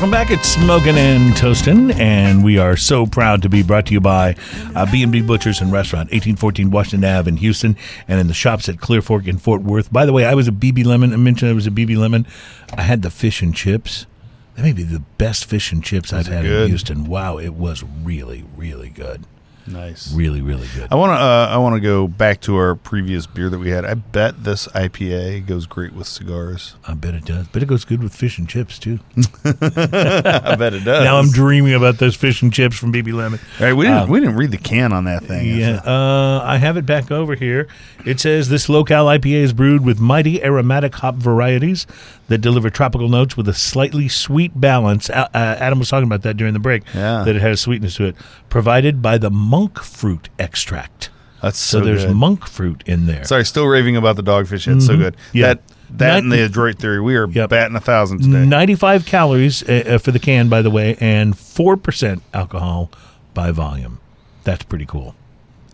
Welcome 0.00 0.12
back. 0.12 0.30
It's 0.30 0.48
Smoking 0.48 0.96
and 0.96 1.36
Toasting, 1.36 1.90
and 2.00 2.42
we 2.42 2.56
are 2.56 2.74
so 2.74 3.04
proud 3.04 3.42
to 3.42 3.50
be 3.50 3.62
brought 3.62 3.84
to 3.88 3.92
you 3.92 4.00
by 4.00 4.34
uh, 4.74 4.90
B&B 4.90 5.20
Butchers 5.20 5.60
and 5.60 5.70
Restaurant, 5.70 6.06
1814 6.06 6.70
Washington 6.70 7.04
Ave 7.04 7.28
in 7.28 7.36
Houston, 7.36 7.76
and 8.08 8.18
in 8.18 8.26
the 8.26 8.32
shops 8.32 8.66
at 8.70 8.80
Clear 8.80 9.02
Fork 9.02 9.26
in 9.26 9.36
Fort 9.36 9.60
Worth. 9.60 9.92
By 9.92 10.06
the 10.06 10.14
way, 10.14 10.24
I 10.24 10.32
was 10.32 10.48
a 10.48 10.52
BB 10.52 10.86
Lemon. 10.86 11.12
I 11.12 11.16
mentioned 11.16 11.50
I 11.50 11.54
was 11.54 11.66
a 11.66 11.70
BB 11.70 11.98
Lemon. 11.98 12.26
I 12.72 12.80
had 12.80 13.02
the 13.02 13.10
fish 13.10 13.42
and 13.42 13.54
chips. 13.54 14.06
That 14.54 14.62
may 14.62 14.72
be 14.72 14.84
the 14.84 15.00
best 15.18 15.44
fish 15.44 15.70
and 15.70 15.84
chips 15.84 16.14
I've 16.14 16.28
had 16.28 16.44
good? 16.44 16.62
in 16.62 16.68
Houston. 16.68 17.04
Wow, 17.04 17.36
it 17.36 17.52
was 17.52 17.84
really, 18.02 18.46
really 18.56 18.88
good. 18.88 19.26
Nice. 19.66 20.12
Really, 20.12 20.40
really 20.42 20.66
good. 20.74 20.88
I 20.90 20.94
want 20.94 21.10
to. 21.10 21.14
Uh, 21.14 21.48
I 21.50 21.58
want 21.58 21.74
to 21.76 21.80
go 21.80 22.08
back 22.08 22.40
to 22.42 22.56
our 22.56 22.74
previous 22.74 23.26
beer 23.26 23.48
that 23.48 23.58
we 23.58 23.70
had. 23.70 23.84
I 23.84 23.94
bet 23.94 24.44
this 24.44 24.66
IPA 24.68 25.46
goes 25.46 25.66
great 25.66 25.92
with 25.92 26.06
cigars. 26.06 26.74
I 26.86 26.94
bet 26.94 27.14
it 27.14 27.24
does. 27.24 27.46
But 27.48 27.62
it 27.62 27.66
goes 27.66 27.84
good 27.84 28.02
with 28.02 28.14
fish 28.14 28.38
and 28.38 28.48
chips, 28.48 28.78
too. 28.78 28.98
I 29.44 30.56
bet 30.56 30.74
it 30.74 30.84
does. 30.84 31.04
Now 31.04 31.18
I'm 31.18 31.30
dreaming 31.30 31.74
about 31.74 31.98
those 31.98 32.16
fish 32.16 32.42
and 32.42 32.52
chips 32.52 32.76
from 32.76 32.92
BB 32.92 33.12
Lemon. 33.12 33.40
All 33.60 33.66
right, 33.66 33.72
we 33.72 33.84
didn't. 33.86 34.02
Um, 34.02 34.10
we 34.10 34.20
didn't 34.20 34.36
read 34.36 34.50
the 34.50 34.58
can 34.58 34.92
on 34.92 35.04
that 35.04 35.24
thing. 35.24 35.58
Yeah, 35.58 35.80
uh, 35.84 36.42
I 36.44 36.56
have 36.58 36.76
it 36.76 36.86
back 36.86 37.10
over 37.10 37.34
here. 37.34 37.68
It 38.04 38.18
says 38.20 38.48
this 38.48 38.68
low-cal 38.68 39.06
IPA 39.06 39.32
is 39.42 39.52
brewed 39.52 39.84
with 39.84 40.00
mighty 40.00 40.42
aromatic 40.42 40.94
hop 40.96 41.16
varieties 41.16 41.86
that 42.28 42.38
deliver 42.38 42.70
tropical 42.70 43.08
notes 43.08 43.36
with 43.36 43.48
a 43.48 43.54
slightly 43.54 44.08
sweet 44.08 44.58
balance. 44.58 45.10
Uh, 45.10 45.28
uh, 45.34 45.56
Adam 45.58 45.78
was 45.78 45.90
talking 45.90 46.06
about 46.06 46.22
that 46.22 46.36
during 46.36 46.54
the 46.54 46.60
break. 46.60 46.82
Yeah. 46.94 47.24
that 47.24 47.36
it 47.36 47.42
has 47.42 47.60
sweetness 47.60 47.96
to 47.96 48.04
it, 48.06 48.16
provided 48.48 49.02
by 49.02 49.18
the 49.18 49.30
monk 49.50 49.80
fruit 49.82 50.28
extract. 50.38 51.10
That's 51.42 51.58
So, 51.58 51.78
so, 51.80 51.84
there's 51.84 52.04
good. 52.04 52.14
monk 52.16 52.46
fruit 52.46 52.82
in 52.86 53.06
there. 53.06 53.24
Sorry, 53.24 53.44
still 53.44 53.66
raving 53.66 53.96
about 53.96 54.16
the 54.16 54.22
dogfish 54.22 54.66
head. 54.66 54.82
So 54.82 54.96
good. 54.96 55.16
Mm-hmm. 55.16 55.36
Yeah. 55.38 55.46
That 55.54 55.62
that 55.92 56.18
and 56.22 56.30
the 56.30 56.44
adroit 56.44 56.78
theory. 56.78 57.00
We 57.00 57.16
are 57.16 57.26
Yep. 57.28 57.50
batting 57.50 57.74
a 57.76 57.80
thousand 57.80 58.22
today. 58.22 58.46
95 58.46 59.04
calories 59.06 59.62
uh, 59.68 59.82
uh, 59.86 59.98
for 59.98 60.12
the 60.12 60.20
can, 60.20 60.48
by 60.48 60.62
the 60.62 60.70
way, 60.70 60.96
and 61.00 61.34
4% 61.34 62.20
alcohol 62.32 62.92
by 63.34 63.50
volume. 63.50 63.98
That's 64.44 64.62
pretty 64.62 64.86
cool. 64.86 65.14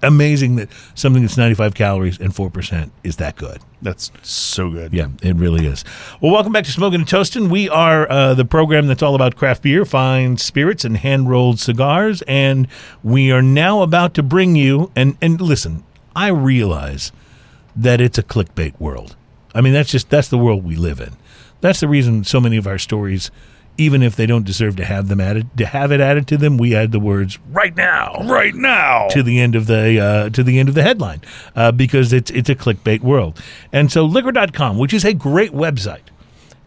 Amazing 0.02 0.56
that 0.56 0.68
something 0.94 1.22
that's 1.22 1.36
95 1.36 1.74
calories 1.74 2.18
and 2.18 2.32
4% 2.32 2.90
is 3.02 3.16
that 3.16 3.36
good. 3.36 3.60
That's 3.82 4.10
so 4.22 4.70
good. 4.70 4.92
Yeah, 4.92 5.08
it 5.22 5.36
really 5.36 5.66
is. 5.66 5.84
Well, 6.20 6.32
welcome 6.32 6.52
back 6.52 6.64
to 6.64 6.72
Smoking 6.72 7.00
and 7.00 7.08
Toasting. 7.08 7.48
We 7.48 7.68
are 7.68 8.10
uh, 8.10 8.34
the 8.34 8.44
program 8.44 8.86
that's 8.86 9.02
all 9.02 9.14
about 9.14 9.36
craft 9.36 9.62
beer, 9.62 9.84
fine 9.84 10.36
spirits, 10.36 10.84
and 10.84 10.96
hand 10.98 11.30
rolled 11.30 11.60
cigars. 11.60 12.22
And 12.22 12.68
we 13.02 13.32
are 13.32 13.42
now 13.42 13.82
about 13.82 14.14
to 14.14 14.22
bring 14.22 14.56
you, 14.56 14.90
and, 14.94 15.16
and 15.22 15.40
listen, 15.40 15.84
I 16.14 16.28
realize 16.28 17.12
that 17.74 18.00
it's 18.00 18.18
a 18.18 18.22
clickbait 18.22 18.78
world. 18.80 19.16
I 19.54 19.60
mean, 19.60 19.72
that's 19.72 19.90
just, 19.90 20.10
that's 20.10 20.28
the 20.28 20.38
world 20.38 20.64
we 20.64 20.76
live 20.76 21.00
in. 21.00 21.12
That's 21.60 21.80
the 21.80 21.88
reason 21.88 22.24
so 22.24 22.40
many 22.40 22.56
of 22.56 22.66
our 22.66 22.78
stories 22.78 23.30
even 23.78 24.02
if 24.02 24.16
they 24.16 24.26
don't 24.26 24.44
deserve 24.44 24.76
to 24.76 24.84
have 24.84 25.08
them 25.08 25.20
added. 25.20 25.48
To 25.58 25.66
have 25.66 25.92
it 25.92 26.00
added 26.00 26.26
to 26.28 26.36
them, 26.36 26.58
we 26.58 26.74
add 26.74 26.92
the 26.92 27.00
words 27.00 27.38
"right 27.50 27.74
now." 27.76 28.16
right 28.24 28.54
now. 28.54 29.08
to 29.08 29.22
the 29.22 29.40
end 29.40 29.54
of 29.54 29.66
the 29.66 30.00
uh, 30.00 30.30
to 30.30 30.42
the 30.42 30.58
end 30.58 30.68
of 30.68 30.74
the 30.74 30.82
headline 30.82 31.22
uh, 31.54 31.72
because 31.72 32.12
it's 32.12 32.30
it's 32.30 32.48
a 32.48 32.54
clickbait 32.54 33.00
world. 33.00 33.40
And 33.72 33.90
so 33.90 34.04
liquor.com, 34.04 34.78
which 34.78 34.94
is 34.94 35.04
a 35.04 35.12
great 35.14 35.52
website, 35.52 36.02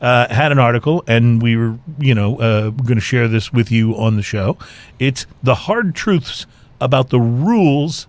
uh, 0.02 0.34
had 0.34 0.52
an 0.52 0.60
article, 0.60 1.04
and 1.08 1.42
we 1.42 1.56
were 1.56 1.78
you 1.98 2.14
know 2.14 2.38
uh, 2.38 2.70
going 2.70 2.96
to 2.96 3.02
share 3.02 3.28
this 3.28 3.52
with 3.52 3.72
you 3.72 3.96
on 3.96 4.16
the 4.16 4.24
show. 4.24 4.58
It's 5.00 5.26
the 5.42 5.56
hard 5.56 5.96
truths 5.96 6.46
about 6.82 7.10
the 7.10 7.20
rules 7.20 8.08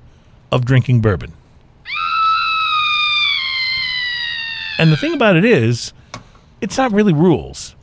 of 0.53 0.65
drinking 0.65 1.01
bourbon. 1.01 1.33
And 4.79 4.91
the 4.91 4.97
thing 4.97 5.13
about 5.13 5.37
it 5.37 5.45
is, 5.45 5.93
it's 6.63 6.79
not 6.79 6.91
really 6.91 7.13
rules 7.13 7.75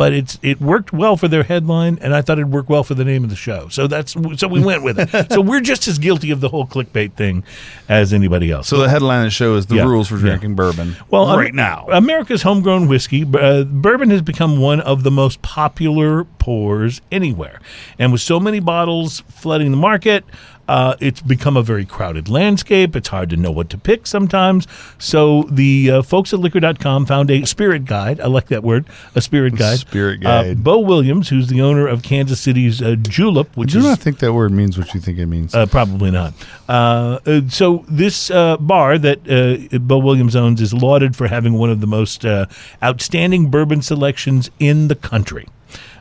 but 0.00 0.14
it's 0.14 0.38
it 0.40 0.58
worked 0.62 0.94
well 0.94 1.14
for 1.18 1.28
their 1.28 1.42
headline, 1.42 1.98
and 2.00 2.14
I 2.14 2.22
thought 2.22 2.38
it'd 2.38 2.50
work 2.50 2.70
well 2.70 2.82
for 2.82 2.94
the 2.94 3.04
name 3.04 3.22
of 3.22 3.28
the 3.28 3.36
show. 3.36 3.68
So 3.68 3.86
that's 3.86 4.16
so 4.38 4.48
we 4.48 4.64
went 4.64 4.82
with 4.82 4.98
it. 4.98 5.30
so 5.30 5.42
we're 5.42 5.60
just 5.60 5.86
as 5.88 5.98
guilty 5.98 6.30
of 6.30 6.40
the 6.40 6.48
whole 6.48 6.66
clickbait 6.66 7.12
thing 7.12 7.44
as 7.86 8.14
anybody 8.14 8.50
else. 8.50 8.66
so 8.68 8.78
the 8.78 8.88
headline 8.88 9.18
of 9.18 9.26
the 9.26 9.30
show 9.30 9.56
is 9.56 9.66
the 9.66 9.74
Yeah. 9.74 9.84
rules 9.84 10.08
for 10.08 10.14
Yeah. 10.14 10.22
drinking 10.22 10.54
bourbon. 10.54 10.96
Well, 11.10 11.26
um, 11.26 11.38
right 11.38 11.52
now. 11.52 11.86
America's 11.92 12.40
homegrown 12.40 12.88
whiskey, 12.88 13.26
uh, 13.38 13.64
bourbon 13.64 14.08
has 14.08 14.22
become 14.22 14.58
one 14.58 14.80
of 14.80 15.02
the 15.02 15.10
most 15.10 15.42
popular 15.42 16.24
pours 16.24 17.02
anywhere. 17.12 17.60
And 17.98 18.10
with 18.10 18.22
so 18.22 18.40
many 18.40 18.58
bottles 18.58 19.20
flooding 19.28 19.70
the 19.70 19.76
market, 19.76 20.24
uh, 20.70 20.94
it's 21.00 21.20
become 21.20 21.56
a 21.56 21.62
very 21.62 21.84
crowded 21.84 22.28
landscape. 22.28 22.94
It's 22.94 23.08
hard 23.08 23.28
to 23.30 23.36
know 23.36 23.50
what 23.50 23.68
to 23.70 23.78
pick 23.78 24.06
sometimes. 24.06 24.68
So 24.98 25.42
the 25.50 25.90
uh, 25.90 26.02
folks 26.02 26.32
at 26.32 26.38
liquor.com 26.38 27.06
found 27.06 27.30
a 27.30 27.44
spirit 27.44 27.84
guide. 27.86 28.20
I 28.20 28.26
like 28.28 28.46
that 28.48 28.62
word, 28.62 28.86
a 29.14 29.20
spirit 29.20 29.56
guide. 29.56 29.78
Spirit 29.80 30.24
Uh, 30.24 30.42
guide. 30.42 30.62
Beau 30.64 30.78
Williams, 30.78 31.28
who's 31.28 31.48
the 31.48 31.60
owner 31.60 31.88
of 31.88 32.02
Kansas 32.02 32.40
City's 32.40 32.80
uh, 32.80 32.94
Julep, 33.02 33.56
which 33.56 33.72
Do 33.72 33.78
is 33.80 33.84
not 33.84 33.98
think 33.98 34.20
that 34.20 34.32
word 34.32 34.52
means 34.52 34.78
what 34.78 34.94
you 34.94 35.00
think 35.00 35.18
it 35.18 35.26
means. 35.26 35.54
uh, 35.54 35.66
probably 35.66 36.10
not. 36.12 36.34
Uh, 36.68 37.18
uh, 37.26 37.40
so 37.48 37.84
this 37.88 38.30
uh, 38.30 38.56
bar 38.58 38.96
that 38.98 39.18
uh, 39.28 39.78
Beau 39.80 39.98
Williams 39.98 40.36
owns 40.36 40.60
is 40.60 40.72
lauded 40.72 41.16
for 41.16 41.26
having 41.26 41.54
one 41.54 41.70
of 41.70 41.80
the 41.80 41.86
most 41.88 42.24
uh, 42.24 42.46
outstanding 42.80 43.50
bourbon 43.50 43.82
selections 43.82 44.50
in 44.60 44.86
the 44.88 44.94
country, 44.94 45.48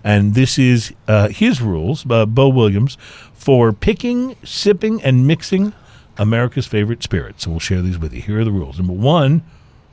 and 0.04 0.36
this 0.36 0.60
is 0.60 0.94
uh, 1.08 1.28
his 1.30 1.60
rules, 1.62 2.06
uh, 2.10 2.26
Beau 2.26 2.50
Williams, 2.50 2.98
for 3.40 3.72
picking, 3.72 4.36
sipping, 4.44 5.02
and 5.02 5.26
mixing 5.26 5.74
America's 6.18 6.68
favorite 6.68 7.02
spirits. 7.02 7.44
So 7.46 7.52
we'll 7.52 7.60
share 7.62 7.82
these 7.82 7.98
with 7.98 8.14
you. 8.14 8.22
Here 8.22 8.42
are 8.42 8.44
the 8.44 8.52
rules. 8.52 8.78
Number 8.78 8.92
one, 8.94 9.42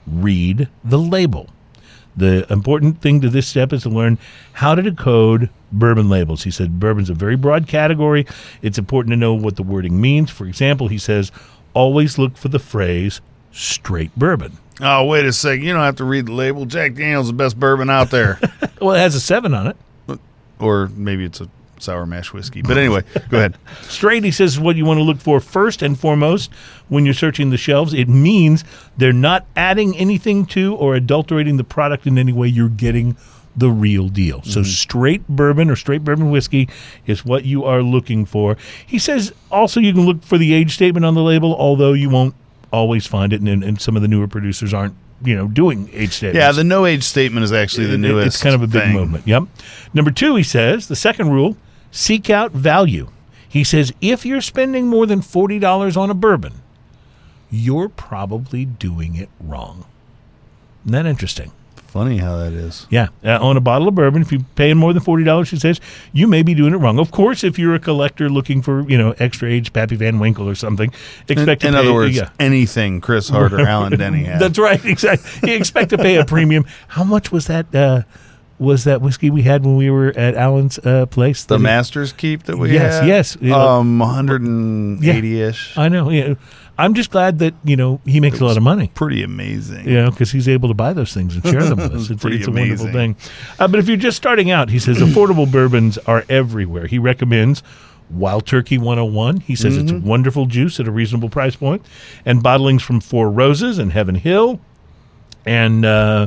read 0.07 0.68
the 0.84 0.99
label. 0.99 1.49
The 2.16 2.51
important 2.53 3.01
thing 3.01 3.20
to 3.20 3.28
this 3.28 3.47
step 3.47 3.72
is 3.72 3.82
to 3.84 3.88
learn 3.88 4.18
how 4.55 4.74
to 4.74 4.82
decode 4.82 5.49
bourbon 5.70 6.09
labels. 6.09 6.42
He 6.42 6.51
said 6.51 6.80
bourbon's 6.80 7.09
a 7.11 7.14
very 7.14 7.36
broad 7.36 7.68
category. 7.68 8.26
It's 8.62 8.78
important 8.78 9.12
to 9.12 9.16
know 9.16 9.34
what 9.34 9.55
the 9.57 9.62
wording 9.62 10.01
means. 10.01 10.30
For 10.30 10.47
example, 10.47 10.88
he 10.88 10.99
says 10.99 11.30
always 11.72 12.18
look 12.18 12.36
for 12.36 12.49
the 12.49 12.59
phrase 12.59 13.20
straight 13.53 14.14
bourbon. 14.16 14.57
oh, 14.80 15.05
wait 15.05 15.24
a 15.24 15.32
second. 15.32 15.62
You 15.64 15.72
don't 15.74 15.82
have 15.82 15.97
to 15.97 16.05
read 16.05 16.26
the 16.26 16.32
label. 16.32 16.64
Jack 16.64 16.94
Daniels 16.94 17.28
the 17.28 17.32
best 17.34 17.61
bourbon 17.61 17.90
out 17.90 18.11
there. 18.11 18.40
Well, 18.80 18.94
it 18.94 18.99
has 18.99 19.14
a 19.14 19.20
7 19.20 19.55
on 19.55 19.68
it. 19.68 20.20
or 20.59 20.88
maybe 20.94 21.24
it's 21.24 21.40
a 21.40 21.49
sour 21.83 22.07
mash 22.07 22.33
whiskey. 22.33 22.62
But 22.62 22.79
anyway, 22.79 23.03
go 23.29 23.39
ahead. 23.39 23.59
Straight, 23.83 24.24
he 24.24 24.31
says, 24.31 24.55
is 24.55 24.61
what 24.61 24.77
you 24.77 24.85
want 24.85 24.99
to 24.99 25.05
look 25.05 25.18
for 25.18 25.41
first 25.41 25.83
and 25.83 25.99
foremost 25.99 26.51
when 26.89 27.05
you're 27.05 27.14
searching 27.14 27.51
the 27.51 27.57
shelves. 27.57 27.95
It 27.95 28.09
means 28.09 28.64
they're 28.97 29.12
not 29.12 29.47
adding 29.57 29.97
anything 29.97 30.47
to 30.47 30.74
or 30.77 30.95
adulterating 30.95 31.57
the 31.57 31.64
product 31.64 32.07
in 32.07 32.18
any 32.18 32.33
way. 32.33 32.49
You're 32.49 32.68
getting 32.68 33.16
the 33.57 33.70
real 33.70 34.09
deal. 34.09 34.43
So, 34.43 34.61
mm-hmm. 34.61 34.68
straight 34.68 35.29
bourbon 35.29 35.70
or 35.70 35.77
straight 35.77 36.05
bourbon 36.05 36.31
whiskey 36.31 36.68
is 37.07 37.24
what 37.24 37.45
you 37.45 37.64
are 37.64 37.83
looking 37.83 38.27
for. 38.27 38.57
He 38.87 38.99
says 38.99 39.33
also 39.51 39.81
you 39.81 39.93
can 39.93 40.05
look 40.05 40.22
for 40.22 40.37
the 40.37 40.53
age 40.53 40.74
statement 40.74 41.07
on 41.07 41.14
the 41.14 41.22
label, 41.22 41.55
although 41.57 41.95
you 41.95 42.11
won't 42.11 42.35
always 42.72 43.07
find 43.07 43.33
it, 43.33 43.41
and, 43.41 43.64
and 43.64 43.81
some 43.81 43.97
of 43.97 44.03
the 44.03 44.09
newer 44.09 44.29
producers 44.29 44.74
aren't. 44.74 44.95
You 45.24 45.35
know, 45.35 45.49
doing 45.49 45.89
age 45.95 46.12
statements. 46.12 46.37
Yeah, 46.37 46.53
the 46.53 46.62
no 46.62 46.85
age 46.85 47.03
statement 47.03 47.43
is 47.43 47.51
actually 47.51 47.87
the 47.87 47.97
newest. 47.97 48.27
It's 48.27 48.43
kind 48.43 48.55
of 48.55 48.62
a 48.62 48.66
big 48.66 48.83
thing. 48.83 48.93
movement. 48.93 49.27
Yep. 49.27 49.45
Number 49.95 50.11
two, 50.11 50.37
he 50.37 50.43
says, 50.43 50.89
the 50.89 50.95
second 50.95 51.31
rule 51.31 51.57
seek 51.97 52.28
out 52.30 52.53
value. 52.53 53.09
He 53.49 53.64
says, 53.64 53.92
if 54.01 54.26
you're 54.26 54.40
spending 54.42 54.86
more 54.86 55.07
than 55.07 55.20
$40 55.20 55.97
on 55.97 56.11
a 56.11 56.14
bourbon, 56.14 56.55
you're 57.51 57.88
probably 57.88 58.64
doing 58.64 59.14
it 59.16 59.30
wrong. 59.40 59.84
Isn't 60.84 60.92
that 60.92 61.07
interesting? 61.07 61.53
Funny 61.86 62.18
how 62.18 62.36
that 62.36 62.53
is. 62.53 62.86
Yeah. 62.90 63.09
Uh, 63.24 63.38
on 63.40 63.57
a 63.57 63.61
bottle 63.61 63.88
of 63.88 63.94
bourbon, 63.94 64.20
if 64.20 64.30
you're 64.30 64.42
paying 64.57 64.76
more 64.76 64.92
than 64.92 65.03
$40, 65.03 65.49
he 65.49 65.57
says, 65.59 65.80
you 66.12 66.26
may 66.26 66.42
be 66.42 66.53
doing 66.53 66.74
it 66.74 66.76
wrong. 66.76 66.99
Of 66.99 67.11
course, 67.11 67.42
if 67.42 67.59
you're 67.59 67.74
a 67.74 67.78
collector 67.78 68.28
looking 68.28 68.61
for, 68.61 68.86
you 68.90 68.99
know, 68.99 69.14
extra 69.18 69.49
age 69.51 69.72
Pappy 69.72 69.97
Van 69.97 70.18
Winkle 70.18 70.47
or 70.47 70.55
something, 70.55 70.92
In, 71.28 71.38
expect 71.38 71.62
to 71.62 71.68
pay. 71.68 71.68
in 71.68 71.74
pay- 71.74 71.80
other 71.80 71.94
words, 71.94 72.14
yeah. 72.16 72.28
anything 72.38 73.01
Chris 73.01 73.30
Hart 73.30 73.55
or 73.55 73.61
Alan 73.66 73.97
Denny 73.97 74.24
had. 74.24 74.40
That's 74.40 74.59
right. 74.59 74.84
Exactly. 74.84 75.51
You 75.51 75.57
expect 75.57 75.90
to 75.90 75.97
pay 75.99 76.16
a 76.16 76.24
premium. 76.26 76.66
How 76.88 77.05
much 77.05 77.32
was 77.32 77.47
that? 77.47 77.74
Uh, 77.74 78.03
was 78.59 78.84
that 78.84 79.00
whiskey 79.02 79.28
we 79.30 79.42
had 79.42 79.64
when 79.64 79.76
we 79.76 79.90
were 79.90 80.09
at 80.16 80.34
Alan's 80.34 80.78
uh, 80.78 81.07
place? 81.07 81.44
the 81.44 81.59
Masters 81.59 82.12
Keep 82.12 82.44
that 82.44 82.57
we 82.59 82.72
Yes, 82.72 83.00
had. 83.00 83.09
yes, 83.09 83.40
know. 83.40 83.54
Um, 83.59 83.98
180 83.98 85.40
ish. 85.42 85.76
I 85.76 85.88
know. 85.88 86.11
Yeah. 86.11 86.34
I'm 86.78 86.92
just 86.92 87.11
glad 87.11 87.38
that 87.38 87.54
you 87.64 87.74
know 87.76 88.00
he 88.04 88.20
makes 88.20 88.38
a 88.40 88.44
lot 88.44 88.59
of 88.59 88.62
money. 88.62 88.90
Pretty 88.94 89.22
amazing. 89.22 89.88
You 89.88 89.94
know, 90.02 90.11
because 90.11 90.30
he's 90.30 90.46
able 90.46 90.68
to 90.68 90.74
buy 90.74 90.92
those 90.92 91.12
things 91.14 91.34
and 91.34 91.42
share 91.44 91.62
them 91.64 91.78
with 91.82 91.94
us. 91.94 92.11
It's, 92.11 92.20
Pretty 92.20 92.36
it's 92.36 92.48
a 92.48 92.50
wonderful 92.50 92.92
thing. 92.92 93.16
Uh, 93.59 93.66
but 93.68 93.80
if 93.80 93.88
you're 93.88 93.96
just 93.96 94.18
starting 94.18 94.50
out, 94.50 94.68
he 94.68 94.78
says 94.78 94.98
affordable 94.98 95.50
bourbons 95.50 95.96
are 96.07 96.24
everywhere. 96.28 96.86
He 96.86 96.98
recommends 96.98 97.62
Wild 98.11 98.46
Turkey 98.46 98.76
101. 98.76 99.38
He 99.40 99.57
says 99.57 99.76
it's 99.78 99.90
Mm-hmm. 99.90 100.07
wonderful 100.07 100.44
juice 100.46 100.78
at 100.78 100.86
a 100.86 100.90
reasonable 100.90 101.30
price 101.30 101.57
point, 101.57 101.82
and 102.26 102.42
bottlings 102.44 102.82
from 102.82 103.00
Four 103.00 103.30
Roses 103.30 103.78
and 103.78 103.90
Heaven 103.92 104.14
Hill, 104.14 104.61
and 105.46 105.84
uh, 105.84 106.26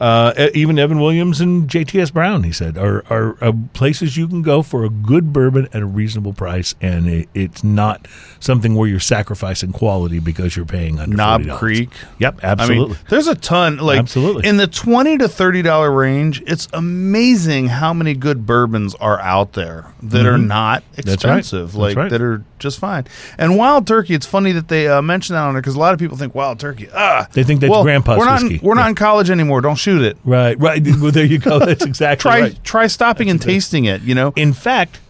uh, 0.00 0.48
even 0.54 0.78
Evan 0.78 1.00
Williams 1.00 1.40
and 1.40 1.68
JTS 1.68 2.12
Brown. 2.12 2.42
He 2.44 2.52
said 2.52 2.76
are, 2.78 3.04
are 3.10 3.36
are 3.42 3.52
places 3.72 4.16
you 4.16 4.26
can 4.28 4.42
go 4.42 4.62
for 4.62 4.84
a 4.84 4.90
good 4.90 5.32
bourbon 5.32 5.68
at 5.72 5.82
a 5.82 5.86
reasonable 5.86 6.32
price, 6.32 6.74
and 6.80 7.06
it, 7.08 7.28
it's 7.34 7.62
not 7.64 8.06
something 8.40 8.74
where 8.74 8.88
you're 8.88 9.00
sacrificing 9.00 9.72
quality 9.72 10.18
because 10.18 10.56
you're 10.56 10.64
paying 10.66 10.98
under 10.98 11.16
Knob 11.16 11.42
$40. 11.42 11.58
Creek. 11.58 11.90
Yep, 12.18 12.40
I 12.42 12.46
absolutely. 12.48 12.94
mean, 12.94 13.04
there's 13.08 13.26
a 13.28 13.34
ton. 13.34 13.78
Like 13.78 13.98
Absolutely. 13.98 14.46
in 14.48 14.56
the 14.56 14.66
twenty 14.66 15.16
to 15.18 15.28
thirty 15.28 15.62
dollar 15.62 15.90
range, 15.90 16.42
it's 16.46 16.68
amazing 16.72 17.68
how 17.68 17.92
many 17.92 18.14
good 18.14 18.46
bourbons 18.46 18.94
are 18.96 19.20
out 19.20 19.52
there 19.54 19.92
that 20.02 20.26
are 20.26 20.38
not 20.38 20.82
Mm-hmm. 20.84 21.02
That's 21.10 21.24
right. 21.24 21.38
expensive, 21.38 21.68
That's 21.68 21.76
like 21.76 21.96
right. 21.96 22.10
that 22.10 22.20
are 22.22 22.44
just 22.58 22.78
fine. 22.78 23.04
And 23.38 23.56
Wild 23.56 23.86
Turkey, 23.86 24.14
it's 24.14 24.26
funny 24.26 24.52
that 24.52 24.68
they 24.68 24.88
uh, 24.88 25.02
mention 25.02 25.34
that 25.34 25.42
on 25.42 25.54
there 25.54 25.60
because 25.60 25.74
a 25.74 25.78
lot 25.78 25.92
of 25.94 25.98
people 26.00 26.16
think 26.16 26.34
Wild 26.34 26.58
Turkey. 26.60 26.88
Ah, 26.94 27.26
They 27.32 27.42
think 27.44 27.60
that's 27.60 27.70
well, 27.70 27.82
grandpa's 27.82 28.18
We're 28.18 28.24
not. 28.24 28.42
Whiskey. 28.42 28.58
we're 28.62 28.74
Yeah. 28.74 28.82
not 28.82 28.88
in 28.90 28.94
college 28.94 29.30
anymore. 29.30 29.60
Don't 29.60 29.76
shoot 29.76 29.93
it. 30.02 30.16
Right, 30.24 30.58
right. 30.58 30.82
Well, 31.00 31.10
there 31.12 31.24
you 31.24 31.38
go. 31.38 31.58
That's 31.58 31.84
exactly 31.92 32.22
Try 32.22 32.40
right. 32.40 32.64
try 32.64 32.86
stopping 32.86 33.28
and 33.30 33.40
tasting 33.40 33.84
it. 33.84 34.02
You 34.02 34.14
know. 34.14 34.32
In 34.36 34.52
fact, 34.52 35.00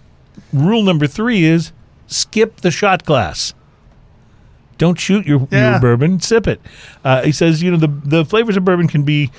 rule 0.53 0.82
number 0.82 1.07
three 1.07 1.45
is 1.45 1.72
skip 2.07 2.57
the 2.62 2.70
shot 2.70 3.05
glass. 3.05 3.55
Don't 4.76 4.99
shoot 4.99 5.24
your, 5.26 5.47
Yeah. 5.53 5.72
your 5.72 5.80
bourbon, 5.80 6.20
sip 6.20 6.47
it. 6.49 6.61
Uh, 7.05 7.22
he 7.22 7.30
says, 7.32 7.62
you 7.62 7.70
know, 7.70 7.76
the, 7.76 7.87
the 7.87 8.24
flavors 8.24 8.57
of 8.57 8.64
bourbon 8.64 8.89
can 8.89 9.05
be 9.05 9.30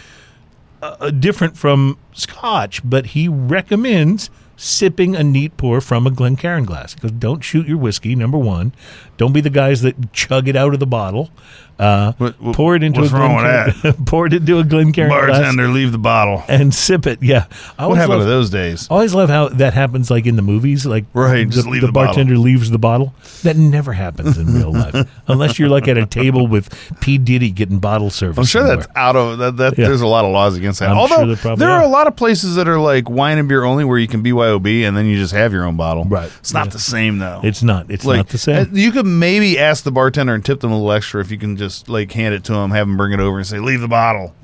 uh, 0.82 0.96
uh, 1.02 1.10
different 1.12 1.58
from 1.58 1.98
scotch, 2.14 2.82
but 2.90 3.08
he 3.08 3.28
recommends 3.28 4.30
sipping 4.56 5.14
a 5.14 5.22
neat 5.24 5.58
pour 5.58 5.82
from 5.82 6.08
a 6.08 6.12
Glencairn 6.12 6.64
glass. 6.64 6.96
Because 6.96 7.12
don't 7.12 7.44
shoot 7.44 7.68
your 7.68 7.78
whiskey, 7.78 8.16
number 8.16 8.38
one. 8.38 8.72
Don't 9.18 9.34
be 9.34 9.42
the 9.42 9.50
guys 9.50 9.82
that 9.82 10.14
chug 10.14 10.48
it 10.48 10.56
out 10.56 10.74
of 10.74 10.80
the 10.80 10.88
bottle. 10.88 11.30
Uh, 11.78 12.14
What- 12.18 12.42
what- 12.42 12.56
pour 12.56 12.76
it 12.76 12.84
into 12.84 13.02
what's 13.02 13.12
a 13.12 13.16
wrong 13.18 13.36
with 13.36 13.44
Glencairn- 13.82 14.06
pour 14.06 14.28
it 14.28 14.34
into 14.34 14.60
a 14.60 14.64
Glencairn 14.64 15.10
glass 15.10 15.28
Bartender, 15.40 15.68
leave 15.68 15.92
the 15.92 15.98
bottle. 15.98 16.44
and 16.48 16.74
sip 16.74 17.06
it. 17.06 17.20
Yeah, 17.22 17.46
I 17.78 17.88
What 17.88 17.98
happened 17.98 18.20
love- 18.20 18.28
to 18.28 18.30
those 18.30 18.50
days? 18.50 18.88
I 18.90 18.94
always 18.94 19.14
love 19.14 19.30
how 19.30 19.50
that 19.50 19.74
happens, 19.74 20.10
like 20.10 20.26
in 20.26 20.38
the 20.38 20.42
movies. 20.42 20.86
Like 20.86 21.04
Right, 21.14 21.50
the, 21.50 21.62
the 21.64 21.64
the 21.64 21.92
bottle. 21.92 21.92
bartender 21.92 22.38
leaves 22.38 22.70
the 22.70 22.78
bottle. 22.80 23.14
That 23.44 23.58
never 23.58 23.92
happens 23.94 24.38
in 24.38 24.54
real 24.54 24.72
life, 24.72 25.06
unless 25.28 25.60
you're 25.60 25.68
like 25.70 25.88
at 25.90 25.98
a 25.98 26.06
table 26.06 26.48
with 26.48 26.70
P 27.02 27.18
Diddy 27.18 27.52
getting 27.52 27.80
bottle 27.80 28.10
service. 28.10 28.38
I'm 28.38 28.46
sure 28.46 28.62
somewhere. 28.62 28.78
that's 28.78 28.88
out 28.96 29.16
of 29.18 29.38
that. 29.40 29.58
that 29.58 29.78
Yeah. 29.78 29.88
There's 29.88 30.02
a 30.02 30.08
lot 30.08 30.24
of 30.24 30.32
laws 30.32 30.56
against 30.56 30.80
that. 30.80 30.90
I'm 30.92 30.98
Although 30.98 31.36
sure 31.36 31.56
there 31.58 31.70
are 31.70 31.80
are. 31.82 31.84
a 31.84 31.88
lot 31.90 32.08
of 32.08 32.16
places 32.16 32.56
that 32.56 32.68
are 32.70 32.80
like 32.80 33.10
wine 33.10 33.38
and 33.38 33.50
beer 33.50 33.64
only, 33.66 33.84
where 33.84 34.00
you 34.00 34.08
can 34.08 34.24
BYOB, 34.24 34.84
and 34.88 34.96
then 34.96 35.06
you 35.08 35.18
just 35.18 35.34
have 35.34 35.52
your 35.52 35.66
own 35.66 35.76
bottle. 35.76 36.06
Right. 36.06 36.32
It's 36.40 36.54
not 36.54 36.68
Yeah. 36.68 36.72
the 36.72 36.80
same 36.80 37.18
though. 37.20 37.42
It's 37.44 37.62
not. 37.64 37.88
It's 37.90 38.06
like 38.06 38.18
not 38.18 38.30
the 38.30 38.38
same. 38.38 38.56
uh, 38.58 38.66
You 38.72 38.92
could 38.94 39.06
maybe 39.06 39.60
ask 39.60 39.84
the 39.84 39.92
bartender 39.92 40.34
and 40.34 40.44
tip 40.46 40.62
them 40.62 40.72
a 40.72 40.76
little 40.76 40.92
extra 40.94 41.20
if 41.20 41.32
you 41.32 41.38
can 41.38 41.58
just 41.58 41.65
like 41.88 42.12
hand 42.12 42.34
it 42.34 42.44
to 42.46 42.54
them, 42.54 42.72
have 42.72 42.88
them 42.88 42.98
bring 42.98 43.14
it 43.14 43.20
over, 43.20 43.38
and 43.38 43.48
say, 43.48 43.60
"Leave 43.60 43.82
the 43.82 43.88
bottle." 43.88 44.34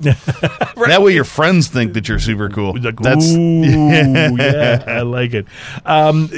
That 0.88 1.00
way, 1.00 1.12
your 1.14 1.24
friends 1.24 1.68
think 1.68 1.92
that 1.92 2.08
you're 2.08 2.18
super 2.18 2.48
cool. 2.48 2.74
Like, 2.74 2.96
That's 2.96 3.32
yeah, 3.36 4.82
I 4.86 5.02
like 5.02 5.32
it. 5.32 5.46
Um, 5.86 6.24
uh, 6.24 6.28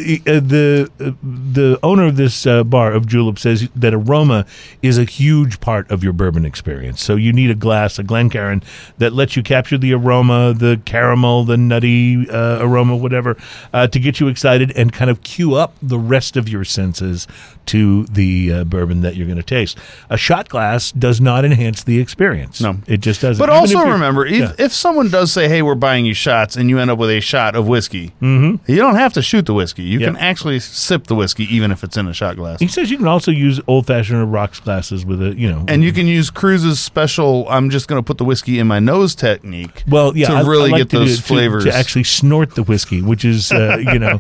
the 0.41 0.91
uh, 1.01 1.13
the 1.23 1.79
owner 1.83 2.05
of 2.07 2.17
this 2.17 2.47
uh, 2.47 2.63
bar 2.63 2.93
of 2.93 3.07
Julep 3.07 3.39
says 3.39 3.69
that 3.75 3.95
aroma 3.95 4.45
is 4.83 4.99
a 4.99 5.05
huge 5.05 5.61
part 5.61 5.91
of 5.91 6.05
your 6.05 6.13
bourbon 6.13 6.45
experience. 6.45 7.03
So 7.03 7.17
you 7.17 7.33
need 7.33 7.51
a 7.51 7.55
glass, 7.55 7.99
a 7.99 8.03
Glencairn, 8.03 8.63
that 8.99 9.13
lets 9.13 9.37
you 9.37 9.43
capture 9.43 9.79
the 9.79 9.95
aroma, 9.95 10.53
the 10.53 10.81
caramel, 10.85 11.45
the 11.45 11.57
nutty 11.57 12.29
uh, 12.29 12.59
aroma, 12.61 12.97
whatever, 12.97 13.37
uh, 13.73 13.87
to 13.87 13.99
get 13.99 14.21
you 14.21 14.29
excited 14.29 14.73
and 14.77 14.93
kind 14.93 15.11
of 15.11 15.23
cue 15.23 15.55
up 15.55 15.75
the 15.81 15.99
rest 15.99 16.37
of 16.37 16.49
your 16.49 16.65
senses 16.65 17.27
to 17.67 18.05
the 18.07 18.53
uh, 18.53 18.65
bourbon 18.65 19.01
that 19.01 19.17
you're 19.17 19.27
going 19.27 19.39
to 19.39 19.43
taste. 19.43 19.79
A 20.11 20.17
shot 20.17 20.49
glass 20.49 20.74
does 20.93 21.21
not 21.21 21.45
enhance 21.45 21.83
the 21.85 21.99
experience. 22.01 22.61
No. 22.61 22.77
it 22.87 22.99
just 23.01 23.21
doesn't. 23.21 23.39
But 23.45 23.49
Even 23.51 23.61
also 23.61 23.79
if 23.81 23.93
remember, 23.93 24.27
if, 24.27 24.35
Yeah. 24.35 24.53
if 24.59 24.73
someone 24.73 25.09
does 25.11 25.33
say, 25.33 25.49
"Hey, 25.49 25.63
we're 25.63 25.75
buying 25.75 26.05
you 26.07 26.15
shots," 26.15 26.57
and 26.57 26.69
you 26.71 26.79
end 26.79 26.91
up 26.91 26.99
with 26.99 27.11
a 27.11 27.21
shot 27.21 27.55
of 27.57 27.67
whiskey, 27.67 28.13
mm-hmm. 28.23 28.71
you 28.71 28.77
don't 28.79 28.97
have 28.97 29.13
to 29.15 29.23
shoot 29.23 29.47
the 29.47 29.55
whiskey. 29.55 29.83
You 29.83 29.99
can 30.01 30.17
actually 30.17 30.61
sip 30.61 31.07
the 31.07 31.15
whiskey, 31.15 31.45
even 31.55 31.71
if 31.73 31.83
it's 31.85 31.97
in 31.97 32.07
a 32.07 32.13
shot 32.15 32.37
glass. 32.37 32.61
He 32.61 32.69
says 32.69 32.91
you 32.91 32.97
can 32.99 33.09
also 33.09 33.31
use 33.31 33.61
old 33.67 33.87
fashioned 33.87 34.19
or 34.21 34.27
rocks 34.27 34.61
glasses 34.61 35.05
with 35.05 35.23
a, 35.23 35.35
you 35.35 35.51
know. 35.51 35.65
And 35.69 35.83
you 35.83 35.93
can 35.93 36.07
use 36.07 36.31
Cruz's 36.31 36.79
special. 36.81 37.47
I'm 37.49 37.71
just 37.71 37.89
going 37.89 37.99
to 38.03 38.07
put 38.07 38.19
the 38.19 38.25
whiskey 38.25 38.59
in 38.59 38.67
my 38.67 38.79
nose 38.81 39.15
technique. 39.15 39.83
well, 39.89 40.17
yeah, 40.17 40.29
to 40.29 40.33
I- 40.35 40.41
I 40.41 40.47
really 40.47 40.71
like 40.71 40.81
get 40.81 40.91
to 40.91 40.97
do 40.99 41.05
those 41.07 41.17
to- 41.19 41.23
flavors. 41.23 41.65
to, 41.65 41.75
actually 41.75 42.05
snort 42.05 42.55
the 42.55 42.63
whiskey, 42.63 43.03
which 43.03 43.25
is, 43.25 43.51
uh, 43.53 43.77
you 43.93 43.99
know, 43.99 44.19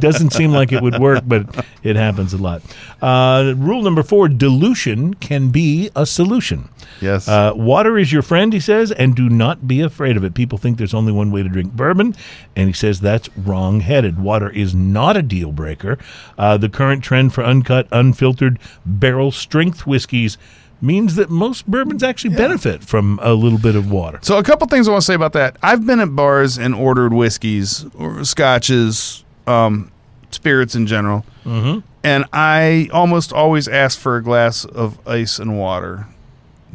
doesn't 0.00 0.32
seem 0.32 0.52
like 0.52 0.72
it 0.72 0.82
would 0.82 0.98
work, 0.98 1.22
but 1.26 1.64
it 1.82 1.96
happens 1.96 2.32
a 2.32 2.38
lot. 2.38 2.62
Uh, 3.00 3.54
rule 3.56 3.82
number 3.82 4.02
four: 4.02 4.28
dilution 4.28 5.14
can 5.14 5.48
be 5.50 5.90
a 5.94 6.06
solution. 6.06 6.68
Yes. 7.00 7.28
Uh, 7.28 7.52
water 7.54 7.98
is 7.98 8.12
your 8.12 8.22
friend, 8.22 8.52
he 8.52 8.60
says, 8.60 8.92
and 8.92 9.14
do 9.14 9.28
not 9.28 9.66
be 9.66 9.80
afraid 9.80 10.16
of 10.16 10.24
it. 10.24 10.34
People 10.34 10.58
think 10.58 10.78
there's 10.78 10.94
only 10.94 11.12
one 11.12 11.30
way 11.30 11.42
to 11.42 11.48
drink 11.48 11.72
bourbon, 11.72 12.14
and 12.56 12.68
he 12.68 12.72
says 12.72 13.00
that's 13.00 13.28
wrong 13.36 13.80
headed. 13.80 14.20
Water 14.20 14.50
is 14.50 14.74
not 14.74 15.16
a 15.16 15.22
deal 15.22 15.52
breaker. 15.52 15.98
Uh, 16.38 16.56
the 16.56 16.68
current 16.68 17.02
trend 17.02 17.34
for 17.34 17.44
uncut, 17.44 17.88
unfiltered, 17.92 18.58
barrel 18.86 19.30
strength 19.32 19.86
whiskeys 19.86 20.38
means 20.80 21.14
that 21.14 21.30
most 21.30 21.66
bourbons 21.70 22.02
actually 22.02 22.34
benefit 22.34 22.82
from 22.82 23.18
a 23.22 23.32
little 23.32 23.58
bit 23.58 23.76
of 23.76 23.90
water. 23.90 24.18
So 24.22 24.36
a 24.38 24.42
couple 24.42 24.66
things 24.66 24.88
I 24.88 24.90
want 24.90 25.02
to 25.02 25.06
say 25.06 25.14
about 25.14 25.32
that. 25.34 25.56
I've 25.62 25.86
been 25.86 26.00
at 26.00 26.14
bars 26.16 26.58
and 26.58 26.74
ordered 26.74 27.12
whiskeys 27.12 27.86
or 27.94 28.24
scotches, 28.24 29.24
um, 29.46 29.92
spirits 30.30 30.74
in 30.74 30.86
general, 30.86 31.24
mm-hmm. 31.44 31.86
And 32.04 32.24
I 32.32 32.88
almost 32.92 33.32
always 33.32 33.68
ask 33.68 33.98
for 33.98 34.16
a 34.16 34.22
glass 34.22 34.64
of 34.64 34.98
ice 35.06 35.38
and 35.38 35.58
water 35.58 36.06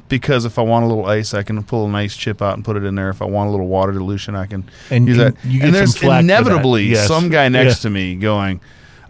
because 0.10 0.46
if 0.46 0.58
I 0.58 0.62
want 0.62 0.86
a 0.86 0.88
little 0.88 1.06
ice, 1.06 1.34
I 1.34 1.44
can 1.44 1.62
pull 1.64 1.86
an 1.86 1.94
ice 1.96 2.16
chip 2.16 2.42
out 2.42 2.54
and 2.56 2.64
put 2.64 2.78
it 2.78 2.84
in 2.84 2.96
there. 2.96 3.10
If 3.10 3.22
I 3.22 3.26
want 3.26 3.50
a 3.50 3.52
little 3.52 3.68
water 3.68 3.92
dilution, 3.92 4.36
I 4.36 4.46
can 4.46 4.64
And 4.90 5.08
use 5.08 5.18
you- 5.18 5.24
that. 5.24 5.36
you 5.46 5.60
get 5.60 5.66
and 5.68 5.76
there's 5.76 5.92
some 5.94 6.00
flack 6.00 6.22
for 6.22 6.28
that. 6.28 6.34
inevitably 6.42 6.86
Yes. 6.86 7.08
some 7.08 7.30
guy 7.30 7.50
next 7.50 7.80
Yeah. 7.80 7.82
to 7.82 7.90
me 7.90 8.16
going, 8.16 8.62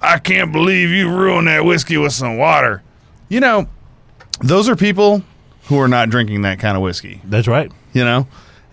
"I 0.02 0.18
can't 0.18 0.52
believe 0.52 0.90
you 0.90 1.10
ruined 1.10 1.48
that 1.48 1.66
whiskey 1.66 1.98
with 1.98 2.14
some 2.14 2.38
water." 2.38 2.82
You 3.30 3.40
know, 3.42 3.68
those 4.40 4.68
are 4.70 4.76
people 4.76 5.22
who 5.66 5.80
are 5.80 5.88
not 5.88 6.10
drinking 6.10 6.42
that 6.44 6.60
kind 6.60 6.76
of 6.78 6.82
whiskey 6.82 7.22
That's 7.26 7.48
right. 7.48 7.72
you 7.94 8.04
know, 8.04 8.26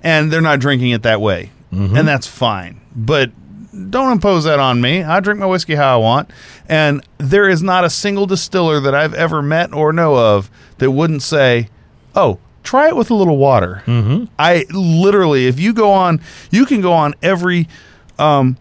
and 0.02 0.32
they're 0.32 0.40
not 0.40 0.60
drinking 0.60 0.90
it 0.92 1.02
that 1.02 1.20
way, 1.20 1.50
mm-hmm. 1.74 1.96
and 1.96 2.06
that's 2.08 2.26
fine. 2.26 2.80
But 2.96 3.32
don't 3.90 4.12
impose 4.12 4.44
that 4.44 4.58
on 4.58 4.80
me. 4.80 5.02
I 5.02 5.20
drink 5.20 5.40
my 5.40 5.46
whiskey 5.46 5.74
how 5.74 5.94
I 5.94 6.02
want, 6.02 6.30
and 6.68 7.06
there 7.18 7.48
is 7.48 7.62
not 7.62 7.84
a 7.84 7.90
single 7.90 8.26
distiller 8.26 8.80
that 8.80 8.94
I've 8.94 9.14
ever 9.14 9.42
met 9.42 9.72
or 9.72 9.92
know 9.92 10.16
of 10.16 10.50
that 10.78 10.90
wouldn't 10.90 11.22
say, 11.22 11.68
"Oh, 12.14 12.38
try 12.62 12.88
it 12.88 12.96
with 12.96 13.10
a 13.10 13.14
little 13.14 13.36
water." 13.36 13.82
Mm-hmm. 13.86 14.24
I 14.38 14.66
literally, 14.70 15.46
if 15.46 15.58
you 15.58 15.72
go 15.72 15.92
on, 15.92 16.20
you 16.50 16.66
can 16.66 16.80
go 16.80 16.92
on 16.92 17.14
every 17.22 17.68
um, 18.18 18.56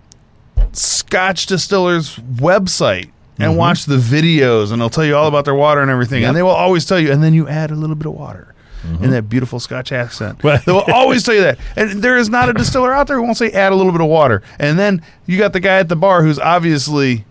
Scotch 0.71 1.45
distiller's 1.45 2.15
website. 2.17 3.09
And 3.39 3.57
watch 3.57 3.85
the 3.85 3.97
videos, 3.97 4.71
and 4.71 4.79
they'll 4.79 4.91
tell 4.91 5.03
you 5.03 5.17
all 5.17 5.27
about 5.27 5.43
their 5.43 5.55
water 5.55 5.81
and 5.81 5.91
everything. 5.91 6.21
Yep. 6.21 6.29
And 6.29 6.37
they 6.37 6.43
will 6.43 6.51
always 6.51 6.85
tell 6.85 6.99
you, 6.99 7.11
and 7.11 7.21
then 7.21 7.33
you 7.33 7.47
add 7.47 7.71
a 7.71 7.75
little 7.75 7.95
bit 7.95 8.05
of 8.05 8.13
water 8.13 8.52
in 9.01 9.11
that 9.11 9.29
beautiful 9.29 9.59
Scotch 9.59 9.91
accent. 9.91 10.39
They 10.39 10.71
will 10.71 10.83
always 10.93 11.23
tell 11.23 11.35
you 11.35 11.41
that. 11.41 11.57
And 11.75 12.01
there 12.03 12.17
is 12.17 12.29
not 12.29 12.49
a 12.49 12.53
distiller 12.53 12.93
out 12.93 13.07
there 13.07 13.17
who 13.17 13.23
won't 13.23 13.37
say 13.37 13.51
add 13.51 13.71
a 13.71 13.75
little 13.75 13.91
bit 13.91 14.01
of 14.01 14.07
water. 14.07 14.41
And 14.59 14.77
then 14.77 15.01
you 15.25 15.37
got 15.37 15.53
the 15.53 15.59
guy 15.59 15.77
at 15.79 15.89
the 15.89 15.95
bar 15.95 16.21
who's 16.23 16.39
obviously 16.39 17.25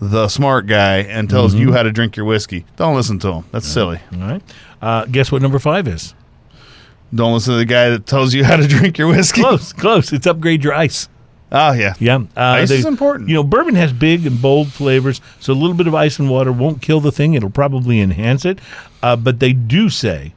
the 0.00 0.28
smart 0.28 0.66
guy 0.66 0.98
and 0.98 1.28
tells 1.28 1.54
you 1.54 1.72
how 1.72 1.82
to 1.82 1.90
drink 1.92 2.16
your 2.16 2.24
whiskey. 2.26 2.64
Don't 2.76 2.94
listen 2.94 3.18
to 3.20 3.32
him. 3.32 3.44
That's 3.52 3.66
silly. 3.66 4.00
All 4.14 4.18
right. 4.20 4.42
Uh, 4.80 5.04
guess 5.06 5.30
what 5.32 5.42
number 5.42 5.58
five 5.58 5.88
is? 5.88 6.14
Don't 7.14 7.32
listen 7.34 7.54
to 7.54 7.58
the 7.58 7.64
guy 7.64 7.90
that 7.90 8.06
tells 8.06 8.34
you 8.34 8.44
how 8.44 8.56
to 8.56 8.66
drink 8.68 8.98
your 8.98 9.08
whiskey. 9.08 9.40
Close, 9.40 9.72
close. 9.72 10.12
It's 10.12 10.26
upgrade 10.26 10.62
your 10.62 10.74
ice. 10.74 11.08
Oh 11.50 11.72
yeah. 11.72 11.94
Yeah, 11.98 12.16
uh, 12.36 12.40
Ice 12.60 12.70
is 12.70 12.84
important. 12.84 13.30
You 13.30 13.36
know, 13.36 13.42
bourbon 13.42 13.74
has 13.76 13.90
big 13.92 14.26
and 14.26 14.40
bold 14.42 14.70
flavors, 14.70 15.22
so 15.40 15.52
a 15.52 15.54
little 15.54 15.74
bit 15.74 15.86
of 15.86 15.94
ice 15.94 16.18
and 16.18 16.28
water 16.28 16.52
won't 16.52 16.82
kill 16.82 17.00
the 17.00 17.10
thing. 17.10 17.32
It'll 17.32 17.48
probably 17.48 18.00
enhance 18.00 18.44
it. 18.44 18.58
Uh, 19.02 19.16
but 19.16 19.40
they 19.40 19.54
do 19.54 19.88
say 19.88 20.34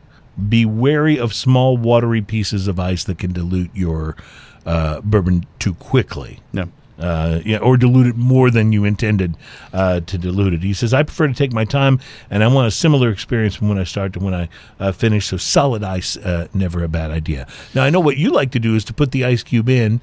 be 0.50 0.66
wary 0.66 1.18
of 1.20 1.34
small, 1.34 1.78
watery 1.78 2.22
pieces 2.22 2.68
of 2.68 2.80
ice 2.80 3.04
that 3.06 3.18
can 3.18 3.34
dilute 3.34 3.72
your 3.74 4.16
uh, 4.66 5.02
bourbon 5.02 5.46
too 5.60 5.74
quickly. 5.76 6.39
Yeah. 6.54 6.66
Uh, 7.00 7.39
yeah, 7.44 7.58
or 7.58 7.78
dilute 7.78 8.06
it 8.06 8.16
more 8.16 8.52
than 8.52 8.72
you 8.72 8.86
intended 8.86 9.36
uh, 9.74 10.02
to 10.02 10.20
dilute 10.20 10.54
it. 10.54 10.62
He 10.62 10.72
says, 10.74 10.94
I 10.94 11.02
prefer 11.02 11.28
to 11.28 11.34
take 11.34 11.52
my 11.52 11.66
time, 11.66 12.00
and 12.30 12.44
I 12.44 12.48
want 12.48 12.68
a 12.68 12.72
similar 12.72 13.10
experience 13.10 13.56
from 13.56 13.70
when 13.70 13.80
I 13.80 13.86
start 13.86 14.14
to 14.14 14.20
when 14.20 14.36
I 14.36 14.50
uh, 14.80 14.92
finish. 14.92 15.26
So 15.26 15.38
solid 15.38 15.84
ice, 15.84 16.16
uh, 16.18 16.48
never 16.54 16.84
a 16.84 16.88
bad 16.88 17.10
idea. 17.10 17.48
Now 17.74 17.84
I 17.86 17.89
know 17.89 18.00
what 18.00 18.18
you 18.18 18.30
like 18.30 18.52
to 18.52 18.60
do 18.60 18.76
is 18.76 18.84
to 18.86 18.94
put 18.94 19.12
the 19.14 19.26
ice 19.26 19.42
cube 19.42 19.68
in. 19.68 20.00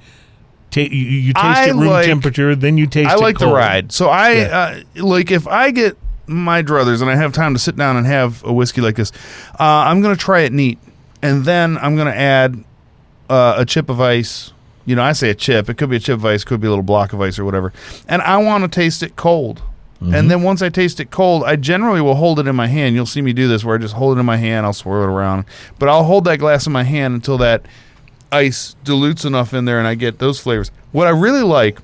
Ta- 0.73 0.81
you, 0.81 0.89
you 0.89 1.33
taste 1.35 1.47
I 1.47 1.69
it 1.69 1.75
room 1.75 1.87
like- 1.87 2.07
temperature, 2.07 2.57
then 2.57 2.77
you 2.77 2.89
taste 2.89 3.11
it. 3.11 3.13
I 3.13 3.17
like 3.17 3.39
the 3.39 3.47
ride. 3.47 3.93
So 3.93 4.09
I 4.09 4.33
Yeah. 4.33 4.83
uh, 4.97 5.05
like 5.05 5.31
if 5.31 5.47
I 5.47 5.71
get 5.71 5.97
my 6.29 6.63
druthers 6.63 7.01
and 7.01 7.11
I 7.11 7.17
have 7.17 7.33
time 7.33 7.55
to 7.55 7.59
sit 7.59 7.77
down 7.77 7.97
and 7.97 8.07
have 8.07 8.45
a 8.45 8.53
whiskey 8.53 8.81
like 8.81 8.97
this, 8.97 9.13
uh, 9.59 9.65
I'm 9.65 10.01
going 10.01 10.15
to 10.15 10.21
try 10.21 10.41
it 10.41 10.53
neat, 10.53 10.79
and 11.23 11.45
then 11.45 11.79
I'm 11.79 11.97
going 11.97 12.07
to 12.07 12.17
add 12.17 12.63
uh, 13.29 13.55
a 13.59 13.65
chip 13.65 13.89
of 13.89 14.01
ice. 14.01 14.53
You 14.87 14.97
know, 14.97 15.03
I 15.03 15.13
say 15.13 15.31
a 15.31 15.35
chip. 15.35 15.69
It 15.69 15.75
could 15.75 15.91
be 15.91 15.97
a 15.97 16.01
chip 16.01 16.17
of 16.17 16.25
ice, 16.25 16.45
could 16.45 16.61
be 16.61 16.67
a 16.67 16.71
little 16.71 16.83
block 16.83 17.13
of 17.13 17.21
ice 17.21 17.39
or 17.39 17.45
whatever. 17.45 17.73
And 18.09 18.23
I 18.23 18.39
want 18.39 18.65
to 18.65 18.69
taste 18.69 19.03
it 19.03 19.17
cold. 19.17 19.63
And 20.01 20.31
then 20.31 20.45
once 20.45 20.63
I 20.63 20.69
taste 20.69 21.01
it 21.01 21.11
cold, 21.11 21.43
I 21.43 21.57
generally 21.57 22.01
will 22.01 22.15
hold 22.15 22.39
it 22.39 22.47
in 22.47 22.55
my 22.55 22.69
hand. 22.69 22.95
You'll 22.95 23.05
see 23.05 23.21
me 23.21 23.33
do 23.33 23.49
this 23.49 23.65
where 23.65 23.75
I 23.75 23.79
just 23.79 23.95
hold 23.95 24.17
it 24.17 24.21
in 24.21 24.27
my 24.27 24.37
hand, 24.37 24.65
I'll 24.65 24.73
swirl 24.73 25.03
it 25.03 25.09
around. 25.09 25.45
But 25.81 25.89
I'll 25.89 26.05
hold 26.05 26.25
that 26.27 26.39
glass 26.39 26.69
in 26.69 26.73
my 26.73 26.85
hand 26.85 27.15
until 27.15 27.37
that 27.39 27.67
ice 28.31 28.77
dilutes 28.85 29.25
enough 29.25 29.53
in 29.53 29.65
there 29.65 29.79
and 29.81 29.89
I 29.89 29.97
get 29.97 30.21
those 30.21 30.39
flavors. 30.39 30.71
What 30.93 31.09
I 31.09 31.11
really 31.11 31.43
like 31.43 31.81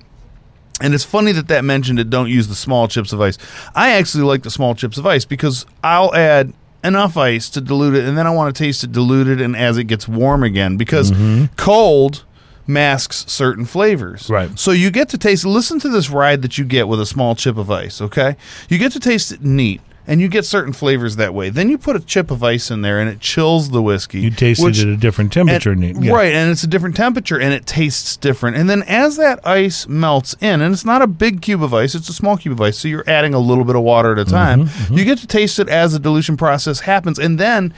and 0.81 0.95
it's 0.95 1.05
funny 1.05 1.33
that 1.33 1.49
that 1.49 1.65
mentioned 1.65 1.99
it 1.99 2.11
don't 2.11 2.29
use 2.29 2.49
the 2.49 2.55
small 2.55 2.89
chips 2.89 3.13
of 3.13 3.21
ice. 3.21 3.39
I 3.75 3.93
actually 3.93 4.25
like 4.25 4.43
the 4.43 4.51
small 4.51 4.75
chips 4.75 4.99
of 4.99 5.07
ice 5.07 5.25
because 5.25 5.67
I'll 5.83 6.15
add 6.15 6.53
enough 6.83 7.17
ice 7.17 7.49
to 7.51 7.61
dilute 7.61 7.95
it 7.95 8.05
and 8.05 8.19
then 8.19 8.27
I 8.27 8.31
want 8.31 8.55
to 8.55 8.63
taste 8.63 8.85
it 8.85 8.93
diluted 8.93 9.41
and 9.41 9.57
as 9.57 9.79
it 9.79 9.85
gets 9.85 10.07
warm 10.07 10.43
again 10.43 10.77
because 10.77 11.13
mm-hmm. 11.13 11.47
cold 11.57 12.25
masks 12.67 13.25
certain 13.29 13.65
flavors. 13.65 14.29
Right. 14.29 14.59
So 14.59 14.73
you 14.73 14.91
get 14.91 15.09
to 15.11 15.19
taste 15.19 15.45
listen 15.45 15.79
to 15.81 15.89
this 15.89 16.11
ride 16.11 16.43
that 16.43 16.59
you 16.59 16.65
get 16.65 16.89
with 16.89 17.01
a 17.01 17.07
small 17.07 17.35
chip 17.35 17.57
of 17.57 17.71
ice, 17.71 18.01
okay? 18.01 18.37
You 18.69 18.79
get 18.79 18.93
to 18.93 19.01
taste 19.01 19.33
it 19.33 19.43
neat 19.43 19.81
and 20.07 20.21
you 20.21 20.29
get 20.29 20.45
certain 20.45 20.73
flavors 20.73 21.17
that 21.17 21.33
way. 21.33 21.49
Then 21.49 21.71
you 21.71 21.79
put 21.79 21.97
a 21.97 22.01
chip 22.01 22.31
of 22.31 22.43
ice 22.43 22.71
in 22.71 22.83
there 22.83 23.01
and 23.01 23.09
it 23.09 23.21
chills 23.21 23.71
the 23.71 23.81
whiskey. 23.83 24.21
You 24.21 24.31
taste 24.31 24.63
which- 24.63 24.79
it 24.81 24.83
at 24.89 24.95
a 24.95 24.97
different 24.97 25.33
temperature. 25.33 25.73
and- 25.73 26.05
yeah. 26.05 26.13
Right, 26.13 26.35
and 26.35 26.51
it's 26.51 26.63
a 26.63 26.67
different 26.67 26.95
temperature 26.97 27.41
and 27.41 27.55
it 27.55 27.65
tastes 27.67 28.17
different. 28.17 28.57
And 28.57 28.69
then 28.69 28.83
as 28.85 29.17
that 29.17 29.41
ice 29.47 29.89
melts 29.89 30.35
in, 30.41 30.61
and 30.61 30.75
it's 30.75 30.85
not 30.85 31.01
a 31.03 31.07
big 31.07 31.41
cube 31.41 31.63
of 31.63 31.73
ice, 31.73 31.95
it's 31.95 32.09
a 32.09 32.13
small 32.13 32.37
cube 32.37 32.53
of 32.53 32.61
ice, 32.61 32.79
so 32.79 32.89
you're 32.89 33.09
adding 33.09 33.33
a 33.35 33.39
little 33.39 33.65
bit 33.65 33.77
of 33.77 33.83
water 33.83 34.13
at 34.13 34.19
a 34.19 34.25
time. 34.25 34.67
Mm-hmm, 34.67 34.99
You 34.99 35.05
get 35.05 35.19
to 35.19 35.27
taste 35.27 35.59
it 35.59 35.69
as 35.69 35.93
the 35.93 35.99
dilution 35.99 36.37
process 36.37 36.81
happens. 36.81 37.19
And 37.19 37.39
then 37.39 37.73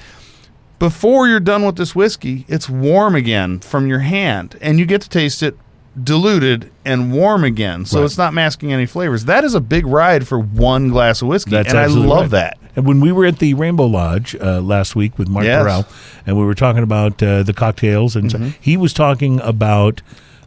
before 0.78 1.26
you're 1.28 1.40
done 1.40 1.64
with 1.64 1.76
this 1.76 1.94
whiskey, 1.94 2.44
it's 2.48 2.68
warm 2.68 3.14
again 3.14 3.60
from 3.60 3.86
your 3.86 4.00
hand, 4.00 4.56
and 4.60 4.78
you 4.78 4.84
get 4.84 5.00
to 5.02 5.08
taste 5.08 5.42
it 5.42 5.56
diluted 6.02 6.70
and 6.84 7.12
warm 7.12 7.44
again. 7.44 7.84
So 7.86 7.98
Right. 8.00 8.04
it's 8.06 8.18
not 8.18 8.34
masking 8.34 8.72
any 8.72 8.86
flavors. 8.86 9.24
That 9.24 9.44
is 9.44 9.54
a 9.54 9.60
big 9.60 9.86
ride 9.86 10.26
for 10.28 10.38
one 10.38 10.88
glass 10.90 11.22
of 11.22 11.28
whiskey, 11.28 11.50
That's 11.52 11.70
and 11.70 11.78
I 11.78 11.86
love 11.86 12.22
right. 12.24 12.30
that. 12.32 12.58
And 12.76 12.84
when 12.86 13.00
we 13.00 13.10
were 13.12 13.24
at 13.24 13.38
the 13.38 13.54
Rainbow 13.54 13.86
Lodge 13.86 14.36
uh, 14.40 14.60
last 14.60 14.94
week 14.94 15.18
with 15.18 15.28
Mark 15.28 15.46
Yes. 15.46 15.62
Burrell, 15.62 15.86
and 16.26 16.36
we 16.36 16.44
were 16.44 16.54
talking 16.54 16.82
about 16.82 17.22
uh, 17.22 17.42
the 17.42 17.54
cocktails, 17.54 18.14
and 18.14 18.30
Mm-hmm. 18.30 18.48
he 18.60 18.76
was 18.76 18.92
talking 18.92 19.40
about 19.40 20.02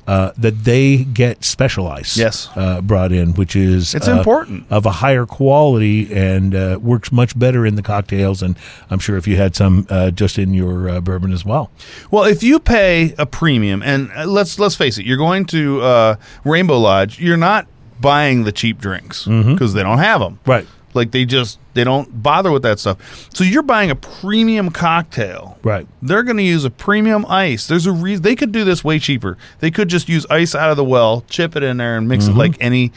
uh, 0.10 0.32
that 0.38 0.64
they 0.64 1.03
get 1.03 1.43
specialized. 1.43 2.18
Yes. 2.18 2.49
uh, 2.55 2.82
brought 2.82 3.12
in, 3.12 3.34
which 3.36 3.55
is 3.55 3.93
It's 3.93 4.07
uh, 4.07 4.18
important. 4.18 4.66
of 4.72 4.86
a 4.88 4.91
higher 4.91 5.26
quality 5.28 6.12
and 6.12 6.55
uh, 6.55 6.80
works 6.82 7.12
much 7.12 7.38
better 7.38 7.64
in 7.66 7.76
the 7.76 7.84
cocktails. 7.84 8.41
And 8.41 8.57
I'm 8.89 8.97
sure 8.99 9.18
if 9.18 9.28
you 9.28 9.36
had 9.38 9.55
some 9.55 9.86
uh, 9.89 10.10
just 10.10 10.39
in 10.39 10.53
your 10.55 10.89
uh, 10.89 10.99
bourbon 10.99 11.32
as 11.32 11.45
well. 11.45 11.70
Well, 12.10 12.24
if 12.24 12.41
you 12.41 12.60
pay 12.60 13.14
a 13.20 13.26
premium, 13.26 13.84
and 13.84 14.10
let's 14.26 14.57
let's 14.57 14.76
face 14.76 14.97
it, 14.97 15.05
you're 15.05 15.18
going 15.28 15.45
to 15.47 15.82
uh, 15.82 16.16
Rainbow 16.43 16.80
Lodge. 16.80 17.20
You're 17.20 17.38
not 17.38 17.68
buying 18.01 18.45
the 18.45 18.51
cheap 18.51 18.80
drinks 18.80 19.26
because 19.26 19.74
they 19.74 19.84
don't 19.84 19.99
have 19.99 20.22
them. 20.22 20.39
Right. 20.45 20.66
Like 20.94 21.12
they 21.12 21.26
just 21.26 21.60
they 21.74 21.84
don't 21.84 22.22
bother 22.24 22.52
with 22.52 22.64
that 22.64 22.80
stuff. 22.80 23.30
So 23.34 23.44
you're 23.44 23.64
buying 23.64 23.92
a 23.92 23.96
premium 23.96 24.70
cocktail. 24.70 25.58
Right. 25.64 25.88
They're 26.02 26.24
going 26.24 26.38
to 26.38 26.44
use 26.44 26.66
a 26.66 26.70
premium 26.70 27.26
ice. 27.28 27.68
There's 27.68 27.86
a 27.86 27.92
reason 27.92 28.24
they 28.24 28.36
could 28.36 28.52
do 28.52 28.64
this 28.64 28.84
way 28.84 29.00
cheaper. 29.00 29.38
They 29.60 29.72
could 29.72 29.88
just 29.88 30.10
use 30.10 30.26
ice 30.30 30.56
out 30.56 30.72
of 30.72 30.78
the 30.78 30.84
well, 30.84 31.24
chip 31.30 31.56
it 31.56 31.64
in 31.64 31.78
there, 31.78 31.98
and 31.98 32.08
mix 32.08 32.26
it 32.26 32.32
mm-hmm. 32.32 32.40
like 32.40 32.58
any 32.60 32.92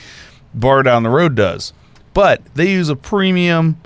bar 0.54 0.82
down 0.82 1.02
the 1.02 1.10
road 1.10 1.34
does. 1.34 1.72
But 2.14 2.42
they 2.54 2.70
use 2.70 2.88
a 2.88 2.96
premium 2.96 3.80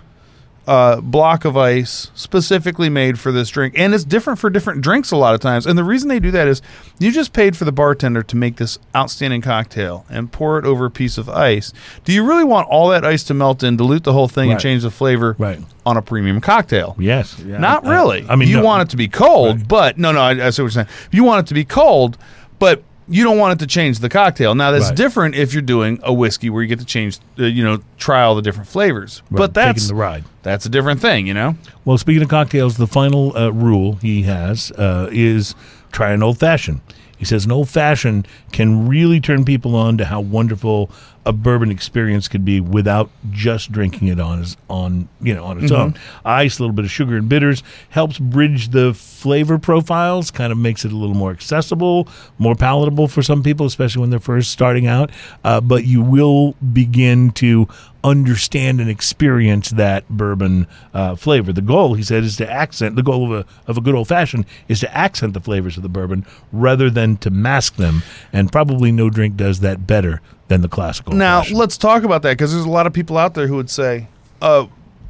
uh, 0.66 1.00
block 1.00 1.44
of 1.44 1.56
ice 1.56 2.10
specifically 2.14 2.88
made 2.88 3.18
for 3.20 3.30
this 3.30 3.48
drink, 3.48 3.74
and 3.76 3.94
it's 3.94 4.02
different 4.04 4.38
for 4.38 4.50
different 4.50 4.80
drinks 4.82 5.10
a 5.12 5.16
lot 5.16 5.34
of 5.34 5.40
times. 5.40 5.66
And 5.66 5.78
the 5.78 5.84
reason 5.84 6.08
they 6.08 6.18
do 6.18 6.30
that 6.32 6.48
is 6.48 6.60
you 6.98 7.12
just 7.12 7.32
paid 7.32 7.56
for 7.56 7.64
the 7.64 7.72
bartender 7.72 8.22
to 8.24 8.36
make 8.36 8.56
this 8.56 8.78
outstanding 8.94 9.42
cocktail 9.42 10.04
and 10.10 10.32
pour 10.32 10.58
it 10.58 10.64
over 10.64 10.86
a 10.86 10.90
piece 10.90 11.18
of 11.18 11.28
ice. 11.28 11.72
Do 12.04 12.12
you 12.12 12.24
really 12.26 12.44
want 12.44 12.68
all 12.68 12.88
that 12.88 13.04
ice 13.04 13.22
to 13.24 13.34
melt 13.34 13.62
in, 13.62 13.76
dilute 13.76 14.04
the 14.04 14.12
whole 14.12 14.28
thing, 14.28 14.50
and 14.50 14.60
change 14.60 14.82
the 14.82 14.90
flavor 14.90 15.36
Right. 15.38 15.60
on 15.84 15.96
a 15.96 16.02
premium 16.02 16.40
cocktail? 16.40 16.96
Yes. 16.98 17.38
Yeah. 17.38 17.58
Not 17.58 17.84
I- 17.86 17.94
really. 17.94 18.26
I, 18.28 18.34
mean, 18.36 18.48
you 18.48 18.56
no. 18.56 18.64
want 18.64 18.82
it 18.82 18.90
to 18.90 18.96
be 18.96 19.08
cold, 19.08 19.68
but 19.68 19.98
no, 19.98 20.10
no. 20.12 20.20
I, 20.20 20.30
I 20.30 20.50
see 20.50 20.62
what 20.62 20.66
you're 20.66 20.70
saying. 20.70 20.88
You 21.12 21.22
want 21.24 21.46
it 21.46 21.48
to 21.48 21.54
be 21.54 21.64
cold, 21.64 22.18
but 22.58 22.82
you 23.08 23.22
don't 23.24 23.38
want 23.38 23.52
it 23.54 23.58
to 23.64 23.66
change 23.66 23.98
the 24.00 24.08
cocktail. 24.08 24.54
Now 24.54 24.70
that's 24.72 24.86
Right. 24.88 24.96
different 24.96 25.34
if 25.36 25.52
you're 25.52 25.62
doing 25.62 26.00
a 26.02 26.12
whiskey 26.12 26.50
where 26.50 26.62
you 26.62 26.68
get 26.68 26.78
to 26.80 26.84
change, 26.84 27.18
uh, 27.38 27.44
you 27.44 27.62
know, 27.62 27.80
try 27.98 28.22
all 28.22 28.34
the 28.34 28.42
different 28.42 28.68
flavors. 28.68 29.22
Right, 29.30 29.38
But 29.38 29.54
that's 29.54 29.82
taking 29.82 29.96
the 29.96 30.00
ride. 30.00 30.24
that's 30.42 30.66
a 30.66 30.68
different 30.68 31.00
thing, 31.00 31.26
you 31.26 31.34
know. 31.34 31.56
Well, 31.84 31.98
speaking 31.98 32.22
of 32.22 32.28
cocktails, 32.28 32.76
the 32.76 32.86
final 32.88 33.36
uh, 33.36 33.50
rule 33.50 33.98
he 34.02 34.22
has 34.22 34.72
uh, 34.72 35.08
is 35.12 35.54
try 35.92 36.10
an 36.12 36.22
old 36.22 36.38
fashioned. 36.38 36.80
He 37.16 37.24
says 37.24 37.44
an 37.44 37.52
old 37.52 37.68
fashioned 37.68 38.28
can 38.52 38.88
really 38.88 39.20
turn 39.20 39.44
people 39.44 39.74
on 39.74 39.98
to 39.98 40.04
how 40.04 40.20
wonderful 40.20 40.90
a 41.24 41.32
bourbon 41.32 41.72
experience 41.72 42.28
could 42.28 42.44
be 42.44 42.60
without 42.60 43.10
just 43.32 43.72
drinking 43.72 44.06
it 44.06 44.20
on 44.20 44.40
its 44.42 44.56
on 44.70 45.08
you 45.20 45.34
know 45.34 45.44
on 45.44 45.60
its 45.62 45.72
own. 45.72 45.94
Ice, 46.24 46.58
a 46.58 46.62
little 46.62 46.74
bit 46.74 46.84
of 46.84 46.90
sugar 46.90 47.16
and 47.16 47.28
bitters 47.28 47.64
helps 47.88 48.18
bridge 48.18 48.68
the 48.68 48.94
flavor 48.94 49.58
profiles, 49.58 50.30
kind 50.30 50.52
of 50.52 50.58
makes 50.58 50.84
it 50.84 50.92
a 50.92 50.96
little 50.96 51.16
more 51.16 51.32
accessible, 51.32 52.06
more 52.38 52.54
palatable 52.54 53.08
for 53.08 53.22
some 53.22 53.42
people, 53.42 53.66
especially 53.66 54.00
when 54.00 54.10
they're 54.10 54.20
first 54.20 54.52
starting 54.52 54.86
out. 54.86 55.10
Uh, 55.42 55.60
but 55.60 55.84
you 55.84 56.00
will 56.00 56.52
begin 56.72 57.32
to 57.32 57.66
understand 58.06 58.80
and 58.80 58.88
experience 58.88 59.70
that 59.70 60.08
bourbon 60.08 60.68
uh, 60.94 61.16
flavor. 61.16 61.52
The 61.52 61.60
goal, 61.60 61.94
he 61.94 62.04
said, 62.04 62.22
is 62.22 62.36
to 62.36 62.50
accent. 62.50 62.94
The 62.94 63.02
goal 63.02 63.32
of 63.32 63.40
a 63.40 63.46
of 63.66 63.76
a 63.76 63.80
good 63.80 63.96
old 63.96 64.06
fashioned 64.06 64.46
is 64.68 64.80
to 64.80 64.96
accent 64.96 65.34
the 65.34 65.40
flavors 65.40 65.76
of 65.76 65.82
the 65.82 65.88
bourbon 65.88 66.24
rather 66.52 66.88
than 66.88 67.16
to 67.18 67.30
mask 67.30 67.76
them. 67.76 68.02
And 68.32 68.50
probably 68.52 68.92
no 68.92 69.10
drink 69.10 69.36
does 69.36 69.60
that 69.60 69.86
better 69.86 70.22
than 70.46 70.60
the 70.60 70.68
classical. 70.68 71.14
Now 71.14 71.42
let's 71.52 71.76
talk 71.76 72.04
about 72.04 72.22
that 72.22 72.32
because 72.32 72.52
there's 72.52 72.64
a 72.64 72.70
lot 72.70 72.86
of 72.86 72.92
people 72.92 73.18
out 73.18 73.34
there 73.34 73.48
who 73.48 73.56
would 73.56 73.70
say, 73.70 74.06
uh, 74.40 74.66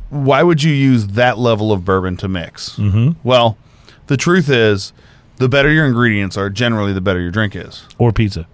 "Why 0.08 0.42
would 0.42 0.62
you 0.62 0.72
use 0.72 1.08
that 1.08 1.36
level 1.38 1.72
of 1.72 1.84
bourbon 1.84 2.16
to 2.18 2.28
mix?" 2.28 2.76
Mm-hmm. 2.76 3.10
Well, 3.22 3.58
the 4.06 4.16
truth 4.16 4.48
is, 4.48 4.94
the 5.36 5.50
better 5.50 5.70
your 5.70 5.84
ingredients 5.84 6.38
are, 6.38 6.48
generally, 6.48 6.94
the 6.94 7.02
better 7.02 7.20
your 7.20 7.30
drink 7.30 7.54
is, 7.54 7.84
or 7.98 8.10
pizza. 8.10 8.46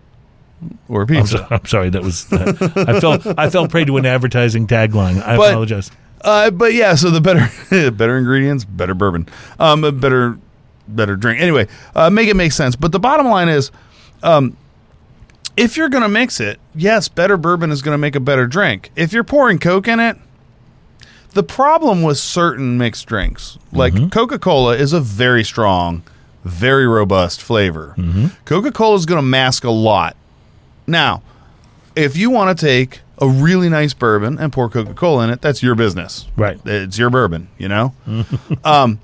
Or 0.88 1.02
I'm, 1.02 1.06
pizza. 1.08 1.38
so, 1.38 1.46
I'm 1.50 1.66
sorry, 1.66 1.90
that 1.90 2.02
was 2.02 2.26
I 2.32 3.00
fell 3.00 3.18
I 3.38 3.50
fell 3.50 3.66
prey 3.68 3.84
to 3.84 3.96
an 3.96 4.06
advertising 4.06 4.66
tagline. 4.66 5.22
I 5.22 5.36
But- 5.36 5.50
apologize. 5.50 5.90
Uh, 6.24 6.50
but 6.52 6.72
yeah, 6.72 6.94
so 6.94 7.10
the 7.10 7.20
better 7.20 7.50
better 7.90 8.16
ingredients, 8.16 8.64
better 8.64 8.94
bourbon, 8.94 9.28
um, 9.58 9.82
a 9.82 9.90
better 9.90 10.38
better 10.86 11.16
drink. 11.16 11.40
Anyway, 11.40 11.66
uh, 11.96 12.10
make 12.10 12.28
it 12.28 12.36
make 12.36 12.52
sense. 12.52 12.76
But 12.76 12.92
the 12.92 13.00
bottom 13.00 13.26
line 13.26 13.48
is, 13.48 13.72
um, 14.22 14.56
if 15.56 15.76
you're 15.76 15.88
gonna 15.88 16.08
mix 16.08 16.38
it, 16.38 16.60
yes, 16.76 17.08
better 17.08 17.36
bourbon 17.36 17.72
is 17.72 17.82
gonna 17.82 17.98
make 17.98 18.14
a 18.14 18.20
better 18.20 18.46
drink. 18.46 18.92
If 18.94 19.12
you're 19.12 19.24
pouring 19.24 19.58
Coke 19.58 19.88
in 19.88 19.98
it, 19.98 20.16
the 21.34 21.42
problem 21.42 22.02
with 22.02 22.18
certain 22.18 22.78
mixed 22.78 23.06
drinks, 23.06 23.58
like 23.72 24.12
Coca 24.12 24.38
Cola, 24.38 24.76
is 24.76 24.92
a 24.92 25.00
very 25.00 25.42
strong, 25.42 26.02
very 26.44 26.86
robust 26.86 27.42
flavor. 27.42 27.96
Coca 28.44 28.70
Cola 28.70 28.94
is 28.94 29.06
gonna 29.06 29.22
mask 29.22 29.64
a 29.64 29.70
lot. 29.70 30.14
Now, 30.86 31.22
if 31.96 32.16
you 32.16 32.30
want 32.30 32.56
to 32.58 32.66
take 32.66 33.00
a 33.18 33.28
really 33.28 33.68
nice 33.68 33.94
bourbon 33.94 34.38
and 34.38 34.52
pour 34.52 34.68
Coca 34.68 34.94
Cola 34.94 35.24
in 35.24 35.30
it, 35.30 35.40
that's 35.40 35.62
your 35.62 35.74
business. 35.74 36.26
Right. 36.36 36.58
It's 36.64 36.98
your 36.98 37.10
bourbon, 37.10 37.48
you 37.58 37.68
know? 37.68 37.94
um, 38.64 38.98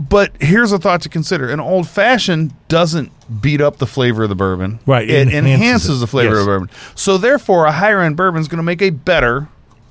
but 0.00 0.32
here's 0.40 0.72
a 0.72 0.78
thought 0.78 1.02
to 1.02 1.08
consider 1.08 1.48
an 1.50 1.60
old 1.60 1.88
fashioned 1.88 2.54
doesn't 2.68 3.12
beat 3.40 3.60
up 3.60 3.76
the 3.76 3.86
flavor 3.86 4.24
of 4.24 4.28
the 4.30 4.34
bourbon. 4.34 4.80
Right, 4.86 5.08
It, 5.08 5.28
it 5.28 5.34
enhances, 5.34 5.52
enhances 5.54 5.96
it. 5.98 6.00
the 6.00 6.06
flavor 6.06 6.30
Yes. 6.34 6.40
of 6.40 6.46
the 6.46 6.50
bourbon. 6.50 6.70
So, 6.94 7.18
therefore, 7.18 7.66
a 7.66 7.72
higher 7.72 8.00
end 8.00 8.16
bourbon 8.16 8.40
is 8.40 8.48
going 8.48 8.56
to 8.58 8.62
make 8.64 8.82
a 8.82 8.90
better 8.90 9.48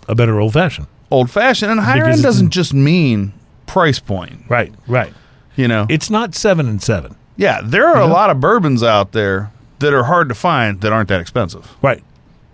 A 0.10 0.16
better 0.16 0.40
old 0.40 0.54
fashioned. 0.54 0.88
old 1.10 1.30
fashioned. 1.30 1.72
And 1.72 1.80
higher 1.82 2.06
Because 2.06 2.16
end 2.18 2.24
doesn't 2.24 2.50
just 2.50 2.74
mean 2.74 3.34
price 3.68 4.00
point, 4.00 4.42
Right, 4.50 4.74
right. 4.88 5.14
you 5.56 5.68
know? 5.68 5.86
It's 5.90 6.10
not 6.10 6.36
seven 6.36 6.68
and 6.68 6.82
seven. 6.82 7.16
yeah, 7.38 7.62
there 7.64 7.88
are 7.88 8.02
a 8.02 8.08
lot 8.08 8.30
of 8.30 8.40
bourbons 8.42 8.84
out 8.84 9.12
there 9.14 9.52
that 9.82 9.94
are 9.94 10.06
hard 10.06 10.30
to 10.30 10.36
find 10.36 10.82
that 10.82 10.92
aren't 10.94 11.10
that 11.10 11.20
expensive, 11.22 11.70
Right. 11.82 12.04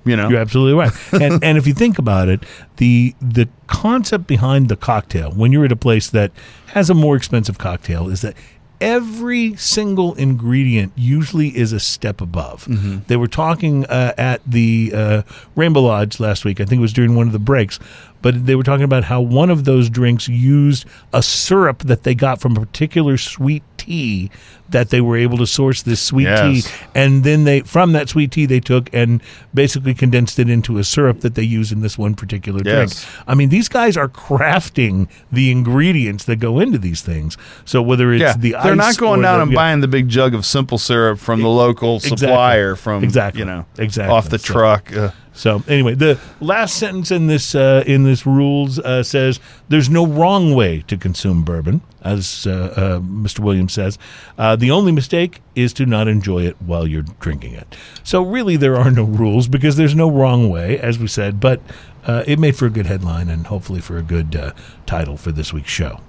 you 0.05 0.15
know? 0.17 0.27
You're 0.29 0.39
absolutely 0.39 0.73
right. 0.79 0.91
and 1.21 1.43
and 1.43 1.57
if 1.57 1.67
you 1.67 1.73
think 1.73 1.99
about 1.99 2.27
it, 2.29 2.41
the 2.77 3.13
the 3.21 3.47
concept 3.67 4.27
behind 4.27 4.67
the 4.69 4.75
cocktail, 4.75 5.31
when 5.31 5.51
you're 5.51 5.65
at 5.65 5.71
a 5.71 5.75
place 5.77 6.09
that 6.09 6.31
has 6.67 6.89
a 6.89 6.93
more 6.93 7.15
expensive 7.15 7.57
cocktail, 7.57 8.09
is 8.09 8.21
that 8.21 8.35
every 8.79 9.55
single 9.55 10.13
ingredient 10.15 10.93
usually 10.95 11.49
is 11.57 11.73
a 11.73 11.79
step 11.79 12.21
above. 12.21 12.67
They 13.07 13.17
were 13.17 13.27
talking 13.27 13.85
uh, 13.87 14.13
at 14.17 14.41
the 14.45 14.91
uh, 14.93 15.21
Rainbow 15.55 15.81
Lodge 15.81 16.19
last 16.19 16.45
week. 16.45 16.61
I 16.61 16.65
think 16.65 16.79
it 16.79 16.81
was 16.81 16.93
during 16.93 17.15
one 17.15 17.25
of 17.27 17.33
the 17.33 17.39
breaks. 17.39 17.79
But 18.22 18.45
they 18.45 18.56
were 18.56 18.64
talking 18.64 18.84
about 18.84 19.06
how 19.06 19.22
one 19.22 19.49
of 19.49 19.65
those 19.65 19.89
drinks 19.89 20.27
used 20.27 20.85
a 21.14 21.22
syrup 21.22 21.80
that 21.84 22.03
they 22.03 22.15
got 22.15 22.41
from 22.41 22.57
a 22.57 22.60
particular 22.61 23.18
sweet 23.18 23.64
tea 23.77 24.30
that 24.69 24.89
they 24.89 24.99
were 24.99 25.15
able 25.15 25.38
to 25.38 25.48
source 25.48 25.81
this 25.84 26.02
sweet 26.02 26.23
Yes. 26.26 26.65
tea 26.65 26.72
and 26.94 27.23
then 27.23 27.45
they 27.45 27.61
from 27.61 27.94
that 27.94 28.10
sweet 28.10 28.31
tea 28.31 28.45
they 28.45 28.60
took 28.60 28.89
and 28.91 29.22
basically 29.53 29.94
condensed 29.94 30.39
it 30.39 30.49
into 30.49 30.77
a 30.77 30.84
syrup 30.84 31.22
that 31.22 31.35
they 31.35 31.44
use 31.44 31.72
in 31.72 31.80
this 31.81 31.98
one 31.98 32.14
particular 32.15 32.60
drink. 32.61 32.91
I 33.27 33.34
mean, 33.35 33.48
these 33.49 33.69
guys 33.69 33.95
are 33.95 34.10
crafting 34.10 35.07
the 35.31 35.52
ingredients 35.52 36.26
that 36.26 36.38
go 36.38 36.60
into 36.60 36.77
these 36.77 37.02
things. 37.02 37.38
So 37.65 37.81
whether 37.81 38.11
it's 38.11 38.22
Yeah, 38.22 38.34
the 38.38 38.56
they're 38.64 38.76
not 38.76 38.98
going 38.98 39.22
down 39.22 39.38
the- 39.39 39.44
and 39.44 39.52
yeah. 39.52 39.56
buying 39.56 39.80
the 39.81 39.88
big 39.88 40.10
jug 40.10 40.34
of 40.34 40.45
simple 40.45 40.77
syrup 40.80 41.19
from 41.19 41.41
the 41.41 41.48
local 41.49 41.98
Exactly. 41.98 42.18
supplier 42.18 42.76
from 42.76 43.03
Exactly. 43.03 43.39
you 43.39 43.45
know 43.45 43.65
Exactly. 43.77 44.14
off 44.14 44.30
the 44.30 44.39
So- 44.39 44.53
truck. 44.53 44.95
Uh, 44.95 45.11
So 45.38 45.64
anyway, 45.68 45.93
the 45.93 46.19
last 46.41 46.77
sentence 46.77 47.11
in 47.11 47.27
this 47.27 47.53
uh, 47.53 47.84
in 47.85 48.03
this 48.03 48.26
rules 48.26 48.80
uh, 48.80 49.03
says 49.03 49.39
there's 49.69 49.88
no 49.89 50.05
wrong 50.05 50.55
way 50.55 50.84
to 50.88 50.97
consume 50.97 51.43
bourbon, 51.43 51.81
as 52.03 52.47
uh, 52.47 52.73
uh, 52.76 52.99
Mr. 52.99 53.39
Williams 53.39 53.73
says. 53.73 53.99
Uh, 54.38 54.55
the 54.55 54.72
only 54.72 54.91
mistake 54.91 55.41
is 55.53 55.73
to 55.73 55.85
not 55.85 56.07
enjoy 56.07 56.43
it 56.43 56.59
while 56.59 56.88
you're 56.88 57.05
drinking 57.19 57.53
it. 57.53 57.76
So 58.03 58.23
really, 58.23 58.57
there 58.57 58.77
are 58.77 58.89
no 58.89 59.03
rules 59.03 59.47
because 59.47 59.77
there's 59.77 59.95
no 59.95 60.09
wrong 60.09 60.49
way, 60.49 60.80
as 60.80 60.97
we 60.97 61.07
said. 61.07 61.39
But 61.39 61.61
uh, 62.07 62.23
it 62.26 62.39
made 62.39 62.55
for 62.55 62.65
a 62.65 62.72
good 62.72 62.88
headline 62.88 63.30
and 63.30 63.45
hopefully 63.45 63.80
for 63.80 63.97
a 63.97 64.03
good 64.03 64.53
title 64.88 65.18
for 65.18 65.31
this 65.31 65.53
week's 65.53 65.69
show. 65.69 65.99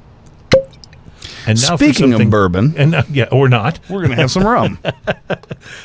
And 1.46 1.60
now 1.62 1.76
Speaking 1.76 2.12
of 2.12 2.30
bourbon, 2.30 2.74
and 2.76 2.94
uh, 2.94 3.02
yeah, 3.10 3.28
or 3.30 3.48
not. 3.48 3.80
we're 3.88 4.02
gonna 4.02 4.16
have 4.16 4.30
some 4.30 4.44
rum. 4.46 4.78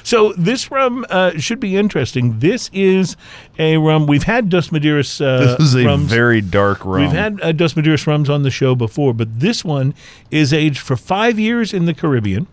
So 0.04 0.34
this 0.34 0.70
rum 0.72 1.06
uh, 1.10 1.38
should 1.40 1.60
be 1.60 1.76
interesting. 1.76 2.40
This 2.40 2.70
is 2.74 3.18
a 3.58 3.78
rum 3.78 4.06
we've 4.06 4.24
had 4.24 4.50
Dos 4.50 4.70
Maderas. 4.70 5.20
Uh, 5.20 5.56
this 5.58 5.68
is 5.68 5.76
a 5.76 5.86
rums. 5.86 6.10
very 6.10 6.42
dark 6.42 6.86
rum. 6.86 7.02
We've 7.02 7.12
had 7.12 7.42
uh, 7.42 7.52
Dos 7.52 7.74
Maderas 7.74 8.06
rums 8.06 8.30
on 8.30 8.44
the 8.44 8.52
show 8.52 8.76
before, 8.76 9.14
but 9.14 9.40
this 9.40 9.66
one 9.66 9.94
is 10.32 10.54
aged 10.54 10.80
for 10.80 10.96
five 10.96 11.40
years 11.40 11.74
in 11.74 11.86
the 11.86 11.94
Caribbean 11.94 12.48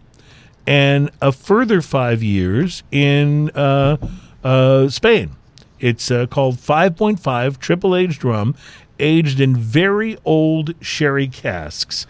and 0.66 1.10
a 1.20 1.32
further 1.32 1.82
five 1.82 2.22
years 2.22 2.82
in 2.90 3.50
uh, 3.50 3.96
uh, 4.44 4.88
Spain. 4.88 5.36
It's 5.78 6.10
uh, 6.10 6.26
called 6.26 6.56
5.5 6.56 7.58
triple 7.58 7.96
aged 7.96 8.24
rum, 8.24 8.54
aged 8.98 9.40
in 9.40 9.56
very 9.56 10.18
old 10.24 10.74
sherry 10.80 11.26
casks. 11.26 12.06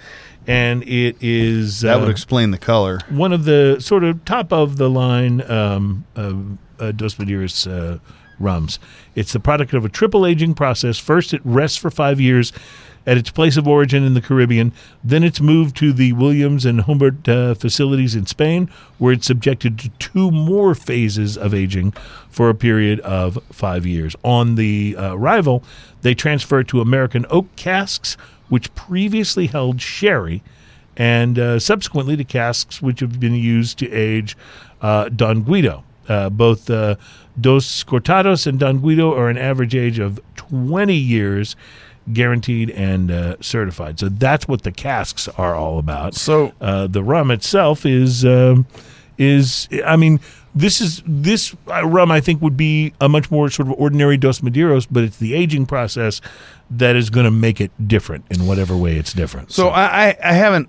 And 0.47 0.83
it 0.85 1.17
is. 1.21 1.83
that 1.83 1.97
uh, 1.97 2.01
would 2.01 2.09
explain 2.09 2.51
the 2.51 2.59
color. 2.59 3.01
one 3.09 3.33
of 3.33 3.45
the 3.45 3.79
sort 3.81 4.05
of 4.05 4.25
top 4.25 4.53
of 4.53 4.77
the 4.79 4.89
line 4.89 5.49
um, 5.51 6.07
uh, 6.17 6.35
uh, 6.79 6.93
Dos 6.93 7.17
Maderas 7.17 7.67
uh, 7.71 7.99
rums. 8.39 8.79
It's 9.15 9.33
the 9.33 9.41
product 9.41 9.75
of 9.75 9.85
a 9.85 9.89
triple 9.89 10.27
aging 10.27 10.55
process. 10.55 10.99
First, 10.99 11.35
it 11.35 11.43
rests 11.45 11.77
for 11.77 11.91
five 11.91 12.21
years 12.21 12.53
at 13.07 13.17
its 13.17 13.31
place 13.31 13.57
of 13.57 13.67
origin 13.67 14.05
in 14.05 14.15
the 14.15 14.21
Caribbean. 14.21 14.73
Then 15.03 15.23
it's 15.25 15.41
moved 15.41 15.77
to 15.79 15.93
the 15.93 16.13
Williams 16.13 16.65
and 16.67 16.83
Humbert 16.83 17.29
uh, 17.29 17.55
facilities 17.55 18.15
in 18.15 18.27
Spain, 18.27 18.71
where 18.99 19.13
it's 19.13 19.27
subjected 19.27 19.79
to 19.81 19.89
two 19.99 20.31
more 20.31 20.75
phases 20.75 21.37
of 21.37 21.55
aging 21.55 21.93
for 22.29 22.49
a 22.49 22.55
period 22.55 23.01
of 23.01 23.39
five 23.51 23.87
years. 23.87 24.15
On 24.23 24.55
the 24.55 24.97
uh, 24.99 25.15
arrival, 25.15 25.65
they 26.03 26.15
transfer 26.15 26.61
it 26.61 26.69
to 26.69 26.81
American 26.81 27.27
oak 27.31 27.55
casks, 27.57 28.17
which 28.51 28.73
previously 28.75 29.47
held 29.47 29.81
sherry, 29.81 30.43
and 30.97 31.39
uh, 31.39 31.59
subsequently 31.59 32.17
to 32.17 32.25
casks 32.25 32.83
which 32.83 33.01
have 33.01 33.19
been 33.19 33.35
used 33.35 33.79
to 33.79 33.91
age 33.91 34.37
uh, 34.83 35.09
Don 35.09 35.43
Guido. 35.43 35.83
Uh, 36.09 36.29
both 36.29 36.69
uh, 36.69 36.97
Dos 37.41 37.85
Cortados 37.85 38.47
and 38.47 38.59
Don 38.59 38.79
Guido 38.81 39.15
are 39.15 39.29
an 39.31 39.39
average 39.39 39.75
age 39.75 39.99
of 39.99 40.21
20 40.37 40.95
years, 40.95 41.55
guaranteed 42.13 42.71
and 42.71 43.11
uh, 43.11 43.37
certified. 43.41 44.01
So 44.01 44.09
that's 44.09 44.49
what 44.49 44.63
the 44.63 44.73
casks 44.73 45.29
are 45.29 45.55
all 45.55 45.79
about. 45.79 46.15
So- 46.15 46.53
uh, 46.61 46.87
the 46.89 47.03
rum 47.03 47.31
itself 47.31 47.87
is 47.87 48.25
um, 48.25 48.67
is 49.17 49.69
I 49.87 49.97
mean 49.97 50.19
this 50.55 50.81
is 50.81 51.03
this 51.07 51.55
rum 51.67 52.11
I 52.11 52.21
think 52.21 52.43
would 52.43 52.57
be 52.57 52.93
a 53.01 53.09
much 53.09 53.31
more 53.31 53.51
sort 53.51 53.69
of 53.69 53.75
ordinary 53.79 54.17
Dos 54.17 54.41
Maderas, 54.41 54.87
but 54.91 55.05
it's 55.05 55.19
the 55.19 55.35
aging 55.35 55.67
process 55.67 56.21
that 56.71 56.97
is 56.97 57.11
going 57.11 57.25
to 57.25 57.31
make 57.31 57.61
it 57.61 57.71
different 57.87 58.25
in 58.31 58.47
whatever 58.47 58.77
way 58.77 58.97
it's 58.97 59.13
different. 59.13 59.53
So 59.53 59.69
I, 59.69 60.09
I, 60.11 60.17
I 60.25 60.33
haven't 60.33 60.69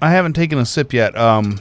I 0.00 0.10
haven't 0.10 0.32
taken 0.34 0.58
a 0.58 0.66
sip 0.66 0.92
yet. 0.92 1.16
Um, 1.16 1.60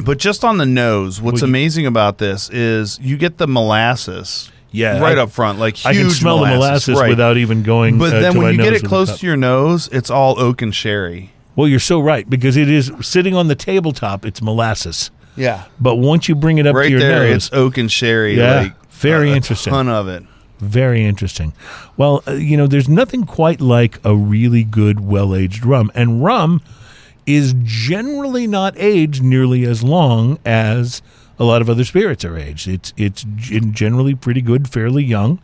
but 0.00 0.18
just 0.18 0.44
on 0.44 0.58
the 0.58 0.66
nose, 0.66 1.20
what's 1.20 1.42
Well, 1.42 1.48
you- 1.48 1.52
amazing 1.54 1.86
about 1.86 2.18
this 2.18 2.48
is 2.50 2.98
you 3.00 3.16
get 3.16 3.38
the 3.38 3.48
molasses 3.48 4.50
Yeah, 4.70 5.00
right 5.00 5.18
I- 5.18 5.22
up 5.22 5.30
front, 5.30 5.58
like 5.58 5.76
huge 5.76 5.86
I 5.86 5.94
can 6.00 6.10
smell 6.10 6.38
the 6.38 6.46
molasses 6.46 6.96
right. 6.98 7.08
without 7.08 7.36
even 7.36 7.62
going. 7.62 7.98
But 7.98 8.14
uh, 8.14 8.20
then 8.20 8.38
when 8.38 8.54
you 8.54 8.62
get 8.62 8.74
it 8.74 8.84
close 8.84 9.18
to 9.18 9.26
your 9.26 9.36
nose, 9.36 9.88
it's 9.92 10.08
all 10.10 10.38
oak 10.40 10.62
and 10.62 10.74
sherry. 10.74 11.32
Well, 11.56 11.66
you're 11.66 11.80
so 11.80 11.98
right 11.98 12.28
because 12.30 12.56
it 12.56 12.70
is 12.70 12.92
sitting 13.00 13.34
on 13.34 13.48
the 13.48 13.56
tabletop. 13.56 14.24
It's 14.24 14.40
molasses, 14.40 15.10
Yeah, 15.38 15.64
but 15.80 15.96
once 15.96 16.28
you 16.28 16.34
bring 16.34 16.58
it 16.58 16.66
up 16.66 16.74
right 16.74 16.84
to 16.84 16.90
your 16.90 17.00
there, 17.00 17.20
nose, 17.20 17.46
it's 17.46 17.50
oak 17.52 17.78
and 17.78 17.90
sherry. 17.90 18.36
Yeah, 18.36 18.60
like 18.62 18.90
very 18.90 19.30
a, 19.30 19.36
interesting. 19.36 19.72
Ton 19.72 19.88
of 19.88 20.08
it. 20.08 20.22
very 20.58 21.04
interesting. 21.04 21.52
Well, 21.96 22.22
uh, 22.26 22.32
you 22.32 22.56
know, 22.56 22.66
there's 22.66 22.88
nothing 22.88 23.24
quite 23.24 23.60
like 23.60 23.98
a 24.04 24.14
really 24.14 24.64
good, 24.64 25.00
well-aged 25.00 25.64
rum, 25.64 25.90
and 25.94 26.22
rum 26.22 26.60
is 27.26 27.54
generally 27.62 28.46
not 28.46 28.74
aged 28.78 29.22
nearly 29.22 29.64
as 29.64 29.82
long 29.82 30.38
as 30.44 31.02
a 31.38 31.44
lot 31.44 31.62
of 31.62 31.70
other 31.70 31.84
spirits 31.84 32.24
are 32.24 32.36
aged. 32.36 32.68
It's 32.68 32.92
it's 32.96 33.24
generally 33.70 34.14
pretty 34.14 34.40
good, 34.40 34.68
fairly 34.68 35.04
young, 35.04 35.40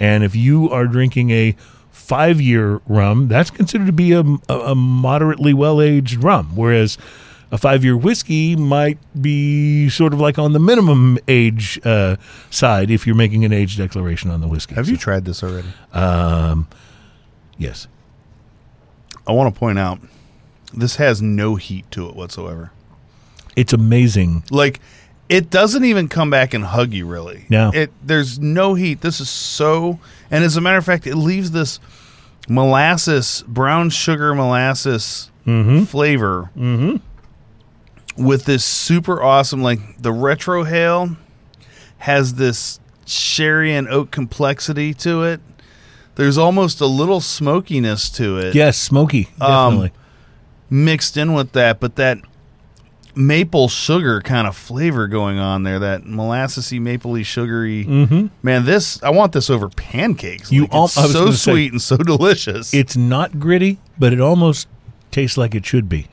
and 0.00 0.24
if 0.24 0.34
you 0.34 0.68
are 0.70 0.86
drinking 0.86 1.30
a 1.30 1.54
five-year 1.90 2.80
rum, 2.86 3.28
that's 3.28 3.50
considered 3.50 3.86
to 3.86 3.92
be 3.92 4.12
a, 4.12 4.22
a, 4.48 4.54
a 4.54 4.74
moderately 4.74 5.52
well-aged 5.52 6.22
rum, 6.22 6.54
whereas 6.54 6.98
a 7.50 7.58
five-year 7.58 7.96
whiskey 7.96 8.56
might 8.56 8.98
be 9.20 9.88
sort 9.88 10.12
of 10.12 10.20
like 10.20 10.38
on 10.38 10.52
the 10.52 10.58
minimum 10.58 11.18
age 11.28 11.80
uh, 11.84 12.16
side 12.50 12.90
if 12.90 13.06
you're 13.06 13.16
making 13.16 13.44
an 13.44 13.52
age 13.52 13.76
declaration 13.76 14.30
on 14.30 14.40
the 14.40 14.48
whiskey. 14.48 14.74
Have 14.74 14.88
you 14.88 14.96
tried 14.96 15.24
this 15.24 15.42
already? 15.42 15.68
Um, 15.92 16.66
yes. 17.56 17.86
I 19.26 19.32
want 19.32 19.54
to 19.54 19.58
point 19.58 19.78
out 19.78 20.00
this 20.74 20.96
has 20.96 21.22
no 21.22 21.56
heat 21.56 21.90
to 21.92 22.08
it 22.08 22.16
whatsoever. 22.16 22.72
It's 23.54 23.72
amazing. 23.72 24.44
Like 24.50 24.80
it 25.28 25.50
doesn't 25.50 25.84
even 25.84 26.08
come 26.08 26.30
back 26.30 26.54
and 26.54 26.64
hug 26.64 26.92
you 26.92 27.06
really. 27.06 27.46
No. 27.48 27.70
It 27.72 27.90
there's 28.02 28.38
no 28.38 28.74
heat. 28.74 29.00
This 29.00 29.20
is 29.20 29.28
so 29.30 29.98
and 30.30 30.44
as 30.44 30.56
a 30.56 30.60
matter 30.60 30.78
of 30.78 30.84
fact, 30.84 31.06
it 31.06 31.16
leaves 31.16 31.52
this 31.52 31.80
molasses, 32.48 33.44
brown 33.46 33.90
sugar 33.90 34.34
molasses 34.34 35.30
flavor 35.86 36.50
with 38.16 38.44
this 38.44 38.64
super 38.64 39.22
awesome 39.22 39.62
like 39.62 39.78
the 40.00 40.10
retrohale 40.12 41.16
has 41.98 42.34
this 42.34 42.80
sherry 43.06 43.74
and 43.74 43.88
oak 43.88 44.10
complexity 44.10 44.92
to 44.94 45.22
it. 45.22 45.40
There's 46.16 46.38
almost 46.38 46.80
a 46.80 46.86
little 46.86 47.20
smokiness 47.20 48.08
to 48.10 48.38
it 48.38 48.54
Yes, 48.54 48.78
smoky. 48.78 49.28
Um, 49.40 49.74
Definitely. 49.74 49.92
mixed 50.70 51.16
in 51.16 51.34
with 51.34 51.52
that, 51.52 51.78
but 51.78 51.96
that 51.96 52.18
maple 53.14 53.68
sugar 53.68 54.20
kind 54.20 54.46
of 54.46 54.54
flavor 54.56 55.08
going 55.08 55.38
on 55.38 55.62
there, 55.62 55.78
that 55.78 56.02
molassesy, 56.04 56.80
mapley, 56.80 57.24
sugary. 57.24 57.84
Mm-hmm. 57.84 58.26
Man, 58.42 58.64
this 58.64 59.02
I 59.02 59.10
want 59.10 59.32
this 59.32 59.48
over 59.50 59.68
pancakes. 59.68 60.50
You 60.52 60.62
Like, 60.62 60.74
al- 60.74 60.88
so 60.88 61.12
gonna 61.12 61.32
say- 61.32 61.50
sweet 61.52 61.72
and 61.72 61.80
so 61.82 61.96
delicious. 61.98 62.74
it's 62.74 62.96
not 62.96 63.38
gritty, 63.38 63.78
but 63.98 64.12
it 64.12 64.20
almost 64.20 64.68
tastes 65.10 65.38
like 65.38 65.54
it 65.54 65.64
should 65.64 65.88
be, 65.88 66.08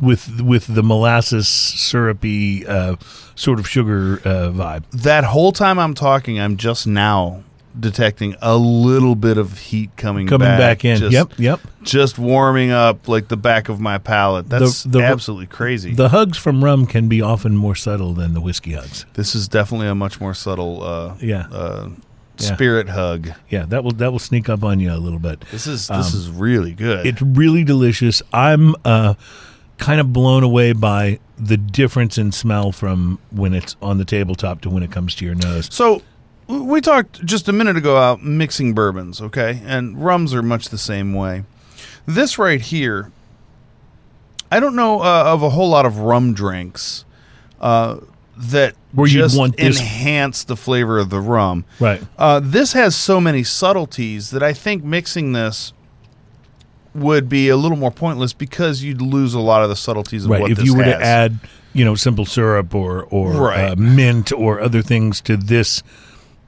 with 0.00 0.40
with 0.40 0.66
the 0.74 0.82
molasses 0.82 1.48
syrupy 1.48 2.66
uh, 2.66 2.96
sort 3.34 3.58
of 3.58 3.68
sugar 3.68 4.20
uh, 4.24 4.50
vibe. 4.50 4.84
that 4.90 5.24
whole 5.24 5.52
time 5.52 5.78
I'm 5.78 5.94
talking, 5.94 6.38
I'm 6.40 6.56
just 6.56 6.86
now 6.86 7.42
detecting 7.78 8.34
a 8.42 8.56
little 8.56 9.14
bit 9.14 9.38
of 9.38 9.56
heat 9.56 9.90
coming 9.96 10.26
Coming 10.26 10.48
back, 10.48 10.84
in. 10.84 10.96
Just, 10.98 11.12
yep, 11.12 11.32
yep. 11.38 11.60
just 11.82 12.18
warming 12.18 12.72
up 12.72 13.06
like 13.06 13.28
the 13.28 13.36
back 13.36 13.68
of 13.68 13.78
my 13.78 13.98
palate. 13.98 14.48
That's 14.48 14.82
the- 14.82 15.00
absolutely 15.02 15.46
crazy. 15.46 15.94
The 15.94 16.08
hugs 16.08 16.36
from 16.36 16.64
rum 16.64 16.86
can 16.86 17.08
be 17.08 17.22
often 17.22 17.54
more 17.56 17.76
subtle 17.76 18.14
than 18.14 18.34
the 18.34 18.40
whiskey 18.40 18.72
hugs. 18.72 19.06
this 19.14 19.34
is 19.36 19.46
definitely 19.46 19.86
a 19.86 19.94
much 19.94 20.20
more 20.20 20.34
subtle 20.34 20.82
uh, 20.82 21.14
Yeah. 21.20 21.46
uh, 21.52 21.90
Yeah. 22.40 22.54
spirit 22.54 22.88
hug. 22.88 23.30
Yeah, 23.48 23.64
that 23.66 23.84
will 23.84 23.92
that 23.92 24.10
will 24.10 24.18
sneak 24.18 24.48
up 24.48 24.64
on 24.64 24.80
you 24.80 24.92
a 24.92 24.98
little 24.98 25.18
bit. 25.20 25.44
This 25.52 25.66
is 25.68 25.86
this 25.88 26.14
is 26.14 26.30
really 26.30 26.72
good. 26.72 27.06
It's 27.06 27.22
really 27.22 27.62
delicious. 27.64 28.22
I'm 28.32 28.74
uh, 28.84 29.14
kind 29.78 30.00
of 30.00 30.12
blown 30.12 30.42
away 30.42 30.72
by 30.72 31.18
the 31.38 31.56
difference 31.56 32.18
in 32.18 32.32
smell 32.32 32.72
from 32.72 33.18
when 33.30 33.54
it's 33.54 33.76
on 33.80 33.98
the 33.98 34.04
tabletop 34.04 34.60
to 34.62 34.70
when 34.70 34.82
it 34.82 34.90
comes 34.90 35.14
to 35.14 35.24
your 35.24 35.34
nose. 35.36 35.68
so 35.72 36.02
we 36.48 36.80
talked 36.80 37.24
just 37.26 37.46
a 37.48 37.52
minute 37.52 37.76
ago 37.76 37.92
about 37.96 38.22
mixing 38.22 38.72
bourbons, 38.72 39.20
okay? 39.20 39.60
And 39.66 40.02
rums 40.02 40.32
are 40.32 40.42
much 40.42 40.70
the 40.70 40.78
same 40.78 41.12
way. 41.12 41.44
This 42.06 42.38
right 42.38 42.60
here, 42.60 43.12
I 44.50 44.58
don't 44.58 44.74
know 44.74 45.00
uh, 45.02 45.24
of 45.26 45.42
a 45.42 45.50
whole 45.50 45.68
lot 45.68 45.84
of 45.84 45.98
rum 45.98 46.32
drinks 46.32 47.04
uh, 47.60 47.98
that 48.36 48.74
Where 48.92 49.06
just 49.06 49.38
want 49.38 49.58
this- 49.58 49.78
enhance 49.78 50.42
the 50.44 50.56
flavor 50.56 50.98
of 50.98 51.10
the 51.10 51.20
rum. 51.20 51.66
Right. 51.78 52.02
Uh, 52.16 52.40
this 52.42 52.72
has 52.72 52.96
so 52.96 53.20
many 53.20 53.44
subtleties 53.44 54.30
that 54.30 54.42
I 54.42 54.54
think 54.54 54.82
mixing 54.82 55.32
this 55.34 55.74
would 56.94 57.28
be 57.28 57.48
a 57.48 57.56
little 57.56 57.76
more 57.76 57.90
pointless 57.90 58.32
because 58.32 58.82
you'd 58.82 59.00
lose 59.02 59.34
a 59.34 59.40
lot 59.40 59.62
of 59.62 59.68
the 59.68 59.76
subtleties 59.76 60.24
of 60.24 60.30
Right. 60.30 60.40
what 60.42 60.50
If 60.50 60.62
you 60.62 60.74
were 60.74 60.84
to 60.84 61.00
add, 61.02 61.38
you 61.72 61.84
know, 61.84 61.94
simple 61.94 62.24
syrup 62.24 62.74
or 62.74 63.04
or 63.10 63.32
Right. 63.32 63.70
uh, 63.72 63.76
mint 63.76 64.32
or 64.32 64.60
other 64.60 64.82
things 64.82 65.20
to 65.22 65.36
this 65.36 65.82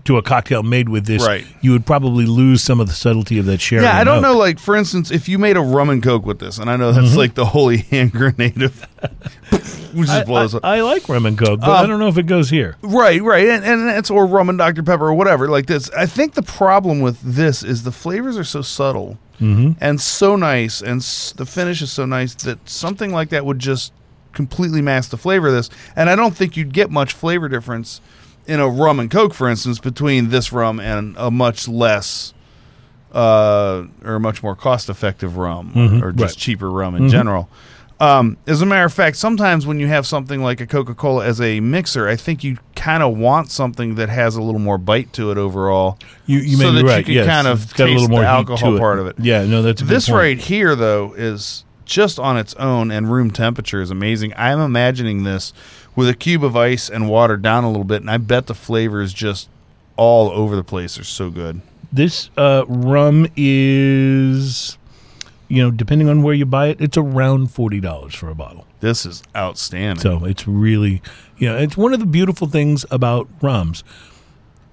to 0.02 0.16
a 0.16 0.22
cocktail 0.22 0.62
made 0.62 0.88
with 0.88 1.04
this, 1.04 1.24
Right. 1.24 1.44
you 1.60 1.72
would 1.72 1.84
probably 1.84 2.24
lose 2.24 2.62
some 2.62 2.80
of 2.80 2.86
the 2.88 2.94
subtlety 2.94 3.38
of 3.38 3.44
that 3.44 3.60
sherry. 3.60 3.82
Yeah, 3.82 3.98
I 3.98 4.02
don't 4.02 4.22
know. 4.22 4.34
Like 4.34 4.58
for 4.58 4.74
instance, 4.74 5.10
if 5.10 5.28
you 5.28 5.38
made 5.38 5.58
a 5.58 5.60
rum 5.60 5.90
and 5.90 6.02
coke 6.02 6.24
with 6.24 6.38
this, 6.38 6.56
and 6.58 6.70
I 6.70 6.76
know 6.76 6.90
that's 6.90 7.16
like 7.16 7.34
the 7.34 7.44
holy 7.44 7.76
hand 7.90 8.12
grenade 8.12 8.62
of, 8.62 8.80
which 9.92 10.08
I, 10.08 10.16
just 10.18 10.26
blows 10.26 10.54
up. 10.54 10.64
I, 10.64 10.78
I 10.78 10.80
like 10.80 11.06
rum 11.06 11.26
and 11.26 11.36
coke, 11.36 11.60
but 11.60 11.68
Um, 11.68 11.84
I 11.84 11.86
don't 11.86 12.00
know 12.00 12.08
if 12.08 12.16
it 12.16 12.26
goes 12.26 12.48
here. 12.48 12.76
Right, 12.80 13.22
right, 13.22 13.46
and, 13.46 13.62
and 13.62 13.90
it's 13.90 14.10
or 14.10 14.24
rum 14.24 14.48
and 14.48 14.56
Dr 14.56 14.82
Pepper 14.82 15.06
or 15.08 15.14
whatever 15.14 15.48
like 15.48 15.66
this. 15.66 15.90
I 15.90 16.06
think 16.06 16.32
the 16.32 16.42
problem 16.42 17.00
with 17.00 17.20
this 17.20 17.62
is 17.62 17.82
the 17.82 17.92
flavors 17.92 18.38
are 18.38 18.44
so 18.44 18.62
subtle 18.62 19.18
Mm-hmm. 19.40 19.72
and 19.80 20.00
so 20.00 20.36
nice, 20.36 20.82
and 20.82 21.00
s- 21.00 21.32
the 21.32 21.46
finish 21.46 21.80
is 21.82 21.90
so 21.90 22.04
nice 22.04 22.34
that 22.44 22.68
something 22.68 23.10
like 23.10 23.30
that 23.30 23.46
would 23.46 23.58
just 23.58 23.92
completely 24.32 24.82
mask 24.82 25.10
the 25.10 25.16
flavor 25.16 25.48
of 25.48 25.54
this. 25.54 25.70
And 25.96 26.10
I 26.10 26.16
don't 26.16 26.36
think 26.36 26.56
you'd 26.56 26.72
get 26.72 26.90
much 26.90 27.14
flavor 27.14 27.48
difference 27.48 28.00
in 28.46 28.60
a 28.60 28.68
rum 28.68 29.00
and 29.00 29.10
coke, 29.10 29.34
for 29.34 29.48
instance, 29.48 29.78
between 29.78 30.28
this 30.28 30.52
rum 30.52 30.78
and 30.78 31.16
a 31.16 31.30
much 31.30 31.66
less. 31.66 32.34
Uh, 33.12 33.86
or 34.04 34.14
a 34.14 34.20
much 34.20 34.40
more 34.40 34.54
cost-effective 34.54 35.36
rum, 35.36 35.72
mm-hmm. 35.74 36.04
or 36.04 36.12
just 36.12 36.36
right. 36.36 36.40
cheaper 36.40 36.70
rum 36.70 36.94
in 36.94 37.02
mm-hmm. 37.02 37.10
general. 37.10 37.48
Um, 38.01 38.39
as 38.47 38.62
a 38.62 38.66
matter 38.66 38.86
of 38.86 38.94
fact, 38.94 39.18
sometimes 39.18 39.66
when 39.66 39.78
you 39.78 39.86
have 39.86 40.06
something 40.06 40.43
like 40.43 40.62
a 40.62 40.66
Coca 40.66 40.94
Cola 40.94 41.27
as 41.27 41.39
a 41.40 41.60
mixer, 41.60 42.09
I 42.09 42.16
think 42.16 42.43
you 42.43 42.56
kind 42.74 43.02
of 43.02 43.16
want 43.18 43.51
something 43.51 43.97
that 43.97 44.09
has 44.09 44.36
a 44.36 44.43
little 44.43 44.60
more 44.60 44.78
bite 44.78 45.12
to 45.12 45.31
it 45.31 45.36
overall. 45.36 45.98
You, 46.24 46.39
you 46.39 46.56
so 46.56 46.72
may 46.72 46.81
be 46.81 46.89
that 46.89 46.98
you 47.01 47.05
can 47.05 47.14
yes, 47.14 47.27
kind 47.27 47.47
of 47.47 47.64
it's 47.64 47.72
got 47.74 47.90
a 47.90 47.93
little 47.93 48.09
more 48.09 48.22
the 48.22 48.27
alcohol 48.27 48.78
part 48.78 48.98
of 48.98 49.06
it. 49.06 49.16
Yeah, 49.18 49.44
no, 49.44 49.60
that's 49.60 49.82
a 49.82 49.85
good 49.85 49.90
This 49.94 50.09
right 50.09 50.39
here, 50.39 50.74
though, 50.74 51.12
is 51.12 51.64
just 51.85 52.18
on 52.18 52.39
its 52.39 52.55
own, 52.55 52.90
and 52.90 53.12
room 53.12 53.31
temperature 53.31 53.82
is 53.82 53.90
amazing. 53.90 54.32
I'm 54.35 54.60
imagining 54.60 55.24
this 55.24 55.52
with 55.94 56.09
a 56.09 56.14
cube 56.14 56.43
of 56.43 56.56
ice 56.56 56.89
and 56.89 57.09
water 57.09 57.36
down 57.36 57.64
a 57.64 57.68
little 57.68 57.85
bit, 57.85 58.01
and 58.01 58.10
I 58.10 58.16
bet 58.16 58.47
the 58.47 58.55
flavor 58.55 59.02
is 59.02 59.12
just 59.12 59.51
all 59.97 60.31
over 60.31 60.56
the 60.56 60.64
place. 60.64 60.94
They're 60.94 61.05
so 61.05 61.28
good. 61.28 61.60
This 61.93 62.31
uh, 62.36 62.64
rum 62.68 63.27
is, 63.36 64.78
you 65.51 65.60
know, 65.60 65.70
depending 65.72 66.09
on 66.09 66.22
where 66.22 66.32
you 66.32 66.47
buy 66.47 66.68
it, 66.68 66.81
it's 66.81 66.97
around 66.97 67.48
forty 67.48 67.81
dollars 67.81 68.14
for 68.14 68.31
a 68.31 68.35
bottle. 68.36 68.66
This 68.78 69.05
is 69.05 69.22
outstanding. 69.36 70.01
So 70.01 70.24
it's 70.24 70.47
really, 70.47 71.02
you 71.39 71.48
know, 71.48 71.59
it's 71.59 71.77
one 71.77 71.93
of 71.93 71.98
the 71.98 72.06
beautiful 72.06 72.47
things 72.47 72.86
about 72.90 73.28
rums. 73.43 73.82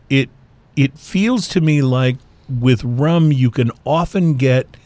It 0.07 0.29
it 0.75 0.97
feels 0.97 1.47
to 1.49 1.61
me 1.61 1.81
like 1.81 2.17
with 2.47 2.83
rum 2.83 3.31
you 3.31 3.49
can 3.49 3.71
often 3.85 4.35
get 4.35 4.77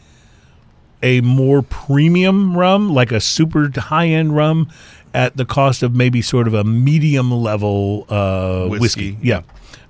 a 1.02 1.20
more 1.20 1.60
premium 1.62 2.56
rum, 2.56 2.88
like 2.94 3.12
a 3.12 3.20
super 3.20 3.70
high 3.78 4.08
end 4.08 4.34
rum, 4.34 4.70
at 5.12 5.36
the 5.36 5.44
cost 5.44 5.82
of 5.82 5.94
maybe 5.94 6.22
sort 6.22 6.46
of 6.46 6.54
a 6.54 6.64
medium 6.64 7.30
level 7.30 8.06
uh, 8.08 8.66
whiskey. 8.66 9.12
Whiskey. 9.12 9.18
Yeah. 9.20 9.42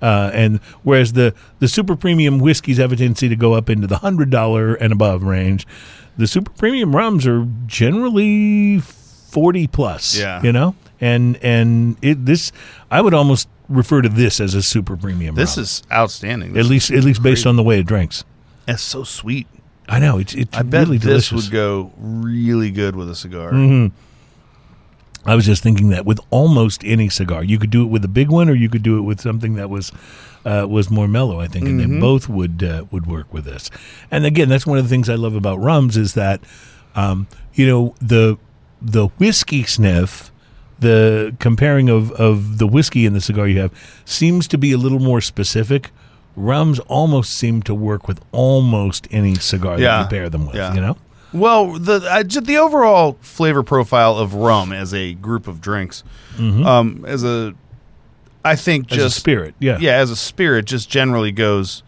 Uh, 0.03 0.31
and 0.35 0.59
whereas 0.83 1.13
the, 1.13 1.33
the 1.61 1.69
super 1.69 1.95
premium 1.95 2.41
whiskeys 2.41 2.77
have 2.79 2.93
a 2.93 2.97
tendency 2.97 3.29
to 3.29 3.37
go 3.37 3.55
up 3.55 3.71
into 3.71 3.87
the 3.87 3.99
hundred 3.99 4.29
dollar 4.31 4.75
and 4.75 4.93
above 4.93 5.23
range, 5.23 5.65
the 6.17 6.27
super 6.27 6.51
premium 6.53 6.95
rums 6.95 7.27
are 7.27 7.47
generally 7.67 8.81
forty 8.81 9.67
plus. 9.67 10.19
Yeah. 10.19 10.43
you 10.43 10.53
know, 10.53 10.75
and 11.01 11.37
and 11.43 11.97
it, 12.03 12.27
this 12.27 12.51
I 12.91 13.01
would 13.01 13.15
almost 13.15 13.49
refer 13.69 14.03
to 14.03 14.09
this 14.09 14.41
as 14.41 14.55
a 14.55 14.63
super 14.63 14.97
premium. 14.97 15.35
This 15.37 15.57
rum. 15.57 15.63
is 15.63 15.83
outstanding. 15.91 16.59
at 16.59 16.67
least 16.67 16.91
at 16.91 17.05
least 17.05 17.23
based 17.23 17.47
on 17.47 17.57
the 17.57 17.63
way 17.63 17.79
it 17.81 17.87
drinks. 17.87 18.25
it's 18.69 18.83
so 18.83 19.05
sweet. 19.05 19.47
I 19.89 19.99
know 19.99 20.19
it's 20.19 20.35
it's 20.35 20.57
I 20.57 20.63
bet 20.63 20.87
really 20.87 20.99
this 20.99 21.29
delicious. 21.29 21.47
would 21.49 21.53
go 21.53 21.93
really 21.99 22.71
good 22.71 22.97
with 22.97 23.09
a 23.09 23.15
cigar. 23.15 23.53
Mm-hmm. 23.53 23.95
I 25.25 25.35
was 25.37 25.47
just 25.47 25.63
thinking 25.63 25.91
that 25.91 26.05
with 26.05 26.19
almost 26.31 26.85
any 26.85 27.09
cigar, 27.09 27.45
you 27.45 27.59
could 27.59 27.71
do 27.71 27.83
it 27.83 27.87
with 27.91 28.05
a 28.05 28.09
big 28.09 28.29
one, 28.29 28.49
or 28.49 28.55
you 28.55 28.69
could 28.69 28.83
do 28.83 28.99
it 28.99 29.03
with 29.03 29.21
something 29.21 29.55
that 29.55 29.71
was 29.71 29.93
uh, 30.45 30.67
was 30.69 30.91
more 30.91 31.07
mellow. 31.07 31.39
I 31.41 31.47
think, 31.47 31.67
and 31.67 31.81
Mm-hmm. 31.81 31.95
they 31.95 32.01
both 32.01 32.29
would 32.29 32.63
uh, 32.63 32.85
would 32.91 33.07
work 33.07 33.33
with 33.33 33.45
this. 33.45 33.71
And 34.11 34.27
again, 34.27 34.49
that's 34.49 34.67
one 34.67 34.79
of 34.79 34.85
the 34.85 34.91
things 34.91 35.09
I 35.09 35.15
love 35.15 35.35
about 35.37 35.61
rums 35.61 35.97
is 35.97 36.15
that 36.15 36.41
um, 36.97 37.27
you 37.55 37.67
know 37.67 37.95
the 38.01 38.37
the 38.81 39.07
whiskey 39.19 39.63
sniff, 39.63 40.33
the 40.81 41.37
comparing 41.39 41.89
of 41.89 42.11
of 42.13 42.59
the 42.59 42.67
whiskey 42.67 43.07
and 43.07 43.15
the 43.15 43.21
cigar 43.21 43.47
you 43.47 43.61
have 43.61 43.73
seems 44.05 44.49
to 44.49 44.59
be 44.59 44.73
a 44.73 44.79
little 44.79 44.99
more 45.01 45.21
specific. 45.21 45.91
Rums 46.35 46.79
almost 46.89 47.33
seem 47.37 47.63
to 47.65 47.75
work 47.75 48.09
with 48.09 48.19
almost 48.33 49.07
any 49.11 49.35
cigar 49.37 49.79
that 49.79 50.03
you 50.03 50.09
pair 50.09 50.29
them 50.31 50.47
with. 50.47 50.57
Yeah. 50.57 50.75
You 50.75 50.81
know. 50.81 50.97
Well, 51.33 51.73
the 51.79 52.03
uh, 52.09 52.23
just 52.25 52.47
the 52.47 52.59
overall 52.59 53.17
flavor 53.21 53.63
profile 53.63 54.17
of 54.19 54.35
rum 54.35 54.73
as 54.73 54.93
a 54.93 55.15
group 55.15 55.47
of 55.49 55.61
drinks, 55.61 56.05
um, 56.39 57.05
as 57.07 57.25
a, 57.25 57.55
I 58.45 58.57
think 58.57 58.89
Mm-hmm. 58.89 58.99
As 58.99 59.05
a 59.05 59.11
spirit, 59.11 59.55
yeah. 59.59 59.79
yeah, 59.81 59.93
as 59.97 60.11
a 60.11 60.17
spirit, 60.17 60.65
just 60.67 60.91
generally 60.91 61.33
goes, 61.33 61.83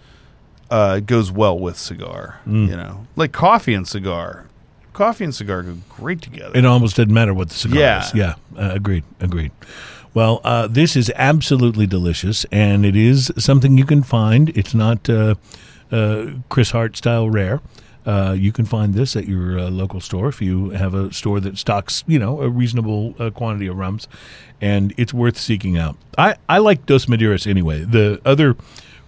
uh, 0.70 1.00
goes 1.00 1.30
well 1.32 1.58
with 1.58 1.76
cigar. 1.78 2.40
Mm. 2.46 2.68
You 2.68 2.76
know, 2.76 3.06
like 3.16 3.32
coffee 3.32 3.74
and 3.74 3.86
cigar, 3.86 4.46
coffee 4.92 5.24
and 5.24 5.34
cigar 5.34 5.62
go 5.62 5.76
great 5.90 6.22
together. 6.22 6.56
It 6.56 6.64
almost 6.64 6.96
doesn't 6.96 7.12
matter 7.12 7.34
what 7.34 7.48
the 7.50 7.54
cigar 7.54 7.78
Yeah. 7.80 8.04
is. 8.06 8.14
Yeah, 8.14 8.34
uh, 8.56 8.70
agreed, 8.72 9.04
agreed. 9.20 9.50
Well, 10.14 10.40
uh, 10.44 10.68
this 10.68 10.94
is 10.96 11.10
absolutely 11.16 11.86
delicious, 11.88 12.46
and 12.52 12.86
it 12.86 12.94
is 12.96 13.32
something 13.36 13.76
you 13.76 13.84
can 13.84 14.02
find. 14.04 14.50
It's 14.56 14.72
not 14.72 15.10
uh, 15.10 15.34
uh, 15.90 16.26
Chris 16.48 16.70
Hart 16.70 16.96
style 16.96 17.28
rare. 17.28 17.60
Uh, 18.06 18.34
you 18.38 18.52
can 18.52 18.64
find 18.66 18.92
this 18.94 19.16
at 19.16 19.26
your 19.26 19.58
uh, 19.58 19.70
local 19.70 20.00
store 20.00 20.28
if 20.28 20.42
you 20.42 20.70
have 20.70 20.92
a 20.94 21.12
store 21.12 21.40
that 21.40 21.56
stocks, 21.56 22.04
you 22.06 22.18
know, 22.18 22.40
a 22.42 22.48
reasonable 22.50 23.14
uh, 23.18 23.30
quantity 23.30 23.66
of 23.66 23.76
rums, 23.76 24.06
and 24.60 24.92
it's 24.96 25.14
worth 25.14 25.38
seeking 25.38 25.78
out. 25.78 25.96
I, 26.18 26.36
I 26.48 26.58
like 26.58 26.84
Dos 26.86 27.06
Maderas 27.06 27.46
anyway. 27.46 27.80
The 27.80 28.20
other 28.24 28.56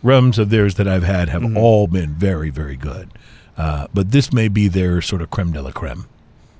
rums 0.02 0.38
of 0.38 0.48
theirs 0.50 0.76
that 0.76 0.88
I've 0.88 1.02
had 1.02 1.28
have 1.28 1.42
Mm-hmm. 1.42 1.56
all 1.58 1.86
been 1.86 2.14
very, 2.14 2.48
very 2.50 2.76
good. 2.76 3.10
Uh, 3.58 3.86
but 3.92 4.12
this 4.12 4.32
may 4.32 4.48
be 4.48 4.68
their 4.68 5.00
sort 5.02 5.20
of 5.22 5.30
creme 5.30 5.52
de 5.52 5.60
la 5.62 5.70
creme, 5.72 6.06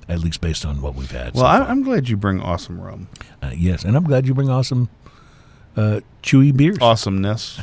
at 0.09 0.19
least 0.19 0.39
based 0.41 0.65
on 0.65 0.81
what 0.81 0.95
we've 0.95 1.11
had. 1.11 1.33
well, 1.33 1.43
so 1.43 1.47
I. 1.47 1.67
I'm 1.69 1.83
glad 1.83 2.07
you 2.09 2.17
bring 2.17 2.39
awesome 2.41 2.79
rum, 2.81 3.07
Uh, 3.41 3.51
yes, 3.55 3.83
and 3.83 3.95
I'm 3.97 4.03
glad 4.03 4.27
you 4.27 4.33
bring 4.33 4.49
awesome 4.49 4.89
uh, 5.77 6.01
chewy 6.23 6.55
beers. 6.55 6.77
awesomeness. 6.81 7.61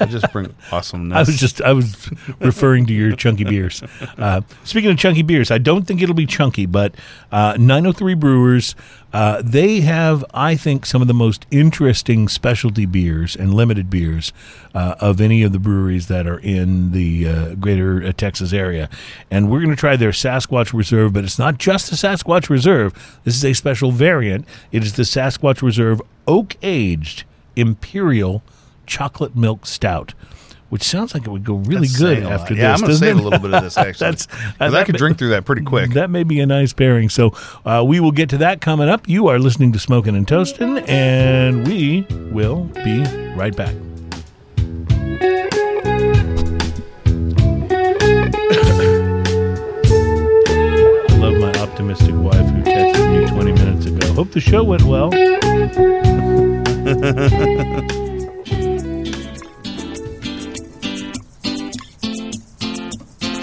I 0.00 0.06
just 0.06 0.30
bring 0.32 0.54
awesomeness. 0.72 1.16
I 1.16 1.20
was 1.20 1.40
just 1.40 1.60
I 1.62 1.72
was 1.72 2.10
referring 2.40 2.86
to 2.86 2.92
your 2.92 3.16
chunky 3.16 3.44
beers. 3.44 3.82
Uh, 4.16 4.42
speaking 4.64 4.90
of 4.90 4.98
chunky 4.98 5.22
beers, 5.22 5.50
I 5.50 5.58
don't 5.58 5.86
think 5.86 6.00
it'll 6.00 6.14
be 6.14 6.26
chunky, 6.26 6.66
but 6.66 6.94
uh, 7.32 7.56
903 7.58 8.14
Brewers 8.14 8.74
uh, 9.12 9.40
they 9.42 9.80
have 9.80 10.24
I 10.34 10.54
think 10.54 10.84
some 10.84 11.00
of 11.00 11.08
the 11.08 11.14
most 11.14 11.46
interesting 11.50 12.28
specialty 12.28 12.84
beers 12.84 13.34
and 13.34 13.54
limited 13.54 13.88
beers 13.88 14.32
uh, 14.74 14.96
of 15.00 15.20
any 15.20 15.42
of 15.42 15.52
the 15.52 15.58
breweries 15.58 16.08
that 16.08 16.26
are 16.26 16.38
in 16.38 16.92
the 16.92 17.26
uh, 17.26 17.54
greater 17.54 18.02
uh, 18.02 18.12
Texas 18.12 18.52
area, 18.52 18.90
and 19.30 19.50
we're 19.50 19.60
going 19.60 19.74
to 19.74 19.76
try 19.76 19.96
their 19.96 20.10
Sasquatch 20.10 20.74
Reserve, 20.74 21.14
but 21.14 21.24
it's 21.24 21.38
not 21.38 21.56
just 21.58 21.88
the 21.88 21.96
Sasquatch 21.96 22.50
Reserve. 22.50 22.92
This 23.24 23.34
is 23.34 23.44
a 23.44 23.54
special 23.54 23.90
variant. 23.92 24.46
It 24.72 24.84
is 24.84 24.94
the 24.94 25.04
Sasquatch 25.04 25.62
Reserve 25.62 26.02
Oak 26.26 26.56
Aged 26.62 27.24
Imperial 27.58 28.42
Chocolate 28.86 29.36
Milk 29.36 29.66
Stout, 29.66 30.14
which 30.70 30.82
sounds 30.82 31.14
like 31.14 31.26
it 31.26 31.30
would 31.30 31.44
go 31.44 31.54
really 31.56 31.86
That's 31.88 31.98
good 31.98 32.16
saying 32.16 32.26
a 32.26 32.30
lot. 32.30 32.40
after 32.40 32.54
yeah, 32.54 32.72
this. 32.72 32.80
I'm 32.80 32.86
going 32.86 32.92
to 32.92 32.98
save 32.98 33.16
it? 33.16 33.20
a 33.20 33.22
little 33.22 33.38
bit 33.38 33.54
of 33.54 33.62
this 33.62 33.76
actually. 33.76 34.12
That's- 34.12 34.28
uh, 34.60 34.76
I 34.76 34.84
could 34.84 34.94
ma- 34.94 34.98
drink 34.98 35.18
through 35.18 35.30
that 35.30 35.44
pretty 35.44 35.62
quick. 35.62 35.92
That 35.92 36.10
may 36.10 36.24
be 36.24 36.40
a 36.40 36.46
nice 36.46 36.72
pairing. 36.72 37.08
So 37.08 37.32
uh, 37.64 37.84
we 37.86 38.00
will 38.00 38.12
get 38.12 38.28
to 38.30 38.38
that 38.38 38.60
coming 38.60 38.88
up. 38.88 39.08
You 39.08 39.28
are 39.28 39.38
listening 39.38 39.72
to 39.72 39.78
Smoking 39.78 40.14
and 40.16 40.26
Toasting, 40.28 40.78
and 40.88 41.66
we 41.66 42.06
will 42.32 42.64
be 42.84 43.02
right 43.34 43.54
back. 43.56 43.74
I 49.90 51.16
love 51.20 51.34
my 51.38 51.52
optimistic 51.60 52.14
wife 52.14 52.34
who 52.50 52.62
texted 52.62 53.24
me 53.24 53.30
20 53.30 53.52
minutes 53.52 53.86
ago. 53.86 54.12
Hope 54.14 54.32
the 54.32 54.40
show 54.40 54.64
went 54.64 54.82
well. 54.82 55.10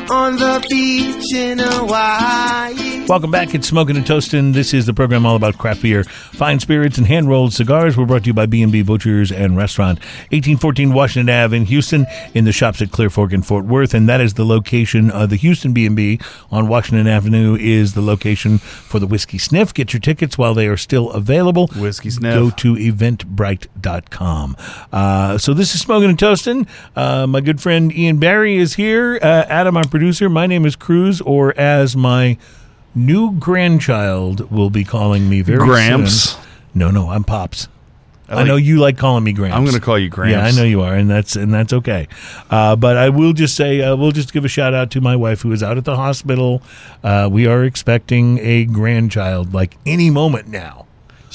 on 0.09 0.37
the 0.37 0.65
beach 0.67 1.31
in 1.31 1.59
Hawaii. 1.59 2.94
Welcome 3.07 3.29
back. 3.29 3.53
It's 3.53 3.67
Smoking 3.67 3.97
and 3.97 4.05
Toasting. 4.05 4.53
This 4.53 4.73
is 4.73 4.87
the 4.87 4.93
program 4.93 5.27
all 5.27 5.35
about 5.35 5.59
craft 5.59 5.83
beer, 5.83 6.05
fine 6.05 6.59
spirits, 6.59 6.97
and 6.97 7.05
hand-rolled 7.05 7.53
cigars. 7.53 7.95
We're 7.95 8.07
brought 8.07 8.23
to 8.23 8.27
you 8.27 8.33
by 8.33 8.47
B&B 8.47 8.81
Butchers 8.81 9.31
and 9.31 9.55
Restaurant, 9.55 9.99
1814 10.31 10.91
Washington 10.91 11.29
Ave 11.29 11.55
in 11.55 11.65
Houston, 11.65 12.07
in 12.33 12.45
the 12.45 12.51
shops 12.51 12.81
at 12.81 12.89
Clear 12.89 13.11
Fork 13.11 13.31
and 13.31 13.45
Fort 13.45 13.65
Worth, 13.65 13.93
and 13.93 14.09
that 14.09 14.21
is 14.21 14.33
the 14.33 14.43
location 14.43 15.11
of 15.11 15.29
the 15.29 15.35
Houston 15.35 15.71
B&B 15.71 16.19
on 16.49 16.67
Washington 16.67 17.05
Avenue 17.05 17.55
is 17.55 17.93
the 17.93 18.01
location 18.01 18.57
for 18.57 18.97
the 18.99 19.05
Whiskey 19.05 19.37
Sniff. 19.37 19.71
Get 19.71 19.93
your 19.93 19.99
tickets 19.99 20.35
while 20.35 20.55
they 20.55 20.67
are 20.67 20.75
still 20.75 21.11
available. 21.11 21.67
Whiskey 21.75 22.09
Sniff. 22.09 22.33
Go 22.33 22.49
to 22.49 22.73
eventbrite.com. 22.73 24.57
Uh, 24.91 25.37
so 25.37 25.53
this 25.53 25.75
is 25.75 25.81
Smoking 25.81 26.09
and 26.09 26.17
Toasting. 26.17 26.67
Uh, 26.95 27.27
my 27.27 27.39
good 27.39 27.61
friend 27.61 27.95
Ian 27.95 28.17
Barry 28.17 28.57
is 28.57 28.73
here. 28.73 29.19
Uh, 29.21 29.45
Adam, 29.47 29.77
our 29.77 29.87
producer. 29.87 30.27
My 30.27 30.47
name 30.47 30.65
is 30.65 30.75
Cruz, 30.75 31.21
or 31.21 31.55
as 31.55 31.95
my 31.95 32.39
new 32.95 33.33
grandchild 33.33 34.49
will 34.51 34.69
be 34.69 34.83
calling 34.83 35.29
me 35.29 35.41
very 35.41 35.59
Gramps. 35.59 36.31
soon. 36.31 36.41
No, 36.73 36.91
no, 36.91 37.09
I'm 37.09 37.23
Pops. 37.23 37.67
I, 38.27 38.35
like- 38.35 38.47
know 38.47 38.55
you 38.55 38.79
like 38.79 38.97
calling 38.97 39.23
me 39.23 39.33
Gramps. 39.33 39.55
I'm 39.55 39.63
going 39.65 39.75
to 39.75 39.81
call 39.81 39.99
you 39.99 40.09
Gramps. 40.09 40.31
Yeah, 40.33 40.43
I 40.45 40.51
know 40.51 40.63
you 40.67 40.81
are, 40.81 40.95
and 40.95 41.07
that's 41.09 41.35
and 41.35 41.53
that's 41.53 41.71
okay. 41.73 42.07
Uh, 42.49 42.75
but 42.75 42.97
I 42.97 43.09
will 43.09 43.33
just 43.33 43.55
say, 43.55 43.81
uh, 43.81 43.95
we'll 43.95 44.11
just 44.11 44.33
give 44.33 44.43
a 44.43 44.47
shout 44.47 44.73
out 44.73 44.89
to 44.91 45.01
my 45.01 45.15
wife 45.15 45.41
who 45.41 45.51
is 45.51 45.61
out 45.61 45.77
at 45.77 45.85
the 45.85 45.95
hospital. 45.95 46.63
Uh, 47.03 47.29
we 47.31 47.45
are 47.45 47.63
expecting 47.63 48.39
a 48.39 48.65
grandchild 48.65 49.53
like 49.53 49.77
any 49.85 50.09
moment 50.09 50.47
now. 50.47 50.84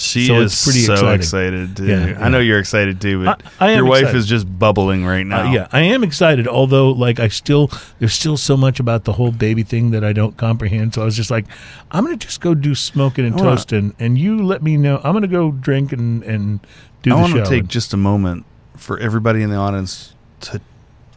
She 0.02 0.28
So 0.28 0.40
is 0.40 0.64
pretty 0.64 0.78
so 0.80 0.94
exciting. 0.94 1.14
excited. 1.20 1.76
Too. 1.76 1.86
Yeah, 1.86 2.16
I 2.18 2.30
know 2.30 2.38
you're 2.38 2.58
excited 2.58 3.02
too, 3.02 3.22
but 3.22 3.42
I- 3.60 3.72
I 3.72 3.74
your 3.74 3.84
wife 3.84 4.00
excited. 4.00 4.18
is 4.18 4.26
just 4.26 4.58
bubbling 4.58 5.04
right 5.04 5.26
now. 5.26 5.42
Uh, 5.48 5.52
yeah, 5.52 5.66
I 5.72 5.80
am 5.80 6.02
excited. 6.02 6.48
Although, 6.48 6.90
like, 6.92 7.20
I 7.20 7.28
still 7.28 7.70
there's 7.98 8.14
still 8.14 8.38
so 8.38 8.56
much 8.56 8.80
about 8.80 9.04
the 9.04 9.12
whole 9.12 9.30
baby 9.30 9.62
thing 9.62 9.90
that 9.90 10.02
I 10.02 10.14
don't 10.14 10.38
comprehend. 10.38 10.94
So 10.94 11.02
I 11.02 11.04
was 11.04 11.16
just 11.16 11.30
like, 11.30 11.44
I'm 11.90 12.04
gonna 12.04 12.16
just 12.16 12.40
go 12.40 12.54
do 12.54 12.74
smoking 12.74 13.26
and 13.26 13.34
wanna- 13.36 13.50
toasting, 13.50 13.92
and 13.98 14.16
you 14.16 14.42
let 14.42 14.62
me 14.62 14.78
know. 14.78 15.02
I'm 15.04 15.12
gonna 15.12 15.26
go 15.28 15.50
drink 15.50 15.92
and 15.92 16.22
and 16.22 16.60
do 17.02 17.12
I 17.14 17.20
want 17.20 17.34
to 17.34 17.44
take 17.44 17.60
And- 17.60 17.68
just 17.68 17.92
a 17.92 17.98
moment 17.98 18.46
for 18.78 18.98
everybody 18.98 19.42
in 19.42 19.50
the 19.50 19.56
audience 19.56 20.14
to 20.40 20.62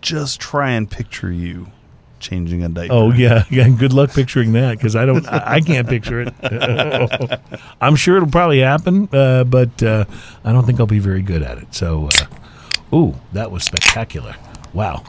just 0.02 0.42
try 0.42 0.72
and 0.72 0.90
picture 0.92 1.32
you 1.32 1.68
changing 2.24 2.64
a 2.64 2.70
diaper. 2.70 2.94
Oh 2.94 3.12
yeah, 3.12 3.44
yeah. 3.52 3.70
Good 3.70 3.94
luck 3.94 4.12
picturing 4.12 4.54
that 4.54 4.78
because 4.78 4.96
I 4.96 5.06
don't, 5.06 5.28
I, 5.28 5.60
can't 5.60 5.88
picture 5.88 6.22
it. 6.22 6.34
I'm 7.82 7.96
sure 7.96 8.18
it'll 8.18 8.30
probably 8.30 8.62
happen, 8.62 9.08
uh, 9.14 9.44
but 9.44 9.84
uh, 9.84 10.06
I 10.44 10.52
don't 10.52 10.66
think 10.66 10.80
I'll 10.80 10.88
be 10.88 11.00
very 11.00 11.22
good 11.22 11.44
at 11.44 11.60
it. 11.60 11.76
So, 11.76 12.10
uh, 12.92 12.96
ooh, 12.96 13.16
that 13.34 13.52
was 13.52 13.64
spectacular! 13.64 14.36
Wow, 14.74 15.04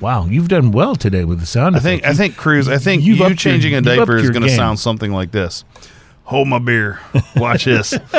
wow, 0.00 0.24
you've 0.26 0.48
done 0.48 0.72
well 0.72 0.96
today 0.96 1.24
with 1.24 1.40
the 1.40 1.46
sound. 1.46 1.76
I 1.76 1.80
think 1.80 2.06
I 2.06 2.14
think 2.14 2.36
Cruz. 2.36 2.68
I 2.68 2.78
think 2.78 3.02
You've 3.02 3.18
you 3.18 3.24
upped 3.24 3.44
your- 3.44 3.52
changing 3.52 3.74
a 3.74 3.82
diaper 3.82 4.16
is 4.16 4.30
going 4.30 4.42
to 4.42 4.48
sound 4.48 4.78
something 4.78 5.12
like 5.12 5.32
this. 5.32 5.64
Hold 6.24 6.48
my 6.48 6.58
beer. 6.58 7.00
Watch 7.36 7.66
this. 7.66 7.92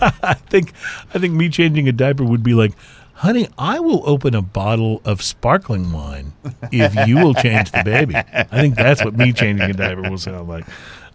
I 0.00 0.34
think 0.48 0.72
I 1.14 1.18
think 1.18 1.34
me 1.34 1.48
changing 1.48 1.88
a 1.88 1.92
diaper 1.92 2.24
would 2.24 2.42
be 2.42 2.54
like, 2.54 2.72
honey, 3.20 3.48
I 3.58 3.80
will 3.80 4.02
open 4.08 4.34
a 4.34 4.42
bottle 4.42 5.00
of 5.04 5.22
sparkling 5.22 5.92
wine 5.92 6.32
if 6.72 6.94
you 7.06 7.16
will 7.16 7.34
change 7.34 7.70
the 7.70 7.82
baby. 7.84 8.14
I 8.16 8.44
think 8.60 8.74
that's 8.76 9.04
what 9.04 9.14
me 9.14 9.32
changing 9.32 9.70
a 9.70 9.74
diaper 9.74 10.02
will 10.08 10.18
sound 10.18 10.48
like. 10.48 10.64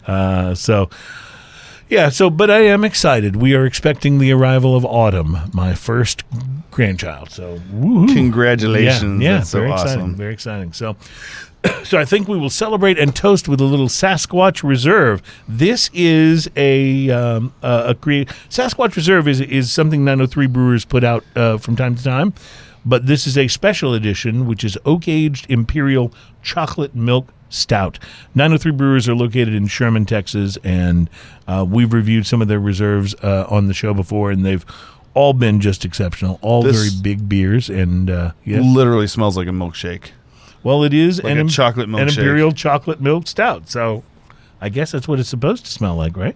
Uh, 0.07 0.53
so, 0.53 0.89
Yeah, 1.89 2.09
so 2.09 2.29
but 2.29 2.49
I 2.49 2.61
am 2.61 2.83
excited. 2.83 3.35
We 3.35 3.53
are 3.55 3.65
expecting 3.65 4.17
the 4.19 4.31
arrival 4.31 4.75
of 4.75 4.85
Autumn, 4.85 5.37
my 5.53 5.73
first 5.75 6.23
grandchild. 6.71 7.31
So 7.31 7.59
woohoo. 7.73 8.13
Congratulations. 8.13 9.21
Yeah, 9.21 9.29
yeah 9.29 9.37
That's 9.37 9.49
so 9.49 9.59
very 9.59 9.71
awesome. 9.71 9.87
exciting. 9.87 10.15
Very 10.15 10.33
exciting. 10.33 10.73
So 10.73 10.95
so 11.83 11.97
I 11.97 12.05
think 12.05 12.27
we 12.27 12.37
will 12.37 12.49
celebrate 12.49 12.97
and 12.99 13.15
toast 13.15 13.47
with 13.47 13.61
a 13.61 13.65
little 13.65 13.87
Sasquatch 13.87 14.63
Reserve. 14.63 15.21
This 15.47 15.89
is 15.93 16.49
a 16.55 17.09
um, 17.09 17.53
uh, 17.63 17.85
a 17.87 17.95
create 17.95 18.29
Sasquatch 18.49 18.95
Reserve 18.95 19.27
is 19.27 19.41
is 19.41 19.71
something 19.71 20.03
903 20.03 20.47
Brewers 20.47 20.85
put 20.85 21.03
out 21.03 21.23
uh, 21.35 21.57
from 21.57 21.75
time 21.75 21.95
to 21.95 22.03
time, 22.03 22.33
but 22.85 23.05
this 23.07 23.27
is 23.27 23.37
a 23.37 23.47
special 23.47 23.93
edition 23.93 24.47
which 24.47 24.63
is 24.63 24.77
oak 24.85 25.07
aged 25.07 25.49
imperial 25.49 26.13
chocolate 26.41 26.95
milk 26.95 27.29
stout. 27.49 27.99
903 28.35 28.71
Brewers 28.71 29.07
are 29.07 29.15
located 29.15 29.53
in 29.53 29.67
Sherman, 29.67 30.05
Texas, 30.05 30.57
and 30.63 31.09
uh, 31.47 31.65
we've 31.67 31.93
reviewed 31.93 32.25
some 32.25 32.41
of 32.41 32.47
their 32.47 32.59
reserves 32.59 33.15
uh, 33.23 33.45
on 33.49 33.67
the 33.67 33.73
show 33.73 33.93
before, 33.93 34.31
and 34.31 34.45
they've 34.45 34.65
all 35.13 35.33
been 35.33 35.61
just 35.61 35.85
exceptional. 35.85 36.39
All 36.41 36.61
This- 36.61 36.75
very 36.75 37.01
big 37.01 37.29
beers, 37.29 37.69
and 37.69 38.09
uh, 38.09 38.31
yes. 38.43 38.63
Literally 38.63 39.07
smells 39.07 39.37
like 39.37 39.47
a 39.47 39.51
milkshake. 39.51 40.09
Well, 40.65 40.83
it 40.83 40.95
is 40.95 41.21
Like 41.21 41.37
an 41.37 41.47
chocolate 41.47 41.87
an 41.87 42.09
imperial 42.09 42.51
chocolate 42.51 42.99
milk 42.99 43.27
stout. 43.27 43.69
So, 43.69 44.03
I 44.59 44.69
guess 44.69 44.93
that's 44.93 45.07
what 45.07 45.19
it's 45.19 45.29
supposed 45.29 45.63
to 45.65 45.71
smell 45.71 45.95
like, 45.95 46.17
right? 46.17 46.35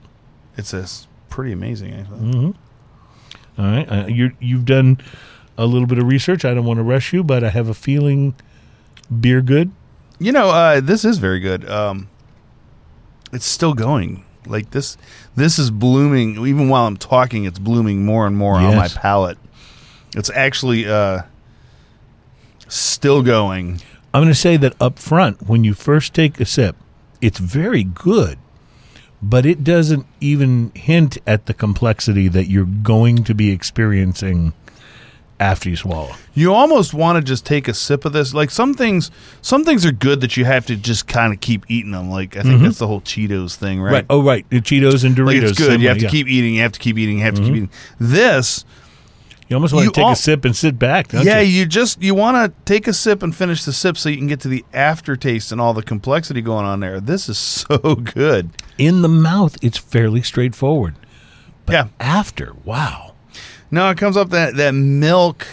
It's 0.56 0.72
a, 0.72 0.86
pretty 1.30 1.52
amazing. 1.52 1.96
I. 1.96 2.04
Mm-hmm. 2.04 2.52
All 3.60 3.66
right, 3.66 3.92
uh, 3.92 4.06
you 4.06 4.32
you've 4.40 4.66
done 4.66 5.02
a 5.58 5.66
little 5.66 5.88
bit 5.88 5.98
of 5.98 6.06
research. 6.06 6.46
I 6.46 6.54
don't 6.54 6.66
want 6.66 6.78
to 6.78 6.84
rush 6.84 7.12
you, 7.12 7.24
but 7.24 7.44
I 7.44 7.50
have 7.50 7.70
a 7.70 7.74
feeling 7.74 8.36
beer 9.20 9.42
good. 9.42 9.72
You 10.20 10.32
know, 10.32 10.52
uh, 10.52 10.80
this 10.80 11.04
is 11.04 11.18
very 11.18 11.40
good. 11.40 11.68
Um, 11.68 12.08
it's 13.34 13.46
still 13.46 13.74
going. 13.74 14.26
Like 14.46 14.70
this, 14.70 14.96
this 15.36 15.58
is 15.58 15.72
blooming. 15.72 16.46
Even 16.46 16.70
while 16.70 16.86
I'm 16.86 16.98
talking, 16.98 17.46
it's 17.46 17.58
blooming 17.58 18.06
more 18.06 18.28
and 18.28 18.38
more 18.38 18.58
on 18.58 18.76
my 18.76 18.90
palate. 18.90 19.40
It's 20.16 20.30
actually 20.30 20.88
uh, 20.88 21.24
still 22.68 23.24
going. 23.24 23.82
I'm 24.14 24.22
going 24.24 24.34
to 24.34 24.40
say 24.40 24.58
that 24.58 24.76
up 24.82 24.98
front, 25.00 25.48
when 25.48 25.64
you 25.64 25.74
first 25.74 26.14
take 26.14 26.40
a 26.40 26.46
sip, 26.46 26.76
it's 27.22 27.40
very 27.40 27.84
good, 27.84 28.38
but 29.22 29.46
it 29.46 29.64
doesn't 29.64 30.06
even 30.20 30.72
hint 30.74 31.18
at 31.28 31.46
the 31.46 31.54
complexity 31.54 32.28
that 32.30 32.46
you're 32.48 32.66
going 32.66 33.24
to 33.26 33.36
be 33.36 33.52
experiencing 33.52 34.54
after 35.40 35.70
you 35.70 35.76
swallow. 35.76 36.14
You 36.34 36.54
almost 36.54 36.94
want 36.94 37.18
to 37.18 37.24
just 37.24 37.46
take 37.46 37.68
a 37.68 37.74
sip 37.74 38.04
of 38.06 38.14
this. 38.14 38.34
Like 38.34 38.50
some 38.50 38.74
things, 38.74 39.10
some 39.42 39.64
things 39.64 39.86
are 39.86 39.92
good 39.92 40.22
that 40.22 40.36
you 40.38 40.46
have 40.46 40.66
to 40.68 40.76
just 40.76 41.08
kind 41.08 41.34
of 41.34 41.40
keep 41.40 41.70
eating 41.70 41.92
them. 41.92 42.10
Like 42.10 42.36
I 42.36 42.42
think 42.42 42.56
mm-hmm. 42.56 42.64
that's 42.66 42.80
the 42.80 42.88
whole 42.88 43.02
Cheetos 43.02 43.56
thing, 43.56 43.82
right? 43.82 43.94
right. 43.94 44.06
Oh, 44.10 44.22
right. 44.22 44.50
The 44.50 44.62
Cheetos 44.62 45.06
and 45.06 45.16
Doritos. 45.16 45.26
Like 45.26 45.38
it's 45.38 45.58
good. 45.58 45.80
You 45.80 45.88
way, 45.88 45.90
have 45.90 45.98
to 46.00 46.04
yeah. 46.04 46.10
keep 46.10 46.28
eating. 46.28 46.56
You 46.56 46.62
have 46.62 46.74
to 46.74 46.80
keep 46.80 46.98
eating. 46.98 47.20
You 47.20 47.24
have 47.24 47.36
to 47.36 47.42
keep 47.42 47.54
mm-hmm. 47.54 47.64
eating. 47.64 47.72
This, 48.00 48.66
You 49.50 49.56
almost 49.56 49.74
want 49.74 49.86
you 49.86 49.92
to 49.92 49.96
take 49.96 50.06
all- 50.06 50.12
a 50.12 50.16
sip 50.16 50.46
and 50.46 50.56
sit 50.56 50.78
back. 50.78 51.12
Yeah, 51.12 51.40
you? 51.40 51.62
you 51.62 51.66
just 51.66 52.02
you 52.04 52.14
want 52.14 52.38
to 52.54 52.62
take 52.66 52.88
a 52.88 52.94
sip 52.94 53.24
and 53.24 53.36
finish 53.36 53.64
the 53.66 53.74
sip 53.74 53.98
so 53.98 54.08
you 54.08 54.18
can 54.18 54.28
get 54.28 54.40
to 54.42 54.48
the 54.48 54.64
aftertaste 54.74 55.52
and 55.52 55.60
all 55.60 55.74
the 55.74 55.82
complexity 55.82 56.42
going 56.42 56.66
on 56.66 56.80
there. 56.82 57.00
This 57.00 57.28
is 57.28 57.38
so 57.40 57.78
good. 57.96 58.52
In 58.78 59.02
the 59.02 59.10
mouth, 59.10 59.58
it's 59.64 59.78
fairly 59.80 60.22
straightforward. 60.22 60.94
But 61.66 61.74
Yeah. 61.74 61.88
after, 62.00 62.54
wow. 62.64 63.14
No, 63.72 63.90
it 63.90 63.98
comes 63.98 64.18
up 64.18 64.30
that 64.30 64.56
that 64.58 64.74
milk, 64.76 65.48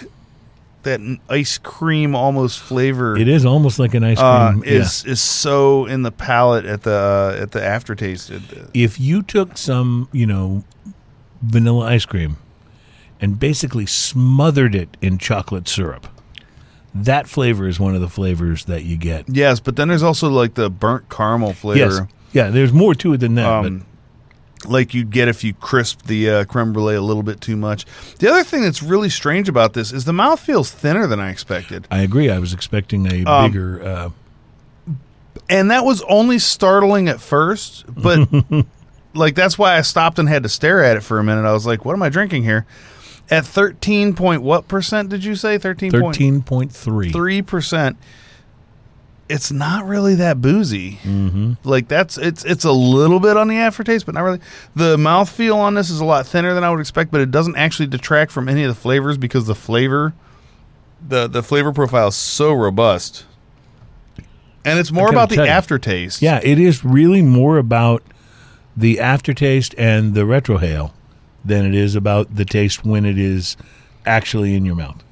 that 0.83 1.01
ice 1.31 1.57
cream 1.57 2.15
almost 2.15 2.59
flavor. 2.61 3.17
It 3.17 3.29
is 3.29 3.47
almost 3.47 3.79
like 3.79 3.95
an 3.95 4.05
ice 4.05 4.19
uh, 4.19 4.53
cream. 4.53 4.65
is 4.65 5.05
is 5.07 5.23
so 5.23 5.87
in 5.87 6.03
the 6.03 6.13
palate 6.13 6.67
at 6.67 6.83
the 6.83 7.35
uh, 7.39 7.43
at 7.43 7.53
the 7.53 7.65
aftertaste. 7.65 8.31
Uh, 8.31 8.39
yeah. 8.55 8.63
If 8.75 9.01
you 9.01 9.23
took 9.23 9.57
some, 9.57 10.09
you 10.13 10.27
know, 10.27 10.65
vanilla 11.43 11.87
ice 11.87 12.05
cream 12.07 12.37
and 13.21 13.39
basically 13.39 13.87
smothered 13.87 14.75
it 14.75 14.97
in 15.01 15.19
chocolate 15.19 15.69
syrup, 15.69 16.07
that 16.95 17.29
flavor 17.29 17.67
is 17.69 17.79
one 17.81 17.95
of 17.95 18.01
the 18.01 18.09
flavors 18.09 18.65
that 18.67 18.85
you 18.85 18.97
get. 18.97 19.29
yes, 19.29 19.61
but 19.61 19.77
then 19.77 19.89
there's 19.89 20.03
also 20.03 20.29
like 20.29 20.55
the 20.55 20.71
burnt 20.71 21.09
caramel 21.09 21.53
flavor. 21.53 21.79
Yes. 21.79 22.01
Yeah, 22.33 22.51
there's 22.51 22.73
more 22.73 22.95
to 22.97 23.15
it 23.15 23.19
than 23.19 23.35
that. 23.37 23.47
um, 23.49 23.87
like 24.67 24.95
you'd 24.95 25.11
get 25.11 25.29
if 25.29 25.45
you 25.45 25.55
crisp 25.55 26.03
the 26.07 26.29
uh, 26.31 26.45
creme 26.45 26.73
brulee 26.73 26.97
a 26.97 27.01
little 27.03 27.23
bit 27.23 27.41
too 27.41 27.57
much. 27.57 27.85
The 28.19 28.29
other 28.29 28.43
thing 28.43 28.63
that's 28.63 28.83
really 28.83 29.11
strange 29.11 29.49
about 29.49 29.75
this 29.75 29.93
is 29.93 30.05
the 30.07 30.13
mouth 30.13 30.41
feels 30.41 30.71
thinner 30.71 31.07
than 31.07 31.21
I 31.21 31.31
expected, 31.31 31.87
I 31.91 32.01
agree. 32.01 32.31
I 32.31 32.39
was 32.39 32.53
expecting 32.53 33.07
a 33.07 33.25
Um, 33.31 33.51
bigger. 33.51 33.83
Uh, 33.83 34.11
and 35.49 35.71
that 35.71 35.85
was 35.85 36.03
only 36.09 36.39
startling 36.39 37.09
at 37.09 37.21
first. 37.21 37.85
But 37.89 38.29
like 39.15 39.35
that's 39.35 39.57
why 39.59 39.77
I 39.77 39.83
stopped 39.83 40.19
and 40.19 40.29
had 40.29 40.43
to 40.43 40.49
stare 40.49 40.83
at 40.83 40.97
it 40.97 41.03
for 41.03 41.19
a 41.19 41.25
minute. 41.25 41.45
I 41.45 41.53
was 41.53 41.67
like, 41.67 41.85
"What 41.85 41.93
am 41.93 42.03
I 42.03 42.09
drinking 42.09 42.43
here?" 42.43 42.67
At 43.31 43.45
thirteen 43.45 44.15
point 44.15 44.43
what 44.43 44.69
percent 44.69 45.09
did 45.09 45.25
you 45.25 45.35
say? 45.35 45.59
Thirteen 45.59 45.91
point 45.91 46.71
13.3. 46.71 47.13
three 47.13 47.43
percent. 47.43 47.97
It's 49.29 49.51
not 49.51 49.85
really 49.85 50.15
that 50.15 50.41
boozy. 50.41 51.01
Mm-hmm. 51.03 51.55
Like 51.65 51.89
that's 51.89 52.17
it's 52.17 52.45
it's 52.45 52.65
a 52.65 52.71
little 52.71 53.19
bit 53.19 53.37
on 53.37 53.49
the 53.49 53.57
aftertaste, 53.57 54.07
but 54.07 54.15
not 54.15 54.21
really. 54.21 54.41
The 54.77 54.97
mouthfeel 54.97 55.57
on 55.57 55.75
this 55.75 55.91
is 55.91 55.99
a 55.99 56.05
lot 56.05 56.25
thinner 56.27 56.55
than 56.55 56.63
I 56.63 56.71
would 56.71 56.79
expect, 56.79 57.11
but 57.11 57.21
it 57.21 57.33
doesn't 57.33 57.57
actually 57.57 57.89
detract 57.89 58.31
from 58.31 58.49
any 58.49 58.63
of 58.63 58.69
the 58.69 58.81
flavors 58.81 59.19
because 59.19 59.47
the 59.47 59.57
flavor, 59.57 60.15
the 61.07 61.27
the 61.27 61.43
flavor 61.43 61.73
profile 61.73 62.09
is 62.09 62.15
so 62.15 62.53
robust, 62.53 63.25
and 64.65 64.79
it's 64.79 64.93
more 64.93 65.11
about 65.11 65.31
the 65.31 65.37
you. 65.37 65.43
aftertaste. 65.43 66.23
Yeah, 66.23 66.39
it 66.45 66.61
is 66.61 66.85
really 66.85 67.23
more 67.23 67.59
about 67.59 68.05
the 68.77 69.01
aftertaste 69.01 69.75
and 69.77 70.15
the 70.15 70.21
retrohale 70.21 70.93
than 71.47 71.65
it 71.67 71.75
is 71.75 71.95
about 71.95 72.35
the 72.35 72.45
taste 72.45 72.85
when 72.85 73.05
it 73.05 73.19
is 73.19 73.57
actually 74.05 74.55
in 74.55 74.65
your 74.65 74.75
mouth. 74.77 75.03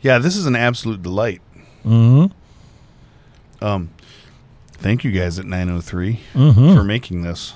yeah. 0.00 0.18
This 0.18 0.36
is 0.36 0.46
an 0.46 0.56
absolute 0.56 1.02
delight. 1.02 1.40
Mm-hmm. 1.84 2.32
Um, 3.64 3.90
thank 4.72 5.04
you 5.04 5.12
guys 5.12 5.38
at 5.38 5.44
nine 5.46 5.68
hundred 5.68 5.82
three 5.82 6.20
Mm-hmm. 6.34 6.74
for 6.74 6.84
making 6.84 7.22
this. 7.22 7.54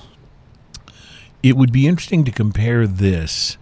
It 1.43 1.57
would 1.57 1.73
be 1.73 1.87
interesting 1.87 2.25
to 2.25 2.31
compare 2.33 2.87
this 2.87 3.57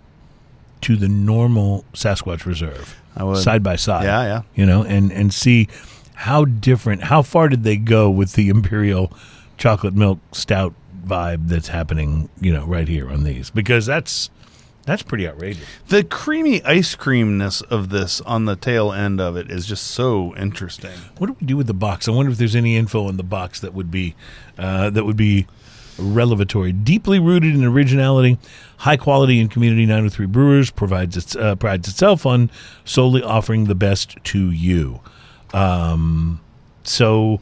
to 0.83 0.97
the 0.97 1.09
normal 1.09 1.85
Sasquatch 1.95 2.45
Reserve 2.47 2.97
I 3.17 3.25
would. 3.25 3.39
side 3.39 3.63
by 3.63 3.77
side. 3.77 4.05
Yeah, 4.05 4.23
yeah. 4.25 4.43
You 4.55 4.67
know, 4.67 4.85
and 4.85 5.11
and 5.13 5.33
see 5.33 5.69
how 6.15 6.45
different, 6.45 7.05
how 7.05 7.23
far 7.23 7.49
did 7.49 7.65
they 7.65 7.77
go 7.77 8.09
with 8.11 8.35
the 8.35 8.49
imperial 8.49 9.13
chocolate 9.59 9.95
milk 9.95 10.19
stout 10.33 10.73
vibe 11.05 11.49
that's 11.49 11.69
happening, 11.69 12.29
you 12.41 12.53
know, 12.53 12.65
right 12.67 12.89
here 12.89 13.11
on 13.11 13.25
these 13.25 13.51
because 13.51 13.87
that's 13.87 14.31
that's 14.85 15.03
pretty 15.03 15.27
outrageous. 15.27 15.65
The 15.89 16.05
creamy 16.05 16.63
ice 16.63 16.95
creamness 16.95 17.63
of 17.63 17.89
this 17.89 18.21
on 18.23 18.45
the 18.45 18.55
tail 18.55 18.93
end 18.93 19.21
of 19.21 19.37
it 19.37 19.51
is 19.51 19.67
just 19.67 19.87
so 19.87 20.37
interesting. 20.37 20.93
What 21.17 21.29
do 21.29 21.37
we 21.41 21.47
do 21.47 21.57
with 21.57 21.67
the 21.67 21.75
box? 21.75 22.07
I 22.07 22.11
wonder 22.11 22.31
if 22.31 22.39
there's 22.39 22.57
any 22.57 22.77
info 22.77 23.09
in 23.09 23.17
the 23.17 23.23
box 23.23 23.61
that 23.61 23.73
would 23.73 23.91
be 23.91 24.15
uh, 24.59 24.91
that 24.91 25.05
would 25.05 25.17
be 25.17 25.47
revelatory. 25.99 26.73
Deeply 26.73 27.19
rooted 27.19 27.55
in 27.55 27.65
originality, 27.65 28.39
high 28.79 28.97
quality 28.97 29.41
and 29.41 29.51
community 29.51 29.87
903 29.87 30.27
Brewers 30.27 30.71
provides 30.71 31.17
its 31.17 31.35
uh, 31.35 31.55
prides 31.57 31.89
itself 31.89 32.27
on 32.27 32.51
solely 32.85 33.23
offering 33.23 33.65
the 33.65 33.75
best 33.75 34.23
to 34.25 34.51
you. 34.51 35.01
Um, 35.55 36.41
so 36.83 37.41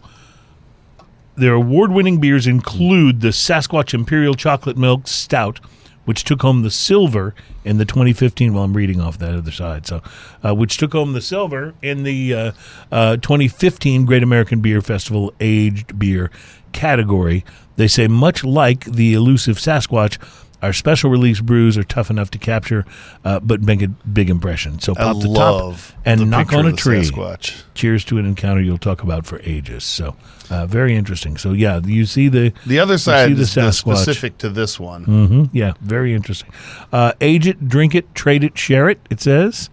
their 1.36 1.54
award-winning 1.54 2.20
beers 2.20 2.46
include 2.46 3.20
the 3.20 3.28
Sasquatch 3.28 3.94
Imperial 3.94 4.34
Chocolate 4.34 4.76
Milk 4.76 5.06
Stout, 5.06 5.60
which 6.04 6.24
took 6.24 6.42
home 6.42 6.62
the 6.62 6.70
silver 6.70 7.34
in 7.64 7.78
the 7.78 7.84
2015. 7.84 8.52
Well, 8.52 8.64
I'm 8.64 8.76
reading 8.76 9.00
off 9.00 9.18
that 9.18 9.34
other 9.34 9.50
side, 9.50 9.86
so 9.86 10.02
uh, 10.44 10.54
which 10.54 10.76
took 10.76 10.92
home 10.92 11.12
the 11.12 11.20
silver 11.20 11.74
in 11.80 12.02
the 12.02 12.34
uh, 12.34 12.52
uh, 12.90 13.16
2015 13.16 14.04
Great 14.04 14.22
American 14.22 14.60
Beer 14.60 14.82
Festival 14.82 15.32
aged 15.40 15.98
beer 15.98 16.30
category. 16.72 17.44
They 17.76 17.88
say 17.88 18.08
much 18.08 18.44
like 18.44 18.84
the 18.84 19.14
elusive 19.14 19.56
Sasquatch. 19.56 20.18
Our 20.62 20.72
special 20.72 21.10
release 21.10 21.40
brews 21.40 21.76
are 21.76 21.82
tough 21.84 22.08
enough 22.08 22.30
to 22.30 22.38
capture, 22.38 22.86
uh, 23.24 23.40
but 23.40 23.62
make 23.62 23.82
a 23.82 23.88
big 23.88 24.30
impression. 24.30 24.78
So 24.78 24.92
I 24.92 25.02
pop 25.12 25.20
the 25.20 25.28
love 25.28 25.88
top 25.88 25.98
and 26.06 26.20
the 26.20 26.24
knock 26.24 26.52
on 26.52 26.66
a 26.66 26.72
tree 26.72 27.00
Sasquatch. 27.02 27.64
cheers 27.74 28.04
to 28.06 28.18
an 28.18 28.26
encounter 28.26 28.60
you'll 28.62 28.78
talk 28.78 29.02
about 29.02 29.26
for 29.26 29.40
ages. 29.42 29.82
So, 29.84 30.14
uh, 30.50 30.66
very 30.66 30.94
interesting. 30.94 31.36
So, 31.36 31.52
yeah, 31.52 31.80
you 31.84 32.06
see 32.06 32.28
the 32.28 32.52
The 32.64 32.78
other 32.78 32.96
side 32.96 33.34
the 33.36 33.42
is 33.42 33.50
Sasquatch. 33.50 33.96
specific 33.98 34.38
to 34.38 34.48
this 34.48 34.78
one. 34.78 35.04
hmm 35.04 35.44
yeah, 35.52 35.72
very 35.80 36.14
interesting. 36.14 36.50
Uh, 36.92 37.12
age 37.20 37.46
it, 37.48 37.68
drink 37.68 37.94
it, 37.94 38.14
trade 38.14 38.44
it, 38.44 38.56
share 38.56 38.88
it. 38.88 39.00
It 39.10 39.20
says, 39.20 39.68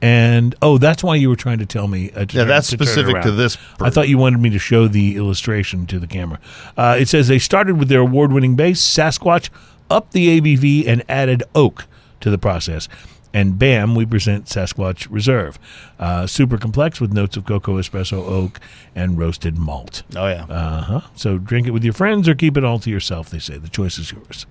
and 0.00 0.54
oh, 0.62 0.78
that's 0.78 1.02
why 1.02 1.16
you 1.16 1.28
were 1.28 1.34
trying 1.36 1.58
to 1.58 1.66
tell 1.66 1.88
me. 1.88 2.12
Uh, 2.12 2.24
to 2.24 2.36
Yeah, 2.36 2.42
turn- 2.42 2.48
that's 2.48 2.68
to 2.68 2.76
specific 2.76 3.22
to 3.22 3.32
this. 3.32 3.58
I 3.80 3.90
thought 3.90 4.08
you 4.08 4.18
wanted 4.18 4.40
me 4.40 4.50
to 4.50 4.58
show 4.60 4.86
the 4.86 5.16
illustration 5.16 5.86
to 5.86 5.98
the 5.98 6.06
camera. 6.06 6.38
Uh, 6.76 6.96
it 7.00 7.08
says 7.08 7.26
they 7.26 7.40
started 7.40 7.76
with 7.78 7.88
their 7.88 7.98
award-winning 8.00 8.54
base, 8.54 8.80
Sasquatch, 8.80 9.48
upped 9.90 10.12
the 10.12 10.40
ABV 10.40 10.86
and 10.86 11.04
added 11.08 11.42
oak 11.54 11.86
to 12.20 12.30
the 12.30 12.38
process. 12.38 12.88
And 13.34 13.58
bam, 13.58 13.94
we 13.94 14.06
present 14.06 14.46
Sasquatch 14.46 15.06
Reserve. 15.10 15.58
Uh, 15.98 16.26
super 16.26 16.56
complex 16.56 16.98
with 17.00 17.12
notes 17.12 17.36
of 17.36 17.44
cocoa, 17.44 17.74
espresso, 17.78 18.14
oak, 18.26 18.58
and 18.94 19.18
roasted 19.18 19.58
malt. 19.58 20.02
Oh 20.16 20.26
yeah. 20.28 20.44
Uh 20.48 20.80
huh. 20.80 21.00
So 21.14 21.36
drink 21.38 21.66
it 21.66 21.72
with 21.72 21.84
your 21.84 21.92
friends 21.92 22.26
or 22.28 22.34
keep 22.34 22.56
it 22.56 22.64
all 22.64 22.78
to 22.78 22.90
yourself. 22.90 23.28
They 23.28 23.38
say 23.38 23.58
the 23.58 23.68
choice 23.68 23.98
is 23.98 24.10
yours. 24.12 24.46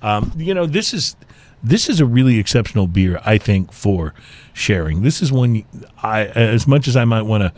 Um, 0.00 0.32
you 0.36 0.54
know, 0.54 0.64
this 0.64 0.94
is 0.94 1.16
this 1.62 1.88
is 1.88 1.98
a 1.98 2.06
really 2.06 2.38
exceptional 2.38 2.86
beer. 2.86 3.20
I 3.24 3.36
think 3.36 3.72
for 3.72 4.14
sharing. 4.52 5.02
This 5.02 5.20
is 5.20 5.32
one 5.32 5.64
I, 6.02 6.26
as 6.26 6.68
much 6.68 6.86
as 6.86 6.96
I 6.96 7.04
might 7.04 7.22
want 7.22 7.42
to 7.42 7.52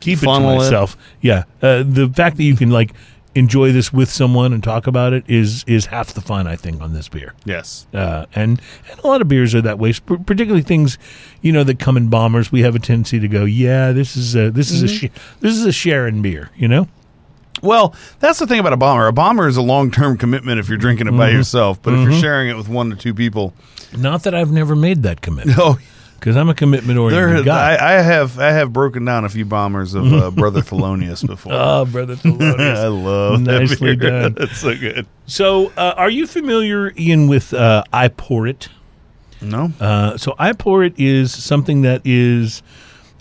keep 0.00 0.18
it 0.18 0.20
to 0.20 0.26
Funnel 0.26 0.52
it. 0.52 0.56
myself. 0.58 0.96
Yeah, 1.20 1.44
uh, 1.60 1.82
the 1.86 2.08
fact 2.08 2.38
that 2.38 2.44
you 2.44 2.56
can 2.56 2.70
like 2.70 2.92
enjoy 3.34 3.72
this 3.72 3.92
with 3.92 4.10
someone 4.10 4.52
and 4.52 4.62
talk 4.62 4.86
about 4.86 5.12
it 5.12 5.24
is 5.28 5.64
is 5.64 5.86
half 5.86 6.12
the 6.14 6.20
fun. 6.20 6.46
I 6.46 6.56
think 6.56 6.80
on 6.80 6.92
this 6.92 7.08
beer. 7.08 7.34
yes. 7.44 7.86
Uh, 7.92 8.26
and 8.34 8.60
and 8.90 9.00
a 9.00 9.06
lot 9.06 9.20
of 9.20 9.28
beers 9.28 9.54
are 9.54 9.62
that 9.62 9.78
way, 9.78 9.92
particularly 9.92 10.62
things 10.62 10.98
you 11.40 11.52
know 11.52 11.64
that 11.64 11.78
come 11.78 11.96
in 11.96 12.08
bombers. 12.08 12.50
We 12.50 12.62
have 12.62 12.74
a 12.74 12.78
tendency 12.78 13.20
to 13.20 13.28
go, 13.28 13.44
yeah, 13.44 13.92
this 13.92 14.16
is 14.16 14.34
a 14.34 14.50
this 14.50 14.70
is 14.70 14.82
a 14.82 14.86
mm-hmm. 14.86 15.06
sh- 15.06 15.20
this 15.40 15.54
is 15.54 15.64
a 15.64 15.72
Sharon 15.72 16.22
beer, 16.22 16.50
you 16.56 16.68
know. 16.68 16.88
Well, 17.62 17.94
that's 18.20 18.38
the 18.38 18.46
thing 18.46 18.58
about 18.58 18.72
a 18.72 18.76
bomber. 18.76 19.06
A 19.06 19.12
bomber 19.12 19.46
is 19.46 19.56
a 19.56 19.62
long 19.62 19.90
term 19.90 20.16
commitment 20.16 20.58
if 20.58 20.68
you're 20.68 20.78
drinking 20.78 21.08
it 21.08 21.12
by 21.12 21.28
mm-hmm. 21.28 21.38
yourself, 21.38 21.82
but 21.82 21.94
if 21.94 22.00
you're 22.00 22.10
mm-hmm. 22.10 22.20
sharing 22.20 22.48
it 22.48 22.56
with 22.56 22.68
one 22.68 22.90
to 22.90 22.96
two 22.96 23.14
people, 23.14 23.52
Not 23.96 24.22
that 24.22 24.34
I've 24.34 24.50
never 24.50 24.74
made 24.74 25.02
that 25.02 25.20
commitment 25.20 25.58
oh, 25.60 25.78
because 26.20 26.36
I'm 26.36 26.48
a 26.50 26.54
commitment 26.54 26.98
oriented 26.98 27.44
guy. 27.46 27.74
I, 27.74 27.96
I 27.98 28.02
have 28.02 28.38
I 28.38 28.52
have 28.52 28.72
broken 28.72 29.04
down 29.04 29.24
a 29.24 29.28
few 29.28 29.44
bombers 29.46 29.94
of 29.94 30.12
uh, 30.12 30.30
Brother 30.30 30.60
Thelonious 30.70 31.26
before. 31.26 31.52
oh, 31.54 31.84
brother 31.86 32.14
Thelonious. 32.14 32.76
I 32.84 32.86
love 32.88 33.44
that 33.46 33.60
Nicely 33.60 33.96
beer. 33.96 34.10
done. 34.10 34.34
That's 34.38 34.58
so 34.58 34.76
good. 34.76 35.06
So, 35.26 35.72
uh, 35.76 35.94
are 35.96 36.10
you 36.10 36.26
familiar, 36.26 36.92
Ian, 36.98 37.26
with 37.28 37.52
uh, 37.54 37.82
iPourIt? 37.92 38.68
No, 39.42 39.72
Uh, 39.80 40.18
so, 40.18 40.32
iPourIt 40.32 40.94
is 40.98 41.32
something 41.32 41.80
that 41.82 42.02
is, 42.04 42.62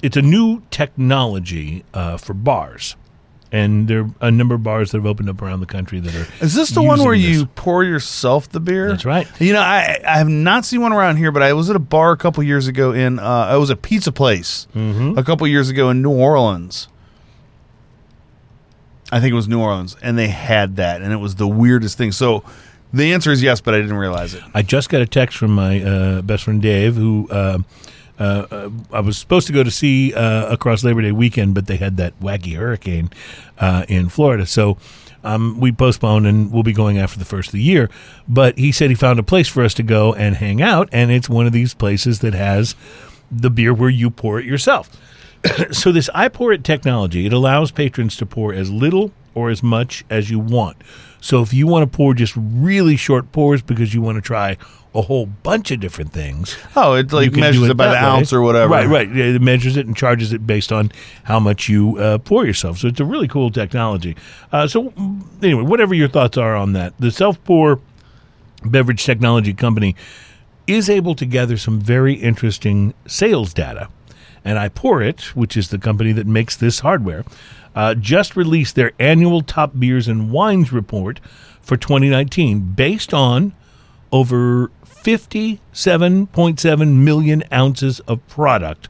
it's 0.04 0.18
a 0.18 0.22
new 0.22 0.62
technology 0.70 1.86
uh, 1.94 2.18
for 2.18 2.34
bars. 2.34 2.98
And 3.52 3.88
there 3.88 4.02
are 4.02 4.10
a 4.28 4.32
number 4.32 4.54
of 4.54 4.62
bars 4.62 4.92
that 4.92 4.98
have 5.00 5.08
opened 5.08 5.28
up 5.28 5.42
around 5.42 5.60
the 5.60 5.66
country 5.66 6.00
that 6.00 6.14
are. 6.16 6.28
is 6.46 6.54
this 6.54 6.70
the 6.70 6.84
one 6.84 7.04
where 7.04 7.18
this. 7.18 7.26
you 7.26 7.48
pour 7.48 7.84
yourself 7.84 8.48
the 8.50 8.60
beer? 8.60 8.90
That's 8.90 9.06
right. 9.06 9.28
You 9.42 9.54
know, 9.54 9.62
I 9.62 10.00
I 10.08 10.18
have 10.20 10.30
not 10.30 10.66
seen 10.66 10.82
one 10.82 10.94
around 10.94 11.18
here, 11.18 11.32
but 11.32 11.42
I 11.42 11.54
was 11.54 11.68
at 11.70 11.76
a 11.76 11.80
bar 11.80 12.12
a 12.12 12.18
couple 12.18 12.44
years 12.44 12.68
ago 12.68 12.92
in 12.94 13.18
uh, 13.18 13.52
it 13.54 13.58
was 13.58 13.72
a 13.72 13.76
pizza 13.76 14.12
place 14.12 14.68
Mm-hmm. 14.76 15.18
a 15.18 15.24
couple 15.24 15.48
years 15.48 15.68
ago 15.70 15.90
in 15.90 16.04
New 16.04 16.12
Orleans. 16.12 16.88
I 19.12 19.20
think 19.20 19.32
it 19.32 19.36
was 19.36 19.48
New 19.48 19.60
Orleans, 19.60 19.98
and 20.04 20.18
they 20.18 20.28
had 20.28 20.76
that, 20.76 21.02
and 21.02 21.12
it 21.12 21.18
was 21.18 21.36
the 21.36 21.48
weirdest 21.48 21.98
thing. 21.98 22.12
So, 22.12 22.44
the 22.94 23.14
answer 23.14 23.32
is 23.32 23.42
yes, 23.42 23.60
but 23.62 23.74
I 23.74 23.82
didn't 23.82 23.98
realize 23.98 24.36
it. 24.36 24.44
I 24.54 24.62
just 24.62 24.90
got 24.90 25.02
a 25.02 25.08
text 25.08 25.38
from 25.38 25.52
my 25.56 25.82
uh, 25.82 26.22
best 26.22 26.44
friend 26.44 26.62
Dave, 26.62 26.96
who 26.96 27.28
uh, 27.32 27.58
uh, 28.20 28.46
uh, 28.52 28.70
I 28.92 29.00
was 29.00 29.18
supposed 29.18 29.48
to 29.48 29.54
go 29.54 29.64
to 29.64 29.72
see 29.72 30.14
uh, 30.14 30.52
across 30.52 30.84
Labor 30.84 31.02
Day 31.02 31.12
weekend, 31.12 31.56
but 31.56 31.68
they 31.68 31.78
had 31.78 31.98
that 31.98 32.20
wacky 32.20 32.58
hurricane 32.58 33.10
uh, 33.58 33.86
in 33.88 34.10
Florida. 34.10 34.46
So 34.46 34.78
um, 35.24 35.60
we 35.60 35.72
postponed 35.72 36.28
and 36.28 36.52
we'll 36.52 36.64
be 36.64 36.74
going 36.74 36.98
after 36.98 37.18
the 37.18 37.26
first 37.26 37.50
of 37.50 37.54
the 37.54 37.62
year. 37.62 37.90
But 38.28 38.58
he 38.58 38.72
said 38.72 38.90
he 38.90 38.96
found 38.96 39.20
a 39.20 39.24
place 39.24 39.48
for 39.48 39.64
us 39.64 39.74
to 39.76 39.84
go 39.84 40.14
and 40.14 40.36
hang 40.36 40.62
out, 40.62 40.90
and 40.92 41.12
it's 41.12 41.30
one 41.30 41.48
of 41.48 41.54
these 41.54 41.74
places 41.74 42.20
that 42.20 42.34
has 42.34 42.76
the 43.32 43.50
beer 43.50 43.74
where 43.74 43.90
you 43.90 44.10
pour 44.10 44.40
it 44.40 44.46
yourself. 44.46 44.90
so 45.72 45.92
this 45.92 46.10
iPourIt 46.10 46.64
technology 46.64 47.26
it 47.26 47.34
allows 47.34 47.72
patrons 47.72 48.18
to 48.18 48.26
pour 48.26 48.54
as 48.54 48.70
little 48.70 49.12
or 49.36 49.50
as 49.50 49.64
much 49.64 50.04
as 50.10 50.30
you 50.30 50.40
want. 50.40 50.78
So 51.22 51.42
if 51.42 51.54
you 51.54 51.68
want 51.68 51.90
to 51.90 51.98
pour 51.98 52.14
just 52.14 52.34
really 52.36 52.96
short 52.96 53.32
pours 53.32 53.62
because 53.62 53.94
you 53.94 54.02
want 54.02 54.18
to 54.18 54.22
try 54.22 54.58
a 54.96 55.04
whole 55.04 55.28
bunch 55.28 55.70
of 55.70 55.80
different 55.80 56.12
things, 56.12 56.58
Oh, 56.76 56.94
it 56.94 57.14
like 57.14 57.32
measures 57.34 57.66
do 57.66 57.72
it 57.72 57.78
by 57.78 57.88
the 57.88 57.94
way. 57.94 58.00
ounce 58.00 58.34
or 58.34 58.42
whatever. 58.42 58.72
Right, 58.74 58.88
right. 58.88 59.16
It 59.16 59.40
measures 59.42 59.78
it 59.78 59.86
and 59.86 59.96
charges 59.96 60.34
it 60.34 60.48
based 60.48 60.72
on 60.72 60.92
how 61.26 61.40
much 61.40 61.70
you 61.70 61.98
uh, 61.98 62.18
pour 62.18 62.46
yourself. 62.46 62.80
So 62.80 62.88
it's 62.88 63.00
a 63.00 63.06
really 63.06 63.28
cool 63.28 63.52
technology. 63.52 64.16
Uh, 64.52 64.68
so 64.68 64.90
mm, 64.90 65.22
anyway, 65.44 65.62
whatever 65.62 65.94
your 65.94 66.08
thoughts 66.08 66.38
are 66.38 66.56
on 66.56 66.74
that, 66.74 66.94
the 67.00 67.12
self 67.12 67.42
pour 67.44 67.80
beverage 68.66 69.06
technology 69.06 69.54
company 69.54 69.96
is 70.66 70.90
able 70.90 71.16
to 71.16 71.26
gather 71.26 71.58
some 71.58 71.80
very 71.80 72.14
interesting 72.14 72.94
sales 73.08 73.54
data. 73.54 73.90
And 74.44 74.58
iPourIt, 74.58 75.36
which 75.36 75.56
is 75.56 75.70
the 75.70 75.78
company 75.78 76.12
that 76.14 76.26
makes 76.26 76.56
this 76.56 76.80
hardware, 76.80 77.26
uh, 77.76 77.94
just 77.94 78.36
released 78.36 78.76
their 78.76 78.94
annual 79.00 79.42
top 79.42 79.78
beers 79.78 80.08
and 80.08 80.32
wines 80.32 80.72
report 80.72 81.20
for 81.62 81.78
2019 81.78 82.72
based 82.74 83.14
on 83.14 83.54
over 84.12 84.72
57.7 85.04 86.94
million 86.94 87.44
ounces 87.52 88.00
of 88.02 88.26
product 88.28 88.90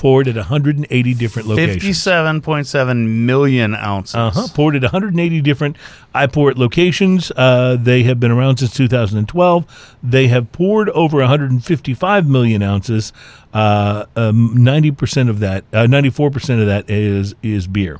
poured 0.00 0.26
at 0.26 0.34
180 0.34 1.14
different 1.14 1.46
locations. 1.46 1.74
Fifty-seven 1.74 2.40
point 2.40 2.66
seven 2.66 3.26
million 3.26 3.74
ounces. 3.74 4.14
Uh-huh. 4.14 4.48
Poured 4.54 4.76
at 4.76 4.82
180 4.82 5.42
different 5.42 5.76
iPourIt 6.14 6.56
locations. 6.56 7.30
Uh, 7.36 7.76
they 7.78 8.02
have 8.04 8.18
been 8.18 8.30
around 8.30 8.56
since 8.56 8.72
2012. 8.72 9.96
They 10.02 10.28
have 10.28 10.50
poured 10.52 10.88
over 10.90 11.18
155 11.18 12.26
million 12.26 12.62
ounces. 12.62 13.12
Uh, 13.52 14.06
um, 14.16 14.54
90% 14.56 15.28
of 15.28 15.40
that, 15.40 15.64
uh, 15.74 15.84
94% 15.84 16.60
of 16.60 16.66
that 16.66 16.88
is 16.88 17.34
is 17.42 17.66
beer, 17.66 17.98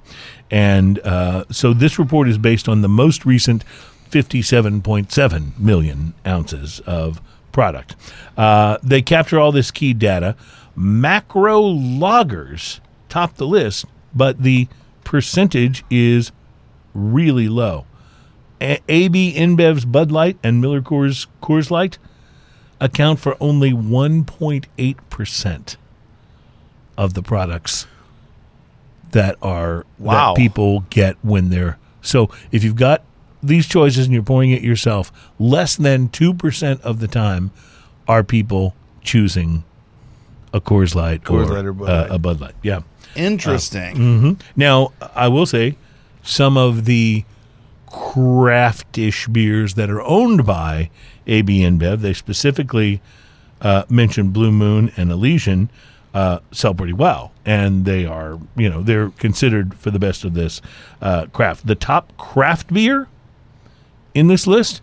and 0.50 1.00
uh, 1.00 1.44
so 1.50 1.74
this 1.74 1.98
report 1.98 2.28
is 2.28 2.38
based 2.38 2.66
on 2.66 2.80
the 2.80 2.88
most 2.88 3.26
recent 3.26 3.62
57.7 4.10 5.58
million 5.58 6.14
ounces 6.26 6.80
of 6.80 7.20
product. 7.52 7.94
Uh, 8.36 8.78
they 8.82 9.00
capture 9.02 9.38
all 9.38 9.52
this 9.52 9.70
key 9.70 9.92
data. 9.94 10.34
Macro 10.76 11.62
lagers 11.62 12.80
top 13.08 13.36
the 13.36 13.46
list, 13.46 13.84
but 14.14 14.42
the 14.42 14.68
percentage 15.04 15.84
is 15.90 16.32
really 16.94 17.48
low. 17.48 17.84
A- 18.60 18.80
AB 18.88 19.34
InBev's 19.36 19.84
Bud 19.84 20.10
Light 20.12 20.38
and 20.42 20.60
Miller 20.60 20.80
Coors 20.80 21.26
Coors 21.42 21.70
Light 21.70 21.98
account 22.80 23.18
for 23.20 23.36
only 23.40 23.72
1.8% 23.72 25.76
of 26.96 27.14
the 27.14 27.22
products 27.22 27.86
that 29.12 29.36
are 29.42 29.84
Wow. 29.98 30.34
that 30.34 30.40
people 30.40 30.84
get 30.90 31.16
when 31.22 31.50
they're 31.50 31.78
so 32.02 32.30
if 32.52 32.62
you've 32.64 32.76
got 32.76 33.02
these 33.42 33.66
choices 33.66 34.06
and 34.06 34.14
you're 34.14 34.22
pouring 34.22 34.50
it 34.50 34.62
yourself, 34.62 35.12
less 35.38 35.76
than 35.76 36.08
2% 36.08 36.80
of 36.82 37.00
the 37.00 37.08
time 37.08 37.50
are 38.06 38.22
people 38.22 38.74
choosing 39.02 39.64
a 40.52 40.60
Coors 40.60 40.94
Light 40.94 41.22
Coors 41.22 41.48
or, 41.48 41.54
Light 41.54 41.64
or 41.64 41.72
Bud 41.72 41.88
uh, 41.88 42.02
Light. 42.02 42.10
a 42.10 42.18
Bud 42.18 42.40
Light. 42.40 42.54
Yeah. 42.62 42.80
Interesting. 43.16 43.96
hmm 43.96 44.32
Now, 44.56 44.92
I 45.14 45.28
will 45.28 45.46
say 45.46 45.76
some 46.22 46.56
of 46.56 46.84
the 46.84 47.24
craftish 47.86 49.26
beers 49.28 49.74
that 49.74 49.90
are 49.90 50.02
owned 50.02 50.44
by 50.46 50.90
AB 51.26 51.60
InBev, 51.60 52.00
they 52.00 52.12
specifically 52.12 53.00
uh, 53.60 53.84
mentioned 53.88 54.32
Blue 54.32 54.52
Moon 54.52 54.92
and 54.96 55.10
Elysian, 55.10 55.70
uh, 56.14 56.40
sell 56.50 56.74
pretty 56.74 56.92
well. 56.92 57.32
And 57.44 57.84
they 57.84 58.06
are, 58.06 58.38
you 58.56 58.68
know, 58.68 58.82
they're 58.82 59.10
considered 59.10 59.74
for 59.74 59.90
the 59.90 59.98
best 59.98 60.24
of 60.24 60.34
this 60.34 60.60
uh, 61.00 61.26
craft. 61.26 61.66
The 61.66 61.74
top 61.74 62.16
craft 62.16 62.72
beer 62.72 63.08
in 64.14 64.28
this 64.28 64.46
list 64.46 64.82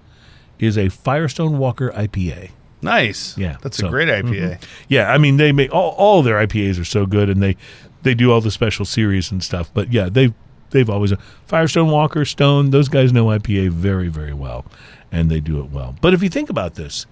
is 0.60 0.78
a 0.78 0.90
Firestone 0.90 1.58
Walker 1.58 1.92
IPA. 1.92 2.52
Nice. 2.82 3.38
Yeah, 3.38 3.58
That's 3.62 3.78
so- 3.78 3.88
a 3.88 3.90
great 3.90 4.08
IPA. 4.08 4.62
Yeah, 4.88 5.12
I 5.12 5.18
mean 5.18 5.38
they 5.38 5.52
make 5.52 5.74
all, 5.74 5.92
all 5.98 6.22
their 6.22 6.36
IPAs 6.46 6.80
are 6.80 6.86
so 6.86 7.06
good, 7.06 7.30
and 7.30 7.42
they 7.42 7.56
they 8.04 8.14
do 8.14 8.32
all 8.32 8.42
the 8.42 8.52
special 8.52 8.86
series 8.86 9.32
and 9.32 9.44
stuff. 9.44 9.72
But 9.74 9.92
yeah, 9.92 10.10
they've 10.10 10.34
they've 10.70 10.90
always 10.90 11.14
Firestone 11.46 11.90
Walker 11.90 12.24
Stone. 12.26 12.70
Those 12.72 12.88
guys 12.90 13.12
know 13.12 13.26
IPA 13.26 13.70
very 13.72 14.08
very 14.10 14.34
well, 14.34 14.66
and 15.12 15.30
they 15.32 15.40
do 15.40 15.60
it 15.60 15.72
well. 15.72 15.96
But 16.02 16.14
if 16.14 16.22
you 16.22 16.30
think 16.30 16.50
about 16.50 16.76
this, 16.76 17.06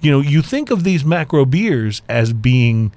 you 0.00 0.10
know, 0.10 0.20
you 0.20 0.40
think 0.40 0.70
of 0.70 0.82
these 0.84 1.04
macro 1.04 1.44
beers 1.44 2.00
as 2.08 2.32
being 2.32 2.92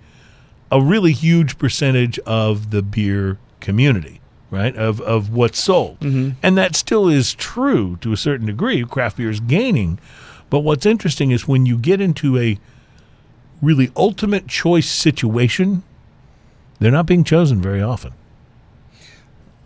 a 0.71 0.81
really 0.81 1.11
huge 1.11 1.57
percentage 1.57 2.17
of 2.19 2.71
the 2.71 2.81
beer 2.81 3.37
community, 3.59 4.21
right? 4.53 4.75
Of 4.75 5.01
of 5.01 5.33
what's 5.33 5.59
sold, 5.59 5.97
and 6.01 6.57
that 6.57 6.75
still 6.75 7.09
is 7.09 7.33
true 7.33 7.97
to 8.01 8.13
a 8.13 8.17
certain 8.17 8.45
degree. 8.45 8.83
Craft 8.85 9.17
beer 9.17 9.29
is 9.29 9.39
gaining, 9.39 9.99
but 10.49 10.59
what's 10.59 10.85
interesting 10.85 11.31
is 11.31 11.47
when 11.47 11.65
you 11.65 11.77
get 11.77 11.99
into 11.99 12.37
a 12.37 12.57
really 13.61 13.91
ultimate 13.97 14.47
choice 14.47 14.89
situation, 14.89 15.83
they're 16.79 16.91
not 16.91 17.05
being 17.07 17.23
chosen 17.23 17.61
very 17.61 17.81
often. 17.81 18.13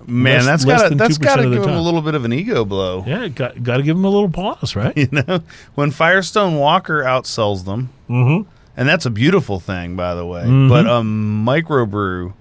Man, 0.10 0.38
Less- 0.38 0.46
that's 0.46 0.66
less 0.66 0.82
got 0.82 0.84
to 0.84 0.90
than 0.90 0.98
that's 1.00 1.18
2% 1.18 1.22
got 1.22 1.36
to 1.38 1.50
give 1.50 1.64
them 1.64 1.74
a 1.76 1.82
little 1.82 2.02
bit 2.02 2.16
of 2.16 2.24
an 2.24 2.32
ego 2.32 2.64
blow. 2.64 3.04
Yeah, 3.06 3.28
got 3.28 3.62
got 3.62 3.78
to 3.78 3.84
give 3.84 3.98
them 3.98 4.06
a 4.06 4.10
little 4.10 4.30
pause, 4.30 4.76
right? 4.76 4.96
You 4.98 5.10
know, 5.12 5.42
when 5.76 5.92
Firestone 5.92 6.56
Walker 6.56 7.04
outsells 7.04 7.66
them, 7.66 7.90
mm-hmm. 8.10 8.50
and 8.78 8.88
that's 8.88 9.06
a 9.06 9.10
beautiful 9.10 9.60
thing, 9.60 9.98
by 9.98 10.16
the 10.16 10.26
way. 10.26 10.44
Mhm. 10.44 10.70
But 10.70 10.86
a 10.86 11.02
microbrew, 11.02 12.32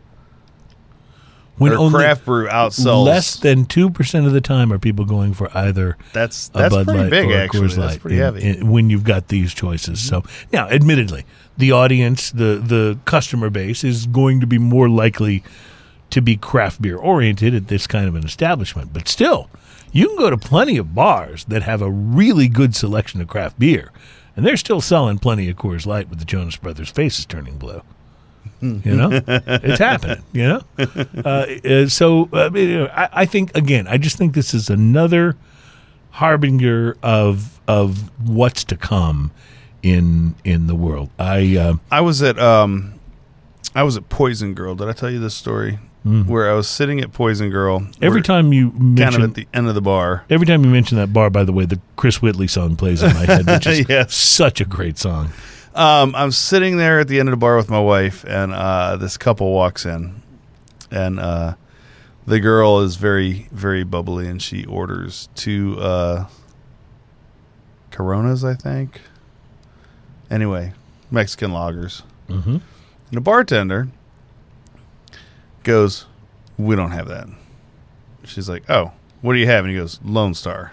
When 1.59 1.73
or 1.73 1.79
only 1.79 1.99
craft 2.01 2.25
brew 2.27 2.49
outsells. 2.49 3.05
less 3.05 3.37
than 3.37 3.65
two 3.65 3.89
percent 3.91 4.27
of 4.27 4.33
the 4.33 4.41
time 4.43 4.73
are 4.73 4.79
people 4.79 5.05
going 5.07 5.33
for 5.35 5.49
either 5.57 5.97
that's 6.13 6.49
a 6.51 6.59
that's 6.59 6.75
Bud 6.75 6.85
pretty 6.87 7.01
Light 7.01 7.11
big 7.11 7.31
actually. 7.31 7.61
Coors 7.61 7.77
That's 7.77 7.93
Light 7.95 8.01
pretty 8.01 8.17
in- 8.17 8.23
heavy. 8.23 8.43
In- 8.43 8.71
when 8.71 8.91
you've 8.91 9.05
got 9.05 9.29
these 9.29 9.55
choices. 9.55 10.01
So 10.07 10.23
now, 10.53 10.69
admittedly, 10.69 11.25
the 11.57 11.73
audience, 11.73 12.31
the 12.31 12.61
the 12.63 12.99
customer 13.07 13.49
base 13.49 13.85
is 13.85 14.07
going 14.07 14.41
to 14.41 14.47
be 14.47 14.59
more 14.59 14.89
likely 14.89 15.43
to 16.11 16.21
be 16.21 16.37
craft 16.37 16.83
beer 16.83 16.97
oriented 16.97 17.55
at 17.55 17.69
this 17.69 17.87
kind 17.87 18.07
of 18.07 18.15
an 18.15 18.25
establishment. 18.25 18.93
But 18.93 19.09
still, 19.09 19.49
you 19.93 20.09
can 20.09 20.17
go 20.19 20.31
to 20.31 20.37
plenty 20.37 20.77
of 20.77 20.95
bars 20.95 21.45
that 21.47 21.63
have 21.63 21.81
a 21.83 21.91
really 21.91 22.49
good 22.49 22.77
selection 22.77 23.21
of 23.23 23.29
craft 23.29 23.59
beer, 23.59 23.91
and 24.37 24.45
they're 24.47 24.57
still 24.59 24.81
selling 24.83 25.19
plenty 25.19 25.49
of 25.49 25.57
Coors 25.57 25.87
Light 25.87 26.09
with 26.11 26.19
the 26.19 26.25
Jonas 26.27 26.57
Brothers' 26.57 26.91
faces 26.91 27.25
turning 27.27 27.57
blue. 27.57 27.83
You 28.61 28.81
know, 28.97 29.11
it's 29.27 29.79
happening. 29.79 30.23
You 30.33 30.47
know, 30.49 30.63
uh, 30.79 31.29
uh, 31.65 31.89
so 31.89 32.29
uh, 32.33 32.51
you 32.55 32.79
know, 32.79 32.87
I, 32.87 33.09
I 33.13 33.27
think 33.27 33.55
again, 33.57 33.87
I 33.87 33.99
just 33.99 34.17
think 34.19 34.35
this 34.35 34.55
is 34.55 34.71
another 34.71 35.37
harbinger 36.11 36.97
of 37.03 37.61
of 37.69 38.11
what's 38.27 38.65
to 38.65 38.77
come 38.77 39.31
in 39.83 40.35
in 40.45 40.67
the 40.67 40.75
world. 40.75 41.11
I 41.19 41.57
uh, 41.57 41.75
I 41.91 42.01
was 42.01 42.23
at 42.23 42.39
um, 42.39 42.95
I 43.75 43.83
was 43.83 43.97
at 43.97 44.09
Poison 44.09 44.55
Girl. 44.55 44.75
Did 44.75 44.89
I 44.89 44.93
tell 44.93 45.11
you 45.11 45.19
this 45.21 45.35
story? 45.35 45.79
Where 46.07 46.49
I 46.49 46.55
was 46.55 46.69
sitting 46.69 47.01
at 47.01 47.13
Poison 47.13 47.51
Girl. 47.51 47.81
Mm. 47.81 47.93
every 48.01 48.23
time 48.23 48.53
you 48.53 48.71
kind 48.71 48.95
mention 48.97 49.23
of 49.23 49.31
at 49.31 49.35
the 49.35 49.49
end 49.53 49.67
of 49.67 49.75
the 49.75 49.81
bar. 49.81 50.25
every 50.31 50.47
time 50.47 50.63
you 50.65 50.71
mention 50.71 50.99
that 50.99 51.13
bar, 51.13 51.31
by 51.31 51.43
the 51.43 51.53
way, 51.53 51.65
the 51.65 51.81
Chris 51.97 52.23
Whitley 52.23 52.47
song 52.47 52.77
plays 52.77 53.03
in 53.03 53.13
my 53.13 53.25
head, 53.27 53.45
which 53.45 53.67
is 53.67 53.85
Yes. 53.89 54.15
such 54.15 54.61
a 54.61 54.65
great 54.65 54.99
song. 54.99 55.31
Um, 55.77 56.15
I'm 56.15 56.33
sitting 56.33 56.79
there 56.79 57.01
at 57.01 57.09
the 57.09 57.21
end 57.21 57.29
of 57.29 57.33
the 57.35 57.37
bar 57.37 57.57
with 57.57 57.69
my 57.69 57.79
wife, 57.79 58.25
and 58.27 58.53
uh, 58.53 58.97
this 58.97 59.19
couple 59.19 59.53
walks 59.53 59.85
in, 59.85 60.23
and 60.91 61.21
uh, 61.21 61.55
the 62.27 62.41
girl 62.41 62.81
is 62.81 62.97
very, 62.97 63.47
very 63.53 63.85
bubbly, 63.85 64.27
and 64.27 64.41
she 64.41 64.65
orders 64.65 65.29
two 65.35 65.79
uh, 65.79 66.29
Coronas, 67.91 68.43
I 68.43 68.55
think. 68.55 69.03
Anyway, 70.31 70.73
Mexican 71.11 71.51
lagers. 71.51 72.03
Mm-hmm. 72.29 72.57
And 72.57 72.63
the 73.13 73.21
bartender 73.21 73.89
goes, 75.63 76.07
"We 76.57 76.75
don't 76.75 76.93
have 76.93 77.07
that." 77.09 77.29
She's 78.25 78.49
like, 78.49 78.69
"Oh, 78.71 78.93
what 79.21 79.35
do 79.35 79.39
you 79.41 79.47
have?" 79.47 79.65
And 79.65 79.71
he 79.73 79.79
goes, 79.79 80.01
"Lone 80.03 80.33
Star," 80.33 80.73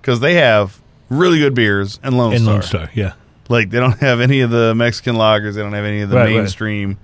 because 0.00 0.20
they 0.20 0.34
have 0.34 0.80
really 1.10 1.38
good 1.38 1.54
beers 1.54 2.00
and 2.02 2.16
Lone 2.16 2.32
And 2.32 2.42
Star. 2.42 2.54
Lone 2.54 2.62
Star, 2.62 2.90
yeah. 2.94 3.12
Like 3.48 3.70
they 3.70 3.78
don't 3.78 3.98
have 4.00 4.20
any 4.20 4.40
of 4.40 4.50
the 4.50 4.74
Mexican 4.74 5.16
lagers. 5.16 5.54
They 5.54 5.62
don't 5.62 5.72
have 5.72 5.84
any 5.84 6.00
of 6.02 6.10
the 6.10 6.16
Right, 6.16 6.24
right. 6.26 6.34
mainstream. 6.36 6.98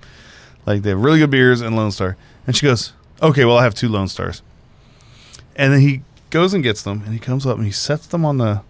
Like 0.65 0.81
they 0.81 0.89
have 0.89 0.99
really 1.03 1.19
good 1.19 1.29
beers 1.31 1.61
and 1.61 1.75
Lone 1.75 1.91
Star. 1.91 2.15
And 2.47 2.55
she 2.55 2.65
goes, 2.65 2.93
"Okay, 3.21 3.45
well 3.45 3.57
I 3.57 3.63
have 3.63 3.75
two 3.75 3.89
Lone 3.89 4.07
Stars." 4.07 4.41
And 5.55 5.71
then 5.73 5.81
he 5.81 6.01
goes 6.29 6.53
and 6.53 6.63
gets 6.63 6.81
them, 6.81 7.03
and 7.05 7.13
he 7.13 7.19
comes 7.19 7.45
up 7.45 7.57
and 7.57 7.65
he 7.65 7.71
sets 7.71 8.07
them 8.07 8.25
on 8.25 8.37
the 8.37 8.61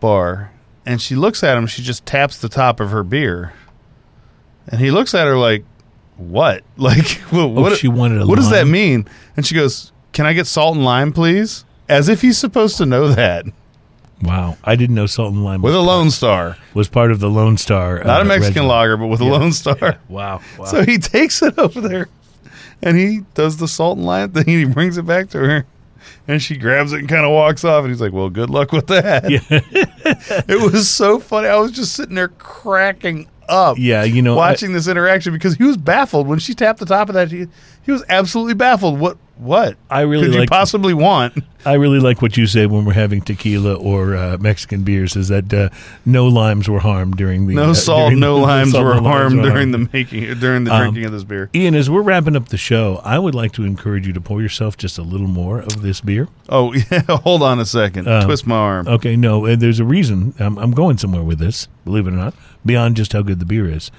bar. 0.00 0.52
And 0.84 1.00
she 1.00 1.14
looks 1.16 1.42
at 1.42 1.56
him. 1.56 1.66
She 1.66 1.82
just 1.82 2.06
taps 2.06 2.38
the 2.38 2.48
top 2.48 2.78
of 2.80 2.90
her 2.90 3.02
beer, 3.02 3.52
and 4.68 4.80
he 4.80 4.90
looks 4.90 5.14
at 5.14 5.26
her 5.26 5.36
like, 5.36 5.64
"What? 6.16 6.62
Like 6.76 7.20
oh, 7.32 7.46
what? 7.46 7.62
what 7.62 7.72
Oh, 7.72 7.74
she 7.76 7.88
wanted 7.88 8.22
a 8.22 8.26
What 8.26 8.36
does 8.36 8.50
that 8.50 8.64
lime? 8.64 8.70
mean?" 8.70 9.08
And 9.36 9.44
she 9.46 9.54
goes, 9.54 9.92
"Can 10.12 10.26
I 10.26 10.32
get 10.32 10.46
salt 10.46 10.76
and 10.76 10.84
lime, 10.84 11.12
please?" 11.12 11.64
As 11.88 12.08
if 12.08 12.20
he's 12.22 12.36
supposed 12.38 12.76
to 12.78 12.86
know 12.86 13.08
that 13.08 13.46
Wow, 14.22 14.56
I 14.64 14.76
didn't 14.76 14.94
know 14.94 15.06
Salt 15.06 15.34
and 15.34 15.44
Lime 15.44 15.60
with 15.60 15.74
was, 15.74 15.82
a 15.82 15.86
Lone 15.86 16.10
Star. 16.10 16.56
was 16.74 16.88
part 16.88 17.10
of 17.10 17.20
the 17.20 17.28
Lone 17.28 17.58
Star. 17.58 18.02
Not 18.02 18.20
uh, 18.20 18.22
a 18.22 18.24
Mexican 18.24 18.46
regimen. 18.62 18.68
lager, 18.68 18.96
but 18.96 19.06
with 19.08 19.20
a 19.20 19.24
Lone 19.24 19.52
Star. 19.52 19.98
Wow, 20.08 20.40
wow. 20.58 20.64
So 20.64 20.84
he 20.84 20.98
takes 20.98 21.42
it 21.42 21.58
over 21.58 21.80
there 21.80 22.08
and 22.82 22.96
he 22.96 23.20
does 23.34 23.58
the 23.58 23.68
salt 23.68 23.98
and 23.98 24.06
lime 24.06 24.32
thing 24.32 24.44
and 24.48 24.58
he 24.58 24.64
brings 24.64 24.96
it 24.96 25.06
back 25.06 25.28
to 25.30 25.38
her. 25.38 25.66
And 26.28 26.42
she 26.42 26.56
grabs 26.56 26.92
it 26.92 27.00
and 27.00 27.08
kind 27.08 27.24
of 27.24 27.30
walks 27.30 27.64
off. 27.64 27.84
And 27.84 27.92
he's 27.92 28.00
like, 28.00 28.12
Well, 28.12 28.30
good 28.30 28.50
luck 28.50 28.72
with 28.72 28.86
that. 28.88 29.30
Yeah. 29.30 29.40
it 30.48 30.72
was 30.72 30.88
so 30.88 31.20
funny. 31.20 31.48
I 31.48 31.56
was 31.56 31.72
just 31.72 31.94
sitting 31.94 32.14
there 32.14 32.28
cracking 32.28 33.28
up 33.48 33.76
yeah, 33.78 34.02
you 34.02 34.22
know, 34.22 34.34
I- 34.34 34.50
watching 34.50 34.72
this 34.72 34.88
interaction 34.88 35.32
because 35.32 35.54
he 35.54 35.64
was 35.64 35.76
baffled. 35.76 36.26
When 36.26 36.38
she 36.38 36.54
tapped 36.54 36.78
the 36.78 36.86
top 36.86 37.08
of 37.08 37.14
that, 37.14 37.30
he, 37.30 37.46
he 37.84 37.92
was 37.92 38.04
absolutely 38.08 38.54
baffled. 38.54 38.98
What 38.98 39.18
what 39.38 39.76
I 39.90 40.00
really 40.02 40.30
could 40.30 40.40
you 40.40 40.46
possibly 40.46 40.94
want? 40.94 41.42
I 41.64 41.74
really 41.74 41.98
like 41.98 42.22
what 42.22 42.36
you 42.36 42.46
say 42.46 42.66
when 42.66 42.84
we're 42.84 42.92
having 42.94 43.20
tequila 43.20 43.74
or 43.74 44.14
uh, 44.16 44.38
Mexican 44.38 44.82
beers 44.84 45.16
is 45.16 45.28
that 45.28 45.52
uh, 45.52 45.68
no 46.04 46.26
limes 46.28 46.68
were 46.68 46.78
harmed 46.78 47.16
during 47.16 47.46
the 47.46 47.54
No 47.54 47.70
uh, 47.70 47.74
salt, 47.74 48.12
no 48.14 48.36
the- 48.40 48.42
limes 48.42 48.70
salt, 48.72 48.84
were 48.84 48.94
no 48.94 49.00
limes 49.00 49.06
harmed 49.32 49.36
were 49.42 49.50
during 49.50 49.70
the 49.72 49.88
making, 49.92 50.38
during 50.38 50.64
the 50.64 50.72
Um, 50.72 50.80
drinking 50.82 51.04
of 51.06 51.12
this 51.12 51.24
beer. 51.24 51.50
Ian, 51.54 51.74
as 51.74 51.90
we're 51.90 52.02
wrapping 52.02 52.36
up 52.36 52.48
the 52.48 52.56
show, 52.56 53.00
I 53.04 53.18
would 53.18 53.34
like 53.34 53.52
to 53.52 53.64
encourage 53.64 54.06
you 54.06 54.12
to 54.12 54.20
pour 54.20 54.40
yourself 54.40 54.76
just 54.76 54.96
a 54.96 55.02
little 55.02 55.26
more 55.26 55.58
of 55.60 55.82
this 55.82 56.00
beer. 56.00 56.28
Oh, 56.48 56.72
yeah. 56.90 57.02
Hold 57.08 57.42
on 57.42 57.58
a 57.58 57.66
second. 57.66 58.06
Um, 58.08 58.22
Twist 58.24 58.46
my 58.46 58.56
arm. 58.56 58.86
Okay, 58.88 59.16
no, 59.16 59.46
uh, 59.46 59.56
there's 59.56 59.80
a 59.80 59.84
reason. 59.84 60.34
I'm, 60.38 60.56
I'm 60.58 60.70
going 60.70 60.98
somewhere 60.98 61.22
with 61.22 61.38
this, 61.40 61.66
believe 61.84 62.06
it 62.06 62.12
or 62.14 62.16
not, 62.16 62.34
beyond 62.64 62.96
just 62.96 63.12
how 63.12 63.22
good 63.22 63.40
the 63.40 63.44
beer 63.46 63.68
is. 63.68 63.90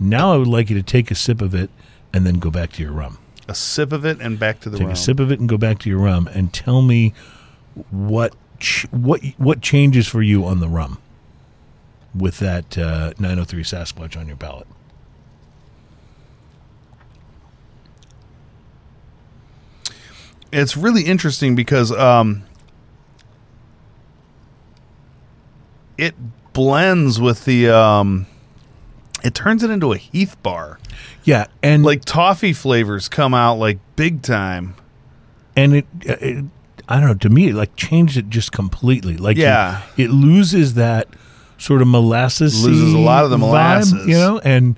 Now 0.00 0.32
I 0.32 0.36
would 0.36 0.46
like 0.48 0.70
you 0.70 0.76
to 0.76 0.82
take 0.82 1.10
a 1.10 1.14
sip 1.16 1.42
of 1.42 1.54
it 1.54 1.68
and 2.12 2.24
then 2.24 2.38
go 2.38 2.50
back 2.50 2.72
to 2.72 2.82
your 2.82 2.92
rum. 2.92 3.18
A 3.48 3.54
sip 3.54 3.92
of 3.92 4.04
it 4.04 4.20
and 4.20 4.38
back 4.38 4.60
to 4.60 4.70
the 4.70 4.76
Take 4.78 4.86
rum. 4.86 4.92
a 4.92 4.96
sip 4.96 5.18
of 5.20 5.32
it 5.32 5.40
and 5.40 5.48
go 5.48 5.56
back 5.56 5.78
to 5.80 5.88
your 5.90 5.98
rum 6.00 6.28
and 6.28 6.52
tell 6.52 6.82
me 6.82 7.14
what 7.90 8.34
ch- 8.60 8.86
what 8.90 9.22
what 9.38 9.60
changes 9.62 10.06
for 10.06 10.20
you 10.22 10.44
on 10.44 10.60
the 10.60 10.68
rum 10.68 10.98
with 12.14 12.38
that 12.40 12.76
uh, 12.76 13.12
903 13.18 13.62
Sasquatch 13.62 14.16
on 14.18 14.26
your 14.28 14.36
palate. 14.36 14.66
it's 20.52 20.76
really 20.76 21.02
interesting 21.02 21.54
because 21.54 21.92
um, 21.92 22.42
it 25.96 26.14
blends 26.52 27.20
with 27.20 27.44
the 27.44 27.68
um, 27.68 28.26
it 29.24 29.34
turns 29.34 29.62
it 29.62 29.70
into 29.70 29.92
a 29.92 29.96
Heath 29.96 30.36
bar. 30.42 30.78
Yeah, 31.24 31.46
and 31.62 31.84
Like 31.84 32.04
toffee 32.04 32.52
flavors 32.52 33.08
come 33.08 33.34
out 33.34 33.54
like 33.58 33.78
big 33.96 34.22
time. 34.22 34.74
and 35.56 35.74
it, 35.76 35.86
uh, 36.08 36.16
it 36.20 36.44
I 36.88 36.98
don't 37.00 37.08
know. 37.08 37.14
To 37.14 37.28
me, 37.28 37.48
it 37.48 37.54
like 37.54 37.76
changed 37.76 38.16
it 38.16 38.30
just 38.30 38.52
completely. 38.52 39.16
Like 39.16 39.36
Yeah. 39.36 39.82
it 39.96 40.10
loses 40.10 40.74
that 40.74 41.08
sort 41.58 41.82
of 41.82 41.88
molasses. 41.88 42.64
Loses 42.64 42.94
a 42.94 42.98
lot 42.98 43.24
of 43.24 43.30
the 43.30 43.38
molasses. 43.38 44.06
you 44.06 44.14
know, 44.14 44.38
and 44.44 44.76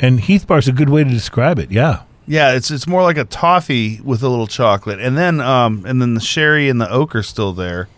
and 0.00 0.20
Heath 0.20 0.46
Bar's 0.46 0.68
a 0.68 0.72
good 0.72 0.88
way 0.88 1.04
to 1.04 1.10
describe 1.10 1.58
it. 1.58 1.70
Yeah, 1.70 2.00
Yeah, 2.26 2.52
it's 2.52 2.70
it's 2.70 2.86
more 2.86 3.02
like 3.02 3.18
a 3.18 3.24
toffee 3.24 4.00
with 4.02 4.22
a 4.22 4.28
little 4.28 4.46
chocolate, 4.46 5.00
and 5.00 5.18
then 5.18 5.40
um 5.40 5.84
and 5.86 6.00
then 6.00 6.14
the 6.14 6.20
sherry 6.20 6.68
and 6.70 6.80
the 6.80 6.90
oak 6.90 7.14
are 7.14 7.22
still 7.22 7.52
there. 7.52 7.88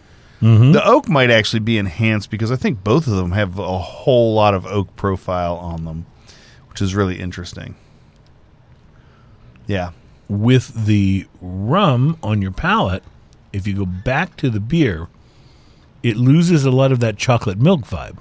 Mm-hmm. 0.42 0.72
The 0.72 0.86
oak 0.86 1.08
might 1.08 1.30
actually 1.30 1.60
be 1.60 1.78
enhanced 1.78 2.30
because 2.30 2.52
I 2.52 2.56
think 2.56 2.84
both 2.84 3.06
of 3.06 3.14
them 3.14 3.32
have 3.32 3.58
a 3.58 3.78
whole 3.78 4.34
lot 4.34 4.52
of 4.54 4.66
oak 4.66 4.94
profile 4.96 5.56
on 5.56 5.84
them, 5.86 6.06
which 6.68 6.82
is 6.82 6.94
really 6.94 7.18
interesting. 7.18 7.74
Yeah, 9.66 9.90
with 10.28 10.86
the 10.86 11.26
rum 11.40 12.16
on 12.22 12.40
your 12.42 12.52
palate, 12.52 13.02
if 13.52 13.66
you 13.66 13.74
go 13.74 13.86
back 13.86 14.36
to 14.36 14.50
the 14.50 14.60
beer, 14.60 15.08
it 16.02 16.16
loses 16.16 16.64
a 16.64 16.70
lot 16.70 16.92
of 16.92 17.00
that 17.00 17.16
chocolate 17.16 17.58
milk 17.58 17.82
vibe. 17.82 18.18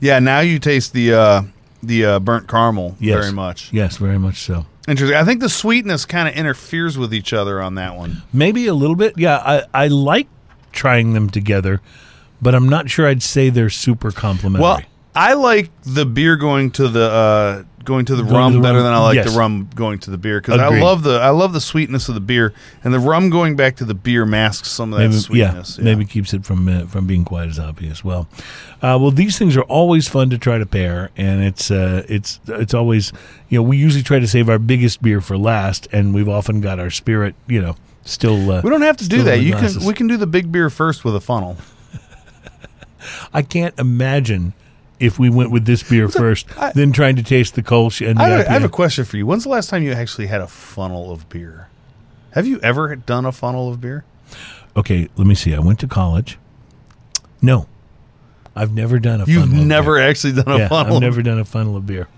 yeah. 0.00 0.18
Now 0.18 0.40
you 0.40 0.58
taste 0.58 0.92
the 0.92 1.14
uh, 1.14 1.42
the 1.82 2.04
uh, 2.04 2.18
burnt 2.20 2.48
caramel 2.48 2.96
Yes. 3.00 3.20
very 3.20 3.32
much. 3.32 3.72
Yes, 3.72 3.96
very 3.96 4.18
much 4.18 4.40
so. 4.42 4.66
Interesting. 4.86 5.16
I 5.16 5.24
think 5.24 5.40
the 5.40 5.48
sweetness 5.48 6.04
kind 6.04 6.28
of 6.28 6.34
interferes 6.34 6.98
with 6.98 7.14
each 7.14 7.32
other 7.32 7.62
on 7.62 7.76
that 7.76 7.96
one. 7.96 8.22
Maybe 8.32 8.66
a 8.66 8.74
little 8.74 8.96
bit. 8.96 9.14
Yeah, 9.16 9.38
I, 9.38 9.62
I 9.72 9.86
like 9.88 10.26
trying 10.74 11.12
them 11.14 11.30
together, 11.30 11.80
but 12.42 12.54
I'm 12.54 12.68
not 12.68 12.90
sure 12.90 13.06
I'd 13.06 13.22
say 13.22 13.48
they're 13.50 13.70
super 13.70 14.10
complementary. 14.10 14.62
Well, 14.62 14.80
I 15.14 15.34
like 15.34 15.70
the 15.82 16.04
beer 16.04 16.36
going 16.36 16.72
to 16.72 16.88
the 16.88 17.08
uh, 17.08 17.62
going 17.84 18.04
to 18.06 18.16
the 18.16 18.22
Going 18.22 18.32
to 18.32 18.38
rum 18.38 18.52
the 18.54 18.60
better 18.60 18.78
rum, 18.78 18.84
than 18.84 18.92
I 18.94 18.98
like 18.98 19.14
yes. 19.16 19.32
the 19.32 19.38
rum 19.38 19.68
going 19.74 19.98
to 20.00 20.10
the 20.10 20.18
beer 20.18 20.40
because 20.40 20.58
I 20.58 20.66
Agreed. 20.66 20.82
love 20.82 21.02
the 21.02 21.20
I 21.20 21.30
love 21.30 21.52
the 21.52 21.60
sweetness 21.60 22.08
of 22.08 22.14
the 22.14 22.20
beer 22.20 22.52
and 22.82 22.92
the 22.92 22.98
rum 22.98 23.30
going 23.30 23.54
back 23.56 23.76
to 23.76 23.84
the 23.84 23.94
beer 23.94 24.26
masks 24.26 24.70
some 24.70 24.92
of 24.92 24.98
that 24.98 25.08
maybe, 25.08 25.20
sweetness. 25.20 25.78
yeah, 25.78 25.84
maybe 25.84 26.04
keeps 26.04 26.34
it 26.34 26.44
from 26.44 26.66
uh, 26.66 26.86
from 26.86 27.06
being 27.06 27.24
quite 27.24 27.48
as 27.48 27.58
obvious. 27.58 28.02
Well, 28.02 28.26
uh, 28.82 28.98
well, 29.00 29.10
these 29.10 29.38
things 29.38 29.56
are 29.56 29.62
always 29.62 30.08
fun 30.08 30.30
to 30.30 30.38
try 30.38 30.58
to 30.58 30.66
pair, 30.66 31.10
and 31.16 31.44
it's 31.44 31.70
uh, 31.70 32.04
it's 32.08 32.40
it's 32.48 32.74
always 32.74 33.12
you 33.48 33.58
know 33.58 33.62
we 33.62 33.76
usually 33.76 34.02
try 34.02 34.18
to 34.18 34.26
save 34.26 34.48
our 34.48 34.58
biggest 34.58 35.00
beer 35.02 35.20
for 35.20 35.38
last, 35.38 35.86
and 35.92 36.14
we've 36.14 36.28
often 36.28 36.60
got 36.60 36.80
our 36.80 36.90
spirit 36.90 37.34
you 37.46 37.60
know 37.60 37.76
still. 38.04 38.50
Uh, 38.50 38.60
We 38.62 38.70
don't 38.70 38.82
have 38.82 38.96
to 38.98 39.08
do 39.08 39.22
that. 39.24 39.40
You 39.40 39.54
can 39.54 39.84
we 39.84 39.94
can 39.94 40.06
do 40.06 40.16
the 40.16 40.26
big 40.26 40.50
beer 40.52 40.70
first 40.70 41.04
with 41.04 41.14
a 41.16 41.20
funnel. 41.20 41.56
I 43.32 43.42
can't 43.42 43.78
imagine 43.78 44.54
if 45.00 45.18
we 45.18 45.28
went 45.28 45.50
with 45.50 45.66
this 45.66 45.82
beer 45.82 46.08
first, 46.22 46.46
I- 46.58 46.72
then 46.72 46.92
trying 46.92 47.16
to 47.16 47.22
taste 47.22 47.54
the 47.54 47.62
Kolsch 47.62 48.06
and 48.06 48.18
the 48.18 48.22
I, 48.22 48.28
have 48.28 48.40
a- 48.46 48.50
I 48.50 48.52
have 48.54 48.64
a 48.64 48.68
question 48.68 49.04
for 49.04 49.16
you. 49.16 49.26
When's 49.26 49.42
the 49.44 49.50
last 49.50 49.68
time 49.68 49.82
you 49.82 49.92
actually 49.92 50.26
had 50.28 50.40
a 50.40 50.46
funnel 50.46 51.10
of 51.10 51.28
beer? 51.28 51.68
Have 52.32 52.46
you 52.46 52.58
ever 52.62 52.96
done 52.96 53.24
a 53.26 53.32
funnel 53.32 53.68
of 53.70 53.80
beer? 53.80 54.04
Okay, 54.76 55.08
let 55.16 55.26
me 55.26 55.34
see. 55.34 55.54
I 55.54 55.58
went 55.60 55.78
to 55.80 55.86
college. 55.86 56.38
No, 57.42 57.68
I've 58.56 58.72
never 58.72 58.98
done 58.98 59.20
a. 59.20 59.24
You've 59.26 59.42
funnel 59.44 59.60
of 59.60 59.66
never 59.66 59.94
beer. 59.96 60.08
actually 60.08 60.32
done 60.32 60.48
a 60.48 60.58
Yeah, 60.58 60.68
funnel. 60.68 60.96
I've 60.96 61.00
never 61.02 61.22
done 61.22 61.38
a 61.38 61.44
funnel 61.44 61.76
of 61.76 61.86
beer. 61.86 62.08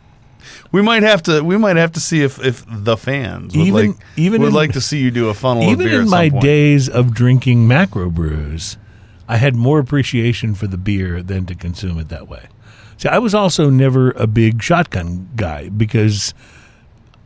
We 0.72 0.82
might 0.82 1.02
have 1.02 1.22
to. 1.24 1.42
We 1.42 1.56
might 1.56 1.76
have 1.76 1.92
to 1.92 2.00
see 2.00 2.22
if 2.22 2.38
if 2.44 2.64
the 2.68 2.96
fans 2.96 3.56
would 3.56 3.66
Even- 3.66 3.86
like 3.88 3.96
even 4.16 4.42
would 4.42 4.48
in- 4.48 4.54
like 4.54 4.72
to 4.72 4.80
see 4.80 4.98
you 5.00 5.10
do 5.10 5.28
a 5.28 5.34
funnel 5.34 5.64
of 5.64 5.68
Even 5.70 5.88
in 5.88 6.08
my 6.08 6.30
point. 6.30 6.42
days 6.42 6.88
of 6.88 7.12
drinking 7.14 7.66
macro 7.68 8.10
brews, 8.10 8.76
I 9.28 9.36
had 9.38 9.54
more 9.56 9.78
appreciation 9.78 10.54
for 10.54 10.66
the 10.66 10.78
beer 10.78 11.22
than 11.22 11.46
to 11.46 11.54
consume 11.54 11.98
it 11.98 12.08
that 12.10 12.28
way. 12.28 12.44
See, 12.98 13.08
I 13.08 13.18
was 13.18 13.34
also 13.34 13.68
never 13.70 14.12
a 14.12 14.26
big 14.26 14.62
shotgun 14.62 15.28
guy 15.36 15.68
because 15.68 16.32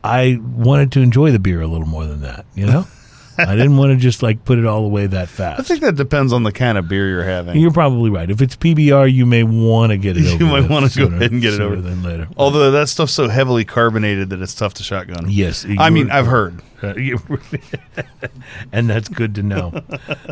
I 0.03 0.39
wanted 0.41 0.91
to 0.93 0.99
enjoy 1.01 1.31
the 1.31 1.39
beer 1.39 1.61
a 1.61 1.67
little 1.67 1.87
more 1.87 2.05
than 2.05 2.21
that. 2.21 2.45
You 2.55 2.65
know, 2.65 2.87
I 3.37 3.55
didn't 3.55 3.77
want 3.77 3.91
to 3.91 3.97
just 3.97 4.21
like 4.23 4.43
put 4.45 4.59
it 4.59 4.65
all 4.65 4.85
away 4.85 5.07
that 5.07 5.29
fast. 5.29 5.59
I 5.59 5.63
think 5.63 5.81
that 5.81 5.95
depends 5.95 6.33
on 6.33 6.43
the 6.43 6.51
kind 6.51 6.77
of 6.77 6.87
beer 6.87 7.07
you're 7.09 7.23
having. 7.23 7.57
You're 7.59 7.71
probably 7.71 8.09
right. 8.09 8.29
If 8.29 8.41
it's 8.41 8.55
PBR, 8.55 9.11
you 9.11 9.25
may 9.25 9.43
want 9.43 9.91
to 9.91 9.97
get 9.97 10.17
it 10.17 10.23
You 10.39 10.45
might 10.45 10.69
wanna 10.69 10.89
go 10.95 11.05
ahead 11.05 11.31
and 11.31 11.41
get 11.41 11.53
it 11.53 11.61
over. 11.61 11.75
than 11.81 12.03
later. 12.03 12.27
Although 12.37 12.71
that 12.71 12.89
stuff's 12.89 13.13
so 13.13 13.27
heavily 13.27 13.65
carbonated 13.65 14.29
that 14.29 14.41
it's 14.41 14.53
tough 14.55 14.73
to 14.75 14.83
shotgun. 14.83 15.25
yes, 15.29 15.65
I 15.79 15.89
mean 15.89 16.09
I've 16.11 16.27
heard. 16.27 16.61
Uh, 16.91 16.93
and 18.71 18.89
that's 18.89 19.07
good 19.07 19.35
to 19.35 19.43
know. 19.43 19.71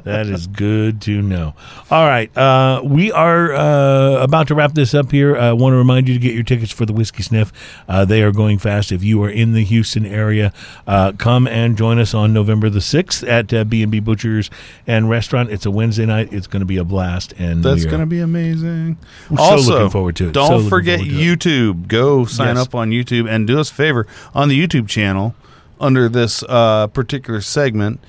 that 0.03 0.27
is 0.27 0.47
good 0.47 1.01
to 1.01 1.21
know. 1.21 1.53
All 1.91 2.05
right, 2.07 2.35
uh, 2.37 2.81
we 2.83 3.11
are 3.11 3.53
uh, 3.53 4.23
about 4.23 4.47
to 4.47 4.55
wrap 4.55 4.73
this 4.73 4.93
up 4.93 5.11
here. 5.11 5.37
I 5.37 5.53
want 5.53 5.73
to 5.73 5.77
remind 5.77 6.07
you 6.07 6.13
to 6.13 6.19
get 6.19 6.33
your 6.33 6.43
tickets 6.43 6.71
for 6.71 6.85
the 6.85 6.93
Whiskey 6.93 7.23
Sniff. 7.23 7.51
Uh, 7.87 8.05
they 8.05 8.23
are 8.23 8.31
going 8.31 8.57
fast. 8.57 8.91
If 8.91 9.03
you 9.03 9.21
are 9.23 9.29
in 9.29 9.53
the 9.53 9.63
Houston 9.63 10.05
area, 10.05 10.51
uh, 10.87 11.11
come 11.17 11.47
and 11.47 11.77
join 11.77 11.99
us 11.99 12.13
on 12.13 12.33
November 12.33 12.69
the 12.69 12.81
sixth 12.81 13.23
at 13.23 13.53
uh, 13.53 13.63
B 13.63 13.83
and 13.83 13.91
B 13.91 13.99
Butchers 13.99 14.49
and 14.87 15.09
Restaurant. 15.09 15.51
It's 15.51 15.65
a 15.65 15.71
Wednesday 15.71 16.05
night. 16.05 16.33
It's 16.33 16.47
going 16.47 16.61
to 16.61 16.65
be 16.65 16.77
a 16.77 16.83
blast, 16.83 17.33
and 17.37 17.63
That's 17.63 17.85
going 17.85 18.01
to 18.01 18.05
be 18.05 18.19
amazing. 18.19 18.97
We're 19.29 19.37
so 19.37 19.43
also, 19.43 19.73
looking 19.73 19.89
forward 19.89 20.15
to 20.17 20.29
it. 20.29 20.33
Don't 20.33 20.51
looking 20.51 20.69
forget 20.69 20.99
forward 20.99 21.15
it. 21.15 21.39
YouTube. 21.39 21.87
Go 21.87 22.25
sign 22.25 22.55
Yes. 22.55 22.67
up 22.67 22.75
on 22.75 22.89
YouTube 22.91 23.29
and 23.29 23.45
do 23.45 23.59
us 23.59 23.69
a 23.69 23.73
favor 23.73 24.07
on 24.33 24.49
the 24.49 24.59
YouTube 24.67 24.87
channel 24.87 25.35
under 25.79 26.09
this 26.09 26.43
uh, 26.43 26.87
particular 26.87 27.41
segment. 27.41 27.99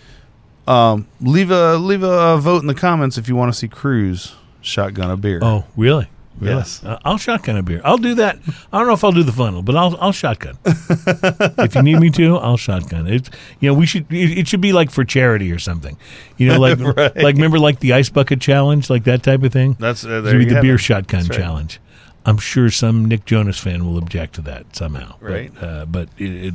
Um, 0.67 1.09
leave 1.21 1.51
a 1.51 1.77
leave 1.77 2.03
a 2.03 2.39
vote 2.39 2.63
in 2.63 2.67
the 2.69 2.75
comments 2.75 3.19
if 3.19 3.29
you 3.29 3.35
want 3.37 3.53
to 3.53 3.59
see 3.59 3.69
Cruz 3.69 4.35
shotgun 4.61 5.11
a 5.11 5.17
beer. 5.17 5.41
Oh, 5.43 5.65
really? 5.77 6.09
Really? 6.39 6.55
Yes. 6.55 6.83
Uh, 6.83 6.99
I'll 7.05 7.19
shotgun 7.19 7.57
a 7.57 7.63
beer. 7.63 7.83
I'll 7.85 7.99
do 7.99 8.15
that. 8.15 8.39
I 8.73 8.79
don't 8.79 8.87
know 8.87 8.95
if 8.95 9.05
I'll 9.05 9.13
do 9.13 9.23
the 9.23 9.33
funnel, 9.33 9.63
but 9.63 9.77
I'll 9.77 9.97
I'll 10.01 10.13
shotgun. 10.13 10.59
if 10.65 11.75
you 11.75 11.83
need 11.83 11.99
me 11.99 12.09
to, 12.11 12.37
I'll 12.37 12.57
shotgun. 12.57 13.07
It 13.07 13.29
you 13.59 13.69
know 13.69 13.75
we 13.75 13.85
should 13.85 14.11
it, 14.11 14.39
it 14.39 14.49
should 14.49 14.61
be 14.61 14.73
like 14.73 14.91
for 14.91 15.05
charity 15.05 15.53
or 15.53 15.59
something. 15.59 15.99
You 16.39 16.49
know, 16.49 16.59
like 16.59 16.79
Right. 16.97 17.17
like 17.17 17.35
remember 17.35 17.59
like 17.59 17.81
the 17.81 17.93
ice 17.93 18.09
bucket 18.09 18.41
challenge, 18.41 18.89
like 18.89 19.05
that 19.05 19.23
type 19.23 19.43
of 19.43 19.53
thing. 19.53 19.77
That's 19.79 20.05
uh, 20.05 20.21
there 20.21 20.33
should 20.33 20.39
be 20.39 20.45
you 20.45 20.55
the 20.55 20.63
beer 20.63 20.75
it. 20.77 20.79
shotgun 20.79 21.27
right. 21.27 21.33
challenge. 21.33 21.81
I'm 22.27 22.37
sure 22.39 22.71
some 22.71 23.07
Nick 23.07 23.25
Jonas 23.25 23.59
fan 23.59 23.87
will 23.87 23.97
object 23.97 24.35
to 24.35 24.43
that 24.43 24.77
somehow. 24.77 25.15
But, 25.21 25.31
Right. 25.31 25.53
uh, 25.63 25.87
but 25.87 26.09
it 26.19 26.47
it, 26.47 26.55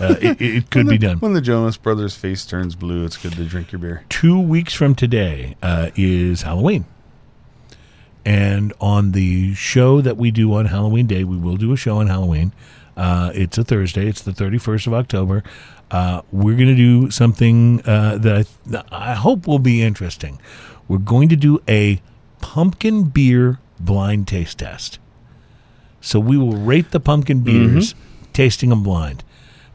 uh, 0.00 0.14
it, 0.20 0.40
it 0.40 0.70
could 0.70 0.86
When 0.86 0.94
be 0.94 0.98
done. 0.98 1.18
When 1.18 1.32
the 1.34 1.40
Jonas 1.42 1.76
Brothers 1.76 2.14
face 2.16 2.46
turns 2.46 2.74
blue, 2.74 3.04
it's 3.04 3.16
good 3.18 3.32
to 3.34 3.44
drink 3.44 3.72
your 3.72 3.78
beer. 3.78 4.04
two 4.08 4.40
weeks 4.40 4.72
from 4.74 4.94
today 4.94 5.56
uh, 5.62 5.90
is 5.96 6.42
Halloween. 6.42 6.86
And 8.24 8.72
on 8.80 9.12
the 9.12 9.52
show 9.54 10.00
that 10.00 10.16
we 10.16 10.30
do 10.30 10.54
on 10.54 10.66
Halloween 10.66 11.06
Day, 11.06 11.24
we 11.24 11.36
will 11.36 11.56
do 11.56 11.72
a 11.72 11.76
show 11.76 11.98
on 11.98 12.06
Halloween. 12.06 12.52
Uh, 12.96 13.32
it's 13.34 13.58
a 13.58 13.64
Thursday. 13.64 14.06
It's 14.06 14.22
the 14.22 14.30
31st 14.32 14.86
of 14.86 14.94
October. 14.94 15.42
Uh, 15.90 16.22
we're 16.30 16.54
going 16.56 16.68
to 16.68 16.76
do 16.76 17.10
something 17.10 17.82
uh, 17.84 18.16
that 18.18 18.36
I, 18.36 18.44
that 18.70 18.86
I 18.92 19.14
hope 19.14 19.46
will 19.46 19.58
be 19.58 19.82
interesting. 19.82 20.40
We're 20.88 20.98
going 20.98 21.28
to 21.30 21.36
do 21.36 21.60
a 21.68 22.00
pumpkin 22.40 23.04
beer 23.04 23.58
blind 23.80 24.28
taste 24.28 24.58
test. 24.60 24.98
So 26.02 26.20
we 26.20 26.36
will 26.36 26.56
rate 26.56 26.90
the 26.90 27.00
pumpkin 27.00 27.40
beers, 27.40 27.94
tasting 28.34 28.68
them 28.70 28.82
blind. 28.82 29.24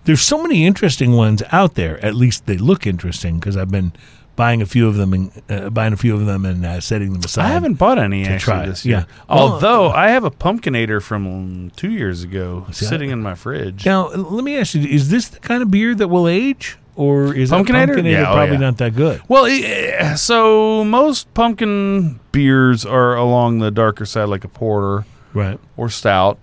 There's 0.04 0.22
so 0.22 0.42
many 0.42 0.66
interesting 0.66 1.14
ones 1.14 1.42
out 1.52 1.74
there. 1.76 2.04
At 2.06 2.14
least 2.16 2.46
they 2.46 2.58
look 2.58 2.86
interesting 2.86 3.40
because 3.40 3.58
I've 3.58 3.72
been 3.72 3.94
buying 4.36 4.62
a 4.62 4.66
few 4.66 4.88
of 4.88 4.96
them 4.96 5.14
and 5.14 5.32
uh, 5.50 5.70
buying 5.70 5.92
a 5.94 5.98
few 5.98 6.14
of 6.14 6.26
them 6.26 6.46
and 6.46 6.66
uh, 6.66 6.80
setting 6.80 7.12
them 7.12 7.22
aside. 7.24 7.46
I 7.46 7.50
haven't 7.50 7.74
bought 7.74 7.98
any 7.98 8.24
to 8.24 8.30
actually 8.30 8.44
try 8.54 8.66
this 8.68 8.86
year. 8.86 9.00
Yeah. 9.00 9.36
Well, 9.36 9.54
Although 9.54 9.90
I 9.90 10.10
have 10.10 10.24
a 10.24 10.32
pumpkinator 10.32 11.02
from 11.02 11.72
two 11.76 11.92
years 11.92 12.24
ago 12.24 12.66
I- 12.68 12.72
sitting 12.72 13.10
in 13.10 13.22
my 13.22 13.36
fridge. 13.36 13.86
Now, 13.86 14.10
let 14.10 14.44
me 14.44 14.58
ask 14.58 14.76
you: 14.76 14.84
Is 14.88 15.10
this 15.10 15.30
the 15.30 15.40
kind 15.40 15.62
of 15.64 15.72
beer 15.72 15.96
that 15.96 16.08
will 16.08 16.28
age, 16.28 16.78
or 16.96 17.34
is 17.34 17.50
that 17.50 17.66
Pumpkinator? 17.66 17.96
Pumpkinator 17.98 18.12
Yeah, 18.12 18.30
oh, 18.30 18.34
probably 18.36 18.56
yeah. 18.56 18.60
not 18.62 18.78
that 18.78 18.96
good? 18.96 19.22
Well, 19.28 19.46
eh, 19.46 20.16
so 20.16 20.84
most 20.86 21.34
pumpkin 21.34 22.20
beers 22.32 22.86
are 22.86 23.16
along 23.16 23.60
the 23.60 23.72
darker 23.72 24.06
side, 24.06 24.26
like 24.30 24.44
a 24.44 24.50
porter 24.50 25.06
Right. 25.38 25.60
or 25.78 25.90
stout, 25.90 26.40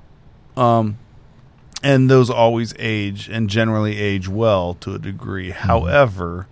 um, 0.57 0.99
and 1.83 2.09
those 2.11 2.31
always 2.31 2.75
age 2.79 3.29
and 3.29 3.51
generally 3.51 3.99
age 3.99 4.29
well 4.29 4.75
to 4.81 4.95
a 4.95 4.99
degree. 4.99 5.51
Mm-hmm. 5.51 5.67
However, 5.67 6.47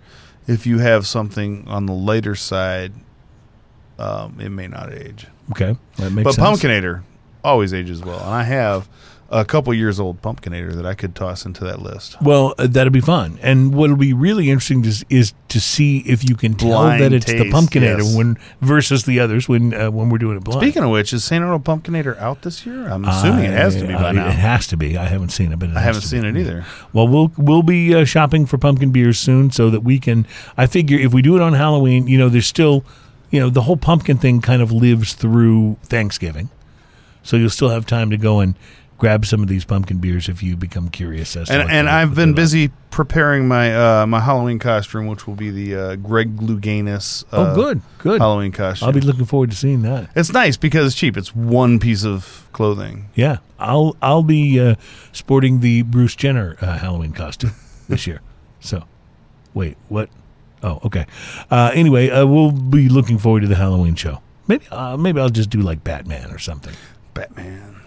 if 0.47 0.65
you 0.65 0.79
have 0.79 1.07
something 1.07 1.67
on 1.67 1.85
the 1.85 1.93
later 1.93 2.35
side, 2.35 2.93
um, 3.97 4.39
it 4.39 4.49
may 4.49 4.67
not 4.67 4.91
age. 4.93 5.27
Okay, 5.51 5.77
that 5.97 6.11
makes 6.11 6.25
but 6.25 6.33
sense. 6.35 6.61
pumpkinator 6.61 7.03
always 7.43 7.73
ages 7.73 8.01
well, 8.01 8.19
and 8.19 8.33
I 8.33 8.43
have 8.43 8.87
a 9.33 9.43
couple 9.43 9.73
years 9.73 9.99
old 9.99 10.21
pumpkinator 10.21 10.73
that 10.73 10.85
I 10.85 10.93
could 10.93 11.15
toss 11.15 11.45
into 11.45 11.63
that 11.63 11.81
list. 11.81 12.21
Well, 12.21 12.53
uh, 12.57 12.67
that'll 12.67 12.93
be 12.93 13.01
fun. 13.01 13.39
And 13.41 13.73
what'll 13.73 13.95
be 13.95 14.13
really 14.13 14.49
interesting 14.49 14.85
is, 14.85 15.03
is 15.09 15.33
to 15.49 15.59
see 15.59 15.99
if 15.99 16.27
you 16.27 16.35
can 16.35 16.53
tell 16.53 16.69
Blind 16.69 17.01
that 17.01 17.13
it's 17.13 17.25
the 17.25 17.43
taste, 17.43 17.55
Pumpkinator 17.55 17.99
yes. 17.99 18.15
when 18.15 18.37
versus 18.61 19.05
the 19.05 19.19
others 19.19 19.49
when 19.49 19.73
uh, 19.73 19.89
when 19.89 20.09
we're 20.09 20.19
doing 20.19 20.37
it 20.37 20.43
blind. 20.43 20.61
Speaking 20.61 20.83
of 20.83 20.91
which, 20.91 21.13
is 21.13 21.23
Saint 21.23 21.43
Arnold 21.43 21.63
Pumpkinator 21.63 22.17
out 22.19 22.43
this 22.43 22.65
year? 22.65 22.87
I'm 22.87 23.05
assuming 23.05 23.45
it 23.45 23.53
has 23.53 23.75
to 23.75 23.87
be 23.87 23.93
by 23.93 24.09
uh, 24.09 24.11
now. 24.13 24.27
It 24.27 24.33
has 24.33 24.67
to 24.67 24.77
be. 24.77 24.97
I 24.97 25.05
haven't 25.05 25.29
seen 25.29 25.51
it, 25.51 25.57
but 25.57 25.69
it 25.69 25.75
I 25.75 25.81
haven't 25.81 26.01
seen 26.01 26.25
it 26.25 26.37
either. 26.37 26.65
Well, 26.93 27.07
we'll 27.07 27.31
we'll 27.35 27.63
be 27.63 27.93
uh, 27.95 28.05
shopping 28.05 28.45
for 28.45 28.59
pumpkin 28.59 28.91
beers 28.91 29.19
soon, 29.19 29.49
so 29.49 29.69
that 29.71 29.81
we 29.81 29.99
can. 29.99 30.27
I 30.57 30.67
figure 30.67 30.99
if 30.99 31.13
we 31.13 31.23
do 31.23 31.35
it 31.35 31.41
on 31.41 31.53
Halloween, 31.53 32.07
you 32.07 32.19
know, 32.19 32.29
there's 32.29 32.47
still, 32.47 32.85
you 33.31 33.39
know, 33.39 33.49
the 33.49 33.63
whole 33.63 33.77
pumpkin 33.77 34.17
thing 34.17 34.41
kind 34.41 34.61
of 34.61 34.71
lives 34.71 35.13
through 35.13 35.77
Thanksgiving, 35.83 36.49
so 37.23 37.35
you'll 37.35 37.49
still 37.49 37.69
have 37.69 37.85
time 37.87 38.11
to 38.11 38.17
go 38.17 38.39
and 38.39 38.55
grab 39.03 39.25
some 39.25 39.41
of 39.41 39.49
these 39.49 39.65
pumpkin 39.65 39.97
beers 39.97 40.29
if 40.29 40.41
you 40.41 40.55
become 40.55 40.87
curious 40.87 41.35
as 41.35 41.49
to 41.49 41.53
And 41.59 41.69
and 41.69 41.89
I've 41.89 42.15
been 42.15 42.33
busy 42.33 42.71
preparing 42.89 43.49
my 43.49 43.75
uh, 43.75 44.07
my 44.07 44.21
Halloween 44.21 44.59
costume, 44.59 45.07
which 45.07 45.27
will 45.27 45.35
be 45.35 45.49
the 45.49 45.75
uh, 45.75 45.95
Greg 45.97 46.37
Louganis. 46.37 47.25
Uh, 47.25 47.51
Oh, 47.51 47.55
good, 47.55 47.81
good. 47.97 48.21
Halloween 48.21 48.53
costume. 48.53 48.87
I'll 48.87 48.93
be 48.93 49.01
looking 49.01 49.25
forward 49.25 49.51
to 49.51 49.57
seeing 49.57 49.81
that. 49.81 50.09
it's 50.15 50.31
nice 50.31 50.55
because 50.55 50.87
it's 50.87 50.95
cheap. 50.95 51.17
It's 51.17 51.35
one 51.35 51.79
piece 51.79 52.05
of 52.05 52.47
clothing. 52.53 53.09
Yeah, 53.13 53.39
I'll 53.59 53.97
I'll 54.01 54.23
be 54.23 54.57
uh, 54.57 54.75
sporting 55.11 55.59
the 55.59 55.81
Bruce 55.81 56.15
Jenner 56.15 56.55
uh, 56.61 56.77
Halloween 56.77 57.11
costume 57.11 57.51
this 57.89 58.07
year. 58.07 58.21
So, 58.61 58.85
wait, 59.53 59.75
what? 59.89 60.07
Oh, 60.63 60.79
okay. 60.85 61.05
Uh, 61.51 61.71
anyway, 61.73 62.09
uh, 62.09 62.25
we'll 62.25 62.51
be 62.53 62.87
looking 62.87 63.17
forward 63.17 63.41
to 63.41 63.47
the 63.47 63.55
Halloween 63.57 63.95
show. 63.95 64.21
Maybe 64.47 64.65
uh, 64.71 64.95
maybe 64.95 65.19
I'll 65.19 65.27
just 65.41 65.49
do 65.49 65.59
like 65.59 65.83
Batman 65.83 66.31
or 66.31 66.39
something. 66.39 66.73
Batman. 67.13 67.81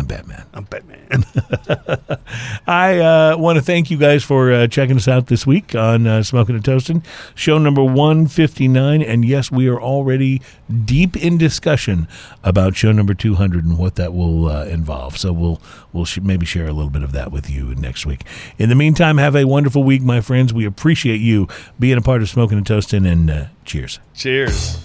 I'm 0.00 0.06
Batman. 0.06 0.46
I'm 0.54 0.64
Batman. 0.64 1.26
I 2.66 3.00
uh, 3.00 3.36
want 3.36 3.58
to 3.58 3.62
thank 3.62 3.90
you 3.90 3.98
guys 3.98 4.24
for 4.24 4.50
uh, 4.50 4.66
checking 4.66 4.96
us 4.96 5.06
out 5.06 5.26
this 5.26 5.46
week 5.46 5.74
on 5.74 6.06
uh, 6.06 6.22
Smoking 6.22 6.54
and 6.54 6.64
Toasting, 6.64 7.04
show 7.34 7.58
number 7.58 7.84
159. 7.84 9.02
And 9.02 9.26
yes, 9.26 9.50
we 9.50 9.68
are 9.68 9.78
already 9.78 10.40
deep 10.86 11.18
in 11.18 11.36
discussion 11.36 12.08
about 12.42 12.76
show 12.76 12.92
number 12.92 13.12
200 13.12 13.62
and 13.62 13.76
what 13.76 13.96
that 13.96 14.14
will 14.14 14.48
uh, 14.48 14.64
involve. 14.64 15.18
So 15.18 15.34
we'll 15.34 15.60
we'll 15.92 16.06
sh- 16.06 16.20
maybe 16.20 16.46
share 16.46 16.66
a 16.66 16.72
little 16.72 16.88
bit 16.88 17.02
of 17.02 17.12
that 17.12 17.30
with 17.30 17.50
you 17.50 17.74
next 17.74 18.06
week. 18.06 18.24
In 18.56 18.70
the 18.70 18.74
meantime, 18.74 19.18
have 19.18 19.36
a 19.36 19.44
wonderful 19.44 19.84
week, 19.84 20.00
my 20.00 20.22
friends. 20.22 20.54
We 20.54 20.64
appreciate 20.64 21.20
you 21.20 21.46
being 21.78 21.98
a 21.98 22.02
part 22.02 22.22
of 22.22 22.30
Smoking 22.30 22.56
and 22.56 22.66
Toasting, 22.66 23.04
and 23.04 23.30
uh, 23.30 23.44
cheers. 23.66 24.00
Cheers. 24.14 24.78